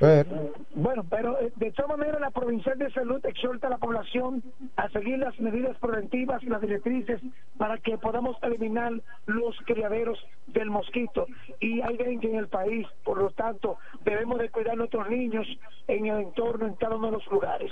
Bueno, 0.00 1.04
pero 1.10 1.38
eh, 1.40 1.52
de 1.56 1.72
todas 1.72 1.98
maneras 1.98 2.22
la 2.22 2.30
Provincial 2.30 2.78
de 2.78 2.90
Salud 2.90 3.24
exhorta 3.26 3.66
a 3.66 3.70
la 3.70 3.76
población 3.76 4.42
a 4.76 4.88
seguir 4.88 5.18
las 5.18 5.38
medidas 5.38 5.76
preventivas 5.76 6.42
y 6.42 6.46
las 6.46 6.62
directrices 6.62 7.20
para 7.58 7.76
que 7.76 7.98
podamos 7.98 8.34
eliminar 8.42 8.92
los 9.26 9.54
criaderos 9.66 10.18
del 10.46 10.70
mosquito. 10.70 11.26
Y 11.60 11.82
hay 11.82 11.98
dengue 11.98 12.30
en 12.30 12.36
el 12.36 12.48
país, 12.48 12.86
por 13.04 13.18
lo 13.18 13.28
tanto, 13.32 13.76
debemos 14.02 14.38
de 14.38 14.48
cuidar 14.48 14.72
a 14.72 14.76
nuestros 14.76 15.06
niños 15.10 15.46
en 15.86 16.06
el 16.06 16.20
entorno, 16.20 16.66
en 16.66 16.76
cada 16.76 16.96
uno 16.96 17.08
de 17.08 17.12
los 17.12 17.26
lugares. 17.26 17.70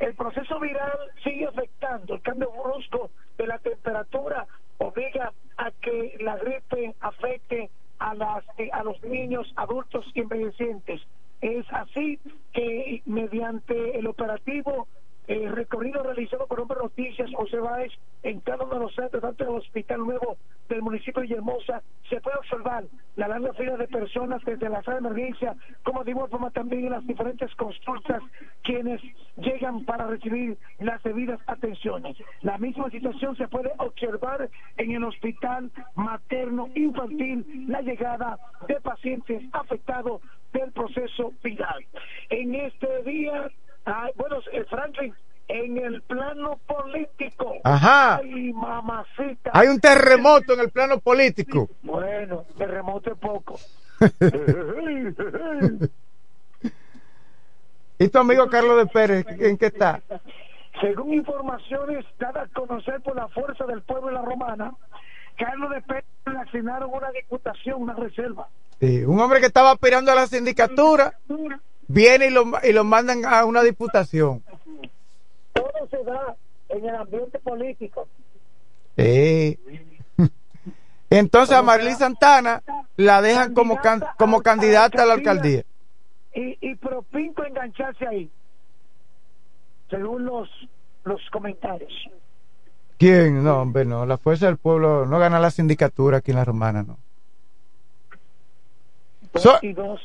El 0.00 0.14
proceso 0.14 0.58
viral 0.58 0.98
sigue 1.22 1.46
afectando, 1.46 2.14
el 2.14 2.22
cambio 2.22 2.50
brusco 2.50 3.10
de 3.36 3.46
la 3.46 3.58
temperatura 3.58 4.48
obliga 4.78 5.32
a 5.58 5.70
que 5.70 6.16
la 6.18 6.38
gripe 6.38 6.96
afecte 6.98 7.70
a, 8.00 8.14
las, 8.14 8.44
eh, 8.58 8.68
a 8.72 8.82
los 8.82 9.00
niños, 9.04 9.52
adultos 9.54 10.04
y 10.14 10.22
envejecientes 10.22 11.00
es 11.40 11.66
así 11.72 12.18
que 12.52 13.02
mediante 13.06 13.98
el 13.98 14.06
operativo 14.06 14.88
eh, 15.28 15.48
recorrido 15.50 16.02
realizado 16.02 16.46
por 16.46 16.60
Hombre 16.60 16.78
Noticias 16.82 17.30
José 17.34 17.58
Báez 17.58 17.92
en 18.22 18.40
cada 18.40 18.64
uno 18.64 18.74
de 18.74 18.80
los 18.80 18.94
centros, 18.94 19.22
tanto 19.22 19.44
el 19.44 19.50
Hospital 19.50 20.00
Nuevo 20.00 20.38
del 20.68 20.82
municipio 20.82 21.22
de 21.22 21.28
Villahermosa 21.28 21.82
se 22.08 22.20
puede 22.20 22.38
observar 22.38 22.84
la 23.16 23.28
larga 23.28 23.52
fila 23.54 23.76
de 23.76 23.88
personas 23.88 24.42
desde 24.44 24.68
la 24.68 24.82
sala 24.82 25.00
de 25.00 25.08
emergencia, 25.08 25.56
como 25.82 26.04
de 26.04 26.12
igual 26.12 26.28
forma 26.30 26.50
también 26.50 26.84
en 26.84 26.92
las 26.92 27.06
diferentes 27.06 27.54
consultas 27.56 28.22
quienes 28.62 29.00
llegan 29.36 29.84
para 29.84 30.06
recibir 30.06 30.56
las 30.78 31.02
debidas 31.02 31.40
atenciones. 31.46 32.16
La 32.42 32.58
misma 32.58 32.90
situación 32.90 33.36
se 33.36 33.48
puede 33.48 33.72
observar 33.78 34.48
en 34.76 34.90
el 34.92 35.04
hospital 35.04 35.70
materno 35.94 36.68
infantil, 36.74 37.66
la 37.68 37.82
llegada 37.82 38.38
de 38.66 38.80
pacientes 38.80 39.42
afectados 39.52 40.22
del 40.52 40.72
proceso 40.72 41.32
viral. 41.42 41.84
En 42.30 42.54
este 42.54 43.02
día, 43.04 43.50
ay, 43.84 44.12
bueno, 44.16 44.38
eh, 44.52 44.64
Franklin, 44.68 45.14
en 45.48 45.78
el 45.78 46.02
plano 46.02 46.60
político. 46.66 47.54
Ajá. 47.64 48.16
Ay, 48.16 48.52
mamacita. 48.52 49.50
Hay 49.54 49.68
un 49.68 49.80
terremoto 49.80 50.52
en 50.52 50.60
el 50.60 50.70
plano 50.70 51.00
político. 51.00 51.68
Bueno, 51.82 52.44
terremoto 52.56 53.12
es 53.12 53.18
poco. 53.18 53.58
¿Y 57.98 58.08
tu 58.08 58.18
amigo 58.18 58.48
Carlos 58.48 58.76
de 58.76 58.86
Pérez, 58.86 59.26
en 59.40 59.58
qué 59.58 59.66
está? 59.66 60.00
Según 60.80 61.14
informaciones 61.14 62.04
dadas 62.18 62.48
a 62.48 62.52
conocer 62.52 63.00
por 63.00 63.16
la 63.16 63.26
Fuerza 63.28 63.64
del 63.66 63.82
Pueblo 63.82 64.06
de 64.08 64.12
la 64.12 64.22
Romana, 64.22 64.72
Carlos 65.36 65.70
de 65.70 65.82
Pérez 65.82 66.04
le 66.26 66.38
asignaron 66.38 66.90
una 66.92 67.10
diputación, 67.10 67.82
una 67.82 67.94
reserva. 67.94 68.48
Sí, 68.78 69.04
un 69.04 69.18
hombre 69.18 69.40
que 69.40 69.46
estaba 69.46 69.72
aspirando 69.72 70.12
a 70.12 70.14
la 70.14 70.28
sindicatura 70.28 71.18
viene 71.88 72.26
y 72.26 72.30
lo, 72.30 72.44
y 72.62 72.72
lo 72.72 72.84
mandan 72.84 73.24
a 73.24 73.44
una 73.44 73.62
diputación. 73.62 74.44
Todo 75.62 75.88
se 75.90 76.04
da 76.04 76.36
en 76.68 76.84
el 76.88 76.94
ambiente 76.94 77.38
político. 77.38 78.08
Sí. 78.96 79.58
Entonces 81.10 81.56
a 81.56 81.62
Marley 81.62 81.94
Santana 81.94 82.62
la 82.96 83.22
dejan 83.22 83.54
como, 83.54 83.76
can- 83.80 84.04
como 84.18 84.42
candidata 84.42 85.02
a 85.02 85.06
la 85.06 85.14
alcaldía. 85.14 85.64
Y, 86.34 86.58
y 86.60 86.74
propinco 86.76 87.44
engancharse 87.44 88.06
ahí, 88.06 88.30
según 89.90 90.24
los, 90.24 90.48
los 91.04 91.20
comentarios. 91.30 91.92
¿Quién? 92.98 93.42
No, 93.42 93.62
hombre, 93.62 93.84
no. 93.84 94.04
La 94.06 94.18
fuerza 94.18 94.46
del 94.46 94.56
pueblo 94.58 95.06
no 95.06 95.18
gana 95.18 95.40
la 95.40 95.50
sindicatura 95.50 96.18
aquí 96.18 96.32
en 96.32 96.36
la 96.36 96.44
Romana, 96.44 96.82
no. 96.82 96.98
Dos 99.32 99.42
So- 99.42 99.58
y 99.62 99.72
dos 99.72 100.00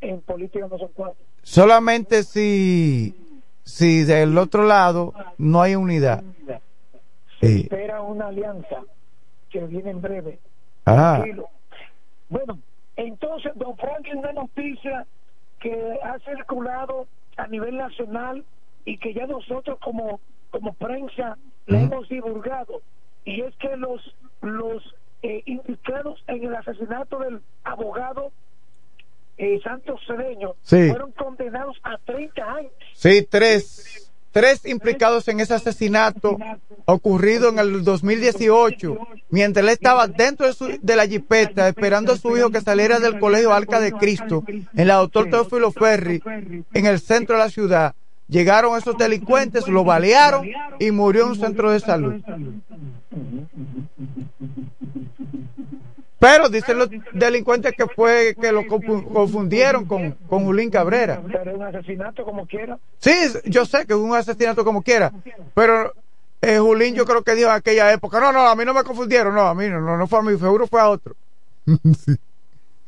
en 0.00 0.20
política 0.22 0.66
no 0.68 0.78
son 0.78 0.88
cuatro. 0.94 1.22
Solamente 1.42 2.22
si, 2.22 3.14
si 3.64 4.04
del 4.04 4.36
otro 4.38 4.64
lado 4.64 5.14
no 5.38 5.62
hay 5.62 5.74
unidad. 5.76 6.22
Sí. 7.40 7.62
Espera 7.62 8.02
una 8.02 8.28
alianza 8.28 8.82
que 9.48 9.60
viene 9.66 9.90
en 9.90 10.00
breve. 10.00 10.38
Ah. 10.86 11.24
Bueno, 12.28 12.58
entonces, 12.96 13.52
don 13.56 13.76
Franklin, 13.76 14.18
una 14.18 14.32
noticia 14.32 15.06
que 15.60 15.98
ha 16.02 16.18
circulado 16.20 17.06
a 17.36 17.46
nivel 17.46 17.76
nacional 17.76 18.44
y 18.84 18.98
que 18.98 19.14
ya 19.14 19.26
nosotros 19.26 19.78
como, 19.80 20.20
como 20.50 20.72
prensa 20.74 21.36
la 21.66 21.82
hemos 21.82 22.08
divulgado, 22.08 22.82
y 23.24 23.42
es 23.42 23.54
que 23.56 23.76
los, 23.76 24.00
los 24.40 24.82
eh, 25.22 25.42
implicados 25.46 26.22
en 26.26 26.44
el 26.44 26.54
asesinato 26.54 27.18
del 27.18 27.40
abogado 27.64 28.32
eh, 29.42 29.58
Santos 29.64 29.98
Cedeño 30.06 30.54
Sí. 30.62 30.88
fueron 30.90 31.12
condenados 31.12 31.76
a 31.82 31.96
30 32.04 32.42
años. 32.54 32.72
sí, 32.94 33.26
tres. 33.28 34.06
Tres 34.32 34.64
implicados 34.64 35.26
en 35.26 35.40
ese 35.40 35.54
asesinato 35.54 36.38
ocurrido 36.84 37.48
en 37.48 37.58
el 37.58 37.82
2018, 37.82 38.96
mientras 39.30 39.64
él 39.64 39.70
estaba 39.70 40.06
dentro 40.06 40.46
de, 40.46 40.52
su- 40.52 40.78
de 40.80 40.94
la 40.94 41.04
jipeta 41.08 41.66
esperando 41.66 42.12
a 42.12 42.16
su 42.16 42.36
hijo 42.36 42.48
que 42.50 42.60
saliera 42.60 43.00
del 43.00 43.18
colegio 43.18 43.52
Arca 43.52 43.80
de 43.80 43.90
Cristo 43.90 44.44
en 44.48 44.86
la 44.86 44.94
doctor 44.94 45.28
Teófilo 45.30 45.72
Ferri, 45.72 46.22
en 46.72 46.86
el 46.86 47.00
centro 47.00 47.34
de 47.36 47.42
la 47.42 47.50
ciudad. 47.50 47.92
Llegaron 48.28 48.78
esos 48.78 48.96
delincuentes, 48.96 49.66
lo 49.66 49.82
balearon 49.82 50.48
y 50.78 50.92
murió 50.92 51.24
en 51.24 51.30
un 51.30 51.36
centro 51.36 51.72
de 51.72 51.80
salud. 51.80 52.22
Pero 56.20 56.48
dicen 56.50 56.78
los 56.78 56.88
delincuentes 57.12 57.72
que 57.76 57.86
fue 57.86 58.36
que 58.40 58.52
lo 58.52 58.62
confu- 58.64 59.10
confundieron 59.12 59.86
con, 59.86 60.12
con 60.28 60.44
Julín 60.44 60.70
Cabrera. 60.70 61.20
Pero 61.26 61.56
un 61.56 61.62
asesinato 61.62 62.24
como 62.24 62.46
quiera. 62.46 62.78
Sí, 62.98 63.10
yo 63.46 63.64
sé 63.66 63.86
que 63.86 63.94
es 63.94 63.98
un 63.98 64.14
asesinato 64.14 64.62
como 64.64 64.82
quiera, 64.82 65.12
pero 65.54 65.92
eh, 66.42 66.58
Julín 66.58 66.94
yo 66.94 67.04
creo 67.06 67.22
que 67.22 67.34
dijo 67.34 67.48
en 67.48 67.54
aquella 67.56 67.90
época, 67.92 68.20
no, 68.20 68.32
no, 68.32 68.46
a 68.46 68.54
mí 68.54 68.64
no 68.66 68.74
me 68.74 68.84
confundieron, 68.84 69.34
no, 69.34 69.40
a 69.48 69.54
mí 69.54 69.66
no, 69.68 69.80
no, 69.80 69.96
no 69.96 70.06
fue 70.06 70.18
a 70.18 70.22
mí, 70.22 70.38
seguro 70.38 70.66
fue 70.66 70.80
a 70.80 70.88
otro. 70.90 71.16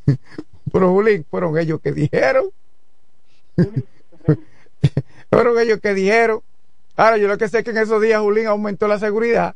Sí. 0.04 0.16
Pero 0.72 0.90
Julín, 0.90 1.24
fueron 1.30 1.56
ellos 1.58 1.80
que 1.82 1.92
dijeron. 1.92 2.46
fueron 5.30 5.58
ellos 5.58 5.80
que 5.80 5.94
dijeron. 5.94 6.40
Ahora, 6.96 7.16
yo 7.16 7.28
lo 7.28 7.38
que 7.38 7.48
sé 7.48 7.58
es 7.58 7.64
que 7.64 7.70
en 7.70 7.78
esos 7.78 8.00
días 8.02 8.20
Julín 8.20 8.46
aumentó 8.46 8.88
la 8.88 8.98
seguridad. 8.98 9.54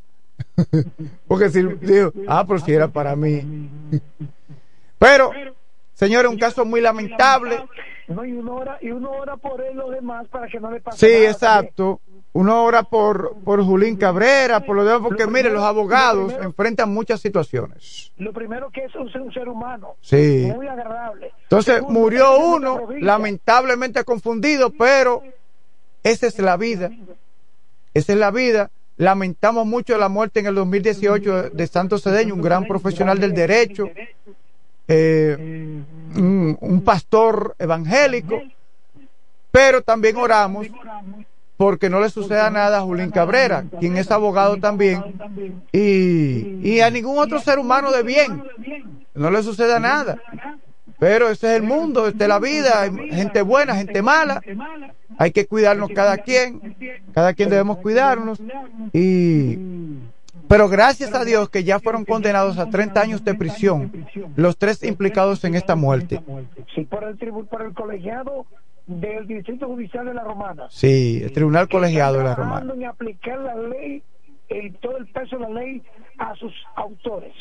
Porque 1.27 1.49
si 1.49 1.63
dijo, 1.63 2.11
ah, 2.27 2.43
pero 2.47 2.59
si 2.59 2.73
era 2.73 2.87
para 2.87 3.15
mí. 3.15 3.69
Pero, 4.99 5.31
señores, 5.93 6.31
un 6.31 6.37
caso 6.37 6.65
muy 6.65 6.81
lamentable. 6.81 7.63
No, 8.07 8.23
y 8.23 8.31
uno 8.31 8.55
ora, 8.55 8.77
y 8.81 8.89
uno 8.91 9.11
ora 9.11 9.35
por 9.37 9.61
él 9.61 9.75
los 9.75 9.91
demás 9.91 10.27
para 10.29 10.47
que 10.47 10.59
no 10.59 10.71
le 10.71 10.79
pase 10.79 11.05
Sí, 11.05 11.13
nada 11.13 11.31
exacto. 11.31 11.99
Uno 12.33 12.63
ora 12.63 12.83
por, 12.83 13.35
por 13.43 13.63
Julín 13.63 13.95
Cabrera, 13.97 14.59
por 14.61 14.75
lo 14.75 14.85
demás, 14.85 15.01
porque 15.03 15.25
mire, 15.27 15.49
los 15.49 15.63
abogados 15.63 16.33
enfrentan 16.41 16.93
muchas 16.93 17.19
situaciones. 17.19 18.11
Lo 18.17 18.31
primero 18.31 18.69
que 18.69 18.85
es 18.85 18.95
un, 18.95 19.11
ser- 19.11 19.21
un 19.21 19.33
ser 19.33 19.49
humano. 19.49 19.95
Sí. 20.01 20.49
Muy 20.55 20.67
agradable. 20.67 21.31
Entonces 21.43 21.75
Segundo, 21.75 21.99
murió 21.99 22.37
uno, 22.39 22.81
lamentablemente 22.99 24.03
confundido, 24.03 24.69
pero 24.71 25.23
esa 26.03 26.27
es 26.27 26.37
la 26.39 26.57
vida. 26.57 26.91
Esa 27.93 28.13
es 28.13 28.19
la 28.19 28.29
vida. 28.31 28.69
Lamentamos 28.97 29.65
mucho 29.65 29.95
la 29.97 30.09
muerte 30.09 30.39
en 30.39 30.47
el 30.47 30.55
2018 30.55 31.51
de 31.51 31.67
Santos 31.67 32.01
Cedeño, 32.01 32.33
un 32.33 32.41
gran 32.41 32.65
profesional 32.65 33.19
del 33.19 33.31
derecho, 33.33 33.89
eh, 34.87 35.83
un, 36.15 36.81
pastor 36.83 37.55
evangélico, 37.59 38.41
pero 39.51 39.83
también 39.83 40.17
oramos 40.17 40.67
porque 41.57 41.89
no 41.89 41.99
le 41.99 42.09
suceda 42.09 42.49
nada 42.49 42.79
a 42.79 42.81
Julín 42.81 43.11
Cabrera, 43.11 43.65
quien 43.79 43.97
es 43.97 44.09
abogado 44.09 44.57
también, 44.57 45.03
y 45.71 46.79
a 46.79 46.89
ningún 46.89 47.19
otro 47.19 47.39
ser 47.39 47.59
humano 47.59 47.91
de 47.91 48.01
bien, 48.01 48.43
no 49.13 49.29
le 49.29 49.43
suceda 49.43 49.79
nada. 49.79 50.17
Pero 50.99 51.29
ese 51.29 51.47
es 51.51 51.57
el 51.57 51.63
mundo, 51.63 52.07
esta 52.07 52.23
es 52.23 52.29
la 52.29 52.39
vida, 52.39 52.81
hay 52.81 52.91
gente 53.11 53.41
buena, 53.41 53.75
gente 53.75 54.01
mala, 54.01 54.41
hay 55.17 55.31
que 55.31 55.45
cuidarnos 55.45 55.91
cada 55.93 56.17
quien, 56.17 56.75
cada 57.13 57.33
quien 57.33 57.49
debemos 57.49 57.77
cuidarnos, 57.77 58.41
y 58.93 59.57
pero 60.47 60.69
gracias 60.69 61.13
a 61.13 61.25
Dios 61.25 61.49
que 61.49 61.63
ya 61.63 61.79
fueron 61.79 62.05
condenados 62.05 62.57
a 62.57 62.69
30 62.69 63.01
años 63.01 63.23
de 63.23 63.35
prisión 63.35 64.07
los 64.35 64.57
tres 64.57 64.81
implicados 64.83 65.43
en 65.43 65.55
esta 65.55 65.75
muerte. 65.75 66.21
Sí, 66.73 66.85
por 66.85 67.03
el, 67.03 67.17
por 67.17 67.61
el 67.61 67.73
colegiado 67.73 68.45
del 68.85 69.27
Distrito 69.27 69.67
Judicial 69.67 70.05
de 70.05 70.13
la 70.13 70.23
Romana. 70.23 70.67
Sí, 70.69 71.19
el 71.21 71.31
Tribunal 71.33 71.67
Colegiado 71.67 72.19
de 72.19 72.23
la 72.23 72.35
Romana. 72.35 72.73
en 72.73 72.85
aplicar 72.85 73.37
la 73.39 73.55
ley, 73.55 74.01
el, 74.47 74.73
todo 74.75 74.97
el 74.97 75.07
peso 75.07 75.37
de 75.37 75.43
la 75.43 75.49
ley 75.49 75.81
a 76.17 76.33
sus 76.35 76.53
autores. 76.75 77.33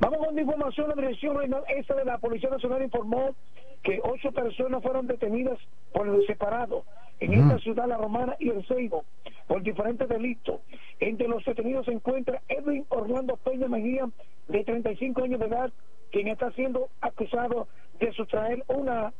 Vamos 0.00 0.26
con 0.26 0.34
la 0.34 0.40
información. 0.40 0.88
La 0.88 0.94
Dirección 0.94 1.36
Regional 1.36 1.62
Este 1.68 1.94
de 1.94 2.04
la 2.04 2.18
Policía 2.18 2.48
Nacional 2.50 2.82
informó 2.82 3.34
que 3.82 4.00
ocho 4.02 4.32
personas 4.32 4.82
fueron 4.82 5.06
detenidas 5.06 5.58
por 5.92 6.08
el 6.08 6.26
separado 6.26 6.84
en 7.20 7.34
esta 7.34 7.58
ciudad, 7.58 7.86
La 7.86 7.98
Romana 7.98 8.34
y 8.38 8.48
el 8.48 8.66
Seibo, 8.66 9.04
por 9.46 9.62
diferentes 9.62 10.08
delitos. 10.08 10.60
Entre 11.00 11.28
los 11.28 11.44
detenidos 11.44 11.84
se 11.84 11.92
encuentra 11.92 12.42
Edwin 12.48 12.86
Orlando 12.88 13.36
Peña 13.36 13.68
Mejía, 13.68 14.08
de 14.48 14.64
35 14.64 15.22
años 15.22 15.38
de 15.38 15.46
edad, 15.46 15.70
quien 16.10 16.28
está 16.28 16.50
siendo 16.52 16.88
acusado 17.00 17.68
de 18.00 18.12
sustraer 18.12 18.64
una 18.68 19.12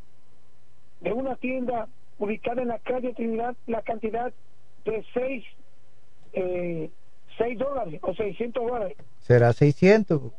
de 1.01 1.12
una 1.12 1.37
tienda 1.37 1.89
ubicada 2.18 2.62
en 2.62 2.68
la 2.68 2.78
calle 2.78 3.14
Trinidad 3.14 3.55
la 3.66 3.83
cantidad 3.83 4.33
de 4.85 5.05
6 5.14 5.45
eh, 6.33 6.91
seis 7.39 7.59
dólares 7.59 8.01
o 8.03 8.14
600 8.14 8.66
dólares, 8.66 8.97
Será 9.20 9.53
600. 9.53 10.33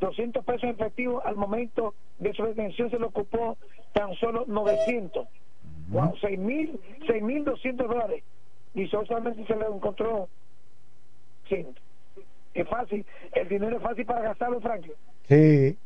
200 0.00 0.44
pesos 0.44 0.64
en 0.64 0.70
efectivo. 0.70 1.22
Al 1.24 1.36
momento 1.36 1.94
de 2.18 2.32
su 2.32 2.44
detención 2.44 2.90
se 2.90 2.98
le 2.98 3.06
ocupó 3.06 3.56
tan 3.92 4.14
solo 4.14 4.44
900. 4.46 5.26
Wow, 5.88 6.14
6.000, 6.16 6.78
6.200 7.06 7.76
dólares. 7.76 8.24
Y 8.74 8.86
solamente 8.88 9.44
se 9.46 9.56
le 9.56 9.66
encontró 9.66 10.28
100. 11.48 11.68
Es 12.54 12.68
fácil, 12.68 13.04
el 13.32 13.48
dinero 13.48 13.76
es 13.76 13.82
fácil 13.82 14.06
para 14.06 14.22
gastarlo, 14.22 14.60
Franklin. 14.60 14.94
Sí. 15.28 15.76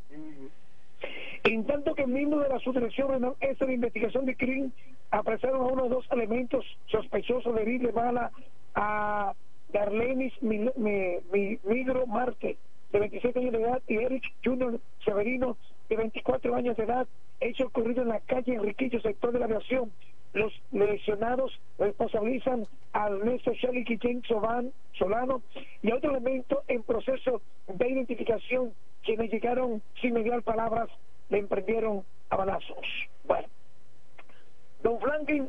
En 1.44 1.64
tanto 1.64 1.94
que 1.94 2.06
miembros 2.06 2.42
de 2.42 2.48
la 2.50 2.58
subdirección 2.58 3.08
renal 3.08 3.34
esta 3.40 3.64
de 3.64 3.74
investigación 3.74 4.26
de 4.26 4.36
crimen 4.36 4.72
apresaron 5.10 5.62
a 5.62 5.72
unos 5.72 5.88
dos 5.88 6.06
elementos 6.10 6.64
sospechosos 6.86 7.54
de 7.54 7.62
herirle 7.62 7.90
bala 7.92 8.30
a, 8.74 9.32
de 9.72 9.78
Arlenis 9.78 10.34
Migro 10.42 12.06
Marte, 12.06 12.58
de 12.92 12.98
27 12.98 13.38
años 13.38 13.52
de 13.52 13.62
edad, 13.62 13.82
y 13.86 13.96
Eric 13.96 14.24
Junior 14.44 14.80
Severino, 15.04 15.56
de 15.88 15.96
24 15.96 16.54
años 16.54 16.76
de 16.76 16.84
edad, 16.84 17.06
hecho 17.40 17.66
ocurrido 17.66 18.02
en 18.02 18.08
la 18.08 18.20
calle 18.20 18.54
Enriquillo, 18.54 19.00
sector 19.00 19.32
de 19.32 19.38
la 19.38 19.46
aviación. 19.46 19.92
Los 20.34 20.52
lesionados 20.72 21.58
responsabilizan 21.78 22.66
a 22.92 23.08
Ernesto 23.08 23.52
Shelley 23.52 23.84
y 23.88 23.98
James 23.98 24.24
Solano 24.26 25.42
y 25.82 25.90
a 25.90 25.96
otro 25.96 26.10
elemento 26.10 26.62
en 26.68 26.82
proceso 26.82 27.40
de 27.66 27.88
identificación 27.88 28.72
quienes 29.04 29.30
llegaron 29.30 29.82
sin 30.00 30.12
mediar 30.12 30.42
palabras 30.42 30.88
le 31.30 31.38
emprendieron 31.38 32.04
a 32.28 32.36
balazos. 32.36 32.86
Bueno, 33.24 33.48
don 34.82 35.00
Franklin, 35.00 35.48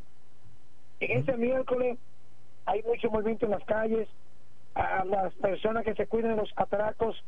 en 1.01 1.19
este 1.19 1.35
miércoles 1.35 1.97
hay 2.65 2.81
mucho 2.83 3.09
movimiento 3.09 3.45
en 3.45 3.51
las 3.51 3.65
calles, 3.65 4.07
a 4.75 5.03
las 5.05 5.33
personas 5.35 5.83
que 5.83 5.95
se 5.95 6.07
cuidan 6.07 6.31
de 6.31 6.37
los 6.37 6.51
atracos, 6.55 7.21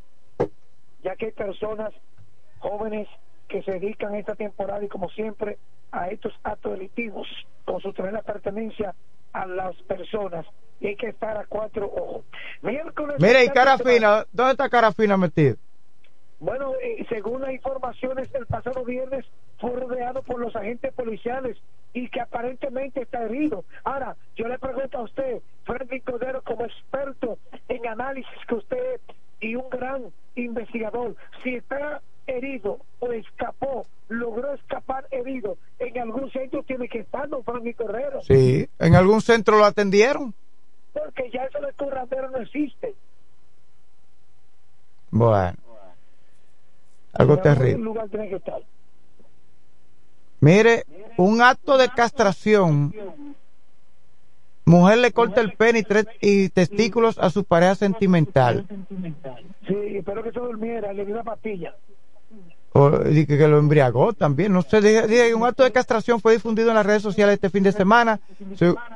ya 1.04 1.16
que 1.16 1.28
hay 1.28 1.32
personas 1.32 1.94
jóvenes 2.60 3.08
que 3.48 3.64
se 3.64 3.72
dedican 3.72 4.16
esta 4.16 4.36
temporada 4.36 4.84
y 4.84 4.88
como 4.88 5.10
siempre 5.10 5.58
a 5.92 6.10
estos 6.10 6.34
actos 6.44 6.74
delictivos 6.74 7.28
con 7.66 7.82
su 7.82 7.94
la 7.98 8.22
pertenencia 8.22 8.96
a 9.34 9.46
las 9.46 9.76
personas 9.84 10.46
y 10.80 10.88
hay 10.88 10.96
que 10.96 11.10
estar 11.10 11.38
a 11.38 11.46
cuatro 11.46 11.86
ojos. 11.86 12.26
Miércoles 12.62 13.18
Mira, 13.20 13.44
y 13.44 13.50
Carafina, 13.50 14.26
¿dónde 14.32 14.52
está 14.54 14.70
Carafina 14.70 15.18
metido? 15.18 15.58
Bueno, 16.40 16.74
eh, 16.82 17.06
según 17.08 17.42
las 17.42 17.52
informaciones, 17.52 18.34
el 18.34 18.48
pasado 18.48 18.84
viernes 18.84 19.26
fue 19.60 19.72
rodeado 19.72 20.24
por 20.24 20.40
los 20.40 20.56
agentes 20.56 20.92
policiales 20.94 21.58
y 21.94 22.10
que 22.10 22.22
aparentemente 22.22 23.02
está 23.02 23.24
herido. 23.24 23.66
Ahora, 23.84 24.16
yo 24.36 24.48
le 24.48 24.58
pregunto 24.60 24.98
a 24.98 25.04
usted, 25.04 25.42
Freddy 25.66 26.02
Cordero, 26.02 26.42
como 26.42 26.66
experto 26.66 27.38
en 27.68 27.88
análisis 27.88 28.32
que 28.48 28.56
usted 28.56 29.02
y 29.40 29.56
un 29.56 29.70
gran 29.70 30.06
investigador, 30.36 31.16
si 31.44 31.56
está 31.56 32.02
herido 32.28 32.80
o 33.00 33.12
escapó, 33.12 33.86
logró 34.08 34.54
escapar 34.54 35.06
herido, 35.12 35.58
en 35.80 36.00
algún 36.00 36.32
centro 36.32 36.64
tiene 36.64 36.88
que 36.88 37.00
estar 37.00 37.28
don 37.28 37.44
Frankie 37.44 37.74
Cordero. 37.74 38.22
Sí, 38.22 38.70
en 38.80 38.96
algún 38.96 39.22
centro 39.22 39.58
lo 39.58 39.66
atendieron. 39.66 40.34
Porque 40.94 41.30
ya 41.32 41.44
eso 41.46 41.60
de 41.60 41.74
curandero 41.74 42.30
no 42.30 42.38
existe. 42.38 42.94
Bueno, 45.10 45.58
algo 47.14 47.38
terrible. 47.40 47.84
Lugar 47.84 48.08
tiene 48.10 48.30
que 48.30 48.36
estar. 48.36 48.62
Mire, 50.42 50.84
un 51.18 51.42
acto 51.42 51.78
de 51.78 51.88
castración. 51.90 52.94
Mujer 54.66 54.98
le 54.98 55.12
corta 55.12 55.42
el 55.42 55.54
pene 55.54 55.80
y, 55.80 55.84
tres, 55.84 56.08
y 56.20 56.50
testículos 56.50 57.18
a 57.20 57.30
su 57.30 57.44
pareja 57.44 57.76
sentimental. 57.76 58.66
Sí, 59.68 59.76
espero 59.98 60.24
que 60.24 60.32
se 60.32 60.40
durmiera, 60.40 60.94
le 60.94 61.06
dio 61.06 61.16
una 61.16 61.24
pastilla 61.24 61.76
o 62.74 62.92
que, 63.00 63.48
lo 63.48 63.60
embriagó 63.60 64.14
también. 64.14 64.54
No 64.54 64.62
sé, 64.62 64.82
dije, 64.82 65.36
un 65.36 65.46
acto 65.46 65.64
de 65.64 65.72
castración 65.72 66.22
fue 66.22 66.34
difundido 66.34 66.70
en 66.70 66.76
las 66.76 66.86
redes 66.86 67.02
sociales 67.02 67.36
este 67.36 67.50
fin 67.50 67.64
de 67.64 67.72
semana. 67.72 68.20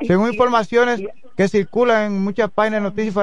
según 0.08 0.30
informaciones 0.30 1.02
que 1.36 1.50
circulan 1.50 2.14
en 2.14 2.24
muchas 2.24 2.50
páginas 2.50 2.82
de 2.82 2.90
noticias 2.90 3.16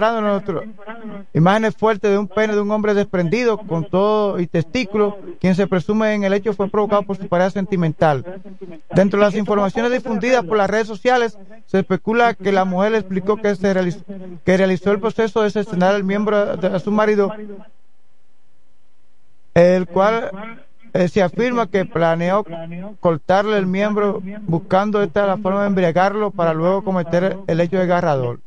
imágenes 1.33 1.75
fuertes 1.75 2.11
de 2.11 2.19
un 2.19 2.29
pene 2.29 2.55
de 2.55 2.61
un 2.61 2.71
hombre 2.71 2.93
desprendido 2.93 3.57
con 3.57 3.89
todo 3.89 4.39
y 4.39 4.47
testículo, 4.47 5.17
quien 5.41 5.55
se 5.55 5.67
presume 5.67 6.13
en 6.13 6.25
el 6.25 6.35
hecho 6.35 6.53
fue 6.53 6.69
provocado 6.69 7.03
por 7.05 7.17
su 7.17 7.27
pareja 7.29 7.51
sentimental. 7.51 8.41
Dentro 8.95 9.19
de 9.19 9.25
las 9.25 9.35
informaciones 9.35 9.93
difundidas 9.93 10.45
por 10.45 10.59
las 10.59 10.69
redes 10.69 10.87
sociales, 10.87 11.39
se 11.65 11.79
especula 11.79 12.35
que 12.35 12.53
la 12.53 12.67
mujer 12.67 12.95
explicó 12.95 13.39
que, 13.39 13.55
se 13.57 13.73
realizó, 13.73 14.05
que 14.45 14.57
realizó 14.59 14.93
el 14.93 15.01
proceso 15.01 15.41
de 15.41 15.47
asesinar 15.47 15.95
al 15.95 16.05
miembro 16.05 16.57
de 16.59 16.79
su 16.81 16.91
marido 16.91 17.33
el 19.55 19.87
cual 19.87 20.31
eh, 20.95 21.09
se 21.09 21.23
afirma 21.23 21.71
que 21.71 21.85
planeó 21.85 22.45
cortarle 23.01 23.57
el 23.57 23.67
miembro 23.67 24.23
buscando 24.43 25.03
esta 25.03 25.27
la 25.27 25.39
forma 25.39 25.63
de 25.63 25.69
embriagarlo 25.69 26.31
para 26.31 26.53
luego 26.53 26.85
cometer 26.85 27.39
el 27.47 27.61
hecho 27.61 27.77
de 27.77 27.83
agarrador. 27.83 28.41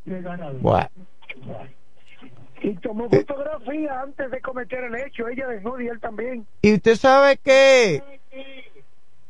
Bueno. 0.61 0.89
Y 2.61 2.73
tomó 2.77 3.09
fotografía 3.09 4.01
antes 4.01 4.31
de 4.31 4.41
cometer 4.41 4.85
el 4.85 4.95
hecho, 4.95 5.27
ella 5.27 5.47
desnuda 5.47 5.83
y 5.83 5.87
él 5.87 5.99
también. 5.99 6.47
¿Y 6.61 6.73
usted 6.73 6.95
sabe 6.95 7.37
qué? 7.37 8.01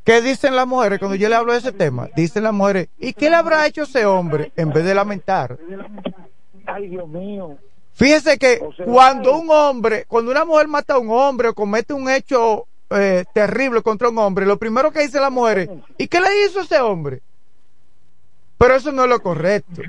¿Qué 0.06 0.22
dicen 0.22 0.56
las 0.56 0.68
mujeres 0.68 1.00
cuando 1.00 1.16
yo 1.16 1.28
le 1.28 1.36
hablo 1.36 1.52
de 1.52 1.58
ese 1.58 1.72
tema? 1.72 2.08
Dicen 2.16 2.44
las 2.44 2.54
mujeres, 2.54 2.90
¿y 2.98 3.14
qué 3.14 3.30
le 3.30 3.36
habrá 3.36 3.66
hecho 3.66 3.84
ese 3.84 4.06
hombre 4.06 4.52
en 4.56 4.70
vez 4.70 4.86
de 4.86 4.94
lamentar? 4.94 5.58
Ay, 6.66 6.90
Dios 6.90 7.08
mío. 7.08 7.58
Fíjese 7.96 8.38
que 8.38 8.60
cuando 8.84 9.38
un 9.38 9.50
hombre, 9.50 10.06
cuando 10.08 10.30
una 10.30 10.43
mujer 10.43 10.68
mata 10.68 10.96
a 10.96 11.00
un 11.00 11.10
hombre 11.10 11.48
o 11.48 11.56
comete 11.56 11.93
un 11.93 12.10
hecho 12.10 12.68
eh, 12.89 13.24
terrible 13.34 13.82
contra 13.82 14.10
un 14.10 14.18
hombre, 14.18 14.46
lo 14.46 14.58
primero 14.58 14.91
que 14.91 15.00
dice 15.00 15.20
la 15.20 15.30
mujer 15.30 15.60
es, 15.60 15.70
¿y 15.98 16.08
qué 16.08 16.20
le 16.20 16.46
hizo 16.46 16.60
ese 16.60 16.78
hombre? 16.80 17.22
Pero 18.58 18.76
eso 18.76 18.91
no 18.91 19.04
es 19.04 19.10
lo 19.10 19.22
correcto. 19.22 19.82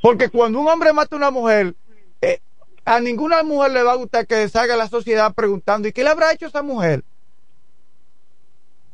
Porque 0.00 0.28
cuando 0.28 0.60
un 0.60 0.68
hombre 0.68 0.92
mata 0.92 1.16
a 1.16 1.18
una 1.18 1.32
mujer, 1.32 1.74
eh, 2.20 2.40
a 2.84 3.00
ninguna 3.00 3.42
mujer 3.42 3.72
le 3.72 3.82
va 3.82 3.92
a 3.92 3.96
gustar 3.96 4.26
que 4.26 4.48
salga 4.48 4.76
la 4.76 4.88
sociedad 4.88 5.34
preguntando, 5.34 5.88
¿y 5.88 5.92
qué 5.92 6.04
le 6.04 6.10
habrá 6.10 6.30
hecho 6.30 6.46
esa 6.46 6.62
mujer? 6.62 7.02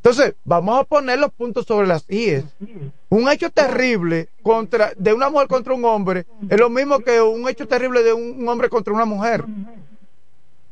Entonces, 0.03 0.33
vamos 0.43 0.79
a 0.79 0.83
poner 0.83 1.19
los 1.19 1.31
puntos 1.31 1.63
sobre 1.67 1.85
las 1.85 2.05
IES. 2.09 2.43
Un 3.09 3.31
hecho 3.31 3.51
terrible 3.51 4.29
contra, 4.41 4.93
de 4.97 5.13
una 5.13 5.29
mujer 5.29 5.47
contra 5.47 5.75
un 5.75 5.85
hombre 5.85 6.25
es 6.49 6.59
lo 6.59 6.71
mismo 6.71 7.01
que 7.01 7.21
un 7.21 7.47
hecho 7.47 7.67
terrible 7.67 8.01
de 8.01 8.11
un, 8.11 8.49
hombre 8.49 8.67
contra 8.67 8.95
una 8.95 9.05
mujer. 9.05 9.45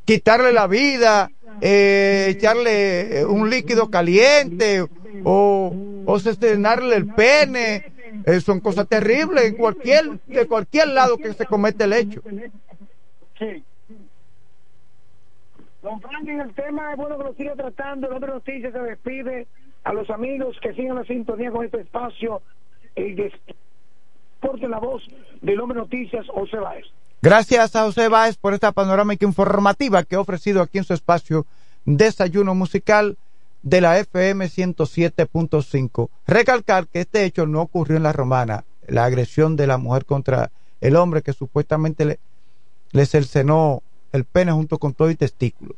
Quitarle 0.04 0.52
la 0.52 0.66
vida, 0.66 1.30
eh, 1.62 2.26
echarle 2.30 3.24
un 3.26 3.52
líquido 3.52 3.92
caliente 3.92 4.88
o, 5.24 5.76
o 6.08 6.18
el 6.18 7.08
pene. 7.14 7.94
Eh, 8.26 8.42
son 8.42 8.60
cosas 8.60 8.88
terribles 8.88 9.44
en 9.44 9.54
cualquier, 9.54 10.20
de 10.26 10.48
cualquier 10.48 10.88
lado 10.88 11.18
que 11.18 11.36
se 11.36 11.46
comete 11.46 11.84
el 11.84 11.94
hecho. 11.94 12.24
Don 15.82 16.02
Franklin, 16.02 16.42
el 16.42 16.54
tema 16.54 16.92
es 16.92 16.98
bueno 16.98 17.18
que 17.18 17.24
lo 17.24 17.34
siga 17.34 17.56
tratando. 17.56 18.08
El 18.08 18.14
hombre 18.14 18.34
noticias 18.34 18.74
se 18.74 18.80
despide 18.80 19.48
a 19.84 19.94
los 19.94 20.10
amigos 20.10 20.58
que 20.62 20.74
sigan 20.74 20.96
la 20.96 21.06
sintonía 21.06 21.52
con 21.52 21.66
este 21.66 21.82
espacio. 21.82 22.42
El 22.96 23.32
porte 24.42 24.68
la 24.68 24.80
voz 24.80 25.04
del 25.42 25.60
hombre 25.60 25.80
noticias, 25.80 26.26
José 26.28 26.58
Báez. 26.58 26.86
Gracias 27.22 27.76
a 27.76 27.84
José 27.84 28.08
Báez 28.08 28.38
por 28.38 28.54
esta 28.54 28.72
panorámica 28.72 29.26
informativa 29.26 30.04
que 30.04 30.16
ha 30.16 30.22
ofrecido 30.22 30.62
aquí 30.62 30.78
en 30.78 30.84
su 30.84 30.94
espacio 30.94 31.46
Desayuno 31.86 32.56
Musical 32.56 33.18
de 33.62 33.82
la 33.82 34.00
FM 34.00 34.46
107.5. 34.46 36.10
Recalcar 36.28 36.88
que 36.88 37.02
este 37.02 37.26
hecho 37.26 37.46
no 37.46 37.62
ocurrió 37.62 37.98
en 37.98 38.04
la 38.04 38.14
romana, 38.14 38.64
la 38.88 39.06
agresión 39.06 39.56
de 39.56 39.68
la 39.68 39.78
mujer 39.78 40.06
contra 40.06 40.52
el 40.82 40.96
hombre 40.96 41.22
que 41.22 41.34
supuestamente 41.34 42.06
le, 42.06 42.20
le 42.92 43.06
cercenó 43.06 43.84
el 44.12 44.26
pene 44.26 44.52
junto 44.52 44.78
con 44.78 44.94
todo 44.94 45.10
y 45.10 45.16
testículos. 45.16 45.78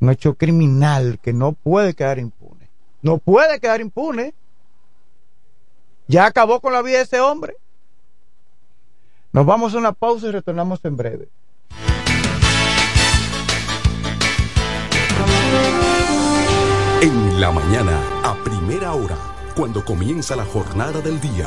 Un 0.00 0.10
hecho 0.10 0.34
criminal 0.34 1.18
que 1.20 1.32
no 1.32 1.52
puede 1.52 1.94
quedar 1.94 2.18
impune. 2.18 2.68
No 3.02 3.18
puede 3.18 3.60
quedar 3.60 3.80
impune. 3.80 4.34
Ya 6.06 6.26
acabó 6.26 6.60
con 6.60 6.72
la 6.72 6.82
vida 6.82 6.98
de 6.98 7.04
ese 7.04 7.20
hombre. 7.20 7.56
Nos 9.32 9.44
vamos 9.44 9.74
a 9.74 9.78
una 9.78 9.92
pausa 9.92 10.28
y 10.28 10.30
retornamos 10.30 10.84
en 10.84 10.96
breve. 10.96 11.28
En 17.00 17.40
la 17.40 17.52
mañana, 17.52 18.00
a 18.24 18.34
primera 18.42 18.92
hora, 18.94 19.16
cuando 19.54 19.84
comienza 19.84 20.34
la 20.34 20.44
jornada 20.44 21.00
del 21.00 21.20
día 21.20 21.46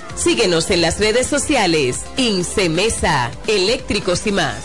Síguenos 0.15 0.69
en 0.69 0.81
las 0.81 0.99
redes 0.99 1.27
sociales. 1.27 2.01
Incemesa, 2.17 3.31
eléctricos 3.47 4.25
y 4.27 4.31
más. 4.31 4.57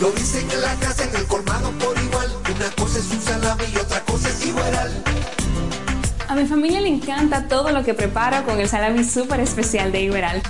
Lo 0.00 0.10
dicen 0.12 0.50
en 0.50 0.60
la 0.60 0.74
casa, 0.74 1.04
en 1.04 1.16
el 1.16 1.26
colmado 1.26 1.70
por 1.72 1.96
igual. 1.98 2.36
Una 2.54 2.70
cosa 2.70 2.98
es 2.98 3.10
un 3.10 3.22
salami 3.22 3.64
y 3.72 3.76
otra 3.78 4.00
cosa 4.04 4.28
es 4.28 4.46
igual. 4.46 5.04
A 6.28 6.34
mi 6.34 6.46
familia 6.46 6.80
le 6.80 6.88
encanta 6.88 7.46
todo 7.48 7.70
lo 7.70 7.84
que 7.84 7.94
preparo 7.94 8.44
con 8.44 8.60
el 8.60 8.68
salami 8.68 9.04
súper 9.04 9.40
especial 9.40 9.92
de 9.92 10.02
Iberal. 10.02 10.42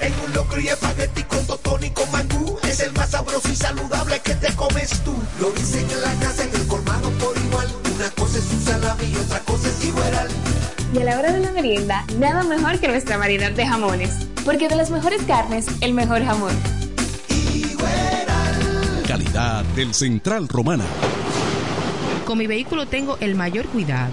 En 0.00 0.14
un 0.24 0.32
locro 0.32 0.60
y 0.60 0.68
espagueti 0.68 1.22
con 1.24 1.46
totón 1.46 1.84
y 1.84 1.90
con 1.90 2.10
mangú. 2.10 2.58
Es 2.62 2.80
el 2.80 2.92
más 2.92 3.10
sabroso 3.10 3.48
y 3.50 3.56
saludable 3.56 4.20
que 4.20 4.34
te 4.34 4.54
comes 4.54 4.90
tú. 5.00 5.14
Lo 5.40 5.50
dicen 5.50 5.90
en 5.90 6.00
la 6.00 6.14
casa, 6.14 6.44
en 6.44 6.54
el 6.54 6.66
colmado 6.66 7.10
por 7.10 7.36
igual. 7.36 7.39
Una 8.00 8.08
cosa 8.12 8.38
es 8.38 8.50
un 8.50 8.60
salami 8.62 9.04
y 9.12 9.16
otra 9.16 9.40
cosa 9.40 9.68
es 9.68 9.84
igual. 9.84 10.28
Y 10.94 10.98
a 11.00 11.04
la 11.04 11.18
hora 11.18 11.32
de 11.34 11.40
la 11.40 11.52
merienda, 11.52 12.02
nada 12.18 12.42
mejor 12.44 12.80
que 12.80 12.88
nuestra 12.88 13.18
variedad 13.18 13.52
de 13.52 13.66
jamones. 13.66 14.26
Porque 14.42 14.68
de 14.68 14.76
las 14.76 14.90
mejores 14.90 15.22
carnes, 15.24 15.66
el 15.82 15.92
mejor 15.92 16.24
jamón. 16.24 16.54
Calidad 19.06 19.64
del 19.76 19.92
Central 19.92 20.48
Romana. 20.48 20.84
Con 22.24 22.38
mi 22.38 22.46
vehículo 22.46 22.86
tengo 22.86 23.18
el 23.20 23.34
mayor 23.34 23.66
cuidado. 23.66 24.12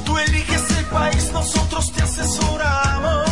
Tú 0.05 0.19
eliges 0.19 0.71
el 0.79 0.85
país, 0.87 1.33
nosotros 1.33 1.93
te 1.93 2.03
asesoramos. 2.03 3.32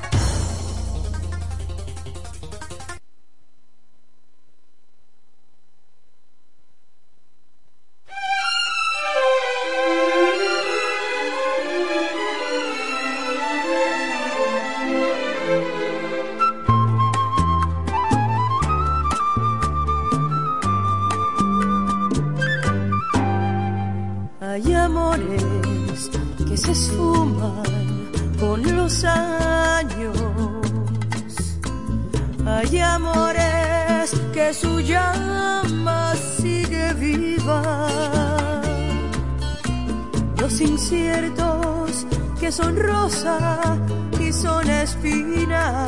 Y 44.19 44.33
son 44.33 44.67
espina. 44.69 45.87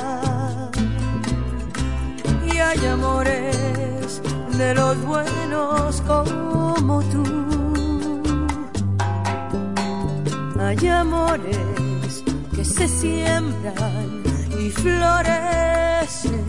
Y 2.45 2.57
hay 2.57 2.85
amores 2.85 4.21
de 4.57 4.75
los 4.75 5.01
buenos 5.03 6.01
como 6.01 7.01
tú. 7.11 7.23
Hay 10.59 10.87
amores 10.87 12.23
que 12.55 12.63
se 12.63 12.87
siembran 12.87 14.23
y 14.59 14.69
florecen. 14.69 16.45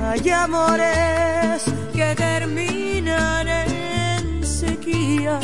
Hay 0.00 0.30
amores 0.30 1.64
que 1.92 2.14
terminan 2.16 3.48
en 3.48 4.44
sequía. 4.44 5.38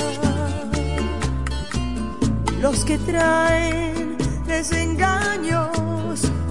Los 2.60 2.84
que 2.84 2.98
traen 2.98 4.16
desengaños 4.46 5.70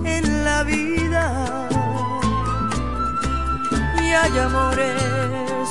en 0.03 0.43
la 0.43 0.63
vida. 0.63 1.69
Y 4.01 4.07
hay 4.11 4.39
amores 4.39 5.69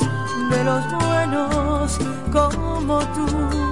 de 0.51 0.65
los 0.65 0.85
buenos 0.93 1.99
como 2.33 3.01
tú 3.15 3.68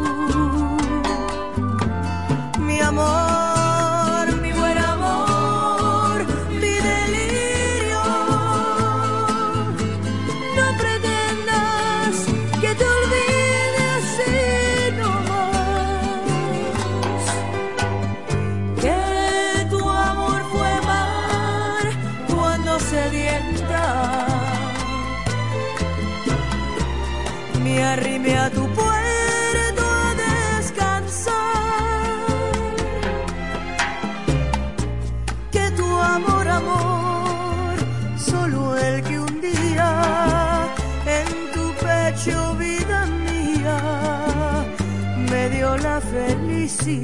Hay 46.88 46.94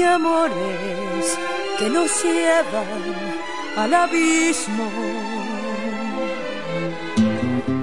amores 0.00 1.38
que 1.76 1.90
nos 1.90 2.22
llevan 2.22 2.86
al 3.76 3.94
abismo. 3.94 4.88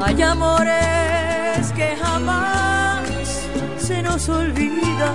Hay 0.01 0.21
amores 0.21 1.73
que 1.75 1.97
jamás 2.01 3.03
se 3.77 4.01
nos 4.01 4.29
olvidan 4.29 5.13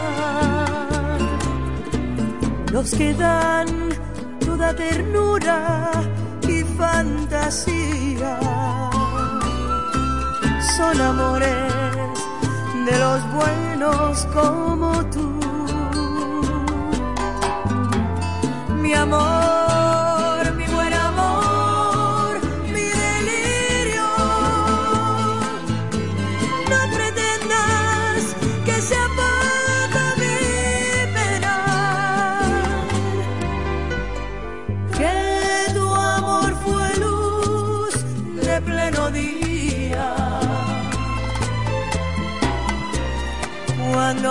los 2.71 2.91
que 2.91 3.15
dan 3.15 3.67
toda 4.45 4.75
ternura 4.75 5.91
y 6.47 6.65
fantasía. 6.77 8.39
Son 10.77 11.01
amores 11.01 11.80
de 12.85 12.99
los 12.99 13.21
buenos 13.33 14.27
como 14.33 15.05
tú. 15.11 15.41
Mi 18.83 18.93
amor, 18.95 19.60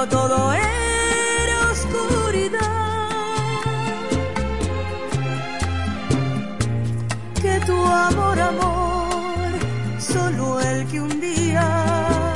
Todo 0.08 0.54
era 0.54 1.72
oscuridad. 1.72 3.10
que 7.42 7.60
tu 7.66 7.86
amor, 7.86 8.40
amor, 8.40 9.52
solo 10.00 10.62
el 10.62 10.88
que 10.88 11.02
un 11.02 11.20
día 11.20 12.34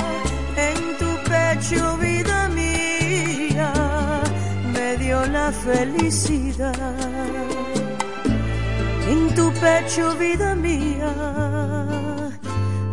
en 0.58 0.98
tu 0.98 1.08
pecho, 1.30 1.98
vida 1.98 2.50
mía, 2.50 3.72
me 4.74 4.98
dio 4.98 5.26
la 5.28 5.50
felicidad. 5.54 6.74
En 9.08 9.34
tu 9.36 9.54
pecho, 9.54 10.16
vida 10.18 10.54
mía, 10.54 11.14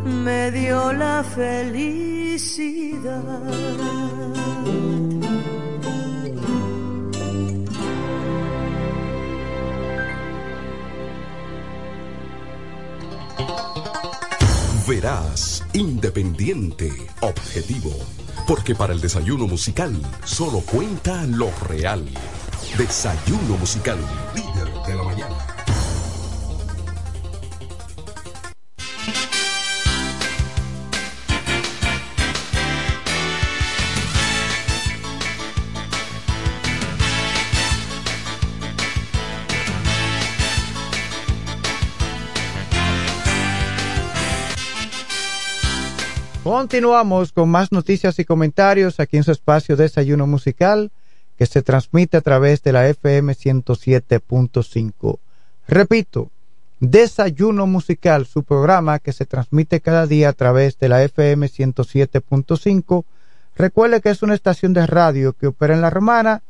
me 0.05 0.52
dio 0.52 0.92
la 0.92 1.24
felicidad. 1.24 1.90
Verás, 14.90 15.62
independiente, 15.72 16.90
objetivo, 17.20 17.92
porque 18.48 18.74
para 18.74 18.92
el 18.92 19.00
desayuno 19.00 19.46
musical 19.46 19.94
solo 20.24 20.62
cuenta 20.62 21.24
lo 21.26 21.48
real. 21.68 22.04
Desayuno 22.76 23.56
musical, 23.60 23.98
Continuamos 46.60 47.32
con 47.32 47.48
más 47.48 47.72
noticias 47.72 48.18
y 48.18 48.26
comentarios 48.26 49.00
aquí 49.00 49.16
en 49.16 49.24
su 49.24 49.32
espacio 49.32 49.78
Desayuno 49.78 50.26
Musical 50.26 50.92
que 51.38 51.46
se 51.46 51.62
transmite 51.62 52.18
a 52.18 52.20
través 52.20 52.62
de 52.62 52.72
la 52.72 52.86
FM 52.86 53.32
107.5. 53.32 55.18
Repito, 55.66 56.30
Desayuno 56.78 57.66
Musical, 57.66 58.26
su 58.26 58.42
programa 58.42 58.98
que 58.98 59.14
se 59.14 59.24
transmite 59.24 59.80
cada 59.80 60.06
día 60.06 60.28
a 60.28 60.32
través 60.34 60.78
de 60.78 60.90
la 60.90 61.02
FM 61.02 61.46
107.5. 61.46 63.04
Recuerde 63.56 64.02
que 64.02 64.10
es 64.10 64.22
una 64.22 64.34
estación 64.34 64.74
de 64.74 64.86
radio 64.86 65.32
que 65.32 65.46
opera 65.46 65.72
en 65.72 65.80
La 65.80 65.88
Romana, 65.88 66.42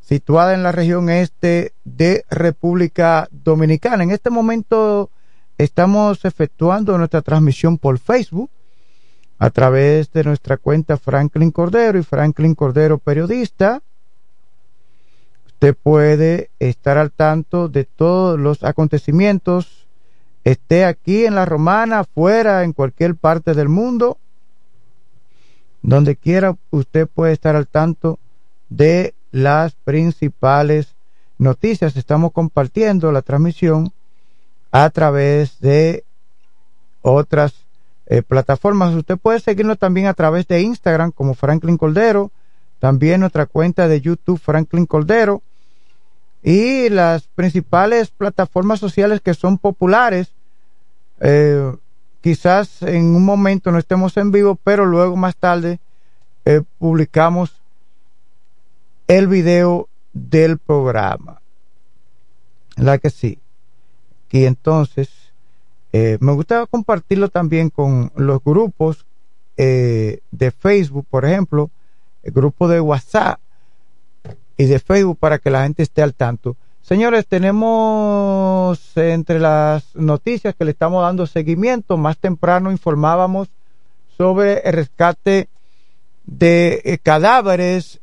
situada 0.00 0.54
en 0.54 0.64
la 0.64 0.72
región 0.72 1.10
este 1.10 1.74
de 1.84 2.24
República 2.28 3.28
Dominicana. 3.30 4.02
En 4.02 4.10
este 4.10 4.30
momento 4.30 5.10
estamos 5.58 6.24
efectuando 6.24 6.98
nuestra 6.98 7.22
transmisión 7.22 7.78
por 7.78 8.00
Facebook 8.00 8.50
a 9.44 9.50
través 9.50 10.10
de 10.10 10.24
nuestra 10.24 10.56
cuenta 10.56 10.96
Franklin 10.96 11.50
Cordero 11.50 11.98
y 11.98 12.02
Franklin 12.02 12.54
Cordero 12.54 12.96
Periodista. 12.96 13.82
Usted 15.44 15.76
puede 15.76 16.48
estar 16.58 16.96
al 16.96 17.12
tanto 17.12 17.68
de 17.68 17.84
todos 17.84 18.40
los 18.40 18.64
acontecimientos, 18.64 19.86
esté 20.44 20.86
aquí 20.86 21.26
en 21.26 21.34
la 21.34 21.44
Romana, 21.44 22.04
fuera, 22.04 22.64
en 22.64 22.72
cualquier 22.72 23.16
parte 23.16 23.52
del 23.52 23.68
mundo, 23.68 24.16
donde 25.82 26.16
quiera 26.16 26.56
usted 26.70 27.06
puede 27.06 27.34
estar 27.34 27.54
al 27.54 27.68
tanto 27.68 28.18
de 28.70 29.12
las 29.30 29.74
principales 29.74 30.94
noticias. 31.36 31.98
Estamos 31.98 32.32
compartiendo 32.32 33.12
la 33.12 33.20
transmisión 33.20 33.92
a 34.72 34.88
través 34.88 35.60
de 35.60 36.02
otras 37.02 37.63
eh, 38.06 38.22
plataformas. 38.22 38.94
Usted 38.94 39.16
puede 39.16 39.40
seguirnos 39.40 39.78
también 39.78 40.06
a 40.06 40.14
través 40.14 40.46
de 40.46 40.60
Instagram 40.60 41.10
como 41.10 41.34
Franklin 41.34 41.78
Coldero, 41.78 42.30
también 42.78 43.20
nuestra 43.20 43.46
cuenta 43.46 43.88
de 43.88 44.00
YouTube 44.00 44.40
Franklin 44.40 44.86
Coldero 44.86 45.42
y 46.42 46.90
las 46.90 47.26
principales 47.28 48.10
plataformas 48.10 48.78
sociales 48.78 49.20
que 49.22 49.32
son 49.32 49.56
populares. 49.56 50.34
Eh, 51.20 51.74
quizás 52.20 52.82
en 52.82 53.16
un 53.16 53.24
momento 53.24 53.70
no 53.70 53.78
estemos 53.78 54.16
en 54.18 54.30
vivo, 54.30 54.58
pero 54.62 54.84
luego 54.84 55.16
más 55.16 55.36
tarde 55.36 55.80
eh, 56.44 56.60
publicamos 56.78 57.62
el 59.08 59.28
video 59.28 59.88
del 60.12 60.58
programa. 60.58 61.40
La 62.76 62.98
que 62.98 63.08
sí. 63.08 63.38
Y 64.30 64.46
entonces 64.46 65.08
eh, 65.96 66.18
me 66.18 66.32
gustaba 66.32 66.66
compartirlo 66.66 67.28
también 67.28 67.70
con 67.70 68.10
los 68.16 68.42
grupos 68.42 69.06
eh, 69.56 70.22
de 70.32 70.50
Facebook, 70.50 71.06
por 71.08 71.24
ejemplo, 71.24 71.70
el 72.24 72.32
grupo 72.32 72.66
de 72.66 72.80
WhatsApp 72.80 73.38
y 74.56 74.64
de 74.64 74.80
Facebook 74.80 75.18
para 75.20 75.38
que 75.38 75.50
la 75.50 75.62
gente 75.62 75.84
esté 75.84 76.02
al 76.02 76.12
tanto. 76.12 76.56
Señores, 76.82 77.28
tenemos 77.28 78.80
entre 78.96 79.38
las 79.38 79.94
noticias 79.94 80.56
que 80.56 80.64
le 80.64 80.72
estamos 80.72 81.00
dando 81.00 81.28
seguimiento, 81.28 81.96
más 81.96 82.18
temprano 82.18 82.72
informábamos 82.72 83.46
sobre 84.16 84.62
el 84.64 84.72
rescate 84.72 85.48
de 86.26 86.82
eh, 86.84 86.98
cadáveres 86.98 88.00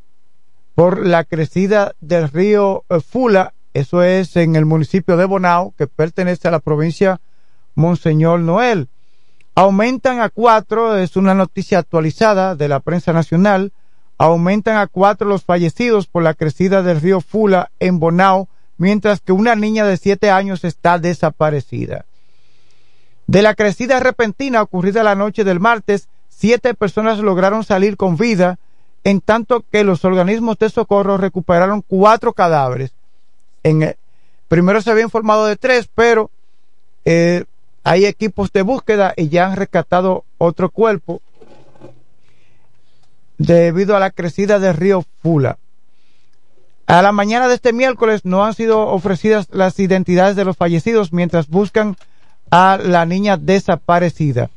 por 0.76 1.06
la 1.06 1.26
crecida 1.26 1.94
del 2.00 2.30
río 2.30 2.86
Fula, 3.06 3.54
eso 3.74 4.02
es 4.02 4.38
en 4.38 4.56
el 4.56 4.66
municipio 4.66 5.18
de 5.18 5.26
Bonao, 5.26 5.74
que 5.78 5.88
pertenece 5.88 6.48
a 6.48 6.52
la 6.52 6.60
provincia 6.60 7.20
Monseñor 7.76 8.40
Noel. 8.40 8.88
Aumentan 9.56 10.22
a 10.22 10.30
cuatro, 10.30 10.98
es 10.98 11.16
una 11.16 11.34
noticia 11.34 11.80
actualizada 11.80 12.56
de 12.56 12.68
la 12.68 12.80
prensa 12.80 13.14
nacional, 13.14 13.74
aumentan 14.18 14.78
a 14.78 14.88
cuatro 14.88 15.28
los 15.28 15.44
fallecidos 15.44 16.08
por 16.08 16.24
la 16.24 16.34
crecida 16.34 16.84
del 16.84 17.02
río 17.02 17.22
Fula 17.22 17.72
en 17.80 18.00
Bonao, 18.00 18.48
mientras 18.78 19.20
que 19.20 19.32
una 19.32 19.56
niña 19.56 19.86
de 19.86 19.98
siete 19.98 20.32
años 20.32 20.64
está 20.64 21.00
desaparecida. 21.00 22.06
De 23.28 23.42
la 23.42 23.56
crecida 23.56 24.00
repentina 24.00 24.62
ocurrida 24.62 25.04
la 25.04 25.16
noche 25.16 25.44
del 25.44 25.60
martes, 25.60 26.08
siete 26.30 26.74
personas 26.74 27.20
lograron 27.20 27.64
salir 27.64 27.98
con 27.98 28.18
vida, 28.18 28.58
en 29.04 29.22
tanto 29.22 29.64
que 29.72 29.84
los 29.84 30.06
organismos 30.06 30.58
de 30.60 30.70
socorro 30.70 31.18
recuperaron 31.18 31.82
cuatro 31.82 32.34
cadáveres. 32.34 32.92
En, 33.64 33.96
primero 34.48 34.82
se 34.82 34.92
había 34.92 35.04
informado 35.04 35.46
de 35.46 35.56
tres, 35.56 35.90
pero 35.94 36.30
eh, 37.06 37.46
hay 37.84 38.06
equipos 38.06 38.52
de 38.52 38.62
búsqueda 38.62 39.14
y 39.16 39.30
ya 39.30 39.48
han 39.48 39.56
rescatado 39.56 40.26
otro 40.38 40.70
cuerpo 40.70 41.22
debido 43.38 43.96
a 43.96 44.00
la 44.00 44.12
crecida 44.12 44.60
del 44.60 44.76
río 44.76 45.04
Fula. 45.22 45.58
A 46.86 47.02
la 47.02 47.12
mañana 47.12 47.48
de 47.48 47.56
este 47.56 47.74
miércoles 47.74 48.26
no 48.26 48.44
han 48.44 48.54
sido 48.54 48.88
ofrecidas 48.88 49.48
las 49.52 49.80
identidades 49.80 50.36
de 50.36 50.46
los 50.46 50.58
fallecidos 50.58 51.14
mientras 51.14 51.48
buscan 51.48 51.96
a 52.52 52.78
la 52.78 53.06
niña 53.06 53.38
desaparecida. 53.38 54.50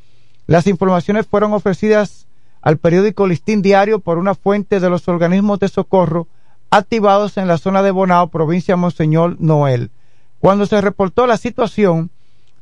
Las 0.46 0.66
informaciones 0.66 1.26
fueron 1.26 1.52
ofrecidas 1.52 2.26
al 2.60 2.78
periódico 2.78 3.26
Listín 3.26 3.62
Diario 3.62 4.00
por 4.00 4.18
una 4.18 4.34
fuente 4.34 4.80
de 4.80 4.90
los 4.90 5.06
organismos 5.08 5.60
de 5.60 5.68
socorro 5.68 6.26
activados 6.70 7.36
en 7.36 7.46
la 7.46 7.56
zona 7.56 7.82
de 7.82 7.92
Bonao, 7.92 8.28
provincia 8.28 8.74
Monseñor 8.76 9.36
Noel. 9.40 9.90
Cuando 10.40 10.66
se 10.66 10.80
reportó 10.80 11.26
la 11.26 11.36
situación, 11.36 12.10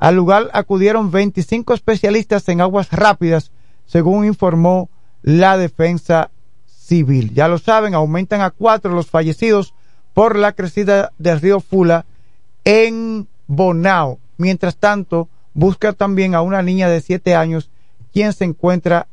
al 0.02 0.16
lugar 0.16 0.50
acudieron 0.52 1.12
25 1.12 1.74
especialistas 1.74 2.48
en 2.48 2.60
aguas 2.60 2.90
rápidas, 2.90 3.52
según 3.86 4.24
informó 4.24 4.90
la 5.22 5.56
defensa 5.56 6.32
civil. 6.66 7.32
Ya 7.34 7.46
lo 7.46 7.58
saben, 7.58 7.94
aumentan 7.94 8.40
a 8.40 8.50
cuatro 8.50 8.92
los 8.92 9.06
fallecidos 9.06 9.74
por 10.12 10.34
la 10.34 10.54
crecida 10.54 11.12
del 11.18 11.40
río 11.40 11.60
Fula 11.60 12.04
en 12.64 13.28
Bonao. 13.46 14.18
Mientras 14.38 14.74
tanto, 14.74 15.28
busca 15.54 15.92
también 15.92 16.34
a 16.34 16.42
una 16.42 16.62
niña 16.62 16.88
de 16.88 17.00
siete 17.00 17.36
años 17.36 17.70
quien 18.12 18.32
se 18.32 18.42
encuentra 18.42 19.06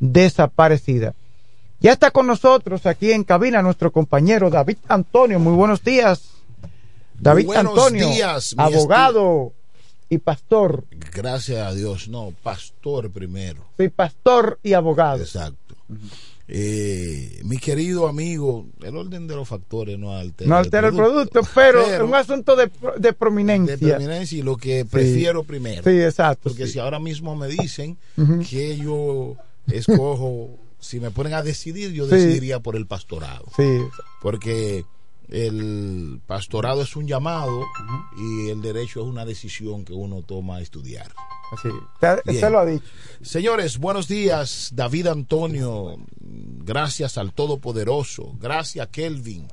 desaparecida. 0.00 1.14
Ya 1.78 1.92
está 1.92 2.10
con 2.10 2.26
nosotros 2.26 2.84
aquí 2.86 3.12
en 3.12 3.22
cabina 3.22 3.62
nuestro 3.62 3.92
compañero 3.92 4.50
David 4.50 4.78
Antonio. 4.88 5.38
Muy 5.38 5.54
buenos 5.54 5.84
días. 5.84 6.32
David 7.14 7.48
Antonio, 7.54 8.08
días, 8.08 8.56
abogado 8.58 9.52
y 10.12 10.18
pastor. 10.18 10.84
Gracias 11.14 11.66
a 11.66 11.72
Dios, 11.72 12.08
no, 12.08 12.34
pastor 12.42 13.10
primero. 13.10 13.64
Sí, 13.78 13.88
pastor 13.88 14.60
y 14.62 14.74
abogado. 14.74 15.22
Exacto. 15.22 15.74
Eh, 16.48 17.40
mi 17.44 17.56
querido 17.56 18.06
amigo, 18.06 18.66
el 18.82 18.94
orden 18.94 19.26
de 19.26 19.36
los 19.36 19.48
factores 19.48 19.98
no 19.98 20.14
altera, 20.14 20.50
no 20.50 20.56
altera 20.56 20.88
el, 20.88 20.94
producto, 20.94 21.40
pero, 21.54 21.80
es 21.80 21.98
un 22.02 22.14
asunto 22.14 22.56
de, 22.56 22.70
de, 22.98 23.14
prominencia. 23.14 23.74
De 23.78 23.88
prominencia 23.94 24.38
y 24.38 24.42
lo 24.42 24.58
que 24.58 24.84
prefiero 24.84 25.40
sí. 25.40 25.46
primero. 25.46 25.82
Sí, 25.82 25.98
exacto. 26.02 26.50
Porque 26.50 26.66
sí. 26.66 26.74
si 26.74 26.78
ahora 26.78 26.98
mismo 26.98 27.34
me 27.34 27.48
dicen 27.48 27.96
uh 28.18 28.22
-huh. 28.22 28.46
que 28.46 28.76
yo 28.76 29.36
escojo, 29.66 30.58
si 30.78 31.00
me 31.00 31.10
ponen 31.10 31.32
a 31.32 31.42
decidir, 31.42 31.90
yo 31.92 32.04
sí. 32.04 32.16
decidiría 32.16 32.60
por 32.60 32.76
el 32.76 32.86
pastorado. 32.86 33.46
Sí. 33.56 33.78
Porque 34.20 34.84
el 35.32 36.20
pastorado 36.26 36.82
es 36.82 36.94
un 36.94 37.08
llamado 37.08 37.60
uh 37.60 37.64
-huh. 37.64 38.46
y 38.46 38.50
el 38.50 38.60
derecho 38.60 39.00
es 39.00 39.06
una 39.06 39.24
decisión 39.24 39.82
que 39.82 39.94
uno 39.94 40.22
toma 40.22 40.56
a 40.56 40.60
estudiar. 40.60 41.10
Así, 41.52 41.68
usted 42.26 42.50
lo 42.50 42.58
ha 42.58 42.66
dicho. 42.66 42.84
Señores, 43.22 43.78
buenos 43.78 44.08
días, 44.08 44.72
David 44.74 45.06
Antonio. 45.06 45.96
Gracias 46.20 47.16
al 47.16 47.32
Todopoderoso. 47.32 48.34
Gracias, 48.40 48.88
Kelvin. 48.88 49.48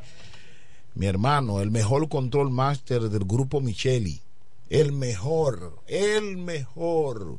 Mi 0.95 1.05
hermano, 1.05 1.61
el 1.61 1.71
mejor 1.71 2.09
control 2.09 2.51
master 2.51 3.03
del 3.03 3.23
grupo 3.23 3.61
Micheli. 3.61 4.21
El 4.69 4.91
mejor, 4.91 5.81
el 5.87 6.37
mejor. 6.37 7.37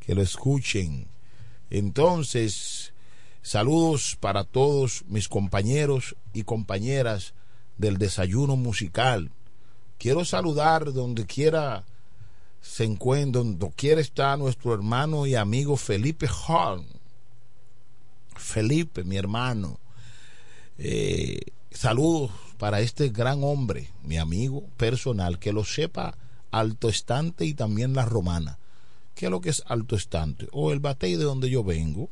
Que 0.00 0.14
lo 0.14 0.20
escuchen. 0.20 1.08
Entonces, 1.70 2.92
saludos 3.42 4.16
para 4.20 4.44
todos 4.44 5.04
mis 5.08 5.28
compañeros 5.28 6.14
y 6.34 6.44
compañeras 6.44 7.34
del 7.78 7.98
desayuno 7.98 8.56
musical. 8.56 9.30
Quiero 9.98 10.24
saludar 10.24 10.92
donde 10.92 11.26
quiera 11.26 11.84
se 12.60 12.84
encuentra, 12.84 13.42
donde 13.42 13.70
quiera 13.76 14.00
está 14.00 14.36
nuestro 14.36 14.72
hermano 14.72 15.26
y 15.26 15.34
amigo 15.34 15.76
Felipe 15.76 16.28
Horn. 16.48 16.86
Felipe, 18.34 19.04
mi 19.04 19.16
hermano. 19.16 19.78
Eh, 20.78 21.40
saludos 21.70 22.30
para 22.58 22.80
este 22.80 23.10
gran 23.10 23.44
hombre, 23.44 23.90
mi 24.02 24.16
amigo 24.16 24.64
personal, 24.76 25.38
que 25.38 25.52
lo 25.52 25.64
sepa 25.64 26.16
alto 26.50 26.88
estante 26.88 27.44
y 27.44 27.54
también 27.54 27.94
la 27.94 28.04
romana. 28.04 28.58
¿Qué 29.14 29.26
es 29.26 29.30
lo 29.30 29.40
que 29.40 29.50
es 29.50 29.62
alto 29.66 29.94
estante? 29.94 30.48
O 30.52 30.72
el 30.72 30.80
batey 30.80 31.16
de 31.16 31.24
donde 31.24 31.50
yo 31.50 31.62
vengo. 31.62 32.08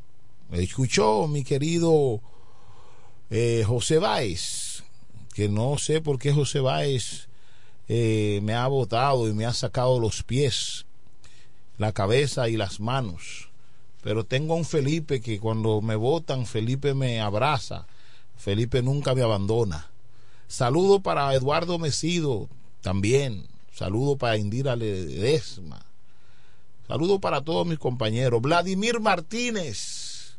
Escuchó 0.50 1.26
mi 1.26 1.44
querido 1.44 2.20
eh, 3.30 3.64
José 3.66 3.98
Báez, 3.98 4.84
que 5.32 5.48
no 5.48 5.78
sé 5.78 6.00
por 6.00 6.18
qué 6.18 6.32
José 6.32 6.60
Báez 6.60 7.28
eh, 7.88 8.40
me 8.42 8.54
ha 8.54 8.66
botado 8.68 9.28
y 9.28 9.32
me 9.32 9.46
ha 9.46 9.52
sacado 9.52 9.98
los 9.98 10.22
pies, 10.22 10.86
la 11.78 11.92
cabeza 11.92 12.48
y 12.48 12.56
las 12.56 12.80
manos. 12.80 13.48
pero 14.02 14.24
tengo 14.24 14.54
a 14.54 14.56
un 14.56 14.64
Felipe 14.64 15.20
que 15.20 15.38
cuando 15.38 15.80
me 15.80 15.94
votan, 15.94 16.44
Felipe 16.44 16.92
me 16.92 17.20
abraza, 17.20 17.86
Felipe 18.36 18.82
nunca 18.82 19.14
me 19.14 19.22
abandona. 19.22 19.90
Saludo 20.48 21.00
para 21.00 21.32
Eduardo 21.34 21.78
Mesido 21.78 22.48
también, 22.80 23.46
saludo 23.72 24.16
para 24.16 24.36
Indira 24.36 24.74
Ledesma, 24.74 25.86
saludo 26.88 27.20
para 27.20 27.42
todos 27.42 27.64
mis 27.66 27.78
compañeros, 27.78 28.42
Vladimir 28.42 28.98
Martínez, 29.00 30.36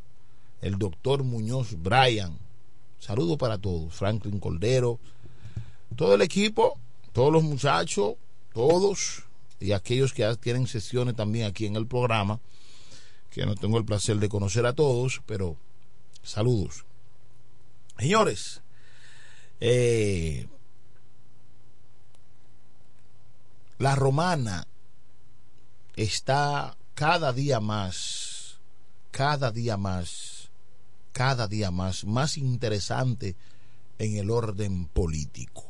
el 0.61 0.77
doctor 0.77 1.23
Muñoz 1.23 1.81
Bryan, 1.81 2.37
saludo 3.03 3.37
para 3.37 3.57
todos, 3.57 3.93
Franklin 3.93 4.39
Cordero, 4.39 4.97
todo 5.97 6.15
el 6.15 6.21
equipo, 6.21 6.79
todos 7.11 7.33
los 7.33 7.43
muchachos, 7.43 8.15
todos 8.53 9.23
y 9.59 9.73
aquellos 9.73 10.13
que 10.13 10.37
tienen 10.37 10.67
sesiones 10.67 11.15
también 11.15 11.45
aquí 11.47 11.65
en 11.65 11.75
el 11.75 11.85
programa, 11.85 12.39
que 13.29 13.45
no 13.45 13.55
tengo 13.55 13.77
el 13.77 13.83
placer 13.83 14.17
de 14.17 14.29
conocer 14.29 14.65
a 14.65 14.73
todos, 14.73 15.21
pero 15.25 15.57
saludos. 16.23 16.85
Señores, 17.99 18.61
eh, 19.59 20.47
la 23.79 23.95
romana 23.95 24.65
está 25.97 26.77
cada 26.93 27.33
día 27.33 27.59
más, 27.59 28.59
cada 29.11 29.51
día 29.51 29.75
más, 29.75 30.32
cada 31.13 31.47
día 31.47 31.71
más, 31.71 32.03
más 32.03 32.37
interesante 32.37 33.37
en 33.99 34.17
el 34.17 34.29
orden 34.29 34.87
político. 34.87 35.63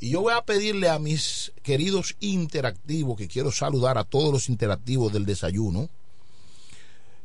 Y 0.00 0.10
yo 0.10 0.20
voy 0.20 0.34
a 0.34 0.44
pedirle 0.44 0.88
a 0.88 0.98
mis 0.98 1.52
queridos 1.62 2.16
interactivos, 2.20 3.16
que 3.16 3.28
quiero 3.28 3.52
saludar 3.52 3.98
a 3.98 4.04
todos 4.04 4.32
los 4.32 4.48
interactivos 4.48 5.12
del 5.12 5.24
desayuno, 5.24 5.88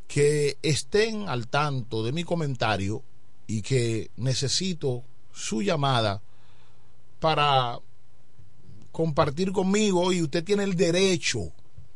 que 0.08 0.58
estén 0.62 1.28
al 1.28 1.48
tanto 1.48 2.04
de 2.04 2.12
mi 2.12 2.24
comentario 2.24 3.04
y 3.48 3.62
que 3.64 4.12
necesito 4.16 5.04
su 5.34 5.62
llamada 5.62 6.22
para 7.20 7.80
compartir 8.92 9.52
conmigo 9.52 10.14
y 10.14 10.22
usted 10.22 10.44
tiene 10.44 10.64
el 10.64 10.76
derecho, 10.76 11.52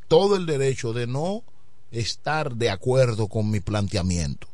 todo 0.07 0.35
el 0.35 0.45
derecho 0.45 0.93
de 0.93 1.07
no 1.07 1.43
estar 1.91 2.55
de 2.55 2.69
acuerdo 2.69 3.27
con 3.27 3.51
mi 3.51 3.59
planteamiento. 3.59 4.50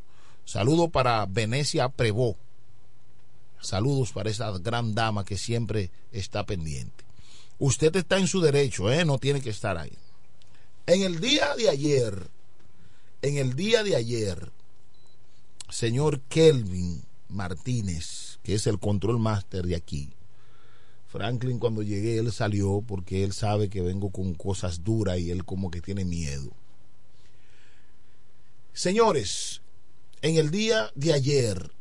Saludo 0.47 0.87
para 0.87 1.25
Venecia 1.25 1.89
Prevó 1.89 2.37
Saludos 3.59 4.13
para 4.13 4.29
esa 4.29 4.49
gran 4.59 4.95
dama 4.95 5.25
que 5.25 5.37
siempre 5.37 5.91
está 6.13 6.45
pendiente. 6.45 7.03
Usted 7.59 7.93
está 7.97 8.17
en 8.17 8.27
su 8.27 8.39
derecho, 8.39 8.89
¿eh? 8.89 9.03
no 9.03 9.17
tiene 9.17 9.41
que 9.41 9.49
estar 9.49 9.77
ahí. 9.77 9.91
En 10.85 11.01
el 11.01 11.19
día 11.19 11.53
de 11.57 11.67
ayer, 11.67 12.29
en 13.21 13.37
el 13.37 13.55
día 13.55 13.83
de 13.83 13.97
ayer, 13.97 14.53
señor 15.67 16.21
Kelvin 16.29 17.03
Martínez, 17.27 18.39
que 18.41 18.53
es 18.53 18.67
el 18.67 18.79
control 18.79 19.19
master 19.19 19.65
de 19.65 19.75
aquí, 19.75 20.13
Franklin 21.09 21.59
cuando 21.59 21.83
llegué 21.83 22.19
él 22.19 22.31
salió 22.31 22.81
porque 22.87 23.25
él 23.25 23.33
sabe 23.33 23.69
que 23.69 23.81
vengo 23.81 24.11
con 24.11 24.33
cosas 24.33 24.85
duras 24.85 25.19
y 25.19 25.29
él 25.29 25.43
como 25.43 25.71
que 25.71 25.81
tiene 25.81 26.05
miedo. 26.05 26.51
Señores, 28.71 29.61
en 30.27 30.35
el 30.35 30.51
día 30.51 30.91
de 30.93 31.13
ayer 31.13 31.71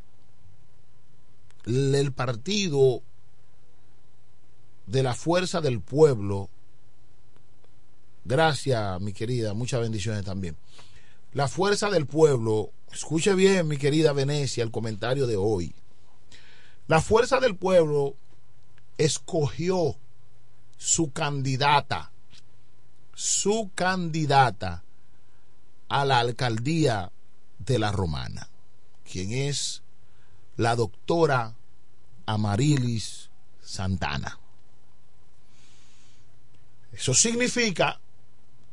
el 1.65 2.13
partido 2.13 3.03
de 4.87 5.03
la 5.03 5.15
fuerza 5.15 5.61
del 5.61 5.81
pueblo, 5.81 6.49
gracias 8.25 9.01
mi 9.01 9.13
querida, 9.13 9.53
muchas 9.53 9.81
bendiciones 9.81 10.25
también. 10.25 10.57
La 11.33 11.49
fuerza 11.49 11.91
del 11.91 12.07
pueblo, 12.07 12.71
escuche 12.93 13.35
bien 13.35 13.67
mi 13.67 13.79
querida 13.79 14.13
Venecia 14.13 14.63
el 14.63 14.71
comentario 14.71 15.27
de 15.27 15.37
hoy. 15.37 15.75
La 16.87 17.01
fuerza 17.01 17.41
del 17.41 17.57
pueblo 17.57 18.15
escogió 18.97 19.97
su 20.77 21.11
candidata, 21.11 22.13
su 23.13 23.73
candidata 23.75 24.85
a 25.89 26.05
la 26.05 26.21
alcaldía 26.21 27.11
de 27.67 27.79
la 27.79 27.93
Romana, 27.93 28.49
quien 29.11 29.33
es 29.33 29.83
la 30.57 30.77
doctora 30.77 31.55
Amarilis 32.25 33.31
Santana. 33.63 34.39
Eso 36.93 37.13
significa 37.13 38.01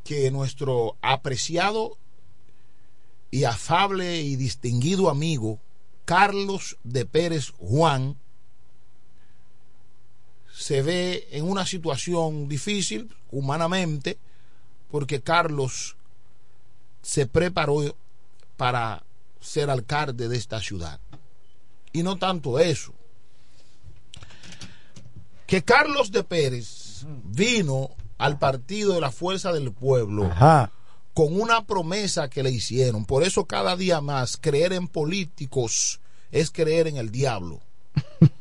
que 0.03 0.31
nuestro 0.31 0.97
apreciado 1.01 1.97
y 3.31 3.45
afable 3.45 4.21
y 4.21 4.35
distinguido 4.35 5.09
amigo 5.09 5.59
Carlos 6.05 6.77
de 6.83 7.05
Pérez 7.05 7.51
Juan 7.57 8.17
se 10.53 10.81
ve 10.81 11.27
en 11.31 11.49
una 11.49 11.65
situación 11.65 12.47
difícil 12.47 13.15
humanamente 13.31 14.19
porque 14.91 15.21
Carlos 15.21 15.95
se 17.01 17.25
preparó 17.25 17.95
para 18.57 19.03
ser 19.39 19.69
alcalde 19.69 20.27
de 20.27 20.37
esta 20.37 20.61
ciudad. 20.61 20.99
Y 21.91 22.03
no 22.03 22.17
tanto 22.17 22.59
eso. 22.59 22.93
Que 25.45 25.63
Carlos 25.63 26.11
de 26.11 26.23
Pérez 26.23 27.05
vino 27.25 27.91
al 28.17 28.39
partido 28.39 28.93
de 28.93 29.01
la 29.01 29.11
Fuerza 29.11 29.51
del 29.51 29.71
Pueblo 29.71 30.31
con 31.13 31.39
una 31.39 31.65
promesa 31.65 32.29
que 32.29 32.41
le 32.43 32.51
hicieron. 32.51 33.05
Por 33.05 33.23
eso 33.23 33.45
cada 33.45 33.75
día 33.75 34.01
más 34.01 34.37
creer 34.37 34.73
en 34.73 34.87
políticos 34.87 35.99
es 36.31 36.49
creer 36.49 36.87
en 36.87 36.97
el 36.97 37.11
diablo. 37.11 37.59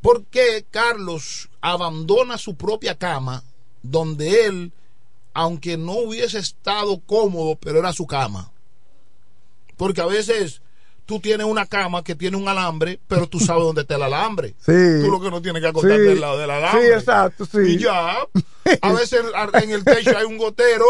Porque 0.00 0.66
Carlos 0.70 1.48
abandona 1.60 2.38
su 2.38 2.56
propia 2.56 2.96
cama 2.96 3.42
donde 3.82 4.46
él, 4.46 4.72
aunque 5.34 5.76
no 5.76 5.92
hubiese 5.92 6.38
estado 6.38 7.00
cómodo, 7.04 7.56
pero 7.56 7.80
era 7.80 7.92
su 7.92 8.06
cama. 8.06 8.52
Porque 9.76 10.00
a 10.00 10.06
veces 10.06 10.62
tú 11.04 11.20
tienes 11.20 11.46
una 11.46 11.66
cama 11.66 12.04
que 12.04 12.14
tiene 12.14 12.36
un 12.36 12.48
alambre, 12.48 13.00
pero 13.08 13.26
tú 13.26 13.40
sabes 13.40 13.64
dónde 13.64 13.82
está 13.82 13.96
el 13.96 14.04
alambre. 14.04 14.54
Sí. 14.64 14.72
Tú 15.02 15.10
lo 15.10 15.20
que 15.20 15.30
no 15.30 15.42
tienes 15.42 15.60
que 15.60 15.68
acostarte 15.68 16.00
del 16.00 16.20
lado 16.20 16.38
del 16.38 16.50
alambre. 16.50 16.86
Sí, 16.86 16.92
exacto, 16.92 17.44
sí. 17.44 17.58
Y 17.66 17.78
ya, 17.78 18.16
a 18.80 18.92
veces 18.92 19.22
en 19.62 19.70
el 19.70 19.84
techo 19.84 20.16
hay 20.16 20.24
un 20.24 20.38
gotero, 20.38 20.86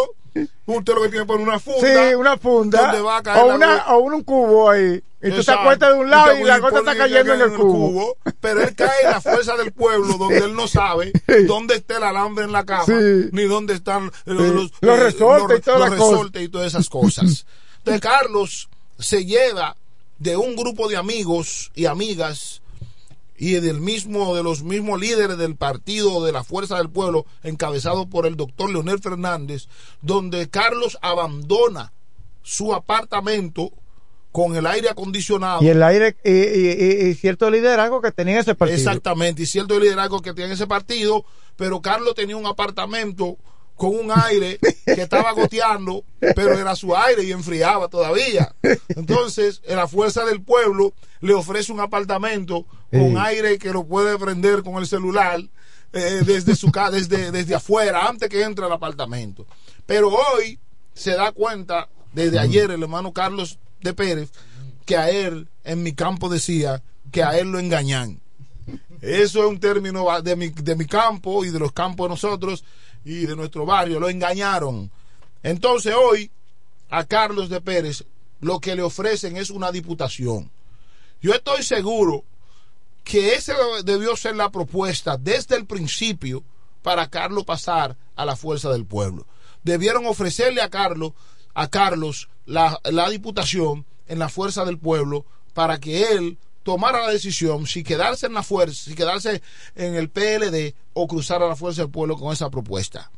usted 0.66 0.94
lo 0.94 1.02
que 1.02 1.08
tiene 1.08 1.24
por 1.24 1.40
una 1.40 1.58
funda. 1.58 2.08
Sí, 2.10 2.14
una 2.14 2.36
funda. 2.36 2.82
Donde 2.82 3.00
va 3.00 3.16
a 3.16 3.22
caer 3.22 3.50
o, 3.50 3.54
una, 3.54 3.94
o 3.94 3.98
un 3.98 4.22
cubo 4.22 4.70
ahí. 4.70 5.02
Y 5.24 5.30
tú 5.30 5.42
te 5.42 5.50
acuestas 5.52 5.94
de 5.94 6.00
un 6.00 6.10
lado 6.10 6.38
y, 6.38 6.44
la 6.44 6.58
gota 6.58 6.80
está 6.80 6.96
cayendo 6.96 7.32
en 7.32 7.40
el 7.40 7.52
cubo. 7.52 8.16
Pero 8.40 8.62
él 8.62 8.74
cae 8.74 9.04
en 9.04 9.10
la 9.10 9.20
fuerza 9.20 9.56
del 9.56 9.72
pueblo 9.72 10.18
donde 10.18 10.38
él 10.38 10.54
no 10.54 10.68
sabe 10.68 11.12
dónde 11.46 11.76
está 11.76 11.96
el 11.96 12.04
alambre 12.04 12.44
en 12.44 12.52
la 12.52 12.64
cama, 12.64 12.84
Sí. 12.84 13.28
ni 13.32 13.44
dónde 13.44 13.74
están 13.74 14.12
los, 14.26 14.46
Sí. 14.46 14.54
los, 14.54 14.70
Los 14.80 14.98
eh, 14.98 15.02
resortes 15.02 15.58
y 15.58 15.62
todas 15.62 15.80
los 15.80 15.90
resortes 15.90 16.42
y 16.42 16.48
todas 16.48 16.66
esas 16.66 16.88
cosas. 16.88 17.46
Entonces 17.78 18.00
Carlos 18.02 18.68
se 18.98 19.24
lleva 19.24 19.76
de 20.18 20.36
un 20.36 20.56
grupo 20.56 20.88
de 20.88 20.96
amigos 20.96 21.72
y 21.74 21.86
amigas 21.86 22.62
y 23.36 23.54
del 23.54 23.80
mismo 23.80 24.36
de 24.36 24.42
los 24.42 24.62
mismos 24.62 25.00
líderes 25.00 25.38
del 25.38 25.56
partido 25.56 26.24
de 26.24 26.32
la 26.32 26.44
Fuerza 26.44 26.76
del 26.76 26.88
Pueblo 26.88 27.26
encabezado 27.42 28.06
por 28.06 28.26
el 28.26 28.36
doctor 28.36 28.70
Leonel 28.70 29.00
Fernández 29.00 29.66
donde 30.02 30.48
Carlos 30.48 30.98
abandona 31.02 31.92
su 32.42 32.74
apartamento 32.74 33.72
con 34.34 34.56
el 34.56 34.66
aire 34.66 34.88
acondicionado 34.88 35.62
Y 35.62 35.68
el 35.68 35.80
aire 35.80 36.16
y, 36.24 36.32
y- 36.32 36.72
y- 36.72 37.06
y 37.10 37.14
cierto 37.14 37.48
liderazgo 37.52 38.02
que 38.02 38.10
tenía 38.10 38.40
ese 38.40 38.56
partido. 38.56 38.76
Exactamente, 38.76 39.42
y 39.42 39.46
cierto 39.46 39.78
liderazgo 39.78 40.20
que 40.22 40.34
tiene 40.34 40.54
ese 40.54 40.66
partido, 40.66 41.24
pero 41.54 41.80
Carlos 41.80 42.16
tenía 42.16 42.36
un 42.36 42.44
apartamento 42.46 43.36
con 43.76 43.94
un 43.96 44.10
aire 44.12 44.58
que 44.84 45.02
estaba 45.02 45.30
goteando, 45.32 46.02
pero 46.34 46.58
era 46.58 46.74
su 46.74 46.96
aire 46.96 47.22
y 47.22 47.30
enfriaba 47.30 47.86
todavía. 47.86 48.52
Entonces, 48.88 49.62
en 49.66 49.76
la 49.76 49.86
fuerza 49.86 50.24
del 50.24 50.42
pueblo 50.42 50.94
le 51.20 51.34
ofrece 51.34 51.70
un 51.70 51.78
apartamento 51.78 52.66
con 52.90 53.10
Sí. 53.12 53.16
aire 53.18 53.56
que 53.58 53.72
lo 53.72 53.84
puede 53.86 54.18
prender 54.18 54.64
con 54.64 54.74
el 54.78 54.86
celular 54.88 55.40
eh, 55.92 56.22
desde 56.26 56.56
su 56.56 56.72
casa, 56.72 56.90
desde, 56.90 57.30
desde 57.30 57.54
afuera, 57.54 58.08
antes 58.08 58.28
que 58.28 58.42
entre 58.42 58.64
al 58.64 58.72
apartamento. 58.72 59.46
Pero 59.86 60.08
hoy 60.08 60.58
se 60.92 61.12
da 61.12 61.30
cuenta, 61.30 61.88
desde 62.12 62.40
ayer, 62.40 62.72
el 62.72 62.82
hermano 62.82 63.12
Carlos 63.12 63.60
de 63.84 63.94
Pérez, 63.94 64.32
que 64.84 64.96
a 64.96 65.10
él, 65.10 65.48
en 65.62 65.84
mi 65.84 65.92
campo 65.92 66.28
decía, 66.28 66.82
que 67.12 67.22
a 67.22 67.38
él 67.38 67.52
lo 67.52 67.60
engañan. 67.60 68.20
Eso 69.00 69.44
es 69.44 69.48
un 69.48 69.60
término 69.60 70.06
de 70.22 70.34
mi, 70.34 70.48
de 70.48 70.74
mi 70.74 70.86
campo 70.86 71.44
y 71.44 71.50
de 71.50 71.58
los 71.60 71.70
campos 71.70 72.06
de 72.06 72.08
nosotros 72.08 72.64
y 73.04 73.26
de 73.26 73.36
nuestro 73.36 73.66
barrio. 73.66 74.00
Lo 74.00 74.08
engañaron. 74.08 74.90
Entonces 75.42 75.94
hoy 75.94 76.30
a 76.88 77.04
Carlos 77.04 77.48
de 77.48 77.60
Pérez 77.60 78.04
lo 78.40 78.60
que 78.60 78.74
le 78.74 78.82
ofrecen 78.82 79.36
es 79.36 79.50
una 79.50 79.70
diputación. 79.70 80.50
Yo 81.20 81.32
estoy 81.32 81.62
seguro 81.62 82.24
que 83.04 83.34
esa 83.34 83.54
debió 83.84 84.16
ser 84.16 84.36
la 84.36 84.50
propuesta 84.50 85.16
desde 85.18 85.56
el 85.56 85.66
principio 85.66 86.42
para 86.82 87.08
Carlos 87.08 87.44
pasar 87.44 87.96
a 88.16 88.24
la 88.24 88.36
fuerza 88.36 88.70
del 88.70 88.86
pueblo. 88.86 89.26
debieron 89.62 90.04
ofrecerle 90.06 90.60
a 90.60 90.68
Carlos, 90.68 91.12
a 91.54 91.68
Carlos 91.68 92.28
la, 92.46 92.80
la 92.84 93.08
diputación 93.10 93.86
en 94.06 94.18
la 94.18 94.28
fuerza 94.28 94.64
del 94.64 94.78
pueblo 94.78 95.24
para 95.54 95.78
que 95.78 96.12
él 96.12 96.38
tomara 96.62 97.02
la 97.02 97.12
decisión 97.12 97.66
si 97.66 97.84
quedarse 97.84 98.26
en 98.26 98.34
la 98.34 98.42
fuerza, 98.42 98.84
si 98.84 98.94
quedarse 98.94 99.42
en 99.76 99.94
el 99.94 100.10
PLD 100.10 100.74
o 100.94 101.06
cruzar 101.06 101.42
a 101.42 101.48
la 101.48 101.56
fuerza 101.56 101.82
del 101.82 101.90
pueblo 101.90 102.16
con 102.16 102.32
esa 102.32 102.50
propuesta. 102.50 103.10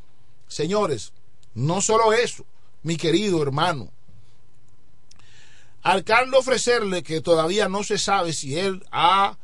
Señores, 0.49 1.13
no 1.55 1.81
solo 1.81 2.13
eso, 2.13 2.45
mi 2.83 2.97
querido 2.97 3.43
hermano, 3.43 3.91
al 5.83 6.05
Carlos 6.05 6.41
ofrecerle 6.41 7.03
que 7.03 7.21
todavía 7.21 7.69
no 7.69 7.85
se 7.85 7.97
sabe 7.97 8.33
si 8.33 8.59
él 8.59 8.85
ha 8.91 9.39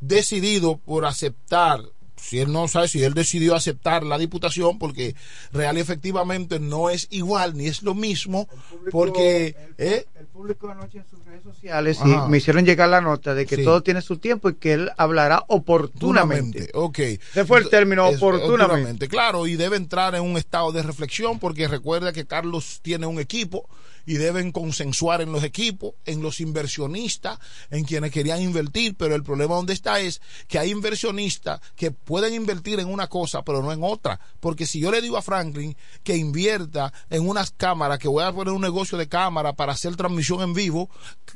decidido 0.00 0.76
por 0.76 1.06
aceptar 1.06 1.80
si 2.20 2.38
él 2.40 2.52
no 2.52 2.68
sabe 2.68 2.88
si 2.88 3.02
él 3.02 3.14
decidió 3.14 3.54
aceptar 3.54 4.02
la 4.04 4.18
diputación 4.18 4.78
porque 4.78 5.14
real 5.52 5.76
y 5.78 5.80
efectivamente 5.80 6.58
no 6.60 6.90
es 6.90 7.06
igual 7.10 7.56
ni 7.56 7.66
es 7.66 7.82
lo 7.82 7.94
mismo 7.94 8.48
porque 8.90 9.54
¿eh? 9.78 10.06
El 10.18 10.26
público 10.26 10.68
anoche 10.68 10.98
en 10.98 11.04
sus 11.08 11.24
redes 11.24 11.42
sociales 11.42 11.98
sí, 12.02 12.14
me 12.28 12.38
hicieron 12.38 12.64
llegar 12.64 12.88
la 12.88 13.00
nota 13.00 13.34
de 13.34 13.46
que 13.46 13.56
Sí. 13.56 13.64
todo 13.64 13.82
tiene 13.82 14.02
su 14.02 14.18
tiempo 14.18 14.48
y 14.50 14.54
que 14.54 14.72
él 14.74 14.90
hablará 14.96 15.44
oportunamente. 15.48 16.70
Ok. 16.74 16.98
Ese 16.98 17.44
fue 17.44 17.58
el 17.60 17.68
término, 17.68 18.06
Es- 18.08 18.16
oportunamente. 18.16 19.08
Claro, 19.08 19.46
y 19.46 19.56
debe 19.56 19.76
entrar 19.76 20.14
en 20.14 20.22
un 20.22 20.36
estado 20.36 20.72
de 20.72 20.82
reflexión 20.82 21.38
porque 21.38 21.66
recuerda 21.68 22.12
que 22.12 22.24
Carlos 22.26 22.80
tiene 22.82 23.06
un 23.06 23.18
equipo 23.18 23.68
y 24.08 24.14
deben 24.14 24.52
consensuar 24.52 25.20
en 25.20 25.32
los 25.32 25.44
equipos, 25.44 25.92
en 26.06 26.22
los 26.22 26.40
inversionistas, 26.40 27.38
en 27.70 27.84
quienes 27.84 28.10
querían 28.10 28.40
invertir, 28.40 28.96
pero 28.96 29.14
el 29.14 29.22
problema 29.22 29.56
donde 29.56 29.74
está 29.74 30.00
es 30.00 30.22
que 30.46 30.58
hay 30.58 30.70
inversionistas 30.70 31.60
que 31.76 31.90
pueden 31.90 32.32
invertir 32.32 32.80
en 32.80 32.88
una 32.88 33.08
cosa, 33.08 33.42
pero 33.42 33.62
no 33.62 33.70
en 33.70 33.84
otra, 33.84 34.18
porque 34.40 34.64
si 34.64 34.80
yo 34.80 34.90
le 34.90 35.02
digo 35.02 35.18
a 35.18 35.22
Franklin 35.22 35.76
que 36.02 36.16
invierta 36.16 36.90
en 37.10 37.28
unas 37.28 37.50
cámaras, 37.50 37.98
que 37.98 38.08
voy 38.08 38.24
a 38.24 38.32
poner 38.32 38.54
un 38.54 38.62
negocio 38.62 38.96
de 38.96 39.08
cámara 39.08 39.52
para 39.52 39.72
hacer 39.72 39.94
transmisión 39.94 40.40
en 40.40 40.54
vivo, 40.54 40.88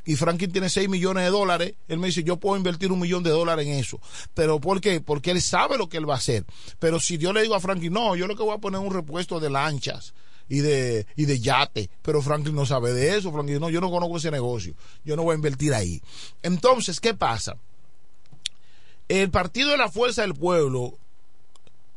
y 0.06 0.16
Franklin 0.16 0.50
tiene 0.50 0.70
6 0.70 0.88
millones 0.88 1.24
de 1.24 1.30
dólares, 1.30 1.74
él 1.88 1.98
me 1.98 2.06
dice, 2.06 2.24
yo 2.24 2.38
puedo 2.38 2.56
invertir 2.56 2.90
un 2.90 3.00
millón 3.00 3.22
de 3.22 3.28
dólares 3.28 3.66
en 3.66 3.74
eso. 3.74 4.00
¿Pero 4.32 4.60
por 4.60 4.80
qué? 4.80 5.02
Porque 5.02 5.30
él 5.30 5.42
sabe 5.42 5.76
lo 5.76 5.90
que 5.90 5.98
él 5.98 6.08
va 6.08 6.14
a 6.14 6.16
hacer. 6.16 6.46
Pero 6.78 7.00
si 7.00 7.18
yo 7.18 7.34
le 7.34 7.42
digo 7.42 7.54
a 7.54 7.60
Franklin, 7.60 7.92
no, 7.92 8.16
yo 8.16 8.26
lo 8.26 8.34
que 8.34 8.42
voy 8.42 8.54
a 8.54 8.58
poner 8.60 8.80
es 8.80 8.86
un 8.86 8.94
repuesto 8.94 9.40
de 9.40 9.50
lanchas 9.50 10.14
y 10.48 10.58
de, 10.58 11.06
y 11.16 11.24
de 11.24 11.40
yate, 11.40 11.90
pero 12.02 12.22
Franklin 12.22 12.54
no 12.54 12.66
sabe 12.66 12.92
de 12.92 13.16
eso, 13.16 13.32
Franklin, 13.32 13.60
no, 13.60 13.70
yo 13.70 13.80
no 13.80 13.90
conozco 13.90 14.16
ese 14.16 14.30
negocio, 14.30 14.74
yo 15.04 15.16
no 15.16 15.22
voy 15.22 15.32
a 15.32 15.36
invertir 15.36 15.74
ahí. 15.74 16.02
Entonces, 16.42 17.00
¿qué 17.00 17.14
pasa? 17.14 17.56
El 19.08 19.30
Partido 19.30 19.70
de 19.70 19.76
la 19.76 19.90
Fuerza 19.90 20.22
del 20.22 20.34
Pueblo, 20.34 20.98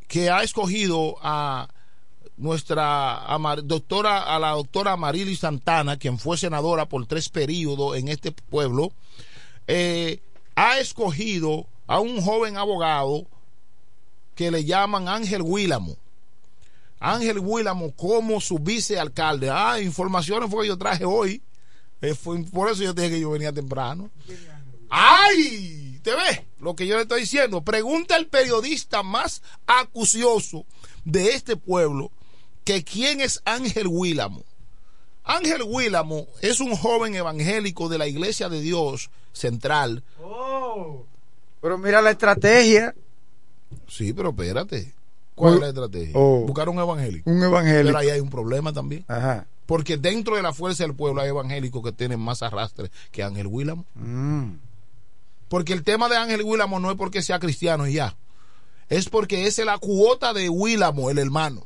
que 0.07 0.29
ha 0.29 0.43
escogido 0.43 1.15
a 1.21 1.69
nuestra 2.37 3.25
doctora, 3.63 4.35
a 4.35 4.39
la 4.39 4.51
doctora 4.51 4.97
Marily 4.97 5.35
Santana, 5.35 5.97
quien 5.97 6.19
fue 6.19 6.37
senadora 6.37 6.87
por 6.87 7.05
tres 7.05 7.29
periodos 7.29 7.97
en 7.97 8.09
este 8.09 8.31
pueblo, 8.31 8.91
eh, 9.67 10.21
ha 10.55 10.79
escogido 10.79 11.67
a 11.87 11.99
un 11.99 12.21
joven 12.21 12.57
abogado 12.57 13.27
que 14.35 14.51
le 14.51 14.65
llaman 14.65 15.07
Ángel 15.07 15.41
Willamo. 15.41 15.97
Ángel 17.13 17.39
Willamo 17.39 17.91
como 17.95 18.41
su 18.41 18.57
vicealcalde. 18.59 19.49
Ah, 19.51 19.79
informaciones 19.81 20.49
fue 20.49 20.63
que 20.63 20.69
yo 20.69 20.77
traje 20.77 21.05
hoy. 21.05 21.41
Eh, 22.01 22.13
fue- 22.15 22.43
por 22.45 22.69
eso 22.69 22.83
yo 22.83 22.93
te 22.95 23.03
dije 23.03 23.15
que 23.15 23.21
yo 23.21 23.31
venía 23.31 23.51
temprano. 23.53 24.09
¡Ay! 24.89 25.99
¿Te 26.03 26.11
ves 26.11 26.41
lo 26.59 26.75
que 26.75 26.85
yo 26.87 26.95
le 26.95 27.03
estoy 27.03 27.21
diciendo? 27.21 27.61
Pregunta 27.63 28.15
el 28.15 28.27
periodista 28.27 29.01
más 29.03 29.41
acucioso 29.65 30.65
de 31.03 31.29
este 31.29 31.55
pueblo 31.57 32.11
que 32.63 32.83
quién 32.83 33.21
es 33.21 33.41
Ángel 33.45 33.87
Willamo. 33.87 34.43
Ángel 35.23 35.63
Willamo 35.63 36.27
es 36.41 36.59
un 36.59 36.75
joven 36.75 37.15
evangélico 37.15 37.89
de 37.89 37.97
la 37.97 38.07
Iglesia 38.07 38.49
de 38.49 38.61
Dios 38.61 39.09
Central. 39.33 40.03
Pero 41.61 41.77
mira 41.79 42.01
la 42.01 42.11
estrategia. 42.11 42.93
Sí, 43.87 44.13
pero 44.13 44.29
espérate. 44.29 44.93
¿Cuál 45.35 45.55
es 45.55 45.59
la 45.59 45.67
estrategia? 45.69 46.11
Oh. 46.15 46.45
Buscar 46.45 46.69
un 46.69 46.79
evangélico. 46.79 47.29
Un 47.29 47.43
evangélico. 47.43 47.87
Pero 47.87 47.97
ahí 47.97 48.09
hay 48.09 48.19
un 48.21 48.29
problema 48.29 48.71
también. 48.73 49.03
Ajá. 49.07 49.45
Porque 49.65 49.97
dentro 49.97 50.35
de 50.35 50.41
la 50.41 50.53
fuerza 50.53 50.83
del 50.83 50.93
pueblo 50.95 51.21
hay 51.21 51.29
evangélicos 51.29 51.83
que 51.83 51.91
tienen 51.91 52.19
más 52.19 52.41
arrastre 52.43 52.89
que 53.11 53.23
Ángel 53.23 53.47
Willamo. 53.47 53.85
Mm. 53.95 54.51
Porque 55.49 55.73
el 55.73 55.83
tema 55.83 56.07
de 56.09 56.17
Ángel 56.17 56.43
Willamo 56.43 56.79
no 56.79 56.89
es 56.91 56.97
porque 56.97 57.21
sea 57.21 57.39
cristiano 57.39 57.87
y 57.87 57.93
ya. 57.93 58.15
Es 58.89 59.09
porque 59.09 59.47
es 59.47 59.57
la 59.59 59.77
cuota 59.77 60.33
de 60.33 60.49
Willamo, 60.49 61.09
el 61.09 61.17
hermano. 61.17 61.65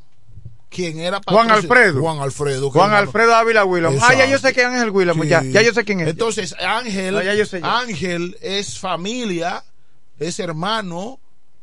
Quien 0.70 1.00
era 1.00 1.20
Juan 1.26 1.50
Alfredo. 1.50 2.00
Juan 2.00 2.20
Alfredo. 2.20 2.70
Juan 2.70 2.86
hermano- 2.86 3.06
Alfredo 3.08 3.34
Ávila 3.34 3.64
Willamo. 3.64 3.98
Ah, 4.00 4.14
ya 4.14 4.26
yo 4.26 4.38
sé 4.38 4.52
que 4.52 4.60
es 4.60 4.66
Ángel 4.66 4.90
Willamo, 4.90 5.24
ya. 5.24 5.42
Sí. 5.42 5.52
Ya 5.52 5.62
yo 5.62 5.72
sé 5.74 5.84
quién 5.84 6.00
es. 6.00 6.08
Entonces, 6.08 6.54
Ángel, 6.60 7.14
No, 7.14 7.22
ya 7.22 7.34
yo 7.34 7.44
sé 7.44 7.60
ya. 7.60 7.78
Ángel 7.80 8.36
es 8.40 8.78
familia, 8.78 9.64
es 10.18 10.38
hermano, 10.38 11.18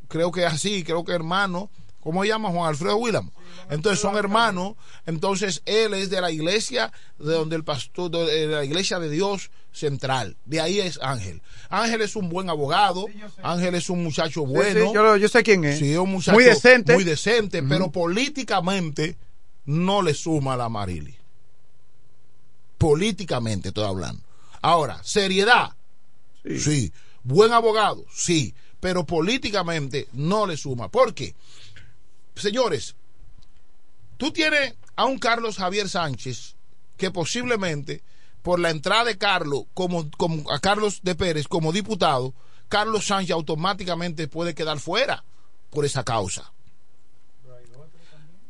creo 0.10 0.32
que 0.32 0.46
así, 0.46 0.84
creo 0.84 1.04
que 1.06 1.14
hermano. 1.14 1.70
¿Cómo 2.08 2.24
se 2.24 2.30
llama 2.30 2.52
Juan 2.52 2.70
Alfredo 2.70 2.96
Willamo? 2.96 3.34
Entonces 3.70 4.00
son 4.00 4.16
hermanos. 4.16 4.76
Entonces 5.06 5.62
él 5.66 5.94
es 5.94 6.10
de 6.10 6.22
la 6.22 6.32
iglesia 6.32 6.94
de 7.20 7.34
donde 7.34 7.58
el 7.58 7.66
pastor, 7.66 8.10
de 8.10 8.48
la 8.48 8.64
iglesia 8.64 8.98
de 8.98 9.10
Dios 9.10 9.52
central. 9.74 10.38
De 10.46 10.62
ahí 10.62 10.80
es 10.80 11.02
Ángel. 11.02 11.42
Ángel 11.68 12.00
es 12.00 12.16
un 12.16 12.30
buen 12.30 12.50
abogado. 12.50 13.08
Ángel 13.44 13.76
es 13.76 13.90
un 13.90 14.06
muchacho 14.06 14.46
Sí, 14.46 14.54
bueno. 14.54 14.88
sí, 14.88 15.20
yo, 15.20 15.28
sé 15.28 15.44
quién 15.44 15.66
es. 15.66 15.80
Sí, 15.80 15.92
es 15.92 15.98
un 15.98 16.12
muchacho 16.12 16.32
Muy 16.32 16.46
decente. 16.46 16.94
Muy 16.94 17.04
decente, 17.04 17.62
pero 17.62 17.92
políticamente 17.92 19.18
no 19.66 20.02
le 20.02 20.14
suma 20.14 20.54
a 20.54 20.58
la 20.58 20.70
Marili. 20.70 21.14
Políticamente 22.78 23.68
estoy 23.68 23.84
hablando. 23.84 24.24
Ahora, 24.62 25.02
seriedad. 25.04 25.76
Sí. 26.58 26.94
Buen 27.24 27.52
abogado, 27.52 28.06
sí. 28.14 28.56
Pero 28.80 29.06
políticamente 29.06 30.08
no 30.14 30.46
le 30.46 30.56
suma. 30.56 30.88
¿Por 30.90 31.14
qué? 31.14 31.36
Señores, 32.38 32.95
tú 34.18 34.31
tienes 34.31 34.76
a 34.95 35.05
un 35.05 35.19
Carlos 35.19 35.57
Javier 35.57 35.89
Sánchez 35.89 36.55
que 36.97 37.11
posiblemente 37.11 38.03
por 38.41 38.59
la 38.59 38.69
entrada 38.69 39.05
de 39.05 39.18
Carlos 39.18 39.64
como, 39.73 40.09
a 40.49 40.59
Carlos 40.59 41.01
de 41.03 41.15
Pérez 41.15 41.47
como 41.47 41.72
diputado, 41.72 42.34
Carlos 42.69 43.07
Sánchez 43.07 43.31
automáticamente 43.31 44.27
puede 44.27 44.55
quedar 44.55 44.80
fuera 44.80 45.23
por 45.69 45.85
esa 45.85 46.03
causa. 46.03 46.53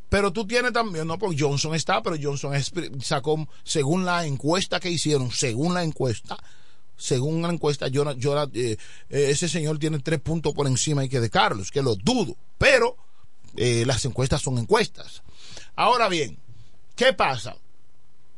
Pero 0.10 0.32
tú 0.32 0.48
tienes 0.48 0.72
también, 0.72 1.06
no, 1.06 1.18
porque 1.18 1.38
Johnson 1.38 1.76
está, 1.76 2.02
pero 2.02 2.16
Johnson 2.22 2.54
sacó, 3.02 3.48
según 3.64 4.06
la 4.06 4.26
encuesta 4.26 4.80
que 4.80 4.90
hicieron, 4.90 5.32
según 5.32 5.74
la 5.74 5.84
encuesta, 5.84 6.38
según 6.96 7.42
la 7.42 7.50
encuesta, 7.50 7.88
eh, 7.88 7.92
eh, 8.54 8.78
ese 9.10 9.50
señor 9.50 9.80
tiene 9.80 10.00
tres 10.00 10.22
puntos 10.22 10.54
por 10.54 10.66
encima 10.68 11.04
y 11.04 11.10
que 11.10 11.20
de 11.20 11.30
Carlos, 11.30 11.72
que 11.72 11.82
lo 11.82 11.96
dudo, 11.96 12.38
pero 12.58 12.96
eh, 13.56 13.84
las 13.86 14.04
encuestas 14.06 14.42
son 14.42 14.58
encuestas. 14.58 15.24
Ahora 15.76 16.08
bien, 16.10 16.38
¿qué 16.96 17.14
pasa? 17.14 17.56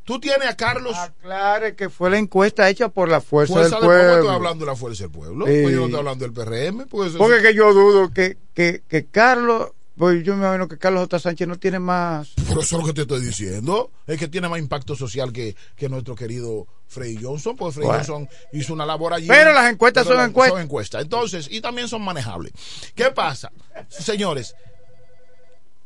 Tú 0.03 0.19
tienes 0.19 0.47
a 0.47 0.55
Carlos. 0.57 0.95
Aclare 0.97 1.75
que 1.75 1.89
fue 1.89 2.09
la 2.09 2.17
encuesta 2.17 2.67
hecha 2.69 2.89
por 2.89 3.09
la 3.09 3.21
fuerza, 3.21 3.53
Fuerza 3.53 3.75
del 3.75 3.81
del 3.81 3.87
Pueblo, 3.87 4.03
pueblo. 4.07 4.21
estoy 4.21 4.35
hablando 4.35 4.65
de 4.65 4.71
la 4.71 4.75
Fuerza 4.75 5.03
del 5.03 5.11
Pueblo. 5.11 5.45
Sí. 5.45 5.59
Pues 5.61 5.73
yo 5.73 5.79
no 5.81 5.85
estoy 5.85 5.99
hablando 5.99 6.25
del 6.27 6.33
PRM. 6.33 6.87
Pues 6.87 7.11
Porque 7.13 7.41
que 7.43 7.53
yo 7.53 7.73
dudo 7.73 8.11
que, 8.11 8.37
que, 8.55 8.81
que 8.87 9.05
Carlos, 9.05 9.69
pues 9.95 10.23
yo 10.23 10.35
me 10.35 10.45
imagino 10.45 10.67
que 10.67 10.79
Carlos 10.79 11.01
J. 11.03 11.19
Sánchez 11.19 11.47
no 11.47 11.59
tiene 11.59 11.77
más. 11.77 12.31
Pero 12.47 12.61
eso 12.61 12.77
es 12.77 12.81
lo 12.81 12.87
que 12.87 12.93
te 12.93 13.01
estoy 13.01 13.21
diciendo. 13.21 13.91
Es 14.07 14.17
que 14.17 14.27
tiene 14.27 14.49
más 14.49 14.57
impacto 14.57 14.95
social 14.95 15.31
que, 15.31 15.55
que 15.75 15.89
nuestro 15.89 16.15
querido 16.15 16.65
Frey 16.87 17.19
Johnson, 17.21 17.55
porque 17.55 17.75
Frey 17.75 17.85
Bueno. 17.85 17.99
Johnson 18.03 18.29
hizo 18.53 18.73
una 18.73 18.87
labor 18.87 19.13
allí. 19.13 19.27
Pero 19.27 19.53
las 19.53 19.71
encuestas 19.71 20.07
son 20.07 20.19
encuestas. 20.27 20.55
Son 20.55 20.63
encuestas. 20.63 21.01
Entonces, 21.03 21.47
y 21.51 21.61
también 21.61 21.87
son 21.87 22.01
manejables. 22.01 22.51
¿Qué 22.95 23.11
pasa? 23.11 23.51
Señores, 23.89 24.55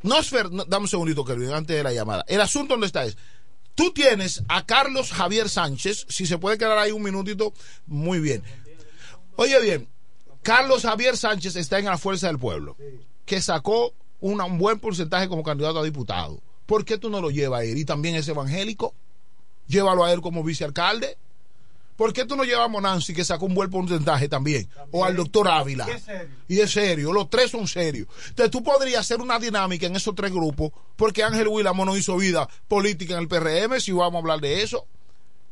no 0.03 0.19
es 0.19 0.31
ver, 0.31 0.51
no, 0.51 0.65
dame 0.65 0.83
un 0.83 0.89
segundito, 0.89 1.25
Kelvin, 1.25 1.51
antes 1.51 1.75
de 1.75 1.83
la 1.83 1.93
llamada. 1.93 2.23
El 2.27 2.41
asunto 2.41 2.73
donde 2.73 2.87
está 2.87 3.05
es, 3.05 3.17
tú 3.75 3.91
tienes 3.91 4.43
a 4.47 4.65
Carlos 4.65 5.11
Javier 5.11 5.49
Sánchez, 5.49 6.05
si 6.09 6.25
se 6.25 6.37
puede 6.37 6.57
quedar 6.57 6.77
ahí 6.77 6.91
un 6.91 7.01
minutito, 7.01 7.53
muy 7.87 8.19
bien. 8.19 8.43
Oye 9.35 9.59
bien, 9.61 9.87
Carlos 10.43 10.83
Javier 10.83 11.17
Sánchez 11.17 11.55
está 11.55 11.79
en 11.79 11.85
la 11.85 11.97
Fuerza 11.97 12.27
del 12.27 12.37
Pueblo, 12.37 12.77
que 13.25 13.41
sacó 13.41 13.93
un 14.19 14.57
buen 14.57 14.79
porcentaje 14.79 15.27
como 15.27 15.43
candidato 15.43 15.79
a 15.79 15.83
diputado. 15.83 16.41
¿Por 16.65 16.85
qué 16.85 16.97
tú 16.97 17.09
no 17.09 17.21
lo 17.21 17.29
llevas 17.29 17.61
a 17.61 17.63
él? 17.63 17.77
Y 17.77 17.85
también 17.85 18.15
es 18.15 18.27
evangélico. 18.27 18.93
Llévalo 19.67 20.03
a 20.03 20.13
él 20.13 20.21
como 20.21 20.43
vicealcalde. 20.43 21.17
¿Por 21.95 22.11
qué 22.11 22.25
tú 22.25 22.35
no 22.35 22.43
llevas 22.43 22.65
a 22.65 22.67
Monanzi, 22.69 23.13
que 23.13 23.23
sacó 23.23 23.45
un 23.45 23.53
buen 23.53 23.69
porcentaje 23.69 24.27
también? 24.27 24.67
O 24.91 25.05
al 25.05 25.15
doctor 25.15 25.47
Ávila. 25.47 25.87
Y 26.47 26.59
es 26.59 26.71
serio, 26.71 27.13
los 27.13 27.29
tres 27.29 27.51
son 27.51 27.67
serios. 27.67 28.07
Entonces 28.29 28.51
tú 28.51 28.63
podrías 28.63 29.01
hacer 29.01 29.21
una 29.21 29.39
dinámica 29.39 29.85
en 29.85 29.95
esos 29.95 30.15
tres 30.15 30.31
grupos, 30.31 30.71
porque 30.95 31.23
Ángel 31.23 31.47
Willamo 31.47 31.85
no 31.85 31.95
hizo 31.95 32.17
vida 32.17 32.47
política 32.67 33.13
en 33.13 33.19
el 33.19 33.27
PRM, 33.27 33.79
si 33.79 33.91
vamos 33.91 34.15
a 34.15 34.19
hablar 34.19 34.41
de 34.41 34.63
eso. 34.63 34.87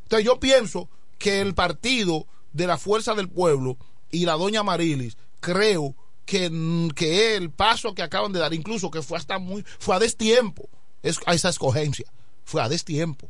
Entonces 0.03 0.25
yo 0.25 0.39
pienso 0.39 0.89
que 1.17 1.41
el 1.41 1.53
partido 1.53 2.25
de 2.53 2.67
la 2.67 2.77
Fuerza 2.77 3.13
del 3.13 3.29
Pueblo 3.29 3.77
y 4.09 4.25
la 4.25 4.33
doña 4.33 4.63
Marilis, 4.63 5.17
creo 5.39 5.95
que, 6.25 6.51
que 6.95 7.35
el 7.35 7.51
paso 7.51 7.93
que 7.93 8.01
acaban 8.01 8.33
de 8.33 8.39
dar, 8.39 8.53
incluso 8.53 8.89
que 8.89 9.01
fue 9.01 9.17
hasta 9.17 9.37
muy, 9.37 9.63
fue 9.79 9.95
a 9.95 9.99
destiempo, 9.99 10.67
es, 11.03 11.19
a 11.25 11.33
esa 11.33 11.49
escogencia. 11.49 12.11
Fue 12.43 12.61
a 12.61 12.69
destiempo. 12.69 13.29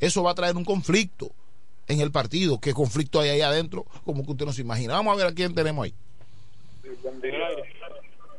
Eso 0.00 0.22
va 0.22 0.32
a 0.32 0.34
traer 0.34 0.56
un 0.56 0.64
conflicto 0.64 1.32
en 1.88 2.00
el 2.00 2.10
partido. 2.10 2.60
¿Qué 2.60 2.72
conflicto 2.72 3.20
hay 3.20 3.30
ahí 3.30 3.40
adentro? 3.42 3.84
Como 4.04 4.24
que 4.24 4.32
usted 4.32 4.46
no 4.46 4.52
se 4.52 4.62
imagina. 4.62 4.94
Vamos 4.94 5.14
a 5.14 5.16
ver 5.16 5.26
a 5.26 5.34
quién 5.34 5.54
tenemos 5.54 5.84
ahí. 5.84 5.94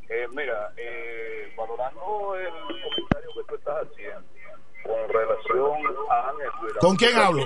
Eh, 0.10 0.28
mira, 0.34 0.72
eh, 0.78 1.53
valorando 1.57 2.36
el 2.36 2.49
comentario 2.49 3.30
que 3.36 3.44
tú 3.49 3.56
estás 3.56 3.88
haciendo 3.88 4.24
con 4.84 5.10
relación 5.10 5.72
a 6.10 6.30
Ángel. 6.30 6.49
¿Con 6.80 6.95
quién 6.95 7.18
hablo? 7.18 7.45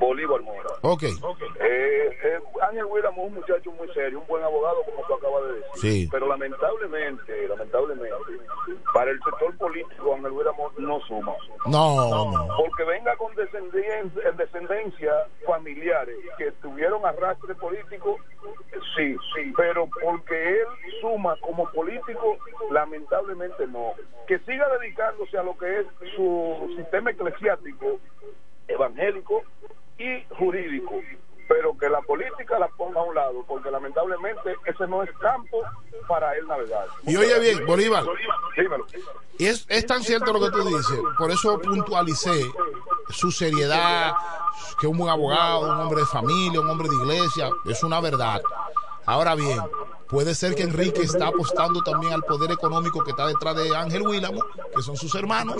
Bolívar 0.00 0.40
Mora. 0.40 0.70
Ok. 0.80 1.02
Eh, 1.02 1.10
eh, 1.60 2.38
Ángel 2.62 2.86
Huila 2.86 3.10
es 3.10 3.18
un 3.18 3.34
muchacho 3.34 3.70
muy 3.72 3.86
serio, 3.92 4.20
un 4.20 4.26
buen 4.26 4.42
abogado, 4.42 4.82
como 4.84 5.06
tú 5.06 5.14
acabas 5.14 5.44
de 5.44 5.52
decir. 5.52 5.70
Sí. 5.74 6.08
Pero 6.10 6.26
lamentablemente, 6.26 7.48
lamentablemente, 7.48 8.08
para 8.94 9.10
el 9.10 9.20
sector 9.22 9.56
político, 9.58 10.14
Ángel 10.14 10.32
Huila 10.32 10.52
no 10.78 11.00
suma. 11.00 11.34
No, 11.66 12.08
no. 12.08 12.48
Porque 12.56 12.84
venga 12.84 13.14
con 13.16 13.34
descendencia, 13.34 14.32
descendencia 14.32 15.12
familiares 15.46 16.16
que 16.38 16.50
tuvieron 16.62 17.04
arrastre 17.04 17.54
político, 17.56 18.16
sí, 18.96 19.14
sí, 19.34 19.52
pero 19.54 19.86
porque 20.02 20.60
él 20.62 20.66
suma 21.02 21.36
como 21.42 21.70
político, 21.72 22.38
lamentablemente 22.70 23.66
no. 23.66 23.92
Que 24.26 24.38
siga 24.40 24.66
dedicándose 24.78 25.36
a 25.36 25.42
lo 25.42 25.58
que 25.58 25.80
es 25.80 25.86
su 26.16 26.74
sistema 26.78 27.10
eclesiástico, 27.10 27.98
evangélico 28.66 29.42
y 30.00 30.24
jurídico, 30.34 30.94
pero 31.46 31.76
que 31.76 31.88
la 31.88 32.00
política 32.02 32.58
la 32.58 32.68
ponga 32.68 33.00
a 33.00 33.04
un 33.04 33.14
lado, 33.14 33.44
porque 33.46 33.70
lamentablemente 33.70 34.56
ese 34.64 34.86
no 34.86 35.02
es 35.02 35.10
campo 35.18 35.58
para 36.08 36.34
él 36.36 36.46
navegar. 36.46 36.86
Y 37.06 37.16
oye 37.16 37.38
bien, 37.38 37.66
Bolívar. 37.66 38.04
Dímelo. 38.56 38.86
Y 39.38 39.46
es, 39.46 39.66
es 39.68 39.86
tan 39.86 40.02
cierto 40.02 40.32
lo 40.32 40.40
que 40.40 40.50
tú 40.50 40.64
dices, 40.64 40.98
por 41.18 41.30
eso 41.30 41.60
puntualicé 41.60 42.50
su 43.10 43.30
seriedad, 43.30 44.14
que 44.80 44.86
un 44.86 44.96
buen 44.96 45.10
abogado, 45.10 45.72
un 45.72 45.80
hombre 45.80 46.00
de 46.00 46.06
familia, 46.06 46.60
un 46.60 46.70
hombre 46.70 46.88
de 46.88 46.94
iglesia, 46.94 47.50
es 47.66 47.82
una 47.82 48.00
verdad. 48.00 48.40
Ahora 49.06 49.34
bien, 49.34 49.58
puede 50.10 50.34
ser 50.34 50.54
que 50.54 50.62
Enrique 50.64 51.02
está 51.02 51.28
apostando 51.28 51.80
también 51.82 52.12
al 52.12 52.22
poder 52.22 52.50
económico 52.50 53.02
que 53.04 53.10
está 53.12 53.26
detrás 53.26 53.54
de 53.56 53.74
Ángel 53.76 54.02
Willamo, 54.06 54.40
que 54.74 54.82
son 54.82 54.96
sus 54.96 55.14
hermanos, 55.14 55.56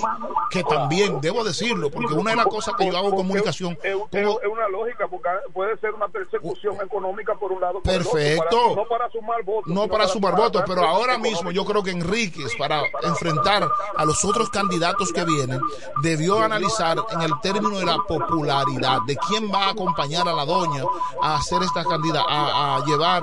que 0.51 0.63
también, 0.65 1.21
debo 1.21 1.45
decirlo, 1.45 1.91
porque 1.91 2.15
una 2.15 2.31
de 2.33 2.37
las 2.39 2.47
cosas 2.47 2.75
que 2.77 2.91
yo 2.91 2.97
hago 2.97 3.11
comunicación, 3.13 3.79
Es, 3.83 3.95
es- 3.95 4.27
es 4.27 4.49
una 4.51 4.69
lógica, 4.69 5.07
porque 5.09 5.29
puede 5.53 5.77
ser 5.79 5.93
una 5.95 6.09
persecución 6.09 6.77
económica 6.85 7.35
por 7.37 7.53
un 7.53 7.61
lado. 7.61 7.81
por 7.81 7.93
el 7.93 8.01
otro, 8.01 8.13
Perfecto. 8.13 8.57
para- 8.57 8.75
no 8.77 8.89
para 8.89 9.11
sumar 9.11 9.43
votos. 9.45 9.67
no 9.75 9.89
para 9.89 10.09
sumar 10.09 10.33
para- 10.33 10.45
votos, 10.45 10.63
pero 10.67 10.85
ahora 10.87 11.19
mismo 11.19 11.51
yo 11.51 11.65
creo 11.65 11.83
que 11.83 11.91
Enríquez, 11.93 12.55
para 12.59 12.83
enfrentar 13.03 13.69
a 13.97 14.05
los 14.05 14.25
otros 14.25 14.51
candidatos 14.51 15.13
que 15.13 15.25
vienen, 15.25 15.61
debió 16.03 16.41
analizar 16.41 16.97
en 17.13 17.21
el 17.23 17.33
término 17.43 17.79
de 17.79 17.87
la 17.87 17.99
popularidad, 18.09 18.99
de 19.07 19.17
quién 19.29 19.51
va 19.53 19.67
a 19.67 19.71
acompañar 19.71 20.27
a 20.29 20.33
la 20.33 20.45
doña 20.45 20.83
a 21.23 21.37
hacer 21.37 21.63
esta 21.63 21.85
candidata, 21.85 22.27
a, 22.29 22.77
a 22.77 22.85
llevar 22.85 23.23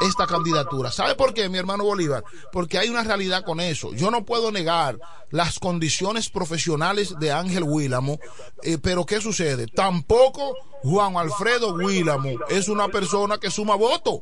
esta 0.00 0.26
candidatura. 0.26 0.65
¿Sabe 0.90 1.14
por 1.14 1.34
qué, 1.34 1.48
mi 1.48 1.58
hermano 1.58 1.84
Bolívar? 1.84 2.24
Porque 2.52 2.78
hay 2.78 2.88
una 2.88 3.02
realidad 3.04 3.44
con 3.44 3.60
eso. 3.60 3.92
Yo 3.94 4.10
no 4.10 4.24
puedo 4.24 4.52
negar 4.52 4.98
las 5.30 5.58
condiciones 5.58 6.28
profesionales 6.30 7.18
de 7.18 7.32
Ángel 7.32 7.64
Willamo, 7.64 8.18
eh, 8.62 8.78
pero 8.80 9.04
¿qué 9.04 9.20
sucede? 9.20 9.66
Tampoco 9.66 10.56
Juan 10.82 11.16
Alfredo 11.16 11.74
Willamo 11.74 12.38
es 12.48 12.68
una 12.68 12.88
persona 12.88 13.38
que 13.38 13.50
suma 13.50 13.74
votos. 13.76 14.20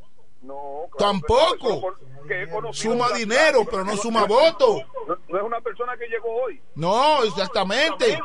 Tampoco. 0.99 1.95
he 2.29 2.49
conocido 2.49 2.93
Suma 2.93 3.11
dinero, 3.17 3.65
pero 3.71 3.85
no 3.85 3.97
suma 3.97 4.25
votos. 4.25 4.83
No, 5.07 5.17
no 5.29 5.39
es 5.39 5.45
una 5.45 5.61
persona 5.61 5.97
que 5.97 6.07
llegó 6.07 6.45
hoy. 6.45 6.61
No, 6.75 7.23
exactamente. 7.25 8.19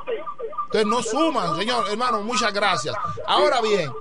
Entonces 0.65 0.85
no 0.85 1.01
suman, 1.01 1.57
señor, 1.57 1.85
hermano, 1.89 2.21
muchas 2.21 2.53
gracias. 2.53 2.95
Ahora 3.25 3.61
bien, 3.61 3.91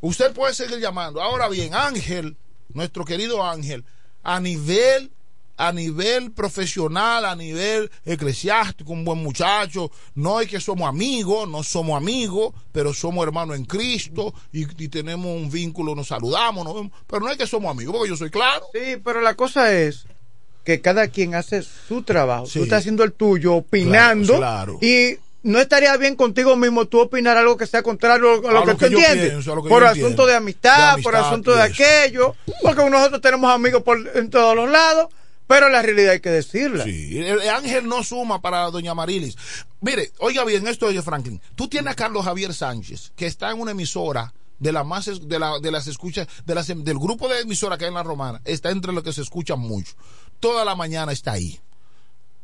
usted 0.00 0.34
puede 0.34 0.52
seguir 0.52 0.78
llamando. 0.78 1.22
Ahora 1.22 1.48
bien, 1.48 1.74
Ángel, 1.74 2.36
nuestro 2.78 3.04
querido 3.04 3.44
Ángel, 3.44 3.84
a 4.22 4.40
nivel 4.40 5.10
a 5.58 5.72
nivel 5.72 6.30
profesional, 6.30 7.24
a 7.24 7.34
nivel 7.34 7.90
eclesiástico, 8.04 8.92
un 8.92 9.04
buen 9.04 9.18
muchacho. 9.18 9.90
No 10.14 10.40
es 10.40 10.48
que 10.48 10.60
somos 10.60 10.88
amigos, 10.88 11.48
no 11.48 11.64
somos 11.64 11.96
amigos, 11.96 12.54
pero 12.70 12.94
somos 12.94 13.26
hermanos 13.26 13.56
en 13.56 13.64
Cristo 13.64 14.32
y, 14.52 14.62
y 14.82 14.88
tenemos 14.88 15.26
un 15.26 15.50
vínculo, 15.50 15.96
nos 15.96 16.06
saludamos, 16.06 16.64
nos 16.64 16.74
vemos, 16.74 16.92
pero 17.08 17.20
no 17.24 17.30
es 17.30 17.36
que 17.36 17.46
somos 17.48 17.72
amigos, 17.72 17.92
porque 17.92 18.08
yo 18.08 18.16
soy 18.16 18.30
claro. 18.30 18.66
Sí, 18.72 19.00
pero 19.04 19.20
la 19.20 19.34
cosa 19.34 19.74
es 19.74 20.06
que 20.64 20.80
cada 20.80 21.08
quien 21.08 21.34
hace 21.34 21.62
su 21.62 22.02
trabajo. 22.02 22.46
Sí. 22.46 22.60
Tú 22.60 22.62
estás 22.62 22.80
haciendo 22.80 23.02
el 23.02 23.12
tuyo, 23.12 23.54
opinando. 23.54 24.36
Claro, 24.36 24.78
claro. 24.78 24.78
Y 24.80 25.18
no 25.42 25.58
estaría 25.60 25.96
bien 25.96 26.16
contigo 26.16 26.56
mismo 26.56 26.86
tú 26.86 27.00
opinar 27.00 27.36
algo 27.36 27.56
que 27.56 27.66
sea 27.66 27.82
contrario 27.82 28.46
a 28.48 28.52
lo, 28.52 28.58
A 28.62 28.64
lo 28.64 28.72
tú 28.72 28.78
que 28.78 28.90
yo 28.90 28.98
entiendes. 28.98 29.30
pienso, 29.30 29.52
a 29.52 29.56
lo 29.56 29.62
que 29.62 29.68
por 29.68 29.84
asunto 29.84 30.00
entiendo. 30.06 30.26
de 30.26 30.34
amistad, 30.34 30.96
De 30.96 31.02
por 31.02 31.16
asunto 31.16 31.54
de 31.54 31.64
eso. 31.66 31.72
aquello. 31.72 32.34
Porque 32.62 32.90
nosotros 32.90 33.20
tenemos 33.20 33.50
amigos 33.52 33.82
por, 33.82 33.98
en 34.16 34.30
todos 34.30 34.54
los 34.56 34.68
lados. 34.70 35.08
Pero 35.46 35.70
la 35.70 35.80
realidad 35.80 36.12
hay 36.12 36.20
que 36.20 36.28
decirla. 36.30 36.84
Sí, 36.84 37.18
el, 37.20 37.40
el 37.40 37.48
ángel 37.48 37.88
no 37.88 38.02
suma 38.04 38.42
para 38.42 38.70
doña 38.70 38.94
Marilis. 38.94 39.34
Mire, 39.80 40.12
oiga 40.18 40.44
bien 40.44 40.66
esto 40.68 40.92
de 40.92 41.00
Franklin. 41.00 41.40
Tú 41.54 41.68
tienes 41.68 41.92
a 41.92 41.96
Carlos 41.96 42.24
Javier 42.24 42.52
Sánchez, 42.52 43.12
que 43.16 43.24
está 43.26 43.50
en 43.50 43.60
una 43.60 43.70
emisora 43.70 44.34
de, 44.58 44.72
la 44.72 44.84
más, 44.84 45.06
de, 45.26 45.38
la, 45.38 45.58
de 45.58 45.70
las 45.70 45.86
escuchas, 45.86 46.26
de 46.44 46.54
las, 46.54 46.66
del 46.66 46.98
grupo 46.98 47.28
de 47.28 47.40
emisora 47.40 47.78
que 47.78 47.84
hay 47.84 47.88
en 47.88 47.94
la 47.94 48.02
romana, 48.02 48.42
está 48.44 48.70
entre 48.70 48.92
los 48.92 49.02
que 49.02 49.12
se 49.14 49.22
escuchan 49.22 49.58
mucho. 49.58 49.94
Toda 50.38 50.66
la 50.66 50.74
mañana 50.74 51.12
está 51.12 51.32
ahí. 51.32 51.58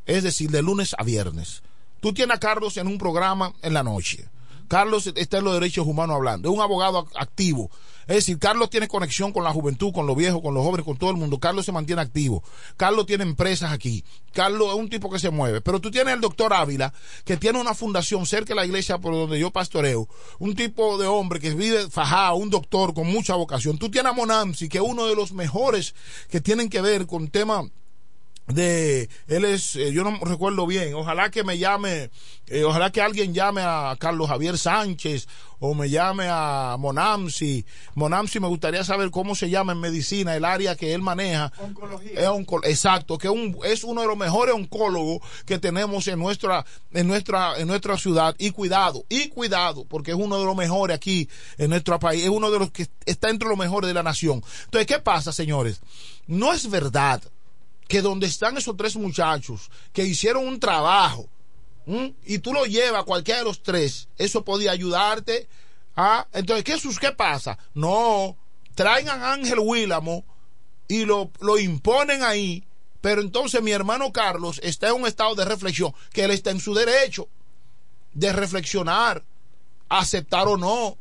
Es 0.06 0.22
decir, 0.22 0.50
de 0.50 0.62
lunes 0.62 0.94
a 0.96 1.04
viernes. 1.04 1.62
Tú 2.04 2.12
tienes 2.12 2.36
a 2.36 2.38
Carlos 2.38 2.76
en 2.76 2.86
un 2.86 2.98
programa 2.98 3.54
en 3.62 3.72
la 3.72 3.82
noche. 3.82 4.28
Carlos 4.68 5.10
está 5.16 5.38
en 5.38 5.44
los 5.44 5.54
derechos 5.54 5.86
humanos 5.86 6.16
hablando. 6.16 6.50
Es 6.50 6.54
un 6.54 6.60
abogado 6.60 7.06
ac- 7.06 7.12
activo. 7.16 7.70
Es 8.06 8.16
decir, 8.16 8.38
Carlos 8.38 8.68
tiene 8.68 8.88
conexión 8.88 9.32
con 9.32 9.42
la 9.42 9.54
juventud, 9.54 9.90
con 9.90 10.06
los 10.06 10.14
viejos, 10.14 10.42
con 10.42 10.52
los 10.52 10.62
jóvenes, 10.62 10.84
con 10.84 10.98
todo 10.98 11.08
el 11.08 11.16
mundo. 11.16 11.38
Carlos 11.40 11.64
se 11.64 11.72
mantiene 11.72 12.02
activo. 12.02 12.44
Carlos 12.76 13.06
tiene 13.06 13.24
empresas 13.24 13.72
aquí. 13.72 14.04
Carlos 14.34 14.68
es 14.68 14.74
un 14.74 14.90
tipo 14.90 15.08
que 15.10 15.18
se 15.18 15.30
mueve. 15.30 15.62
Pero 15.62 15.80
tú 15.80 15.90
tienes 15.90 16.12
el 16.12 16.20
doctor 16.20 16.52
Ávila, 16.52 16.92
que 17.24 17.38
tiene 17.38 17.58
una 17.58 17.72
fundación 17.72 18.26
cerca 18.26 18.48
de 18.50 18.56
la 18.56 18.66
iglesia 18.66 18.98
por 18.98 19.14
donde 19.14 19.40
yo 19.40 19.50
pastoreo. 19.50 20.06
Un 20.38 20.54
tipo 20.54 20.98
de 20.98 21.06
hombre 21.06 21.40
que 21.40 21.54
vive 21.54 21.88
fajado, 21.88 22.34
un 22.34 22.50
doctor 22.50 22.92
con 22.92 23.06
mucha 23.10 23.34
vocación. 23.34 23.78
Tú 23.78 23.90
tienes 23.90 24.12
a 24.12 24.14
Monamsi, 24.14 24.68
que 24.68 24.76
es 24.76 24.84
uno 24.86 25.06
de 25.06 25.16
los 25.16 25.32
mejores 25.32 25.94
que 26.28 26.42
tienen 26.42 26.68
que 26.68 26.82
ver 26.82 27.06
con 27.06 27.28
tema 27.28 27.66
de 28.46 29.08
él 29.26 29.44
es 29.46 29.74
eh, 29.76 29.90
yo 29.92 30.04
no 30.04 30.18
recuerdo 30.22 30.66
bien 30.66 30.92
ojalá 30.94 31.30
que 31.30 31.44
me 31.44 31.56
llame 31.56 32.10
eh, 32.46 32.64
ojalá 32.64 32.92
que 32.92 33.00
alguien 33.00 33.32
llame 33.32 33.62
a 33.62 33.96
Carlos 33.98 34.28
Javier 34.28 34.58
Sánchez 34.58 35.26
o 35.60 35.72
me 35.72 35.88
llame 35.88 36.26
a 36.28 36.76
Monamsi. 36.78 37.64
Monamsi 37.94 38.38
me 38.38 38.48
gustaría 38.48 38.84
saber 38.84 39.10
cómo 39.10 39.34
se 39.34 39.48
llama 39.48 39.72
en 39.72 39.80
medicina 39.80 40.36
el 40.36 40.44
área 40.44 40.76
que 40.76 40.92
él 40.92 41.00
maneja. 41.00 41.50
Es 42.14 42.28
onco- 42.28 42.60
exacto 42.64 43.16
que 43.16 43.30
un- 43.30 43.56
es 43.64 43.82
uno 43.82 44.02
de 44.02 44.06
los 44.08 44.16
mejores 44.18 44.54
oncólogos 44.54 45.22
que 45.46 45.58
tenemos 45.58 46.06
en 46.08 46.18
nuestra 46.18 46.66
en 46.92 47.06
nuestra 47.06 47.58
en 47.58 47.66
nuestra 47.66 47.96
ciudad. 47.96 48.34
Y 48.36 48.50
cuidado 48.50 49.06
y 49.08 49.28
cuidado 49.28 49.86
porque 49.86 50.10
es 50.10 50.18
uno 50.18 50.38
de 50.38 50.44
los 50.44 50.54
mejores 50.56 50.94
aquí 50.96 51.30
en 51.56 51.70
nuestro 51.70 51.98
país 51.98 52.24
es 52.24 52.28
uno 52.30 52.50
de 52.50 52.58
los 52.58 52.70
que 52.70 52.86
está 53.06 53.30
entre 53.30 53.48
los 53.48 53.56
mejores 53.56 53.88
de 53.88 53.94
la 53.94 54.02
nación. 54.02 54.42
Entonces 54.66 54.86
qué 54.86 54.98
pasa 54.98 55.32
señores 55.32 55.80
no 56.26 56.52
es 56.52 56.68
verdad 56.68 57.22
que 57.88 58.02
donde 58.02 58.26
están 58.26 58.56
esos 58.56 58.76
tres 58.76 58.96
muchachos 58.96 59.70
que 59.92 60.04
hicieron 60.04 60.46
un 60.46 60.58
trabajo 60.58 61.28
y 62.24 62.38
tú 62.38 62.52
lo 62.52 62.64
llevas 62.64 63.02
a 63.02 63.04
cualquiera 63.04 63.40
de 63.40 63.44
los 63.44 63.62
tres, 63.62 64.08
eso 64.16 64.44
podía 64.44 64.72
ayudarte. 64.72 65.48
¿ah? 65.96 66.26
Entonces, 66.32 66.64
¿qué, 66.64 66.78
¿qué 66.98 67.12
pasa? 67.12 67.58
No, 67.74 68.36
traigan 68.74 69.22
a 69.22 69.34
Ángel 69.34 69.58
Willamo 69.58 70.24
y 70.88 71.04
lo, 71.04 71.30
lo 71.40 71.58
imponen 71.58 72.22
ahí, 72.22 72.64
pero 73.00 73.20
entonces 73.20 73.62
mi 73.62 73.72
hermano 73.72 74.12
Carlos 74.12 74.60
está 74.62 74.88
en 74.88 74.94
un 74.94 75.06
estado 75.06 75.34
de 75.34 75.44
reflexión, 75.44 75.92
que 76.12 76.24
él 76.24 76.30
está 76.30 76.50
en 76.50 76.60
su 76.60 76.74
derecho 76.74 77.28
de 78.14 78.32
reflexionar, 78.32 79.24
aceptar 79.88 80.48
o 80.48 80.56
no, 80.56 80.96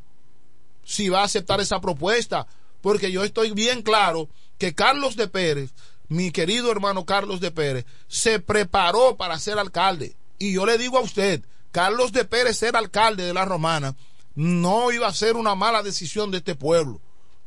si 0.83 1.09
va 1.09 1.21
a 1.21 1.25
aceptar 1.25 1.61
esa 1.61 1.79
propuesta, 1.79 2.45
porque 2.81 3.11
yo 3.11 3.23
estoy 3.23 3.51
bien 3.51 3.81
claro 3.81 4.27
que 4.57 4.75
Carlos 4.75 5.15
de 5.15 5.27
Pérez, 5.27 5.71
mi 6.13 6.31
querido 6.31 6.71
hermano 6.71 7.05
Carlos 7.05 7.39
de 7.39 7.49
Pérez, 7.49 7.85
se 8.07 8.39
preparó 8.39 9.17
para 9.17 9.39
ser 9.39 9.57
alcalde. 9.57 10.15
Y 10.37 10.53
yo 10.53 10.65
le 10.65 10.77
digo 10.77 10.99
a 10.99 11.01
usted, 11.01 11.43
Carlos 11.71 12.11
de 12.11 12.23
Pérez 12.23 12.57
ser 12.57 12.75
alcalde 12.75 13.23
de 13.23 13.33
la 13.33 13.45
Romana 13.45 13.95
no 14.35 14.91
iba 14.91 15.07
a 15.07 15.13
ser 15.13 15.35
una 15.35 15.55
mala 15.55 15.81
decisión 15.81 16.29
de 16.29 16.37
este 16.37 16.53
pueblo. 16.53 17.01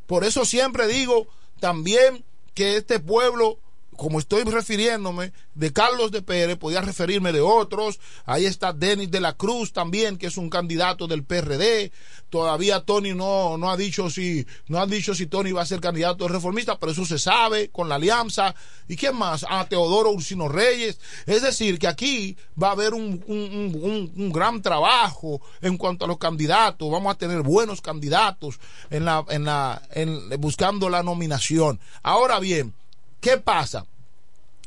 Por 0.08 0.24
eso 0.24 0.44
siempre 0.44 0.88
digo 0.88 1.28
también 1.60 2.24
que 2.54 2.76
este 2.76 2.98
pueblo 2.98 3.60
como 3.96 4.18
estoy 4.18 4.44
refiriéndome 4.44 5.32
de 5.54 5.72
Carlos 5.72 6.10
de 6.10 6.22
Pérez, 6.22 6.56
podía 6.56 6.80
referirme 6.80 7.32
de 7.32 7.40
otros. 7.40 7.98
Ahí 8.24 8.46
está 8.46 8.72
Denis 8.72 9.10
de 9.10 9.20
la 9.20 9.34
Cruz 9.34 9.72
también, 9.72 10.18
que 10.18 10.26
es 10.26 10.36
un 10.36 10.50
candidato 10.50 11.06
del 11.06 11.24
PRD. 11.24 11.92
Todavía 12.30 12.80
Tony 12.80 13.14
no, 13.14 13.56
no 13.56 13.70
ha 13.70 13.76
dicho 13.76 14.10
si, 14.10 14.46
no 14.68 14.80
ha 14.80 14.86
dicho 14.86 15.14
si 15.14 15.26
Tony 15.26 15.52
va 15.52 15.62
a 15.62 15.66
ser 15.66 15.80
candidato 15.80 16.28
reformista, 16.28 16.78
pero 16.78 16.92
eso 16.92 17.04
se 17.04 17.18
sabe 17.18 17.70
con 17.70 17.88
la 17.88 17.96
alianza. 17.96 18.54
¿Y 18.88 18.96
quién 18.96 19.16
más? 19.16 19.44
A 19.48 19.68
Teodoro 19.68 20.10
Ursino 20.10 20.48
Reyes. 20.48 20.98
Es 21.26 21.42
decir, 21.42 21.78
que 21.78 21.88
aquí 21.88 22.36
va 22.60 22.68
a 22.68 22.72
haber 22.72 22.94
un, 22.94 23.22
un, 23.26 23.78
un, 23.80 24.12
un 24.16 24.32
gran 24.32 24.62
trabajo 24.62 25.40
en 25.60 25.76
cuanto 25.76 26.04
a 26.04 26.08
los 26.08 26.18
candidatos. 26.18 26.90
Vamos 26.90 27.14
a 27.14 27.18
tener 27.18 27.42
buenos 27.42 27.80
candidatos 27.80 28.58
en 28.90 29.04
la, 29.04 29.24
en 29.28 29.44
la, 29.44 29.82
en, 29.92 30.28
buscando 30.40 30.88
la 30.88 31.02
nominación. 31.02 31.80
Ahora 32.02 32.38
bien, 32.40 32.74
¿Qué 33.26 33.38
pasa? 33.38 33.84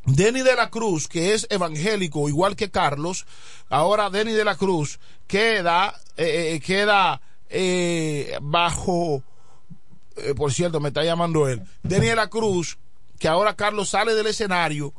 Denny 0.04 0.42
de 0.42 0.54
la 0.54 0.70
Cruz, 0.70 1.08
que 1.08 1.34
es 1.34 1.48
evangélico 1.50 2.28
igual 2.28 2.58
que 2.58 2.70
Carlos, 2.70 3.26
ahora 3.70 4.10
Denny 4.10 4.34
de 4.34 4.44
la 4.44 4.58
Cruz 4.58 5.00
queda, 5.28 5.98
eh, 6.18 6.56
eh, 6.56 6.60
queda 6.60 7.22
eh, 7.48 8.38
bajo, 8.42 9.24
eh, 10.18 10.34
por 10.36 10.52
cierto, 10.52 10.82
me 10.82 10.90
está 10.90 11.06
llamando 11.06 11.48
él, 11.48 11.64
Denny 11.84 12.08
de 12.08 12.18
la 12.18 12.28
Cruz, 12.28 12.78
que 13.18 13.30
ahora 13.30 13.56
Carlos 13.56 13.88
sale 13.88 14.14
del 14.14 14.28
escenario, 14.28 14.94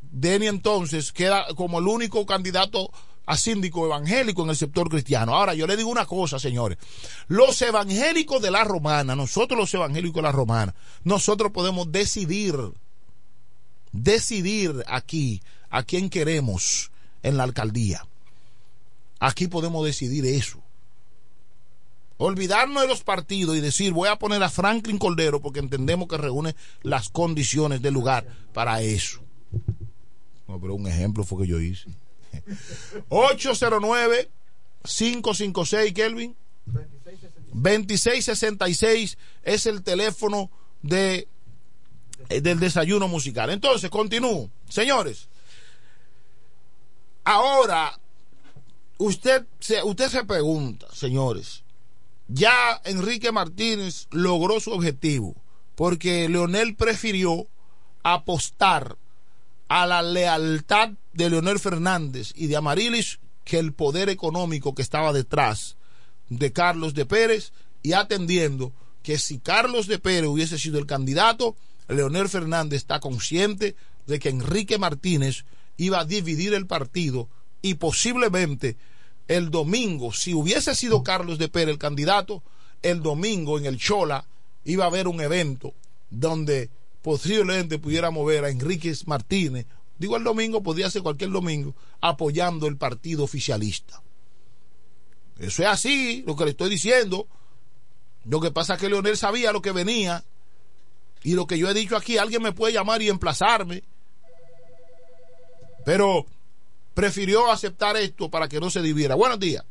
Denny 0.00 0.46
entonces 0.46 1.10
queda 1.10 1.46
como 1.56 1.80
el 1.80 1.88
único 1.88 2.24
candidato 2.24 2.92
a 3.26 3.36
síndico 3.36 3.86
evangélico 3.86 4.44
en 4.44 4.50
el 4.50 4.56
sector 4.56 4.88
cristiano. 4.88 5.34
Ahora, 5.34 5.54
yo 5.54 5.66
le 5.66 5.76
digo 5.76 5.88
una 5.88 6.06
cosa, 6.06 6.38
señores. 6.38 6.78
Los 7.26 7.60
evangélicos 7.62 8.40
de 8.40 8.52
la 8.52 8.62
romana, 8.62 9.16
nosotros 9.16 9.58
los 9.58 9.74
evangélicos 9.74 10.16
de 10.16 10.22
la 10.22 10.30
romana, 10.30 10.74
nosotros 11.02 11.50
podemos 11.50 11.90
decidir 11.90 12.54
decidir 13.94 14.84
aquí 14.88 15.40
a 15.70 15.84
quién 15.84 16.10
queremos 16.10 16.90
en 17.22 17.36
la 17.36 17.44
alcaldía. 17.44 18.04
Aquí 19.20 19.46
podemos 19.46 19.86
decidir 19.86 20.26
eso. 20.26 20.60
Olvidarnos 22.16 22.82
de 22.82 22.88
los 22.88 23.02
partidos 23.02 23.56
y 23.56 23.60
decir 23.60 23.92
voy 23.92 24.08
a 24.08 24.16
poner 24.16 24.42
a 24.42 24.50
Franklin 24.50 24.98
Cordero 24.98 25.40
porque 25.40 25.60
entendemos 25.60 26.08
que 26.08 26.16
reúne 26.16 26.54
las 26.82 27.08
condiciones 27.08 27.82
del 27.82 27.94
lugar 27.94 28.26
para 28.52 28.82
eso. 28.82 29.20
No, 30.46 30.60
pero 30.60 30.74
un 30.74 30.86
ejemplo 30.86 31.24
fue 31.24 31.42
que 31.42 31.48
yo 31.48 31.60
hice. 31.60 31.88
809 33.08 34.28
556 34.82 35.92
Kelvin 35.94 36.36
2666 36.66 39.18
es 39.44 39.66
el 39.66 39.82
teléfono 39.82 40.50
de 40.82 41.26
del 42.28 42.60
desayuno 42.60 43.08
musical. 43.08 43.50
Entonces, 43.50 43.90
continúo. 43.90 44.50
Señores, 44.68 45.28
ahora 47.24 47.98
usted 48.98 49.46
se, 49.60 49.82
usted 49.82 50.08
se 50.08 50.24
pregunta, 50.24 50.86
señores, 50.92 51.64
ya 52.28 52.80
Enrique 52.84 53.32
Martínez 53.32 54.06
logró 54.10 54.60
su 54.60 54.72
objetivo 54.72 55.34
porque 55.74 56.28
Leonel 56.28 56.76
prefirió 56.76 57.46
apostar 58.02 58.96
a 59.68 59.86
la 59.86 60.02
lealtad 60.02 60.90
de 61.12 61.30
Leonel 61.30 61.58
Fernández 61.58 62.32
y 62.36 62.46
de 62.46 62.56
Amarilis 62.56 63.18
que 63.44 63.58
el 63.58 63.72
poder 63.72 64.08
económico 64.08 64.74
que 64.74 64.82
estaba 64.82 65.12
detrás 65.12 65.76
de 66.28 66.52
Carlos 66.52 66.94
de 66.94 67.06
Pérez 67.06 67.52
y 67.82 67.92
atendiendo 67.92 68.72
que 69.02 69.18
si 69.18 69.38
Carlos 69.38 69.86
de 69.86 69.98
Pérez 69.98 70.28
hubiese 70.28 70.58
sido 70.58 70.78
el 70.78 70.86
candidato, 70.86 71.56
Leonel 71.88 72.28
Fernández 72.28 72.78
está 72.78 73.00
consciente 73.00 73.76
de 74.06 74.18
que 74.18 74.30
Enrique 74.30 74.78
Martínez 74.78 75.44
iba 75.76 76.00
a 76.00 76.04
dividir 76.04 76.54
el 76.54 76.66
partido 76.66 77.28
y 77.62 77.74
posiblemente 77.74 78.76
el 79.28 79.50
domingo, 79.50 80.12
si 80.12 80.34
hubiese 80.34 80.74
sido 80.74 81.02
Carlos 81.02 81.38
de 81.38 81.48
Pérez 81.48 81.72
el 81.72 81.78
candidato, 81.78 82.42
el 82.82 83.02
domingo 83.02 83.58
en 83.58 83.66
el 83.66 83.78
Chola 83.78 84.26
iba 84.64 84.84
a 84.84 84.88
haber 84.88 85.08
un 85.08 85.20
evento 85.20 85.74
donde 86.10 86.70
posiblemente 87.02 87.78
pudiera 87.78 88.10
mover 88.10 88.44
a 88.44 88.50
Enrique 88.50 88.94
Martínez, 89.06 89.66
digo 89.98 90.16
el 90.16 90.24
domingo, 90.24 90.62
podría 90.62 90.90
ser 90.90 91.02
cualquier 91.02 91.30
domingo, 91.30 91.74
apoyando 92.00 92.66
el 92.66 92.76
partido 92.76 93.24
oficialista. 93.24 94.02
Eso 95.38 95.62
es 95.62 95.68
así, 95.68 96.22
lo 96.26 96.36
que 96.36 96.44
le 96.44 96.52
estoy 96.52 96.70
diciendo. 96.70 97.26
Lo 98.24 98.40
que 98.40 98.50
pasa 98.50 98.74
es 98.74 98.80
que 98.80 98.88
Leonel 98.88 99.16
sabía 99.16 99.52
lo 99.52 99.60
que 99.60 99.72
venía 99.72 100.24
y 101.24 101.34
lo 101.34 101.46
que 101.46 101.58
yo 101.58 101.68
he 101.68 101.74
dicho 101.74 101.96
aquí, 101.96 102.18
alguien 102.18 102.42
me 102.42 102.52
puede 102.52 102.74
llamar 102.74 103.00
y 103.00 103.08
emplazarme. 103.08 103.82
Pero 105.84 106.26
prefirió 106.92 107.50
aceptar 107.50 107.96
esto 107.96 108.30
para 108.30 108.46
que 108.46 108.60
no 108.60 108.68
se 108.68 108.82
diviera. 108.82 109.14
Buenos 109.14 109.40
días. 109.40 109.64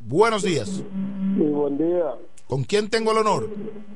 Buenos 0.00 0.42
días. 0.42 0.82
Muy 0.90 1.46
buen 1.46 1.78
día. 1.78 2.14
¿Con 2.48 2.64
quién 2.64 2.88
tengo 2.88 3.12
el 3.12 3.18
honor? 3.18 3.50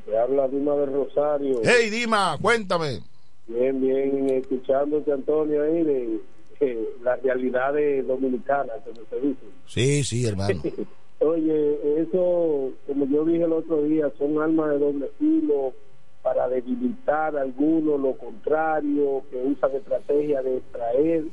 Te 0.04 0.16
habla 0.18 0.48
Dima 0.48 0.74
de 0.76 0.86
Rosario. 0.86 1.60
Hey, 1.64 1.88
Dima, 1.88 2.36
cuéntame. 2.40 3.00
Bien, 3.46 3.80
bien, 3.80 4.30
escuchándote, 4.30 5.12
Antonio, 5.12 5.62
ahí 5.62 5.82
de 5.82 6.20
eh, 6.60 6.88
las 7.02 7.22
realidades 7.22 8.06
dominicanas, 8.06 8.76
como 8.84 9.00
se 9.08 9.26
dice. 9.26 9.46
Sí, 9.66 10.04
sí, 10.04 10.26
hermano. 10.26 10.60
Oye, 11.20 12.00
eso, 12.02 12.72
como 12.86 13.06
yo 13.06 13.24
dije 13.24 13.44
el 13.44 13.52
otro 13.52 13.82
día, 13.82 14.12
son 14.18 14.40
armas 14.40 14.70
de 14.70 14.78
doble 14.78 15.10
filo 15.18 15.72
para 16.22 16.48
debilitar 16.48 17.36
a 17.36 17.42
algunos, 17.42 18.00
lo 18.00 18.16
contrario, 18.18 19.22
que 19.30 19.36
usan 19.36 19.76
estrategia 19.76 20.42
de 20.42 20.58
extraer 20.58 21.24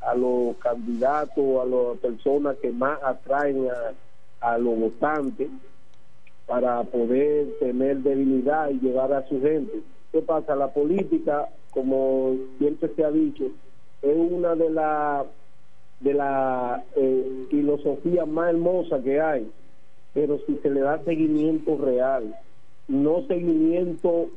a 0.00 0.14
los 0.14 0.56
candidatos, 0.56 1.44
a 1.60 1.64
las 1.64 1.98
personas 1.98 2.56
que 2.58 2.70
más 2.70 2.98
atraen 3.02 3.68
a, 3.68 4.52
a 4.52 4.58
los 4.58 4.78
votantes 4.78 5.48
para 6.46 6.82
poder 6.84 7.58
tener 7.58 7.98
debilidad 7.98 8.70
y 8.70 8.78
llevar 8.80 9.12
a 9.12 9.26
su 9.28 9.40
gente. 9.42 9.82
¿Qué 10.12 10.22
pasa? 10.22 10.54
La 10.54 10.68
política, 10.68 11.48
como 11.70 12.36
siempre 12.58 12.90
se 12.94 13.04
ha 13.04 13.10
dicho, 13.10 13.44
es 14.00 14.16
una 14.16 14.54
de 14.54 14.70
las 14.70 15.26
de 16.00 16.14
la 16.14 16.84
eh, 16.96 17.46
filosofía 17.50 18.26
más 18.26 18.50
hermosa 18.50 19.02
que 19.02 19.20
hay, 19.20 19.50
pero 20.12 20.38
si 20.46 20.56
se 20.56 20.70
le 20.70 20.80
da 20.80 21.02
seguimiento 21.04 21.76
real, 21.78 22.34
no 22.88 23.26
seguimiento 23.26 24.28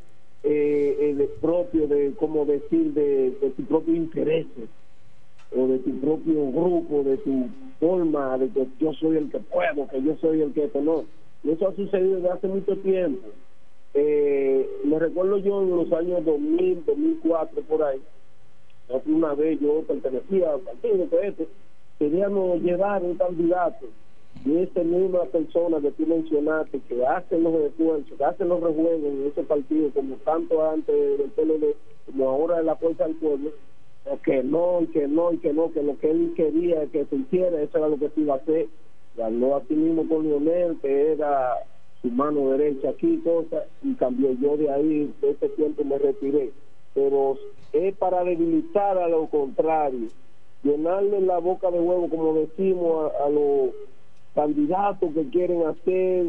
eh, 0.44 0.98
eh, 1.00 1.16
de 1.16 1.26
propio, 1.42 1.88
de 1.88 2.14
como 2.18 2.46
decir, 2.46 2.94
de, 2.94 3.32
tu 3.58 3.64
propio 3.64 3.96
interés 3.96 4.46
o 5.56 5.68
de 5.68 5.80
tu 5.80 6.00
propio 6.00 6.52
grupo, 6.52 7.04
de 7.04 7.18
tu 7.18 7.48
forma, 7.80 8.38
de 8.38 8.50
que 8.50 8.68
yo 8.80 8.94
soy 8.94 9.18
el 9.18 9.30
que 9.30 9.40
puedo, 9.40 9.88
que 9.88 10.02
yo 10.02 10.16
soy 10.18 10.42
el 10.42 10.54
que 10.54 10.70
no. 10.82 11.04
Eso 11.44 11.68
ha 11.68 11.76
sucedido 11.76 12.16
desde 12.18 12.30
hace 12.30 12.48
mucho 12.48 12.78
tiempo. 12.78 13.28
Eh, 13.94 14.70
me 14.86 15.00
recuerdo 15.00 15.38
yo 15.40 15.62
en 15.62 15.72
los 15.72 15.92
años 15.92 16.24
2000, 16.24 16.86
2004, 16.86 17.62
por 17.64 17.84
ahí, 17.84 18.00
una 19.06 19.34
vez 19.34 19.60
yo 19.60 19.82
pertenecía 19.84 20.54
al 20.54 20.62
partido 20.62 21.10
que 21.10 21.28
este, 21.28 21.48
queríamos 21.98 22.62
llevar 22.62 23.04
un 23.04 23.16
candidato 23.16 23.88
y 24.46 24.58
esa 24.58 24.84
misma 24.84 25.26
persona 25.26 25.82
que 25.82 25.92
tú 25.92 26.08
mencionaste 26.08 26.80
que 26.88 27.06
hacen 27.06 27.44
los 27.44 27.54
esfuerzos, 27.56 28.18
que 28.18 28.24
hacen 28.24 28.50
los 28.50 28.62
rejuegos 28.62 29.04
en 29.04 29.28
ese 29.28 29.44
partido, 29.44 29.90
como 29.92 30.16
tanto 30.18 30.66
antes 30.66 30.96
del 31.18 31.30
PLD, 31.32 31.76
como 32.06 32.30
ahora 32.30 32.58
de 32.58 32.64
la 32.64 32.76
Fuerza 32.76 33.06
del 33.06 33.16
Pueblo, 33.16 33.52
que 34.24 34.44
no, 34.44 34.82
y 34.82 34.88
que 34.88 35.08
no, 35.08 35.34
y 35.34 35.38
que 35.40 35.54
no, 35.54 35.72
que 35.72 35.84
lo 35.84 35.98
que 35.98 36.12
él 36.12 36.34
quería 36.36 36.86
que 36.88 37.06
se 37.06 37.16
hiciera, 37.16 37.62
eso 37.62 37.78
era 37.78 37.90
lo 37.90 38.00
que 38.00 38.10
se 38.10 38.22
iba 38.22 38.36
a 38.36 38.38
hacer. 38.38 38.68
Y 39.18 39.22
habló 39.22 39.58
así 39.58 39.74
mismo 39.74 40.08
con 40.08 40.24
Lionel, 40.24 40.78
que 40.82 41.12
era 41.12 41.56
su 42.02 42.10
mano 42.10 42.52
derecha 42.52 42.90
aquí, 42.90 43.18
cosas, 43.18 43.66
y 43.84 43.94
cambió 43.96 44.32
yo 44.34 44.56
de 44.56 44.70
ahí, 44.72 45.14
de 45.22 45.32
ese 45.32 45.50
tiempo 45.50 45.84
me 45.84 45.98
retiré. 45.98 46.52
Pero 46.94 47.38
es 47.74 47.96
para 47.98 48.24
debilitar 48.24 48.98
a 48.98 49.08
lo 49.08 49.28
contrario, 49.28 50.08
llenarle 50.64 51.22
la 51.22 51.38
boca 51.38 51.70
de 51.72 51.80
huevo, 51.80 52.10
como 52.10 52.34
decimos, 52.34 53.12
a, 53.20 53.26
a 53.26 53.30
los 53.30 53.70
candidatos 54.36 55.14
que 55.14 55.30
quieren 55.30 55.64
hacer 55.66 56.26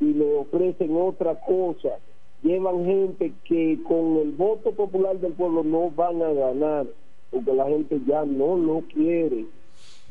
y 0.00 0.04
le 0.04 0.34
ofrecen 0.36 0.96
otra 0.96 1.38
cosa. 1.40 1.98
Llevan 2.42 2.84
gente 2.84 3.32
que 3.44 3.78
con 3.88 4.18
el 4.18 4.32
voto 4.32 4.72
popular 4.72 5.18
del 5.18 5.32
pueblo 5.32 5.64
no 5.64 5.90
van 5.90 6.22
a 6.22 6.32
ganar, 6.32 6.86
porque 7.30 7.52
la 7.52 7.66
gente 7.66 7.98
ya 8.06 8.24
no 8.24 8.56
lo 8.56 8.82
quiere. 8.92 9.46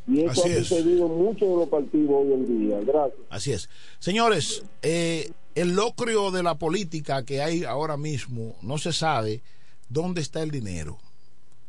Y 0.08 0.22
eso 0.22 0.32
Así 0.42 0.50
ha 0.50 0.58
es. 0.58 0.68
sucedido 0.68 1.08
mucho 1.08 1.46
en 1.46 1.60
los 1.60 1.70
partidos 1.70 2.12
hoy 2.12 2.34
en 2.34 2.46
día. 2.68 2.80
Gracias. 2.82 3.20
Así 3.30 3.52
es. 3.54 3.70
Señores, 4.00 4.64
eh, 4.82 5.32
el 5.56 5.76
locrio 5.76 6.30
de 6.32 6.44
la 6.44 6.56
política 6.56 7.24
que 7.24 7.42
hay 7.42 7.64
ahora 7.64 7.96
mismo 7.98 8.56
no 8.62 8.78
se 8.78 8.92
sabe 8.92 9.42
dónde 9.90 10.22
está 10.22 10.42
el 10.44 10.52
dinero. 10.52 10.98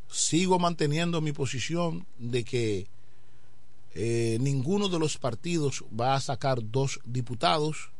Sigo 0.08 0.58
manteniendo 0.58 1.20
mi 1.20 1.32
posición 1.32 2.06
de 2.18 2.44
que 2.44 2.86
eh, 3.94 4.36
ninguno 4.40 4.88
de 4.88 4.98
los 4.98 5.16
partidos 5.16 5.84
va 5.98 6.14
a 6.14 6.20
sacar 6.20 6.58
dos 6.62 7.00
diputados. 7.04 7.90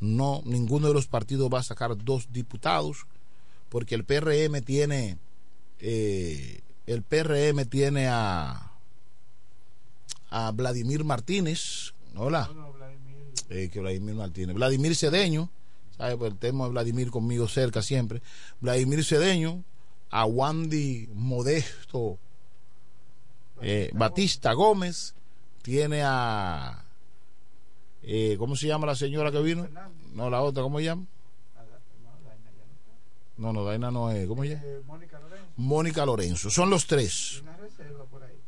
No, 0.00 0.42
ninguno 0.44 0.88
de 0.88 0.94
los 0.94 1.06
partidos 1.06 1.48
va 1.52 1.60
a 1.60 1.62
sacar 1.62 1.96
dos 1.96 2.32
diputados. 2.32 3.06
porque 3.68 3.96
el 3.96 4.04
PRM 4.04 4.62
tiene, 4.62 5.18
eh, 5.80 6.60
el 6.86 7.02
PRM 7.02 7.64
tiene 7.68 8.06
a, 8.08 8.72
a 10.30 10.50
Vladimir 10.52 11.02
Martínez, 11.02 11.92
hola, 12.14 12.48
eh, 13.48 13.70
que 13.72 13.80
Vladimir 13.80 14.14
Martínez, 14.14 14.54
Vladimir 14.54 14.94
Cedeño, 14.94 15.50
¿sabe? 15.96 16.16
Pues 16.16 16.32
el 16.32 16.38
tema 16.38 16.64
de 16.64 16.70
Vladimir 16.70 17.10
conmigo 17.10 17.48
cerca 17.48 17.82
siempre, 17.82 18.22
Vladimir 18.60 19.04
Cedeño, 19.04 19.64
a 20.10 20.26
Wandy 20.26 21.08
Modesto 21.12 22.18
eh, 23.60 23.90
Batista 23.94 24.52
Gómez, 24.52 25.14
tiene 25.62 26.02
a, 26.04 26.84
eh, 28.02 28.36
¿cómo 28.38 28.56
se 28.56 28.66
llama 28.66 28.86
la 28.86 28.94
señora 28.94 29.32
que 29.32 29.40
vino? 29.40 29.68
No, 30.12 30.28
la 30.30 30.42
otra, 30.42 30.62
¿cómo 30.62 30.78
se 30.78 30.84
llama? 30.84 31.06
No, 33.36 33.52
no, 33.52 33.64
Daina 33.64 33.90
no 33.90 34.10
es, 34.10 34.28
¿cómo 34.28 34.44
se 34.44 34.50
llama? 34.50 34.62
Mónica 35.56 36.04
Lorenzo, 36.04 36.50
son 36.50 36.70
los 36.70 36.86
tres. 36.86 37.42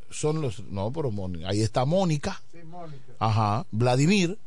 Son 0.09 0.41
los, 0.41 0.63
no, 0.65 0.91
pero 0.91 1.11
Mónica, 1.11 1.49
ahí 1.49 1.61
está 1.61 1.85
Mónica. 1.85 2.41
Ajá, 3.19 3.65
Vladimir, 3.71 4.37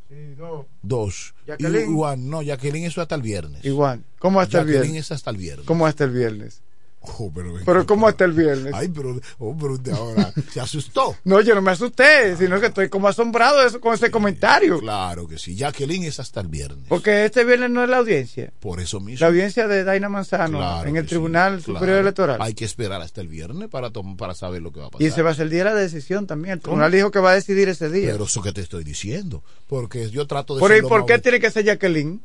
dos. 0.82 1.35
Y 1.45 1.49
Jacqueline. 1.49 1.95
Juan, 1.95 2.31
no, 2.31 2.43
Jacqueline 2.43 2.87
eso 2.87 3.01
hasta 3.03 3.15
el 3.15 3.23
viernes. 3.23 3.65
Igual. 3.65 4.05
¿Cómo 4.19 4.41
hasta 4.41 4.61
el 4.61 4.66
viernes? 4.66 4.97
es 4.97 5.12
hasta 5.12 5.31
el 5.31 5.37
viernes. 5.37 5.66
¿Cómo 5.66 5.87
hasta 5.87 6.05
el 6.05 6.11
viernes? 6.11 6.62
Oh, 7.03 7.33
pero, 7.35 7.55
Pero 7.65 7.87
¿cómo 7.87 8.07
hasta 8.07 8.27
el 8.27 8.33
viernes? 8.33 8.75
Ay, 8.75 8.89
pero, 8.89 9.19
oh, 9.39 9.57
pero 9.59 9.73
usted 9.73 9.93
ahora 9.93 10.33
se 10.53 10.61
asustó. 10.61 11.17
No, 11.25 11.41
yo 11.41 11.55
no 11.55 11.63
me 11.63 11.71
asusté, 11.71 12.37
sino 12.37 12.61
que 12.61 12.67
estoy 12.67 12.89
como 12.89 13.09
asombrado 13.09 13.61
de 13.61 13.69
eso, 13.69 13.81
con 13.81 13.95
ese 13.95 14.11
comentario. 14.11 14.81
Claro 14.81 15.29
que 15.29 15.39
sí, 15.39 15.55
Jacqueline 15.55 16.05
es 16.05 16.19
hasta 16.19 16.41
el 16.41 16.49
viernes. 16.49 16.87
Porque 16.89 17.25
este 17.25 17.45
viernes 17.45 17.71
no 17.71 17.83
es 17.85 17.89
la 17.89 17.99
audiencia. 17.99 18.53
Por 18.59 18.81
eso 18.81 19.01
mismo. 19.01 19.21
La 19.21 19.29
audiencia 19.29 19.69
de 19.69 19.85
Daina 19.85 20.09
Manzano 20.09 20.59
Claro 20.59 20.89
en 20.89 20.97
el 20.97 21.07
Tribunal 21.07 21.59
sí, 21.59 21.67
Superior 21.67 21.87
claro. 21.87 22.01
Electoral. 22.01 22.43
Hay 22.43 22.55
que 22.55 22.65
esperar 22.65 23.01
hasta 23.01 23.21
el 23.21 23.29
viernes 23.29 23.69
para, 23.69 23.91
para 23.91 24.35
saber 24.35 24.61
lo 24.61 24.73
que 24.73 24.81
va 24.81 24.87
a 24.87 24.91
pasar. 24.91 25.07
Y 25.07 25.11
se 25.11 25.23
va 25.23 25.31
a 25.31 25.33
hacer 25.33 25.45
el 25.45 25.51
día 25.51 25.65
de 25.65 25.71
la 25.71 25.77
decisión 25.77 26.27
también. 26.27 26.55
El 26.55 26.61
¿Cómo? 26.61 26.75
tribunal 26.75 26.93
dijo 26.93 27.11
que 27.11 27.21
va 27.21 27.31
a 27.31 27.35
decidir 27.35 27.69
ese 27.69 27.89
día. 27.91 28.13
Pero 28.13 28.25
eso 28.25 28.43
que 28.43 28.53
te 28.53 28.61
estoy 28.61 28.85
diciendo. 28.85 29.43
Porque 29.69 30.11
yo 30.11 30.27
trato 30.27 30.57
de 30.57 30.67
ser 30.67 30.83
lo 30.83 30.89
¿por 30.89 31.07
qué 31.07 31.19
tiene 31.19 31.41
que 31.41 31.51
ser 31.51 31.65
Jacqueline? 31.65 32.21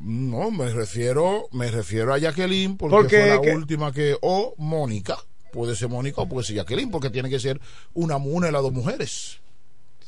No, 0.00 0.50
me 0.50 0.68
refiero, 0.70 1.48
me 1.52 1.70
refiero 1.70 2.14
a 2.14 2.18
Jacqueline 2.18 2.76
porque, 2.76 2.96
Porque 2.96 3.20
fue 3.20 3.28
la 3.30 3.40
que- 3.40 3.54
última 3.56 3.92
que, 3.92 4.16
o 4.22 4.54
Mónica, 4.58 5.16
puede 5.52 5.74
ser 5.74 5.88
Mónica 5.88 6.20
o 6.22 6.28
puede 6.28 6.46
ser 6.46 6.56
Jacqueline, 6.56 6.90
porque 6.90 7.10
tiene 7.10 7.28
que 7.28 7.40
ser 7.40 7.60
una, 7.94 8.16
una 8.16 8.46
de 8.46 8.52
las 8.52 8.62
dos 8.62 8.72
mujeres. 8.72 9.40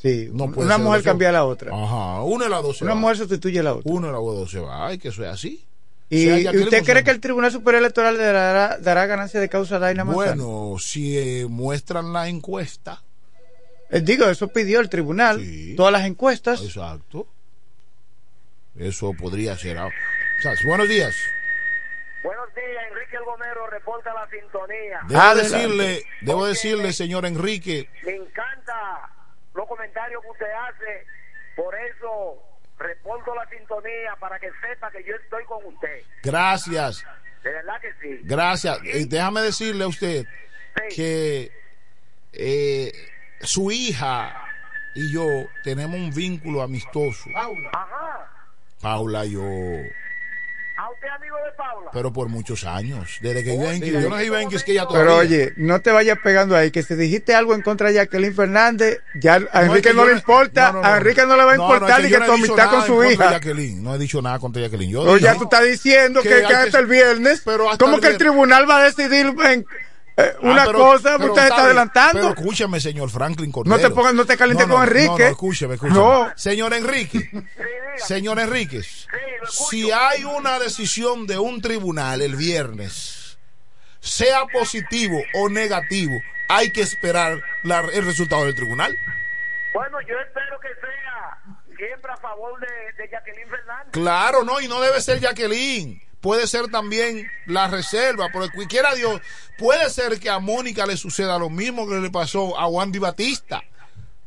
Sí, 0.00 0.28
No 0.32 0.44
una 0.44 0.78
mujer 0.78 1.02
cambia 1.02 1.28
a 1.28 1.32
la 1.32 1.44
otra. 1.44 1.72
Ajá, 1.74 2.22
una 2.22 2.44
de 2.44 2.50
las 2.50 2.62
dos 2.62 2.78
se 2.78 2.84
Una 2.84 2.94
va. 2.94 3.00
mujer 3.00 3.16
sustituye 3.18 3.58
a 3.58 3.62
la 3.64 3.74
otra. 3.74 3.92
Una 3.92 4.06
de 4.06 4.12
las 4.14 4.22
dos 4.22 4.50
se 4.50 4.60
va. 4.60 4.86
Ay, 4.86 4.98
que 4.98 5.08
eso 5.08 5.22
es 5.24 5.30
así. 5.30 5.62
¿Y, 6.08 6.24
Sea 6.24 6.38
y 6.38 6.42
Jacqueline, 6.44 6.68
usted 6.68 6.84
cree 6.84 7.04
que 7.04 7.10
el 7.10 7.20
Tribunal 7.20 7.52
Superior 7.52 7.82
Electoral 7.82 8.16
le 8.16 8.24
dará, 8.24 8.78
dará 8.78 9.06
ganancia 9.06 9.38
de 9.40 9.48
causa 9.48 9.76
a 9.76 9.78
Daina 9.78 10.04
Manzano? 10.04 10.46
Bueno, 10.46 10.76
si 10.80 11.18
eh, 11.18 11.46
muestran 11.48 12.12
la 12.12 12.28
encuesta. 12.28 13.02
Eh, 13.90 14.00
digo, 14.00 14.24
eso 14.26 14.48
pidió 14.48 14.80
el 14.80 14.88
tribunal. 14.88 15.44
Todas 15.76 15.92
las 15.92 16.06
encuestas. 16.06 16.62
Exacto. 16.62 17.26
Eso 18.78 19.12
podría 19.14 19.56
ser. 19.56 19.76
buenos 20.64 20.88
días. 20.88 21.16
Buenos 22.22 22.54
días, 22.54 22.84
Enrique 22.90 23.16
El 23.16 23.24
Gomero 23.24 23.66
reporta 23.68 24.12
la 24.14 24.28
sintonía. 24.28 25.00
Debo 25.08 25.20
Adelante. 25.20 25.56
decirle, 25.56 26.04
debo 26.20 26.46
decirle, 26.46 26.92
señor 26.92 27.24
Enrique, 27.26 27.88
Me 28.04 28.14
encanta 28.16 29.08
los 29.54 29.66
comentarios 29.66 30.22
que 30.22 30.28
usted 30.30 30.46
hace, 30.68 31.06
por 31.56 31.74
eso 31.74 32.42
reporto 32.78 33.34
la 33.34 33.46
sintonía 33.48 34.16
para 34.18 34.38
que 34.38 34.48
sepa 34.60 34.90
que 34.90 35.02
yo 35.04 35.14
estoy 35.16 35.44
con 35.44 35.64
usted. 35.64 36.02
gracias, 36.22 37.04
De 37.42 37.52
verdad 37.52 37.80
que 37.80 37.92
sí. 38.00 38.20
gracias. 38.24 38.78
Eh, 38.84 39.06
déjame 39.08 39.40
decirle 39.40 39.84
a 39.84 39.88
usted 39.88 40.26
que 40.94 41.50
eh, 42.32 42.92
su 43.40 43.70
hija 43.70 44.44
y 44.94 45.10
yo 45.12 45.24
tenemos 45.64 45.96
un 45.96 46.10
vínculo 46.10 46.60
amistoso. 46.62 47.30
Ajá. 47.34 48.26
Paula 48.80 49.26
y 49.26 49.32
yo, 49.32 49.42
¿A 50.76 50.90
usted 50.92 51.08
amigo 51.08 51.36
de 51.44 51.52
Paula? 51.58 51.90
pero 51.92 52.10
por 52.10 52.28
muchos 52.28 52.64
años. 52.64 53.18
Desde 53.20 53.44
que 53.44 53.52
en 53.52 53.60
Yo 53.60 54.08
no 54.08 54.16
sé 54.16 54.26
en 54.42 54.48
que 54.48 54.56
es 54.56 54.64
que 54.64 54.72
ella 54.72 54.86
Pero 54.90 55.04
todavía. 55.04 55.14
oye, 55.38 55.52
no 55.56 55.80
te 55.82 55.90
vayas 55.92 56.18
pegando 56.24 56.56
ahí, 56.56 56.70
que 56.70 56.82
si 56.82 56.94
dijiste 56.94 57.34
algo 57.34 57.54
en 57.54 57.60
contra 57.60 57.88
de 57.88 57.94
Jacqueline 57.96 58.34
Fernández, 58.34 59.00
ya 59.14 59.34
a 59.34 59.38
No, 59.40 59.46
es 59.46 59.54
Enrique 59.66 59.88
que 59.90 59.94
no 59.94 60.06
le 60.06 60.12
importa, 60.14 60.72
no, 60.72 60.80
no, 60.80 60.88
a. 60.88 60.96
Enrique 60.96 61.26
no 61.26 61.36
le 61.36 61.44
va 61.44 61.52
a 61.52 61.56
No, 61.58 61.68
no, 61.68 61.74
importar 61.74 62.00
es 62.00 62.08
yo 62.08 62.14
que 62.16 62.20
no 62.20 62.26
tu 62.26 62.32
amistad 62.32 62.70
con 62.70 62.86
su 62.86 63.04
hija. 63.04 63.30
Jacqueline. 63.32 63.82
No 63.82 63.94
he 63.94 63.98
dicho 63.98 64.22
nada 64.22 64.38
contra 64.38 64.62
Jacqueline. 64.62 64.90
Yo 64.92 65.02
O 65.02 65.18
ya 65.18 65.34
tú 65.34 65.44
estás 65.44 65.64
diciendo 65.64 66.22
que, 66.22 66.30
que 66.30 66.34
que 66.40 66.46
que- 66.46 66.54
hasta 66.54 66.78
el 66.78 66.86
viernes, 66.86 67.46
hasta 67.46 67.76
como 67.78 67.96
el 67.96 68.00
que 68.00 68.08
el 68.08 68.16
tribunal 68.16 68.68
va 68.70 68.78
a 68.78 68.84
decidir 68.84 69.34
en, 69.44 69.66
eh, 70.20 70.36
una 70.42 70.62
Ah, 70.62 70.66
pero- 70.66 70.78
cosa, 70.78 71.16
pero 71.18 71.30
usted 71.32 71.42
está 71.42 71.56
sabe, 71.56 71.66
adelantando. 71.66 72.12
Pero 72.20 72.28
escúchame, 72.40 72.80
señor 72.80 73.10
Franklin 73.10 73.50
Cordero. 73.52 73.76
No 73.76 73.82
te 73.82 73.90
pongas- 73.94 74.14
no 74.14 74.24
te 74.24 74.36
calientes 74.36 74.66
No, 74.66 74.74
no, 74.74 74.80
con 74.80 74.88
Enrique. 74.88 75.06
No, 75.08 75.18
no, 75.18 75.26
escúcheme, 75.26 75.74
escúcheme. 75.74 75.98
No. 75.98 76.32
Señor 76.36 76.74
Enrique. 76.74 77.30
señor 77.96 78.38
Enrique. 78.38 78.82
si 79.48 79.90
hay 79.90 80.24
una 80.24 80.58
decisión 80.58 81.26
de 81.26 81.38
un 81.38 81.60
tribunal 81.60 82.20
el 82.22 82.36
viernes, 82.36 83.38
sea 84.00 84.44
positivo 84.52 85.18
o 85.34 85.48
negativo, 85.48 86.12
hay 86.48 86.72
que 86.72 86.80
esperar 86.82 87.42
la- 87.62 87.80
el 87.92 88.04
resultado 88.04 88.44
del 88.44 88.54
tribunal. 88.54 88.96
Bueno, 89.74 89.98
yo 90.02 90.18
espero 90.20 90.58
que 90.60 90.68
sea 90.80 91.56
siempre 91.76 92.10
a 92.12 92.16
favor 92.16 92.58
de, 92.60 92.66
de 93.02 93.08
Jacqueline 93.08 93.48
Fernández. 93.48 93.92
Claro, 93.92 94.42
no, 94.44 94.60
y 94.60 94.68
no 94.68 94.80
debe 94.80 95.00
ser 95.00 95.20
Jacqueline. 95.20 96.02
Puede 96.20 96.46
ser 96.46 96.68
también 96.68 97.30
la 97.46 97.68
reserva, 97.68 98.28
porque 98.30 98.66
quiera 98.68 98.94
Dios, 98.94 99.20
puede 99.58 99.88
ser 99.88 100.20
que 100.20 100.28
a 100.28 100.38
Mónica 100.38 100.86
le 100.86 100.96
suceda 100.96 101.38
lo 101.38 101.48
mismo 101.48 101.88
que 101.88 101.96
le 101.96 102.10
pasó 102.10 102.58
a 102.58 102.66
Wandy 102.66 102.98
Batista. 102.98 103.62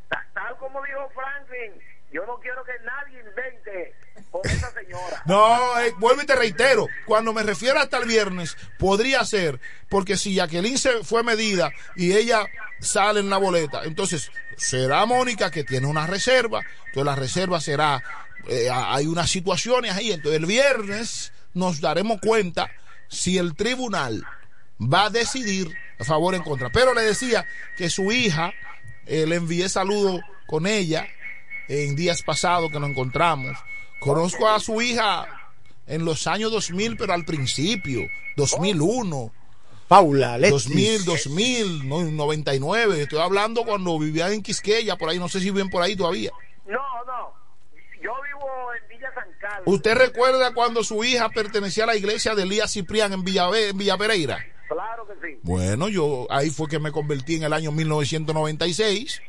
Tal 0.08 0.56
como 0.58 0.82
dijo 0.82 1.08
Franklin, 1.14 1.80
yo 2.12 2.26
no 2.26 2.38
quiero 2.40 2.64
que 2.64 2.72
nadie 2.84 3.20
invente 3.20 3.94
con 4.30 4.40
esa 4.44 4.72
señora. 4.72 5.22
No, 5.26 5.80
eh, 5.80 5.94
vuelvo 5.98 6.22
y 6.22 6.26
te 6.26 6.34
reitero, 6.34 6.88
cuando 7.06 7.32
me 7.32 7.44
refiero 7.44 7.78
hasta 7.78 7.98
el 7.98 8.06
viernes, 8.06 8.56
podría 8.78 9.24
ser, 9.24 9.60
porque 9.88 10.16
si 10.16 10.34
Jacqueline 10.34 10.78
se 10.78 11.04
fue 11.04 11.22
medida 11.22 11.70
y 11.94 12.12
ella 12.12 12.46
sale 12.80 13.20
en 13.20 13.30
la 13.30 13.38
boleta, 13.38 13.82
entonces 13.84 14.32
será 14.56 15.06
Mónica 15.06 15.52
que 15.52 15.62
tiene 15.62 15.86
una 15.86 16.08
reserva, 16.08 16.62
entonces 16.86 17.04
la 17.04 17.14
reserva 17.14 17.60
será, 17.60 18.02
eh, 18.48 18.68
hay 18.70 19.06
unas 19.06 19.30
situaciones 19.30 19.92
ahí, 19.92 20.10
entonces 20.10 20.40
el 20.40 20.46
viernes 20.46 21.32
nos 21.54 21.80
daremos 21.80 22.20
cuenta 22.20 22.70
si 23.08 23.38
el 23.38 23.54
tribunal 23.54 24.24
va 24.80 25.06
a 25.06 25.10
decidir 25.10 25.74
a 25.98 26.04
favor 26.04 26.34
o 26.34 26.36
en 26.36 26.42
contra. 26.42 26.70
Pero 26.70 26.94
le 26.94 27.02
decía 27.02 27.46
que 27.76 27.88
su 27.88 28.12
hija, 28.12 28.52
eh, 29.06 29.26
le 29.26 29.36
envié 29.36 29.68
saludo 29.68 30.20
con 30.46 30.66
ella 30.66 31.06
en 31.68 31.96
días 31.96 32.22
pasados 32.22 32.70
que 32.70 32.80
nos 32.80 32.90
encontramos. 32.90 33.56
Conozco 34.00 34.48
a 34.48 34.60
su 34.60 34.82
hija 34.82 35.26
en 35.86 36.04
los 36.04 36.26
años 36.26 36.50
2000, 36.52 36.96
pero 36.96 37.12
al 37.12 37.24
principio, 37.24 38.02
2001. 38.36 39.32
Paula, 39.88 40.34
Alexis. 40.34 41.04
2000, 41.04 41.04
2000, 41.04 41.88
no, 41.88 42.02
99. 42.02 43.02
Estoy 43.02 43.20
hablando 43.20 43.64
cuando 43.64 43.98
vivía 43.98 44.30
en 44.32 44.42
Quisqueya, 44.42 44.96
por 44.96 45.10
ahí, 45.10 45.18
no 45.18 45.28
sé 45.28 45.40
si 45.40 45.50
viven 45.50 45.70
por 45.70 45.82
ahí 45.82 45.94
todavía. 45.94 46.32
No, 46.66 46.80
no. 47.06 47.32
Yo 48.02 48.12
vivo 48.22 48.48
en 48.80 48.88
Villa 48.88 49.12
San 49.14 49.24
Carlos. 49.24 49.33
¿Usted 49.64 49.94
recuerda 49.94 50.54
cuando 50.54 50.84
su 50.84 51.04
hija 51.04 51.28
pertenecía 51.28 51.84
a 51.84 51.88
la 51.88 51.96
iglesia 51.96 52.34
de 52.34 52.42
Elías 52.42 52.72
Ciprián 52.72 53.12
en 53.12 53.24
Villa, 53.24 53.48
en 53.54 53.76
Villa 53.76 53.96
Pereira? 53.96 54.44
Claro 54.68 55.06
que 55.06 55.14
sí. 55.26 55.38
Bueno, 55.42 55.88
yo 55.88 56.26
ahí 56.30 56.50
fue 56.50 56.68
que 56.68 56.78
me 56.78 56.92
convertí 56.92 57.36
en 57.36 57.44
el 57.44 57.52
año 57.52 57.70
1996 57.72 59.22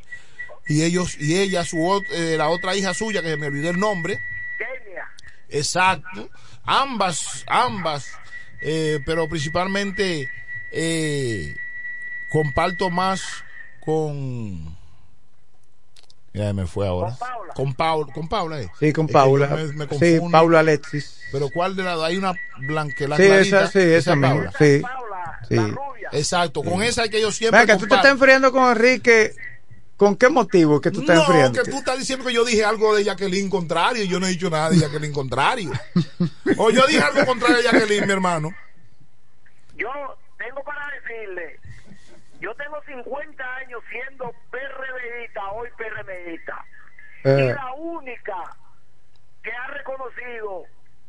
y 0.66 0.82
ellos 0.82 1.16
y 1.20 1.38
ella 1.38 1.64
su 1.64 2.02
eh, 2.12 2.36
la 2.36 2.48
otra 2.48 2.74
hija 2.74 2.94
suya 2.94 3.22
que 3.22 3.28
se 3.28 3.36
me 3.36 3.46
olvidó 3.46 3.70
el 3.70 3.78
nombre. 3.78 4.18
Kenia. 4.58 5.08
Exacto. 5.48 6.30
Ambas, 6.64 7.44
ambas, 7.46 8.10
eh, 8.60 9.00
pero 9.06 9.28
principalmente 9.28 10.28
eh, 10.72 11.54
comparto 12.30 12.90
más 12.90 13.22
con. 13.80 14.75
Ya 16.36 16.52
me 16.52 16.66
fue 16.66 16.86
ahora. 16.86 17.16
Con 17.54 17.72
Paula. 17.74 18.12
Con 18.12 18.28
Paula, 18.28 18.60
eh. 18.60 18.70
Sí, 18.78 18.92
con 18.92 19.06
Es 19.06 19.08
que 19.08 19.12
Paula. 19.14 19.46
me- 19.48 19.86
me 19.86 19.98
sí. 19.98 20.20
Paula 20.30 20.60
Alexis. 20.60 21.18
Pero 21.32 21.48
¿cuál 21.48 21.74
de 21.74 21.82
las? 21.82 21.98
Hay 22.00 22.16
una 22.18 22.34
blanca, 22.58 23.08
la 23.08 23.16
Sí, 23.16 23.22
clarita, 23.26 23.62
esa, 23.64 23.66
sí, 23.72 23.78
esa 23.80 24.10
es 24.12 24.16
misma. 24.16 24.28
Paula. 24.34 24.52
Sí. 24.58 24.82
sí. 25.48 25.56
Exacto, 26.12 26.62
con 26.62 26.82
esa 26.82 27.04
es 27.04 27.10
que 27.10 27.20
yo 27.20 27.32
siempre 27.32 27.60
Venga, 27.60 27.76
tú 27.78 27.86
te 27.86 27.94
estás 27.96 28.10
enfriando 28.12 28.52
con 28.52 28.64
Enrique. 28.70 29.34
¿Con 29.96 30.14
qué 30.16 30.28
motivo 30.28 30.78
que 30.80 30.90
tú 30.90 31.00
estás 31.00 31.16
No, 31.16 31.22
enfriando? 31.22 31.62
que 31.62 31.70
tú 31.70 31.78
estás 31.78 31.98
diciendo 31.98 32.26
que 32.26 32.34
yo 32.34 32.44
dije 32.44 32.62
algo 32.64 32.94
de 32.94 33.02
Jacqueline 33.02 33.48
contrario 33.48 34.04
y 34.04 34.08
yo 34.08 34.20
no 34.20 34.26
he 34.26 34.30
dicho 34.30 34.50
nada 34.50 34.68
de 34.68 34.76
Jacqueline 34.78 35.12
contrario. 35.12 35.70
o 36.58 36.70
yo 36.70 36.86
dije 36.86 37.00
algo 37.00 37.24
contrario 37.24 37.56
de 37.56 37.62
Jacqueline, 37.62 38.06
mi 38.06 38.12
hermano. 38.12 38.50
Yo 39.74 39.88
tengo 40.38 40.62
para 40.64 40.86
decirle, 41.00 41.55
yo 42.46 42.54
tengo 42.54 42.76
50 42.86 43.42
años 43.56 43.82
siendo 43.90 44.32
PRDista, 44.52 45.40
hoy 45.50 45.68
PRMista. 45.76 46.64
Y 47.24 47.28
Eh. 47.28 47.54
la 47.54 47.74
única 47.74 48.36
que 49.42 49.50
ha 49.50 49.66
reconocido 49.68 50.64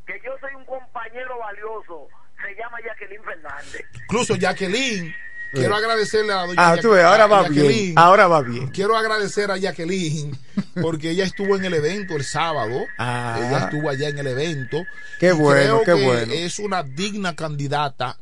que 0.07 0.19
yo 0.26 0.31
soy 0.41 0.55
un 0.55 0.65
compañero 0.65 1.38
valioso 1.38 2.07
se 2.41 2.55
llama 2.55 2.77
Jacqueline 2.84 3.23
Fernández. 3.23 3.85
Incluso 4.03 4.35
Jacqueline, 4.35 5.14
quiero 5.51 5.76
agradecerle 5.76 6.34
a 6.34 6.45
doña 6.47 6.53
Ah, 6.57 6.77
tú 6.81 6.91
ves, 6.91 7.03
ahora 7.03 7.26
a 7.26 7.27
va 7.27 7.41
Jacqueline. 7.43 7.68
bien. 7.69 7.93
Ahora 7.99 8.27
va 8.27 8.41
bien. 8.41 8.68
Quiero 8.69 8.95
agradecer 8.97 9.51
a 9.51 9.57
Jacqueline 9.57 10.31
porque 10.81 11.11
ella 11.11 11.26
estuvo 11.26 11.55
en 11.55 11.65
el 11.65 11.73
evento 11.76 12.15
el 12.15 12.23
sábado. 12.23 12.85
Ah. 12.97 13.38
Ella 13.39 13.57
estuvo 13.65 13.89
allá 13.91 14.09
en 14.09 14.18
el 14.18 14.27
evento. 14.27 14.84
Qué 15.19 15.27
Y 15.30 15.31
bueno, 15.34 15.81
creo 15.84 15.95
qué 15.97 16.01
que 16.01 16.07
bueno. 16.07 16.34
Es 16.34 16.57
una 16.59 16.81
digna 16.81 17.35
candidata 17.35 18.18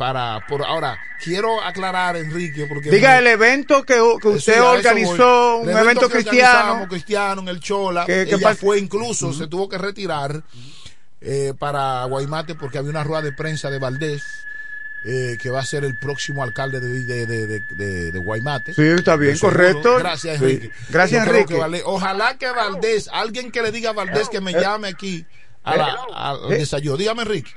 para. 0.00 0.40
Por 0.48 0.64
ahora, 0.64 0.98
quiero 1.22 1.62
aclarar, 1.62 2.16
Enrique, 2.16 2.64
porque. 2.66 2.90
Diga 2.90 3.18
el 3.18 3.26
evento 3.26 3.84
que, 3.84 3.94
que 4.22 4.28
usted 4.28 4.54
a 4.54 4.56
eso 4.56 4.70
organizó, 4.70 5.58
voy. 5.58 5.68
un 5.72 5.78
evento 5.78 6.08
que 6.08 6.14
cristiano. 6.14 6.86
cristiano 6.88 7.42
en 7.42 7.48
el 7.48 7.60
Chola. 7.60 8.06
Que- 8.06 8.24
que 8.26 8.34
ella 8.36 8.54
fue 8.54 8.78
incluso, 8.78 9.32
se 9.34 9.46
tuvo 9.46 9.68
que 9.68 9.76
retirar 9.76 10.42
eh, 11.20 11.52
para 11.58 12.02
Guaymate 12.06 12.54
porque 12.54 12.78
había 12.78 12.90
una 12.90 13.04
rueda 13.04 13.20
de 13.22 13.32
prensa 13.32 13.70
de 13.70 13.78
Valdés. 13.78 14.22
eh, 15.06 15.38
que 15.40 15.48
va 15.48 15.60
a 15.60 15.64
ser 15.64 15.84
el 15.86 15.98
próximo 15.98 16.42
alcalde 16.42 16.78
de, 16.78 16.88
de, 17.04 17.24
de, 17.26 17.46
de- 17.46 17.60
de- 17.74 18.12
de 18.12 18.18
Guaymate. 18.18 18.74
Sí, 18.74 18.82
está 18.86 19.16
bien, 19.16 19.38
correcto. 19.38 19.96
Gracias, 19.98 20.38
Sí. 20.38 20.44
Enrique. 20.44 20.70
Gracias, 20.90 21.26
Enrique. 21.26 21.54
que 21.54 21.58
Valdés- 21.60 21.82
ojalá 21.86 22.36
que 22.36 22.50
Valdés, 22.50 23.08
alguien 23.10 23.50
que 23.50 23.62
le 23.62 23.70
diga 23.72 23.90
a 23.90 23.92
Valdés 23.94 24.28
que 24.28 24.42
me 24.42 24.52
llame 24.52 24.88
aquí 24.88 25.24
a 25.64 25.76
la- 25.76 25.96
al 26.14 26.52
Eh. 26.52 26.58
desayuno. 26.58 26.98
Dígame, 26.98 27.22
Enrique. 27.22 27.50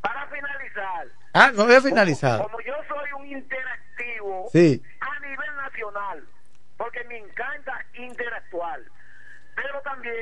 Para 0.00 0.26
finalizar, 0.26 1.06
Ah, 1.32 1.52
no 1.54 1.62
había 1.64 1.80
finalizado. 1.80 2.42
como 2.44 2.60
yo 2.60 2.74
soy 2.88 3.12
un 3.20 3.26
interactivo 3.26 4.48
Sí. 4.52 4.82
a 5.00 5.20
nivel 5.20 5.56
nacional, 5.56 6.24
porque 6.76 7.04
me 7.04 7.18
encanta 7.18 7.84
interactuar, 7.94 8.80
pero 9.54 9.80
también 9.82 10.14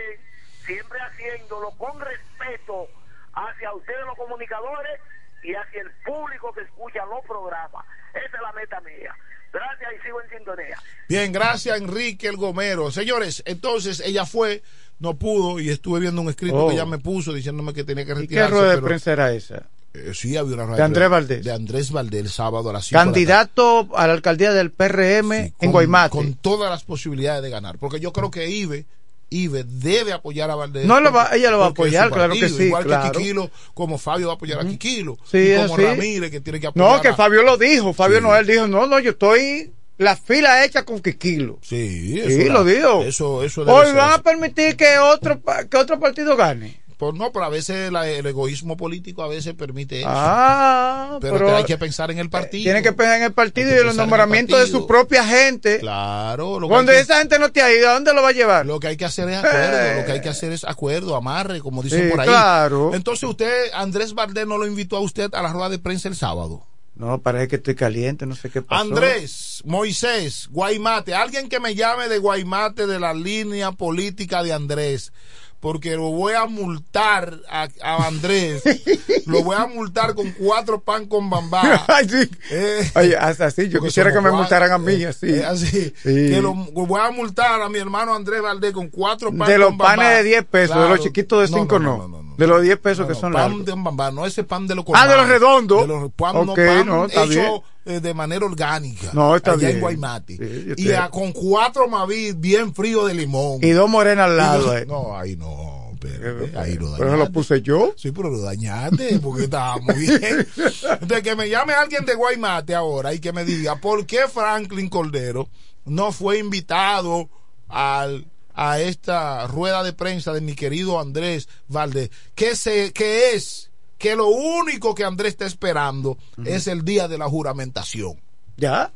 siempre 0.65 0.99
haciéndolo 1.01 1.71
con 1.73 2.01
respeto 2.01 2.89
hacia 3.35 3.73
ustedes 3.75 4.01
los 4.07 4.17
comunicadores 4.17 5.01
y 5.43 5.55
hacia 5.55 5.83
el 5.83 5.91
público 6.05 6.53
que 6.53 6.63
escucha 6.63 7.05
los 7.07 7.25
programas. 7.27 7.85
Esa 8.15 8.37
es 8.37 8.43
la 8.43 8.53
meta 8.53 8.81
mía. 8.81 9.15
Gracias 9.53 9.91
y 9.99 10.03
sigo 10.03 10.21
en 10.23 10.29
sintonía. 10.31 10.77
Bien, 11.09 11.33
gracias 11.33 11.79
Enrique 11.79 12.27
el 12.29 12.37
Gomero. 12.37 12.91
Señores, 12.91 13.43
entonces 13.47 14.01
ella 14.01 14.27
fue, 14.27 14.63
no 14.99 15.15
pudo 15.15 15.61
y 15.61 15.71
estuve 15.71 16.01
viendo 16.01 16.21
un 16.21 16.29
escrito 16.29 16.57
Oh. 16.65 16.69
que 16.69 16.75
ella 16.75 16.85
me 16.85 16.99
puso 16.99 17.33
diciéndome 17.33 17.73
que 17.73 17.85
tenía 17.85 18.05
que 18.05 18.13
¿Y 18.13 18.15
qué 18.15 18.21
retirarse. 18.23 18.51
rueda 18.55 18.75
de 18.77 18.83
prensa 18.83 19.13
era 19.13 19.33
esa? 19.33 19.67
Eh, 19.97 20.13
sí, 20.15 20.37
había 20.37 20.55
una 20.55 20.65
rueda 20.65 20.77
De 20.77 20.83
Andrés 20.83 21.09
Valdés. 21.11 21.45
De 21.45 21.53
Andrés 21.53 21.91
Valdés 21.91 22.21
el 22.23 22.29
sábado 22.31 22.71
a 22.71 22.73
las 22.75 22.85
5 22.87 22.99
de 22.99 22.99
la 22.99 23.05
tarde. 23.05 23.13
Candidato 23.13 23.89
a 23.97 24.07
la 24.07 24.13
alcaldía 24.13 24.53
del 24.53 24.71
PRM 24.71 25.33
en 25.33 25.51
con, 25.53 25.73
Guaymate. 25.73 26.11
con 26.11 26.35
todas 26.35 26.71
las 26.71 26.85
posibilidades 26.85 27.43
de 27.43 27.51
ganar. 27.51 27.79
Porque 27.79 28.01
yo 28.01 28.13
creo 28.13 28.31
que 28.31 28.49
Ibe, 28.51 28.87
Ibe 29.31 29.65
debe 29.65 30.13
apoyar 30.13 30.51
a 30.51 30.55
Valdés. 30.55 30.87
No 30.87 31.01
lo 31.01 31.13
va- 31.13 31.31
ella 31.35 31.51
lo 31.51 31.59
va 31.59 31.67
a 31.67 31.69
apoyar, 31.71 32.11
claro 32.11 32.35
que 32.35 32.49
sí, 32.49 32.65
Igual 32.65 32.85
claro. 32.85 33.11
que 33.13 33.19
Quiquilo, 33.19 33.51
como 33.75 33.99
Fabio 33.99 34.29
va 34.29 34.35
a 34.35 34.37
apoyar 34.37 34.61
a 34.61 34.65
Quiquilo. 34.65 35.19
Sí, 35.29 35.39
y 35.53 35.57
como 35.57 35.75
así. 35.75 35.85
Ramírez, 35.85 36.31
que 36.31 36.41
tiene 36.41 36.61
que 36.61 36.69
apoyar 36.69 36.93
No, 36.97 37.01
que 37.01 37.09
a- 37.09 37.17
Fabio 37.17 37.43
lo 37.43 37.57
dijo. 37.57 37.93
Fabio 37.93 38.21
Noel 38.21 38.47
dijo, 38.47 38.67
no, 38.69 38.87
no, 38.87 39.01
yo 39.01 39.11
estoy 39.11 39.73
la 39.99 40.15
fila 40.15 40.65
hecha 40.65 40.85
con 40.85 41.01
Quiquilo. 41.01 41.59
Sí, 41.63 42.21
Sí, 42.29 42.43
era- 42.43 42.53
lo 42.55 42.65
dijo. 42.65 43.03
Eso, 43.03 43.43
eso 43.43 43.65
debe 43.65 43.77
Hoy 43.79 43.93
van 43.95 44.13
a 44.13 44.19
permitir 44.23 44.77
que 44.77 44.99
otro, 44.99 45.41
que 45.71 45.77
otro 45.77 45.99
partido 45.99 46.37
gane. 46.37 46.81
Pues 46.99 47.13
no, 47.13 47.31
pero 47.31 47.45
a 47.45 47.49
veces 47.51 47.93
la- 47.93 48.09
el 48.09 48.25
egoísmo 48.25 48.77
político 48.79 49.23
a 49.23 49.29
veces 49.29 49.53
permite 49.53 49.99
eso. 50.01 50.09
Ah, 50.11 51.19
pero, 51.21 51.35
pero 51.37 51.57
hay 51.57 51.65
que 51.65 51.77
pensar 51.77 52.11
en 52.11 52.19
el 52.19 52.31
partido. 52.31 52.65
Tiene 52.65 52.83
que 52.83 52.93
pensar 52.95 53.17
en 53.19 53.25
el 53.25 53.33
partido 53.35 53.69
y 53.69 53.75
en 53.79 53.85
los 53.85 53.91
en 53.93 53.99
nombramientos 53.99 54.59
de 54.59 54.67
su 54.67 54.87
propia 54.87 55.23
gente. 55.27 55.79
Claro. 55.81 56.59
Lo 56.59 56.69
Cuando 56.69 56.93
que- 56.93 57.01
esa 57.01 57.19
gente 57.19 57.39
no 57.39 57.53
te 57.53 57.61
ha 57.61 57.71
ido, 57.71 57.91
¿a 57.91 57.93
dónde 57.95 58.15
lo 58.15 58.23
va 58.23 58.31
a 58.31 58.33
llevar? 58.33 58.65
Lo 58.65 58.81
que 58.81 58.87
hay 58.89 58.97
que 58.97 59.05
hacer 59.05 59.29
es 59.29 59.37
acuerdo, 59.37 60.01
lo 60.01 60.07
que 60.07 60.13
hay 60.13 60.21
que 60.23 60.29
hacer 60.31 60.53
es 60.53 60.65
acuerdo, 60.65 61.17
amarre, 61.17 61.61
como 61.61 61.83
dicen 61.83 62.05
Sí, 62.05 62.11
por 62.11 62.21
ahí. 62.21 62.29
claro. 62.29 62.95
Entonces 62.95 63.29
usted, 63.29 63.71
Andrés 63.75 64.15
Valdés, 64.15 64.47
no 64.47 64.57
lo 64.57 64.67
invitó 64.67 64.97
a 64.97 65.01
usted 65.01 65.29
a 65.35 65.43
la 65.43 65.53
rueda 65.53 65.69
de 65.69 65.79
prensa 65.79 66.09
el 66.09 66.17
sábado. 66.17 66.65
No, 66.95 67.21
parece 67.21 67.49
que 67.49 67.57
estoy 67.57 67.75
caliente, 67.75 68.25
no 68.25 68.35
sé 68.37 68.49
qué 68.49 68.63
pasó. 68.63 68.81
Andrés, 68.81 69.61
Moisés, 69.67 70.49
Guaymate, 70.51 71.15
alguien 71.15 71.51
que 71.51 71.61
me 71.61 71.75
llame 71.75 72.09
de 72.09 72.17
Guaymate 72.17 72.87
de 72.87 72.99
la 72.99 73.13
línea 73.13 73.71
política 73.73 74.43
de 74.43 74.55
Andrés. 74.55 75.13
Porque 75.61 75.97
lo 75.97 76.11
voy 76.11 76.35
a 76.35 76.45
multar 76.47 77.41
a, 77.49 77.69
a 77.83 78.07
Andrés. 78.07 78.63
lo 79.27 79.43
voy 79.43 79.57
a 79.57 79.67
multar 79.67 80.15
con 80.15 80.31
cuatro 80.33 80.81
pan 80.81 81.07
con 81.07 81.29
bambá. 81.31 81.85
Sí. 82.09 82.31
Eh, 82.51 82.91
Oye, 82.95 83.17
hasta 83.17 83.47
así, 83.47 83.69
yo 83.69 83.81
quisiera 83.81 84.11
que 84.11 84.17
me 84.17 84.23
cuatro, 84.25 84.39
multaran 84.39 84.73
a 84.73 84.79
mí, 84.79 85.03
eh, 85.03 85.07
así. 85.07 85.27
eh, 85.29 85.45
así. 85.45 85.67
Sí. 86.03 86.15
Que 86.31 86.41
lo, 86.43 86.53
voy 86.55 87.01
a 87.01 87.11
multar 87.11 87.61
a 87.63 87.69
mi 87.69 87.79
hermano 87.79 88.15
Andrés 88.15 88.43
Valdés 88.43 88.73
con 88.73 88.89
cuatro 88.89 89.31
pan 89.35 89.49
de 89.49 89.59
los 89.59 89.69
con 89.71 89.79
bambá. 89.79 89.97
panes 89.97 90.19
de 90.19 90.23
10 90.25 90.45
pesos, 90.45 90.77
de 90.83 90.89
los 90.89 91.01
chiquitos 91.01 91.51
de 91.51 91.57
No, 91.57 91.63
5 91.63 91.79
no, 91.79 92.09
no, 92.09 92.23
De 92.37 92.47
los 92.47 92.63
10 92.63 92.79
pesos 92.79 93.07
que 93.07 93.15
son 93.15 93.33
pan 93.33 93.51
largos. 93.51 93.65
de 93.67 93.73
bambá, 93.73 94.11
no 94.11 94.27
ese 94.27 94.45
pan 94.45 94.67
de 94.67 94.75
los 94.75 94.85
Ah, 94.93 95.07
de 95.07 95.17
los 95.17 95.25
colmados. 95.27 95.29
redondos. 95.29 95.81
De 95.83 95.87
los 95.89 96.13
pan, 96.13 96.47
no, 96.47 96.55
pan 96.55 96.87
no, 96.87 97.05
está 97.07 97.25
hecho 97.25 97.63
eh, 97.85 98.01
de 98.01 98.15
manera 98.15 98.45
orgánica. 98.45 99.11
No, 99.13 99.37
está 99.37 99.53
allá 99.53 99.61
bien. 99.61 99.71
en 99.77 99.81
Guaymate. 99.81 100.37
Sí, 100.37 100.75
y 100.83 100.93
a- 100.93 101.09
con 101.11 101.33
cuatro 101.33 101.89
maví 101.89 102.33
bien 102.33 102.75
frío 102.75 103.07
de 103.07 103.15
limón. 103.15 103.59
Y 103.63 103.71
dos 103.71 103.89
morenas 103.89 104.27
al 104.31 104.37
lado. 104.37 104.63
dos- 104.65 104.77
eh. 104.81 104.87
No, 104.87 105.17
ahí 105.17 105.37
no. 105.37 105.91
espérate, 105.95 106.59
ahí 106.59 106.75
lo 106.75 106.95
Pero 106.99 107.17
lo 107.17 107.31
puse 107.33 107.63
yo. 107.63 107.93
Sí, 107.97 108.13
pero 108.13 108.29
lo 108.31 108.41
dañaste 108.41 109.19
porque 109.21 109.45
estaba 109.45 109.79
muy 109.79 109.95
bien. 109.95 110.21
Entonces, 110.57 111.23
que 111.23 111.35
me 111.37 111.49
llame 111.49 111.73
alguien 111.73 112.05
de 112.05 112.15
Guaymate 112.15 112.75
ahora 112.75 113.15
y 113.15 113.19
que 113.21 113.33
me 113.33 113.45
diga 113.45 113.77
por 113.77 114.05
qué 114.05 114.29
Franklin 114.29 114.89
Cordero 114.89 115.49
no 115.85 116.11
fue 116.13 116.39
invitado 116.39 117.29
al, 117.69 118.27
a 118.57 118.81
esta 118.81 119.47
rueda 119.47 119.85
de 119.85 119.93
prensa 119.93 120.33
de 120.33 120.41
mi 120.41 120.55
querido 120.55 120.99
Andrés 120.99 121.49
Valdés. 121.69 122.11
Que, 122.35 122.57
se, 122.57 122.93
que 122.93 123.35
es 123.35 123.71
que 123.99 124.17
lo 124.17 124.29
único 124.29 124.95
que 124.95 125.05
Andrés 125.05 125.33
está 125.33 125.47
esperando 125.47 126.19
es 126.45 126.67
el 126.67 126.85
día 126.85 127.07
de 127.07 127.19
la 127.19 127.29
juramentación. 127.29 128.21
¿Ya? 128.57 128.93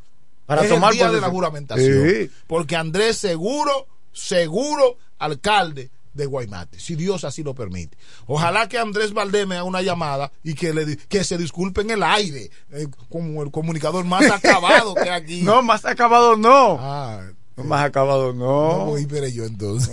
Para 0.46 0.62
es 0.62 0.70
tomar 0.70 0.92
el 0.92 0.98
día 0.98 1.10
de 1.10 1.20
la 1.20 1.28
juramentación. 1.28 2.08
Sí. 2.08 2.30
Porque 2.46 2.74
Andrés 2.74 3.18
seguro, 3.18 3.86
seguro 4.12 4.96
alcalde 5.18 5.90
de 6.14 6.26
Guaymate, 6.26 6.80
si 6.80 6.96
Dios 6.96 7.24
así 7.24 7.42
lo 7.42 7.54
permite. 7.54 7.96
Ojalá 8.26 8.68
que 8.68 8.78
Andrés 8.78 9.12
Valdés 9.12 9.46
me 9.46 9.54
haga 9.54 9.64
una 9.64 9.82
llamada 9.82 10.32
y 10.42 10.54
que 10.54 10.74
le 10.74 10.96
que 10.96 11.22
se 11.22 11.38
disculpe 11.38 11.82
en 11.82 11.90
el 11.90 12.02
aire, 12.02 12.50
eh, 12.72 12.88
como 13.08 13.42
el 13.42 13.50
comunicador 13.50 14.04
más 14.04 14.28
acabado 14.30 14.94
que 14.94 15.10
aquí. 15.10 15.42
No, 15.42 15.62
más 15.62 15.84
acabado 15.84 16.36
no. 16.36 16.78
Ah, 16.80 17.30
No, 17.62 17.68
más 17.68 17.84
acabado 17.84 18.32
no. 18.32 18.78
no 18.78 18.84
voy, 18.86 19.06
yo 19.32 19.44
entonces. 19.44 19.90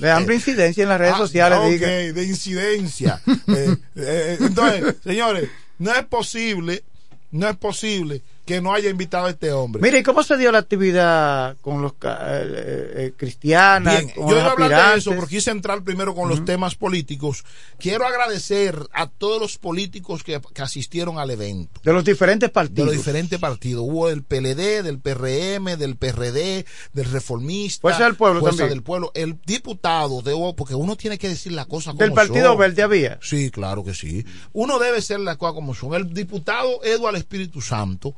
De 0.00 0.10
hambre 0.10 0.36
incidencia 0.36 0.82
en 0.82 0.88
las 0.88 0.98
redes 0.98 1.14
Ah, 1.16 1.18
sociales, 1.18 1.58
ok, 1.58 1.66
diga. 1.66 1.88
de 1.88 2.24
incidencia. 2.24 3.20
Eh, 3.48 3.76
eh, 3.96 4.36
entonces, 4.40 4.96
señores, 5.02 5.48
no 5.78 5.92
es 5.94 6.04
posible, 6.06 6.84
no 7.30 7.48
es 7.48 7.56
posible 7.56 8.22
que 8.48 8.60
no 8.62 8.72
haya 8.72 8.88
invitado 8.88 9.26
a 9.26 9.30
este 9.30 9.52
hombre. 9.52 9.82
Mire, 9.82 9.98
¿y 9.98 10.02
cómo 10.02 10.22
se 10.22 10.36
dio 10.38 10.50
la 10.50 10.58
actividad 10.58 11.56
con 11.60 11.82
los 11.82 11.92
ca- 11.94 12.18
eh, 12.22 12.92
eh, 12.96 13.12
cristianas? 13.16 13.94
Bien, 13.98 14.08
con 14.14 14.28
yo 14.28 14.34
los 14.34 14.40
iba 14.40 14.48
a 14.48 14.52
hablar 14.52 14.92
de 14.94 14.98
eso 14.98 15.14
porque 15.14 15.36
quise 15.36 15.50
entrar 15.50 15.82
primero 15.84 16.14
con 16.14 16.28
los 16.30 16.44
temas 16.46 16.74
políticos. 16.74 17.44
Quiero 17.78 18.06
agradecer 18.06 18.78
a 18.92 19.06
todos 19.08 19.40
los 19.40 19.58
políticos 19.58 20.24
que, 20.24 20.40
que 20.54 20.62
asistieron 20.62 21.18
al 21.18 21.30
evento. 21.30 21.80
De 21.84 21.92
los 21.92 22.04
diferentes 22.04 22.48
De 22.48 22.52
partidos. 22.54 22.86
los 22.86 22.96
diferentes 22.96 23.38
partidos. 23.38 23.84
Hubo 23.86 24.08
del 24.08 24.22
PLD, 24.22 24.82
del 24.82 24.98
PRM, 24.98 25.76
del 25.76 25.96
PRD, 25.96 26.64
del 26.94 27.04
Reformista. 27.04 27.82
Fuerza 27.82 28.04
del 28.04 28.14
Pueblo 28.14 28.40
Fuerza 28.40 28.58
también. 28.60 28.78
del 28.78 28.82
Pueblo. 28.82 29.12
El 29.14 29.38
diputado, 29.44 30.22
de, 30.22 30.34
porque 30.56 30.74
uno 30.74 30.96
tiene 30.96 31.18
que 31.18 31.28
decir 31.28 31.52
las 31.52 31.66
cosas 31.66 31.92
como 31.92 32.00
Del 32.04 32.12
Partido 32.14 32.48
son. 32.48 32.58
Verde 32.58 32.82
había. 32.82 33.18
Sí, 33.20 33.50
claro 33.50 33.84
que 33.84 33.92
sí. 33.92 34.24
Uno 34.54 34.78
debe 34.78 35.02
ser 35.02 35.20
las 35.20 35.36
cosas 35.36 35.54
como 35.54 35.74
son. 35.74 35.92
El 35.94 36.14
diputado 36.14 36.82
Eduardo 36.82 37.18
Espíritu 37.18 37.60
Santo 37.60 38.14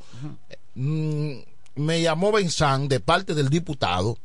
me 0.75 2.01
llamó 2.01 2.31
Benzán 2.31 2.87
de 2.87 2.99
parte 2.99 3.33
del 3.33 3.49
diputado. 3.49 4.17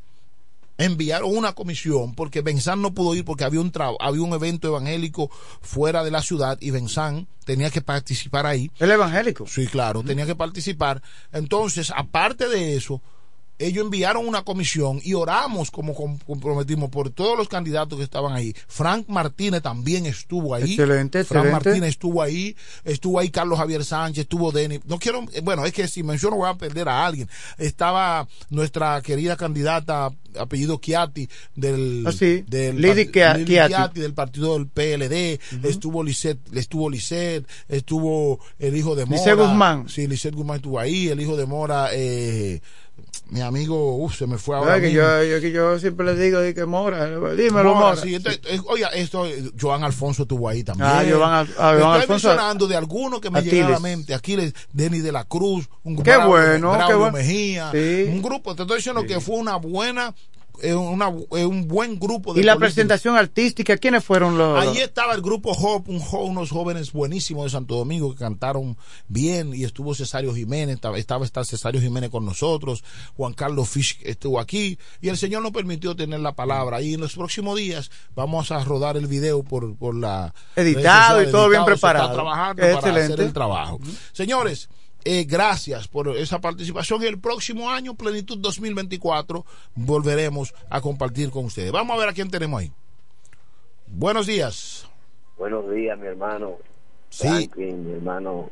Enviaron 0.79 1.35
una 1.35 1.55
comisión 1.55 2.15
porque 2.15 2.43
Benzán 2.43 2.83
no 2.83 2.93
pudo 2.93 3.15
ir 3.15 3.25
porque 3.25 3.45
había 3.45 3.61
un 3.61 3.73
había 3.99 4.23
un 4.23 4.35
evento 4.35 4.69
evangélico 4.69 5.31
fuera 5.63 6.05
de 6.05 6.11
la 6.11 6.21
ciudad 6.21 6.59
y 6.61 6.71
Benzán 6.71 7.29
tenía 7.47 7.71
que 7.71 7.81
participar 7.81 8.45
ahí. 8.45 8.71
El 8.79 8.91
evangélico. 8.91 9.47
Sí, 9.47 9.67
claro, 9.69 10.03
tenía 10.03 10.27
que 10.27 10.35
participar. 10.35 11.03
Entonces, 11.33 11.91
aparte 11.97 12.49
de 12.49 12.77
eso, 12.77 13.01
ellos 13.59 13.85
enviaron 13.85 14.27
una 14.27 14.43
comisión 14.43 15.01
y 15.03 15.15
oramos 15.15 15.71
como 15.71 15.95
com- 15.95 16.19
comprometimos 16.27 16.91
por 16.91 17.11
todos 17.11 17.37
los 17.39 17.49
candidatos 17.49 17.99
que 17.99 18.05
estaban 18.05 18.33
ahí. 18.35 18.55
Frank 18.69 19.07
Martínez 19.09 19.63
también 19.63 20.07
estuvo 20.07 20.55
ahí. 20.55 20.71
Excelente, 20.73 21.25
Frank 21.25 21.45
excelente. 21.47 21.69
Martínez 21.71 21.89
estuvo 21.91 22.23
ahí, 22.23 22.57
estuvo 22.85 23.19
ahí 23.19 23.31
Carlos 23.31 23.59
Javier 23.59 23.85
Sánchez, 23.85 24.23
estuvo 24.23 24.53
Denis. 24.53 24.81
No 24.87 24.99
quiero, 24.99 25.25
bueno, 25.43 25.65
es 25.65 25.73
que 25.73 25.89
si 25.89 26.03
menciono 26.03 26.37
voy 26.37 26.49
a 26.51 26.55
perder 26.55 26.89
a 26.89 27.07
alguien. 27.07 27.29
Estaba 27.59 28.29
nuestra 28.51 29.01
querida 29.03 29.37
candidata 29.37 30.11
apellido 30.39 30.79
Chiati 30.79 31.29
del 31.55 32.05
Ah, 32.07 32.13
sí. 32.13 32.45
del 32.47 32.79
Chiatti. 33.11 33.45
Chiatti 33.47 34.01
del 34.01 34.13
partido 34.13 34.53
del 34.59 34.67
PLD, 34.69 35.41
estuvo 35.67 36.03
Lisset, 36.05 36.39
estuvo 36.55 36.91
Lisset, 36.91 37.47
estuvo 37.69 38.39
el 38.59 38.77
hijo 38.77 38.95
de 38.95 39.07
Mora. 39.07 39.17
Lisset 39.19 39.37
Guzmán. 39.39 39.89
Sí, 39.89 40.07
Lisset 40.07 40.35
Guzmán 40.35 40.57
estuvo 40.57 40.79
ahí, 40.79 41.09
el 41.09 41.21
hijo 41.21 41.37
de 41.37 41.47
Mora, 41.47 41.89
eh, 41.93 42.61
mi 43.29 43.41
amigo, 43.41 43.97
uff, 43.97 44.17
se 44.17 44.27
me 44.27 44.39
fue 44.39 44.57
ahora. 44.57 44.73
¿Sabes 44.75 44.89
que 44.89 44.93
yo, 44.95 45.23
yo, 45.25 45.41
que 45.41 45.51
yo 45.51 45.79
siempre 45.81 46.07
le 46.07 46.15
digo 46.17 46.41
di 46.41 46.55
que 46.55 46.65
Mora, 46.65 47.07
dímelo 47.35 47.75
Mora, 47.75 47.87
Mora. 47.91 47.97
sí, 47.97 48.15
entonces, 48.15 48.41
eh, 48.49 48.61
oiga, 48.67 48.89
esto, 48.89 49.27
eh, 49.27 49.51
Joan 49.61 49.83
Alfonso 49.83 50.23
estuvo 50.23 50.49
ahí 50.49 50.63
también. 50.63 50.89
Ah, 50.89 51.03
Joan 51.11 51.33
ah, 51.33 51.47
Joan 51.57 51.75
Estoy 51.77 51.93
Alfonso- 52.03 52.29
mencionando 52.29 52.67
de 52.69 52.77
algunos 52.77 53.21
que 53.21 53.31
me 53.31 53.43
llegan 53.43 53.67
a 53.67 53.71
la 53.71 53.81
mente. 53.81 54.15
Aquiles, 54.15 54.53
Denis 54.73 55.03
de 55.03 55.11
la 55.13 55.25
Cruz, 55.25 55.69
un 55.83 55.97
Qué 55.97 56.13
Braulio- 56.13 56.29
bueno, 56.29 56.71
qué 56.71 56.77
Braulio 56.77 56.99
bueno. 56.99 57.17
Mejía, 57.19 57.71
Sí. 57.73 58.05
un 58.09 58.23
grupo, 58.23 58.55
te 58.55 58.63
estoy 58.63 58.77
diciendo 58.77 59.05
que 59.05 59.21
fue 59.21 59.37
una 59.37 59.57
buena, 59.57 60.15
eh, 60.63 60.75
una, 60.75 61.09
un 61.09 61.69
buen 61.69 61.99
grupo 61.99 62.35
de 62.35 62.41
Y 62.41 62.45
la 62.45 62.55
políticos. 62.55 62.75
presentación 62.75 63.17
artística, 63.17 63.77
¿quiénes 63.77 64.05
fueron 64.05 64.39
los...? 64.39 64.59
Allí 64.59 64.79
estaba 64.79 65.15
el 65.15 65.23
grupo 65.23 65.53
Hope, 65.53 65.91
un 65.91 66.03
unos 66.13 66.51
jóvenes 66.51 66.93
buenísimos 66.93 67.45
de 67.45 67.51
Santo 67.51 67.77
Domingo 67.77 68.13
que 68.13 68.19
cantaron 68.19 68.77
bien 69.09 69.55
y 69.55 69.65
estuvo 69.65 69.95
Cesario 69.95 70.35
Jiménez, 70.35 70.77
estaba, 70.77 70.99
estaba 70.99 71.45
Cesario 71.45 71.81
Jiménez 71.81 72.11
con 72.11 72.25
nosotros, 72.25 72.85
Juan 73.17 73.33
Carlos 73.35 73.69
Fish 73.69 73.99
estuvo 74.03 74.41
aquí 74.41 74.79
y 75.01 75.09
el 75.09 75.17
Señor 75.17 75.43
nos 75.43 75.53
permitió 75.53 75.95
tener 75.97 76.21
la 76.21 76.33
palabra 76.35 76.81
y 76.83 76.95
en 76.95 77.01
los 77.01 77.15
próximos 77.15 77.57
días 77.57 77.91
vamos 78.15 78.51
a 78.51 78.63
rodar 78.65 78.97
el 78.97 79.07
video 79.07 79.43
por, 79.43 79.77
por 79.77 79.95
la 79.95 80.35
Editado 80.55 81.23
y 81.23 81.31
todo 81.31 81.49
bien 81.49 81.65
se 81.65 81.73
está 81.73 81.89
preparado. 81.89 82.13
trabajando 82.15 82.63
para 82.63 82.79
hacer 82.79 82.89
excelente. 82.97 83.23
el 83.25 83.33
trabajo. 83.33 83.79
Señores, 84.13 84.69
eh, 85.09 85.25
gracias 85.25 85.87
por 85.87 86.09
esa 86.09 86.41
participación 86.41 87.01
y 87.03 87.07
el 87.07 87.21
próximo 87.21 87.71
año, 87.71 87.95
Plenitud 87.95 88.39
2024, 88.39 89.45
volveremos 89.77 90.53
a 90.69 90.81
compartir 90.81 91.31
con 91.31 91.45
ustedes. 91.45 91.71
Vamos 91.71 91.97
a 91.97 92.01
ver 92.01 92.09
a 92.09 92.13
quién 92.13 92.29
tenemos 92.29 92.61
ahí. 92.61 92.73
Buenos 93.87 94.27
días. 94.27 94.89
Buenos 95.39 95.71
días, 95.71 95.97
mi 95.97 96.09
hermano. 96.09 96.57
Sí. 97.09 97.29
Franklin, 97.29 97.87
mi 97.87 97.93
hermano 97.93 98.51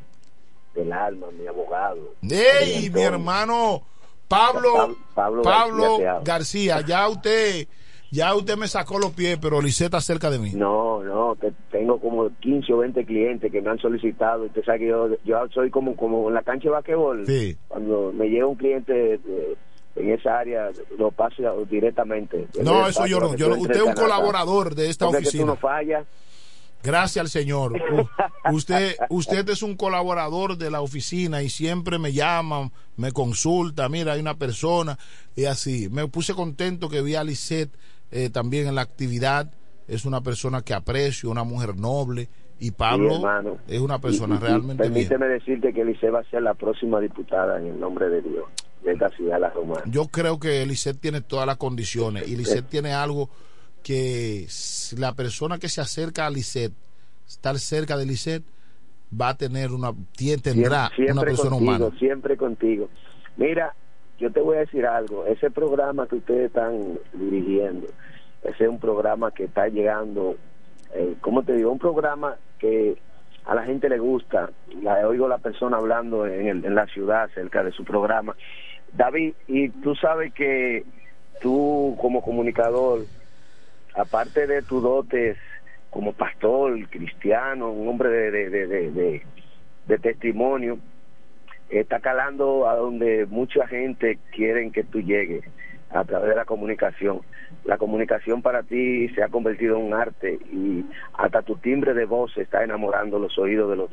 del 0.73 0.93
alma, 0.93 1.27
mi 1.37 1.45
abogado. 1.45 2.13
¡Ey, 2.21 2.89
mi 2.89 3.01
hermano 3.01 3.83
Pablo, 4.29 4.95
Pablo-. 5.13 5.99
García! 6.23 6.81
Ya 6.81 7.07
usted, 7.07 7.67
ya 8.15 8.33
usted 8.35 8.57
me 8.57 8.67
sacó 8.67 8.97
los 8.97 9.11
pies, 9.11 9.37
pero 9.41 9.61
Lisette 9.61 9.85
está 9.87 10.01
cerca 10.01 10.29
de 10.29 10.39
mí. 10.39 10.51
No, 10.53 11.03
no, 11.03 11.35
te- 11.39 11.53
tengo 11.71 11.99
como 11.99 12.29
15 12.39 12.73
o 12.73 12.77
20 12.77 13.05
clientes 13.05 13.51
que 13.51 13.61
me 13.61 13.69
han 13.69 13.79
solicitado. 13.79 14.43
Usted 14.45 14.63
sabe 14.63 14.79
que 14.79 14.87
yo, 14.87 15.09
yo 15.23 15.37
soy 15.53 15.69
como, 15.69 15.95
como 15.95 16.27
en 16.29 16.33
la 16.33 16.41
cancha 16.43 16.65
de 16.65 16.69
basquetbol. 16.71 17.25
Sí. 17.27 17.57
Cuando 17.67 18.11
me 18.13 18.27
llega 18.29 18.47
un 18.47 18.55
cliente 18.55 18.93
de- 18.93 19.57
en 19.97 20.11
esa 20.11 20.39
área, 20.39 20.71
lo 20.97 21.11
paso 21.11 21.43
directamente. 21.69 22.47
No, 22.61 22.87
eso 22.87 23.05
yo 23.07 23.19
no. 23.19 23.35
Yo, 23.35 23.55
usted 23.57 23.75
es 23.77 23.81
un 23.81 23.93
colaborador 23.93 24.75
de 24.75 24.89
esta 24.89 25.05
porque 25.05 25.19
que 25.19 25.23
tú 25.23 25.29
oficina. 25.29 25.45
no 25.45 25.55
fallas. 25.55 26.05
Gracias 26.83 27.21
al 27.21 27.29
Señor. 27.29 27.73
Usted, 28.53 28.95
usted 29.09 29.49
es 29.49 29.63
un 29.63 29.75
colaborador 29.75 30.55
de 30.55 30.69
la 30.69 30.81
oficina 30.81 31.41
y 31.41 31.49
siempre 31.49 31.97
me 31.97 32.13
llama, 32.13 32.69
me 32.95 33.11
consulta. 33.11 33.89
Mira, 33.89 34.13
hay 34.13 34.19
una 34.21 34.35
persona 34.35 34.99
y 35.35 35.45
así. 35.45 35.89
Me 35.89 36.07
puse 36.07 36.35
contento 36.35 36.87
que 36.87 37.01
vi 37.01 37.15
a 37.15 37.23
Lisette 37.23 37.71
eh, 38.11 38.29
también 38.29 38.67
en 38.67 38.75
la 38.75 38.81
actividad. 38.81 39.51
Es 39.87 40.05
una 40.05 40.21
persona 40.21 40.61
que 40.61 40.73
aprecio, 40.73 41.29
una 41.29 41.43
mujer 41.43 41.75
noble. 41.75 42.27
Y 42.59 42.71
Pablo 42.71 43.15
hermano. 43.15 43.57
es 43.67 43.79
una 43.81 43.99
persona 43.99 44.35
Y- 44.35 44.37
y- 44.37 44.41
y 44.41 44.47
realmente 44.47 44.83
bien. 44.83 44.93
Permíteme 44.93 45.27
decirte 45.27 45.73
que 45.73 45.83
Lice 45.83 46.09
va 46.09 46.21
a 46.21 46.23
ser 46.29 46.41
la 46.41 46.53
próxima 46.53 46.99
diputada 47.01 47.59
en 47.59 47.67
el 47.67 47.79
nombre 47.79 48.07
de 48.09 48.21
Dios 48.21 48.45
de 48.83 48.93
esta 48.93 49.09
ciudad, 49.09 49.39
la 49.41 49.49
romana. 49.49 49.81
Yo 49.87 50.07
creo 50.07 50.39
que 50.39 50.65
Lisette 50.65 50.99
tiene 50.99 51.19
todas 51.21 51.45
las 51.45 51.57
condiciones 51.57 52.27
y 52.29 52.35
Lisette 52.37 52.65
tiene 52.69 52.93
algo 52.93 53.29
que 53.83 54.47
la 54.97 55.13
persona 55.13 55.59
que 55.59 55.69
se 55.69 55.81
acerca 55.81 56.25
a 56.25 56.29
Lisette, 56.29 56.73
estar 57.27 57.57
cerca 57.59 57.97
de 57.97 58.05
Lisette, 58.05 58.43
va 59.19 59.29
a 59.29 59.37
tener 59.37 59.71
una, 59.71 59.93
tendrá 60.41 60.89
siempre, 60.95 61.11
una 61.13 61.21
persona 61.23 61.49
contigo, 61.51 61.71
humana. 61.75 61.95
Siempre 61.99 62.37
contigo. 62.37 62.89
Mira, 63.37 63.75
yo 64.17 64.31
te 64.31 64.39
voy 64.39 64.57
a 64.57 64.61
decir 64.61 64.85
algo. 64.85 65.25
Ese 65.25 65.51
programa 65.51 66.07
que 66.07 66.15
ustedes 66.15 66.47
están 66.47 66.99
dirigiendo, 67.13 67.87
ese 68.43 68.63
es 68.63 68.69
un 68.69 68.79
programa 68.79 69.31
que 69.31 69.45
está 69.45 69.67
llegando, 69.67 70.35
eh, 70.93 71.15
¿cómo 71.21 71.43
te 71.43 71.53
digo? 71.53 71.71
Un 71.71 71.79
programa 71.79 72.37
que 72.59 72.97
a 73.45 73.55
la 73.55 73.63
gente 73.63 73.89
le 73.89 73.99
gusta. 73.99 74.49
La, 74.81 75.07
oigo 75.07 75.27
la 75.27 75.37
persona 75.37 75.77
hablando 75.77 76.25
en, 76.25 76.75
la 76.75 76.85
ciudad 76.87 77.23
acerca 77.23 77.63
de 77.63 77.71
su 77.71 77.83
programa. 77.83 78.35
David, 78.93 79.33
y 79.47 79.69
tú 79.69 79.95
sabes 79.95 80.33
que 80.33 80.85
tú 81.41 81.97
como 81.99 82.21
comunicador, 82.21 83.01
aparte 83.93 84.47
de 84.47 84.61
tus 84.61 84.81
dotes 84.81 85.37
como 85.89 86.13
pastor, 86.13 86.77
cristiano, 86.89 87.71
un 87.71 87.87
hombre 87.87 88.31
de 88.31 89.99
testimonio, 90.01 90.79
está 91.69 91.99
calando 91.99 92.67
a 92.69 92.75
donde 92.75 93.25
mucha 93.25 93.67
gente 93.67 94.19
quieren 94.31 94.71
que 94.71 94.83
tú 94.83 95.01
llegues 95.01 95.43
a 95.91 96.03
través 96.03 96.29
de 96.29 96.35
la 96.35 96.45
comunicación. 96.45 97.21
La 97.63 97.77
comunicación 97.77 98.41
para 98.41 98.63
ti 98.63 99.09
se 99.09 99.23
ha 99.23 99.29
convertido 99.29 99.77
en 99.77 99.83
un 99.85 99.93
arte 99.93 100.37
y 100.51 100.85
hasta 101.17 101.41
tu 101.41 101.55
timbre 101.57 101.93
de 101.93 102.05
voz 102.05 102.35
está 102.37 102.63
enamorando 102.63 103.17
los 103.19 103.37
oídos 103.37 103.69
de 103.69 103.75
los, 103.77 103.91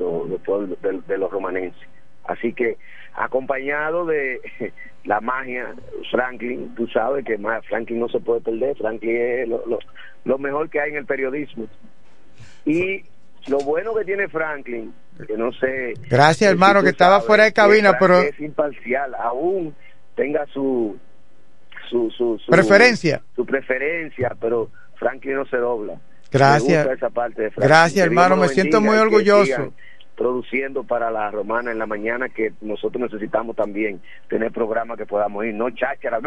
de, 0.82 1.01
de- 1.07 1.19
los 1.19 1.31
romanenses. 1.31 1.81
Así 2.24 2.53
que 2.53 2.77
acompañado 3.15 4.07
de 4.07 4.40
la 5.05 5.20
magia, 5.20 5.74
Franklin, 6.11 6.74
tú 6.74 6.86
sabes 6.89 7.24
que 7.24 7.39
más 7.39 7.65
Franklin 7.66 8.01
no 8.01 8.09
se 8.09 8.20
puede 8.20 8.40
perder, 8.40 8.77
Franklin 8.77 9.16
es 9.16 9.49
lo 10.24 10.39
mejor 10.39 10.70
que 10.70 10.81
hay 10.81 10.90
en 10.90 10.97
el 10.97 11.07
periodismo. 11.07 11.66
Y 12.65 13.05
lo 13.48 13.59
bueno 13.59 13.94
que 13.94 14.05
tiene 14.05 14.28
Franklin, 14.28 14.94
que 15.27 15.36
no 15.36 15.52
sé... 15.52 15.94
Gracias, 16.09 16.51
hermano, 16.51 16.82
que 16.82 16.90
estaba 16.90 17.20
fuera 17.20 17.44
de 17.44 17.52
cabina, 17.52 17.97
pero 17.98 18.20
es 18.20 18.39
imparcial, 18.40 19.14
aún 19.14 19.74
tenga 20.14 20.47
su... 20.47 20.97
Su, 21.90 22.10
su, 22.10 22.39
su 22.39 22.51
Preferencia. 22.51 23.20
Su 23.36 23.44
preferencia, 23.44 24.35
pero 24.40 24.70
Franklin 24.94 25.35
no 25.35 25.44
se 25.44 25.59
dobla. 25.59 26.01
Gracias. 26.31 26.86
Esa 26.86 27.10
parte 27.10 27.43
de. 27.43 27.51
Gracias, 27.55 28.06
hermano, 28.06 28.36
me 28.36 28.48
siento 28.48 28.81
muy 28.81 28.97
orgulloso. 28.97 29.74
produciendo 30.16 30.85
para 30.85 31.10
la 31.10 31.31
romana 31.31 31.70
en 31.70 31.78
la 31.78 31.86
mañana 31.86 32.28
que 32.28 32.52
nosotros 32.60 33.02
necesitamos 33.02 33.56
también 33.56 34.01
tener 34.28 34.52
programas 34.52 34.97
que 34.97 35.05
podamos 35.05 35.44
ir, 35.44 35.55
no 35.55 35.69
cháchara 35.70 36.20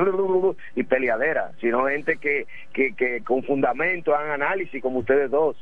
y 0.75 0.83
peleadera, 0.83 1.51
sino 1.61 1.87
gente 1.87 2.17
que, 2.17 2.45
que, 2.73 2.93
que 2.93 3.23
con 3.23 3.43
fundamento 3.43 4.13
hagan 4.13 4.41
análisis 4.41 4.81
como 4.81 4.99
ustedes 4.99 5.31
dos. 5.31 5.55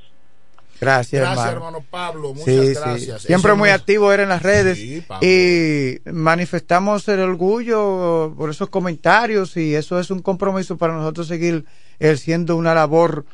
Gracias, 0.83 1.21
Gracias, 1.21 1.45
hermano. 1.47 1.67
hermano 1.67 1.85
Pablo. 1.89 2.33
Muchas 2.33 2.45
Sí, 2.45 2.67
sí. 2.67 2.73
gracias. 2.75 3.21
Siempre 3.23 3.51
Eso 3.51 3.57
muy 3.57 3.69
activo 3.69 4.11
era 4.11 4.23
en 4.23 4.29
las 4.29 4.43
redes 4.43 4.77
Sí, 4.77 5.03
y 5.21 6.09
manifestamos 6.09 7.07
el 7.07 7.19
orgullo 7.19 8.33
por 8.37 8.49
esos 8.49 8.69
comentarios 8.69 9.55
y 9.57 9.75
eso 9.75 9.99
es 9.99 10.11
un 10.11 10.21
compromiso 10.21 10.77
para 10.77 10.93
nosotros 10.93 11.27
seguir 11.27 11.65
ejerciendo 11.99 12.55
una 12.55 12.73
labor 12.73 13.25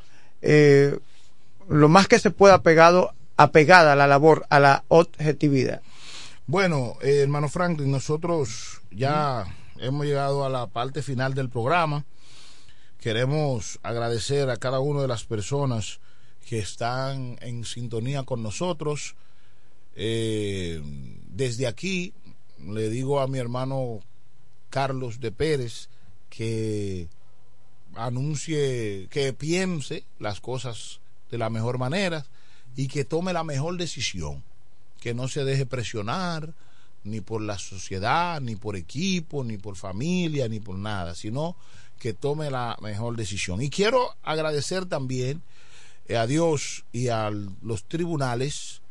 eh, 0.42 0.98
lo 1.68 1.88
más 1.90 2.08
que 2.08 2.20
se 2.20 2.32
pueda 2.32 2.62
pegado 2.62 3.14
apegada 3.38 3.94
a 3.94 3.96
la 3.96 4.08
labor 4.08 4.46
a 4.50 4.60
la 4.60 4.84
objetividad. 4.88 5.82
Bueno, 6.48 6.96
eh, 7.02 7.20
hermano 7.22 7.48
Franklin, 7.48 7.92
nosotros 7.92 8.82
ya 8.92 9.46
hemos 9.80 10.06
llegado 10.06 10.44
a 10.46 10.50
la 10.50 10.68
parte 10.68 11.02
final 11.02 11.34
del 11.36 11.48
programa. 11.50 12.06
Queremos 13.00 13.80
agradecer 13.84 14.50
a 14.50 14.58
cada 14.58 14.80
una 14.80 15.02
de 15.02 15.08
las 15.08 15.24
personas 15.24 16.00
que 16.48 16.60
están 16.60 17.38
en 17.42 17.64
sintonía 17.66 18.24
con 18.24 18.44
nosotros. 18.44 19.16
Eh, 19.96 20.82
desde 21.28 21.68
aquí 21.68 22.14
le 22.60 22.90
digo 22.90 23.20
a 23.20 23.28
mi 23.28 23.40
hermano 23.40 24.00
Carlos 24.70 25.20
de 25.20 25.32
Pérez 25.32 25.90
que 26.30 27.10
anuncie, 27.96 29.08
que 29.10 29.34
piense 29.34 30.06
las 30.20 30.42
cosas 30.42 31.00
de 31.32 31.38
la 31.38 31.50
mejor 31.50 31.78
manera 31.78 32.26
y 32.76 32.88
que 32.88 33.06
tome 33.06 33.34
la 33.34 33.44
mejor 33.44 33.78
decisión, 33.78 34.44
que 35.00 35.14
no 35.14 35.28
se 35.28 35.44
deje 35.44 35.66
presionar 35.66 36.54
ni 37.04 37.22
por 37.22 37.42
la 37.42 37.58
sociedad, 37.58 38.42
ni 38.42 38.56
por 38.56 38.76
equipo, 38.76 39.44
ni 39.44 39.58
por 39.58 39.76
familia, 39.76 40.48
ni 40.48 40.60
por 40.60 40.78
nada, 40.78 41.16
sino 41.16 41.56
que 41.98 42.14
tome 42.14 42.52
la 42.52 42.78
mejor 42.82 43.16
decisión. 43.16 43.62
Y 43.62 43.70
quiero 43.70 44.16
agradecer 44.24 44.86
también 44.86 45.42
a 46.18 46.28
Dios 46.28 46.86
y 46.92 47.10
a 47.10 47.30
los 47.30 47.84
tribunales 47.86 48.82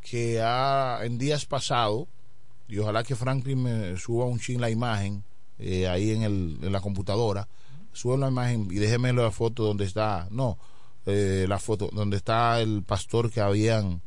que 0.00 0.40
ha, 0.40 1.00
en 1.02 1.18
días 1.18 1.46
pasados, 1.46 2.08
y 2.68 2.78
ojalá 2.78 3.02
que 3.04 3.16
Franklin 3.16 3.62
me 3.62 3.96
suba 3.96 4.26
un 4.26 4.38
chin 4.38 4.60
la 4.60 4.70
imagen 4.70 5.24
eh, 5.58 5.88
ahí 5.88 6.10
en, 6.10 6.22
el, 6.22 6.58
en 6.62 6.72
la 6.72 6.80
computadora, 6.80 7.48
suba 7.92 8.16
la 8.16 8.28
imagen 8.28 8.68
y 8.70 8.76
déjeme 8.76 9.12
la 9.12 9.30
foto 9.30 9.64
donde 9.64 9.84
está, 9.84 10.28
no, 10.30 10.58
eh, 11.06 11.46
la 11.48 11.58
foto 11.58 11.90
donde 11.92 12.18
está 12.18 12.60
el 12.60 12.82
pastor 12.82 13.30
que 13.30 13.40
habían, 13.40 14.02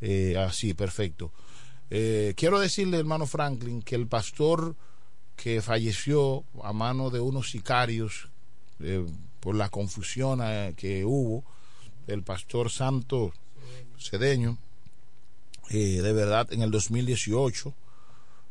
eh, 0.00 0.36
así, 0.38 0.74
perfecto. 0.74 1.32
Eh, 1.90 2.34
quiero 2.36 2.60
decirle, 2.60 2.98
hermano 2.98 3.26
Franklin, 3.26 3.82
que 3.82 3.96
el 3.96 4.06
pastor 4.06 4.76
que 5.36 5.60
falleció 5.60 6.44
a 6.62 6.72
mano 6.72 7.10
de 7.10 7.18
unos 7.18 7.50
sicarios 7.50 8.28
eh, 8.78 9.04
por 9.40 9.54
la 9.54 9.70
confusión 9.70 10.40
eh, 10.42 10.74
que 10.76 11.04
hubo, 11.04 11.44
el 12.10 12.22
pastor 12.22 12.70
Santo 12.70 13.32
Cedeño, 13.98 14.58
eh, 15.70 16.00
de 16.02 16.12
verdad, 16.12 16.52
en 16.52 16.62
el 16.62 16.70
2018, 16.70 17.74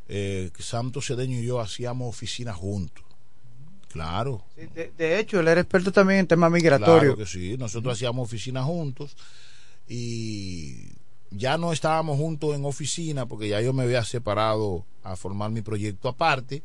eh, 0.07 0.51
Santo 0.59 1.01
Cedeño 1.01 1.39
y 1.39 1.45
yo 1.45 1.59
hacíamos 1.59 2.09
oficinas 2.09 2.55
juntos. 2.55 3.03
Claro. 3.89 4.43
de, 4.55 4.91
de, 4.95 5.19
hecho, 5.19 5.39
él 5.39 5.47
era 5.47 5.61
experto 5.61 5.91
también 5.91 6.19
en 6.19 6.27
temas 6.27 6.51
migratorios. 6.51 7.15
Claro 7.15 7.17
que 7.17 7.25
sí, 7.25 7.57
nosotros 7.57 7.95
hacíamos 7.95 8.23
oficinas 8.23 8.65
juntos 8.65 9.15
y 9.87 10.91
ya 11.31 11.57
no 11.57 11.73
estábamos 11.73 12.17
juntos 12.17 12.55
en 12.55 12.65
oficina 12.65 13.25
porque 13.25 13.49
ya 13.49 13.61
yo 13.61 13.73
me 13.73 13.83
había 13.83 14.03
separado 14.03 14.85
a 15.03 15.15
formar 15.15 15.49
mi 15.49 15.61
proyecto 15.61 16.07
aparte, 16.07 16.61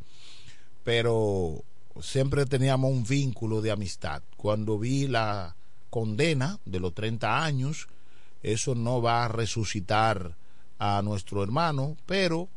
pero 0.85 1.65
siempre 2.03 2.45
teníamos 2.45 2.91
un 2.91 3.05
vínculo 3.05 3.63
de 3.63 3.71
amistad. 3.71 4.23
Cuando 4.37 4.79
vi 4.79 5.07
la 5.07 5.57
condena 5.95 6.59
de 6.65 6.81
los 6.81 6.93
30 6.93 7.45
años, 7.45 7.87
eso 8.43 8.75
no 8.75 9.01
va 9.01 9.25
a 9.25 9.29
resucitar 9.29 10.35
a 10.77 11.01
nuestro 11.03 11.41
hermano, 11.41 11.97
pero 12.05 12.49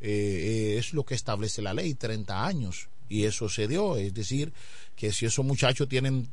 eh, 0.00 0.74
es 0.76 0.92
lo 0.92 1.04
que 1.04 1.14
establece 1.14 1.62
la 1.62 1.72
ley, 1.72 1.94
30 1.94 2.44
años, 2.44 2.88
y 3.08 3.26
eso 3.26 3.48
se 3.48 3.68
dio, 3.68 3.96
es 3.96 4.12
decir, 4.12 4.52
que 4.96 5.12
si 5.12 5.24
esos 5.24 5.44
muchachos 5.44 5.88
tienen 5.88 6.30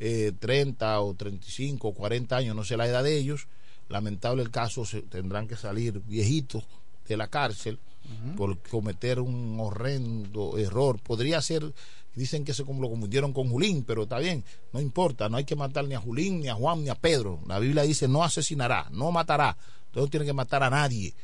eh, 0.00 0.32
30 0.36 1.00
o 1.00 1.14
35 1.14 1.86
o 1.86 1.94
40 1.94 2.36
años, 2.36 2.56
no 2.56 2.64
sé 2.64 2.76
la 2.76 2.88
edad 2.88 3.04
de 3.04 3.16
ellos, 3.16 3.46
lamentable 3.88 4.42
el 4.42 4.50
caso, 4.50 4.84
se, 4.84 5.02
tendrán 5.02 5.46
que 5.46 5.54
salir 5.54 6.02
viejitos 6.08 6.64
de 7.06 7.16
la 7.16 7.28
cárcel 7.28 7.78
uh 7.78 8.08
-huh. 8.08 8.34
por 8.34 8.58
cometer 8.62 9.20
un 9.20 9.60
horrendo 9.60 10.58
error. 10.58 10.98
Podría 10.98 11.40
ser, 11.40 11.72
dicen 12.14 12.44
que 12.44 12.54
se 12.54 12.64
como 12.64 12.82
lo 12.82 12.90
confundieron 12.90 13.32
con 13.32 13.48
Julín, 13.48 13.84
pero 13.84 14.04
está 14.04 14.18
bien, 14.18 14.44
no 14.72 14.80
importa, 14.80 15.28
no 15.28 15.36
hay 15.36 15.44
que 15.44 15.56
matar 15.56 15.84
ni 15.86 15.94
a 15.94 16.00
Julín, 16.00 16.40
ni 16.40 16.48
a 16.48 16.54
Juan, 16.54 16.82
ni 16.82 16.90
a 16.90 16.94
Pedro. 16.94 17.40
La 17.46 17.58
Biblia 17.58 17.82
dice 17.82 18.08
no 18.08 18.24
asesinará, 18.24 18.88
no 18.90 19.10
matará, 19.12 19.56
entonces 19.86 20.02
no 20.02 20.10
tiene 20.10 20.26
que 20.26 20.32
matar 20.32 20.62
a 20.62 20.70
nadie. 20.70 21.14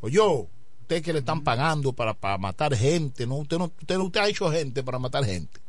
O 0.00 0.08
yo, 0.08 0.48
usted 0.82 1.02
que 1.02 1.12
le 1.12 1.20
están 1.20 1.42
pagando 1.42 1.92
para, 1.92 2.14
para 2.14 2.38
matar 2.38 2.74
gente, 2.76 3.26
no 3.26 3.36
usted, 3.36 3.58
no, 3.58 3.72
usted, 3.80 3.96
usted 3.96 4.20
ha 4.20 4.28
hecho 4.28 4.50
gente 4.50 4.82
para 4.82 4.98
matar 4.98 5.24
gente 5.24 5.64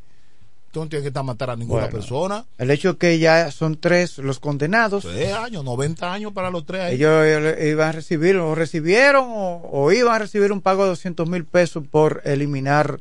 no 0.80 0.90
tiene 0.90 1.04
que 1.04 1.08
estar 1.10 1.24
matar 1.24 1.50
a 1.50 1.56
ninguna 1.56 1.84
bueno, 1.84 1.98
persona. 1.98 2.46
El 2.58 2.72
hecho 2.72 2.98
que 2.98 3.20
ya 3.20 3.52
son 3.52 3.78
tres 3.80 4.18
los 4.18 4.40
condenados. 4.40 5.04
Tres 5.04 5.34
años, 5.34 5.64
90 5.64 6.12
años 6.12 6.34
para 6.34 6.50
los 6.50 6.66
tres. 6.66 6.82
Ahí. 6.82 6.96
Ellos 6.96 7.26
iban 7.62 7.90
a 7.90 7.92
recibir, 7.92 8.38
o 8.38 8.56
recibieron, 8.56 9.26
o, 9.28 9.70
o 9.72 9.92
iban 9.92 10.16
a 10.16 10.20
recibir 10.20 10.52
un 10.52 10.62
pago 10.62 10.84
de 10.84 10.90
200 10.90 11.28
mil 11.30 11.46
pesos 11.46 11.84
por 11.90 12.22
eliminar. 12.26 13.00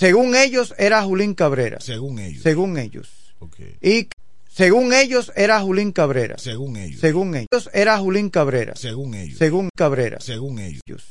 Según 0.00 0.34
ellos, 0.34 0.74
era 0.78 1.02
Julín 1.02 1.34
Cabrera. 1.34 1.78
Según 1.78 2.20
ellos. 2.20 2.42
Según 2.42 2.78
ellos. 2.78 3.34
Okay. 3.38 3.76
Y 3.82 4.08
según 4.48 4.94
ellos, 4.94 5.30
era 5.36 5.60
Julín 5.60 5.92
Cabrera. 5.92 6.38
Según 6.38 6.78
ellos. 6.78 7.00
Según 7.00 7.34
ellos, 7.34 7.68
era 7.74 7.98
Julín 7.98 8.30
Cabrera. 8.30 8.74
Según 8.76 9.12
ellos. 9.12 9.36
Según 9.36 9.68
Cabrera. 9.76 10.18
Según 10.20 10.58
ellos. 10.58 11.06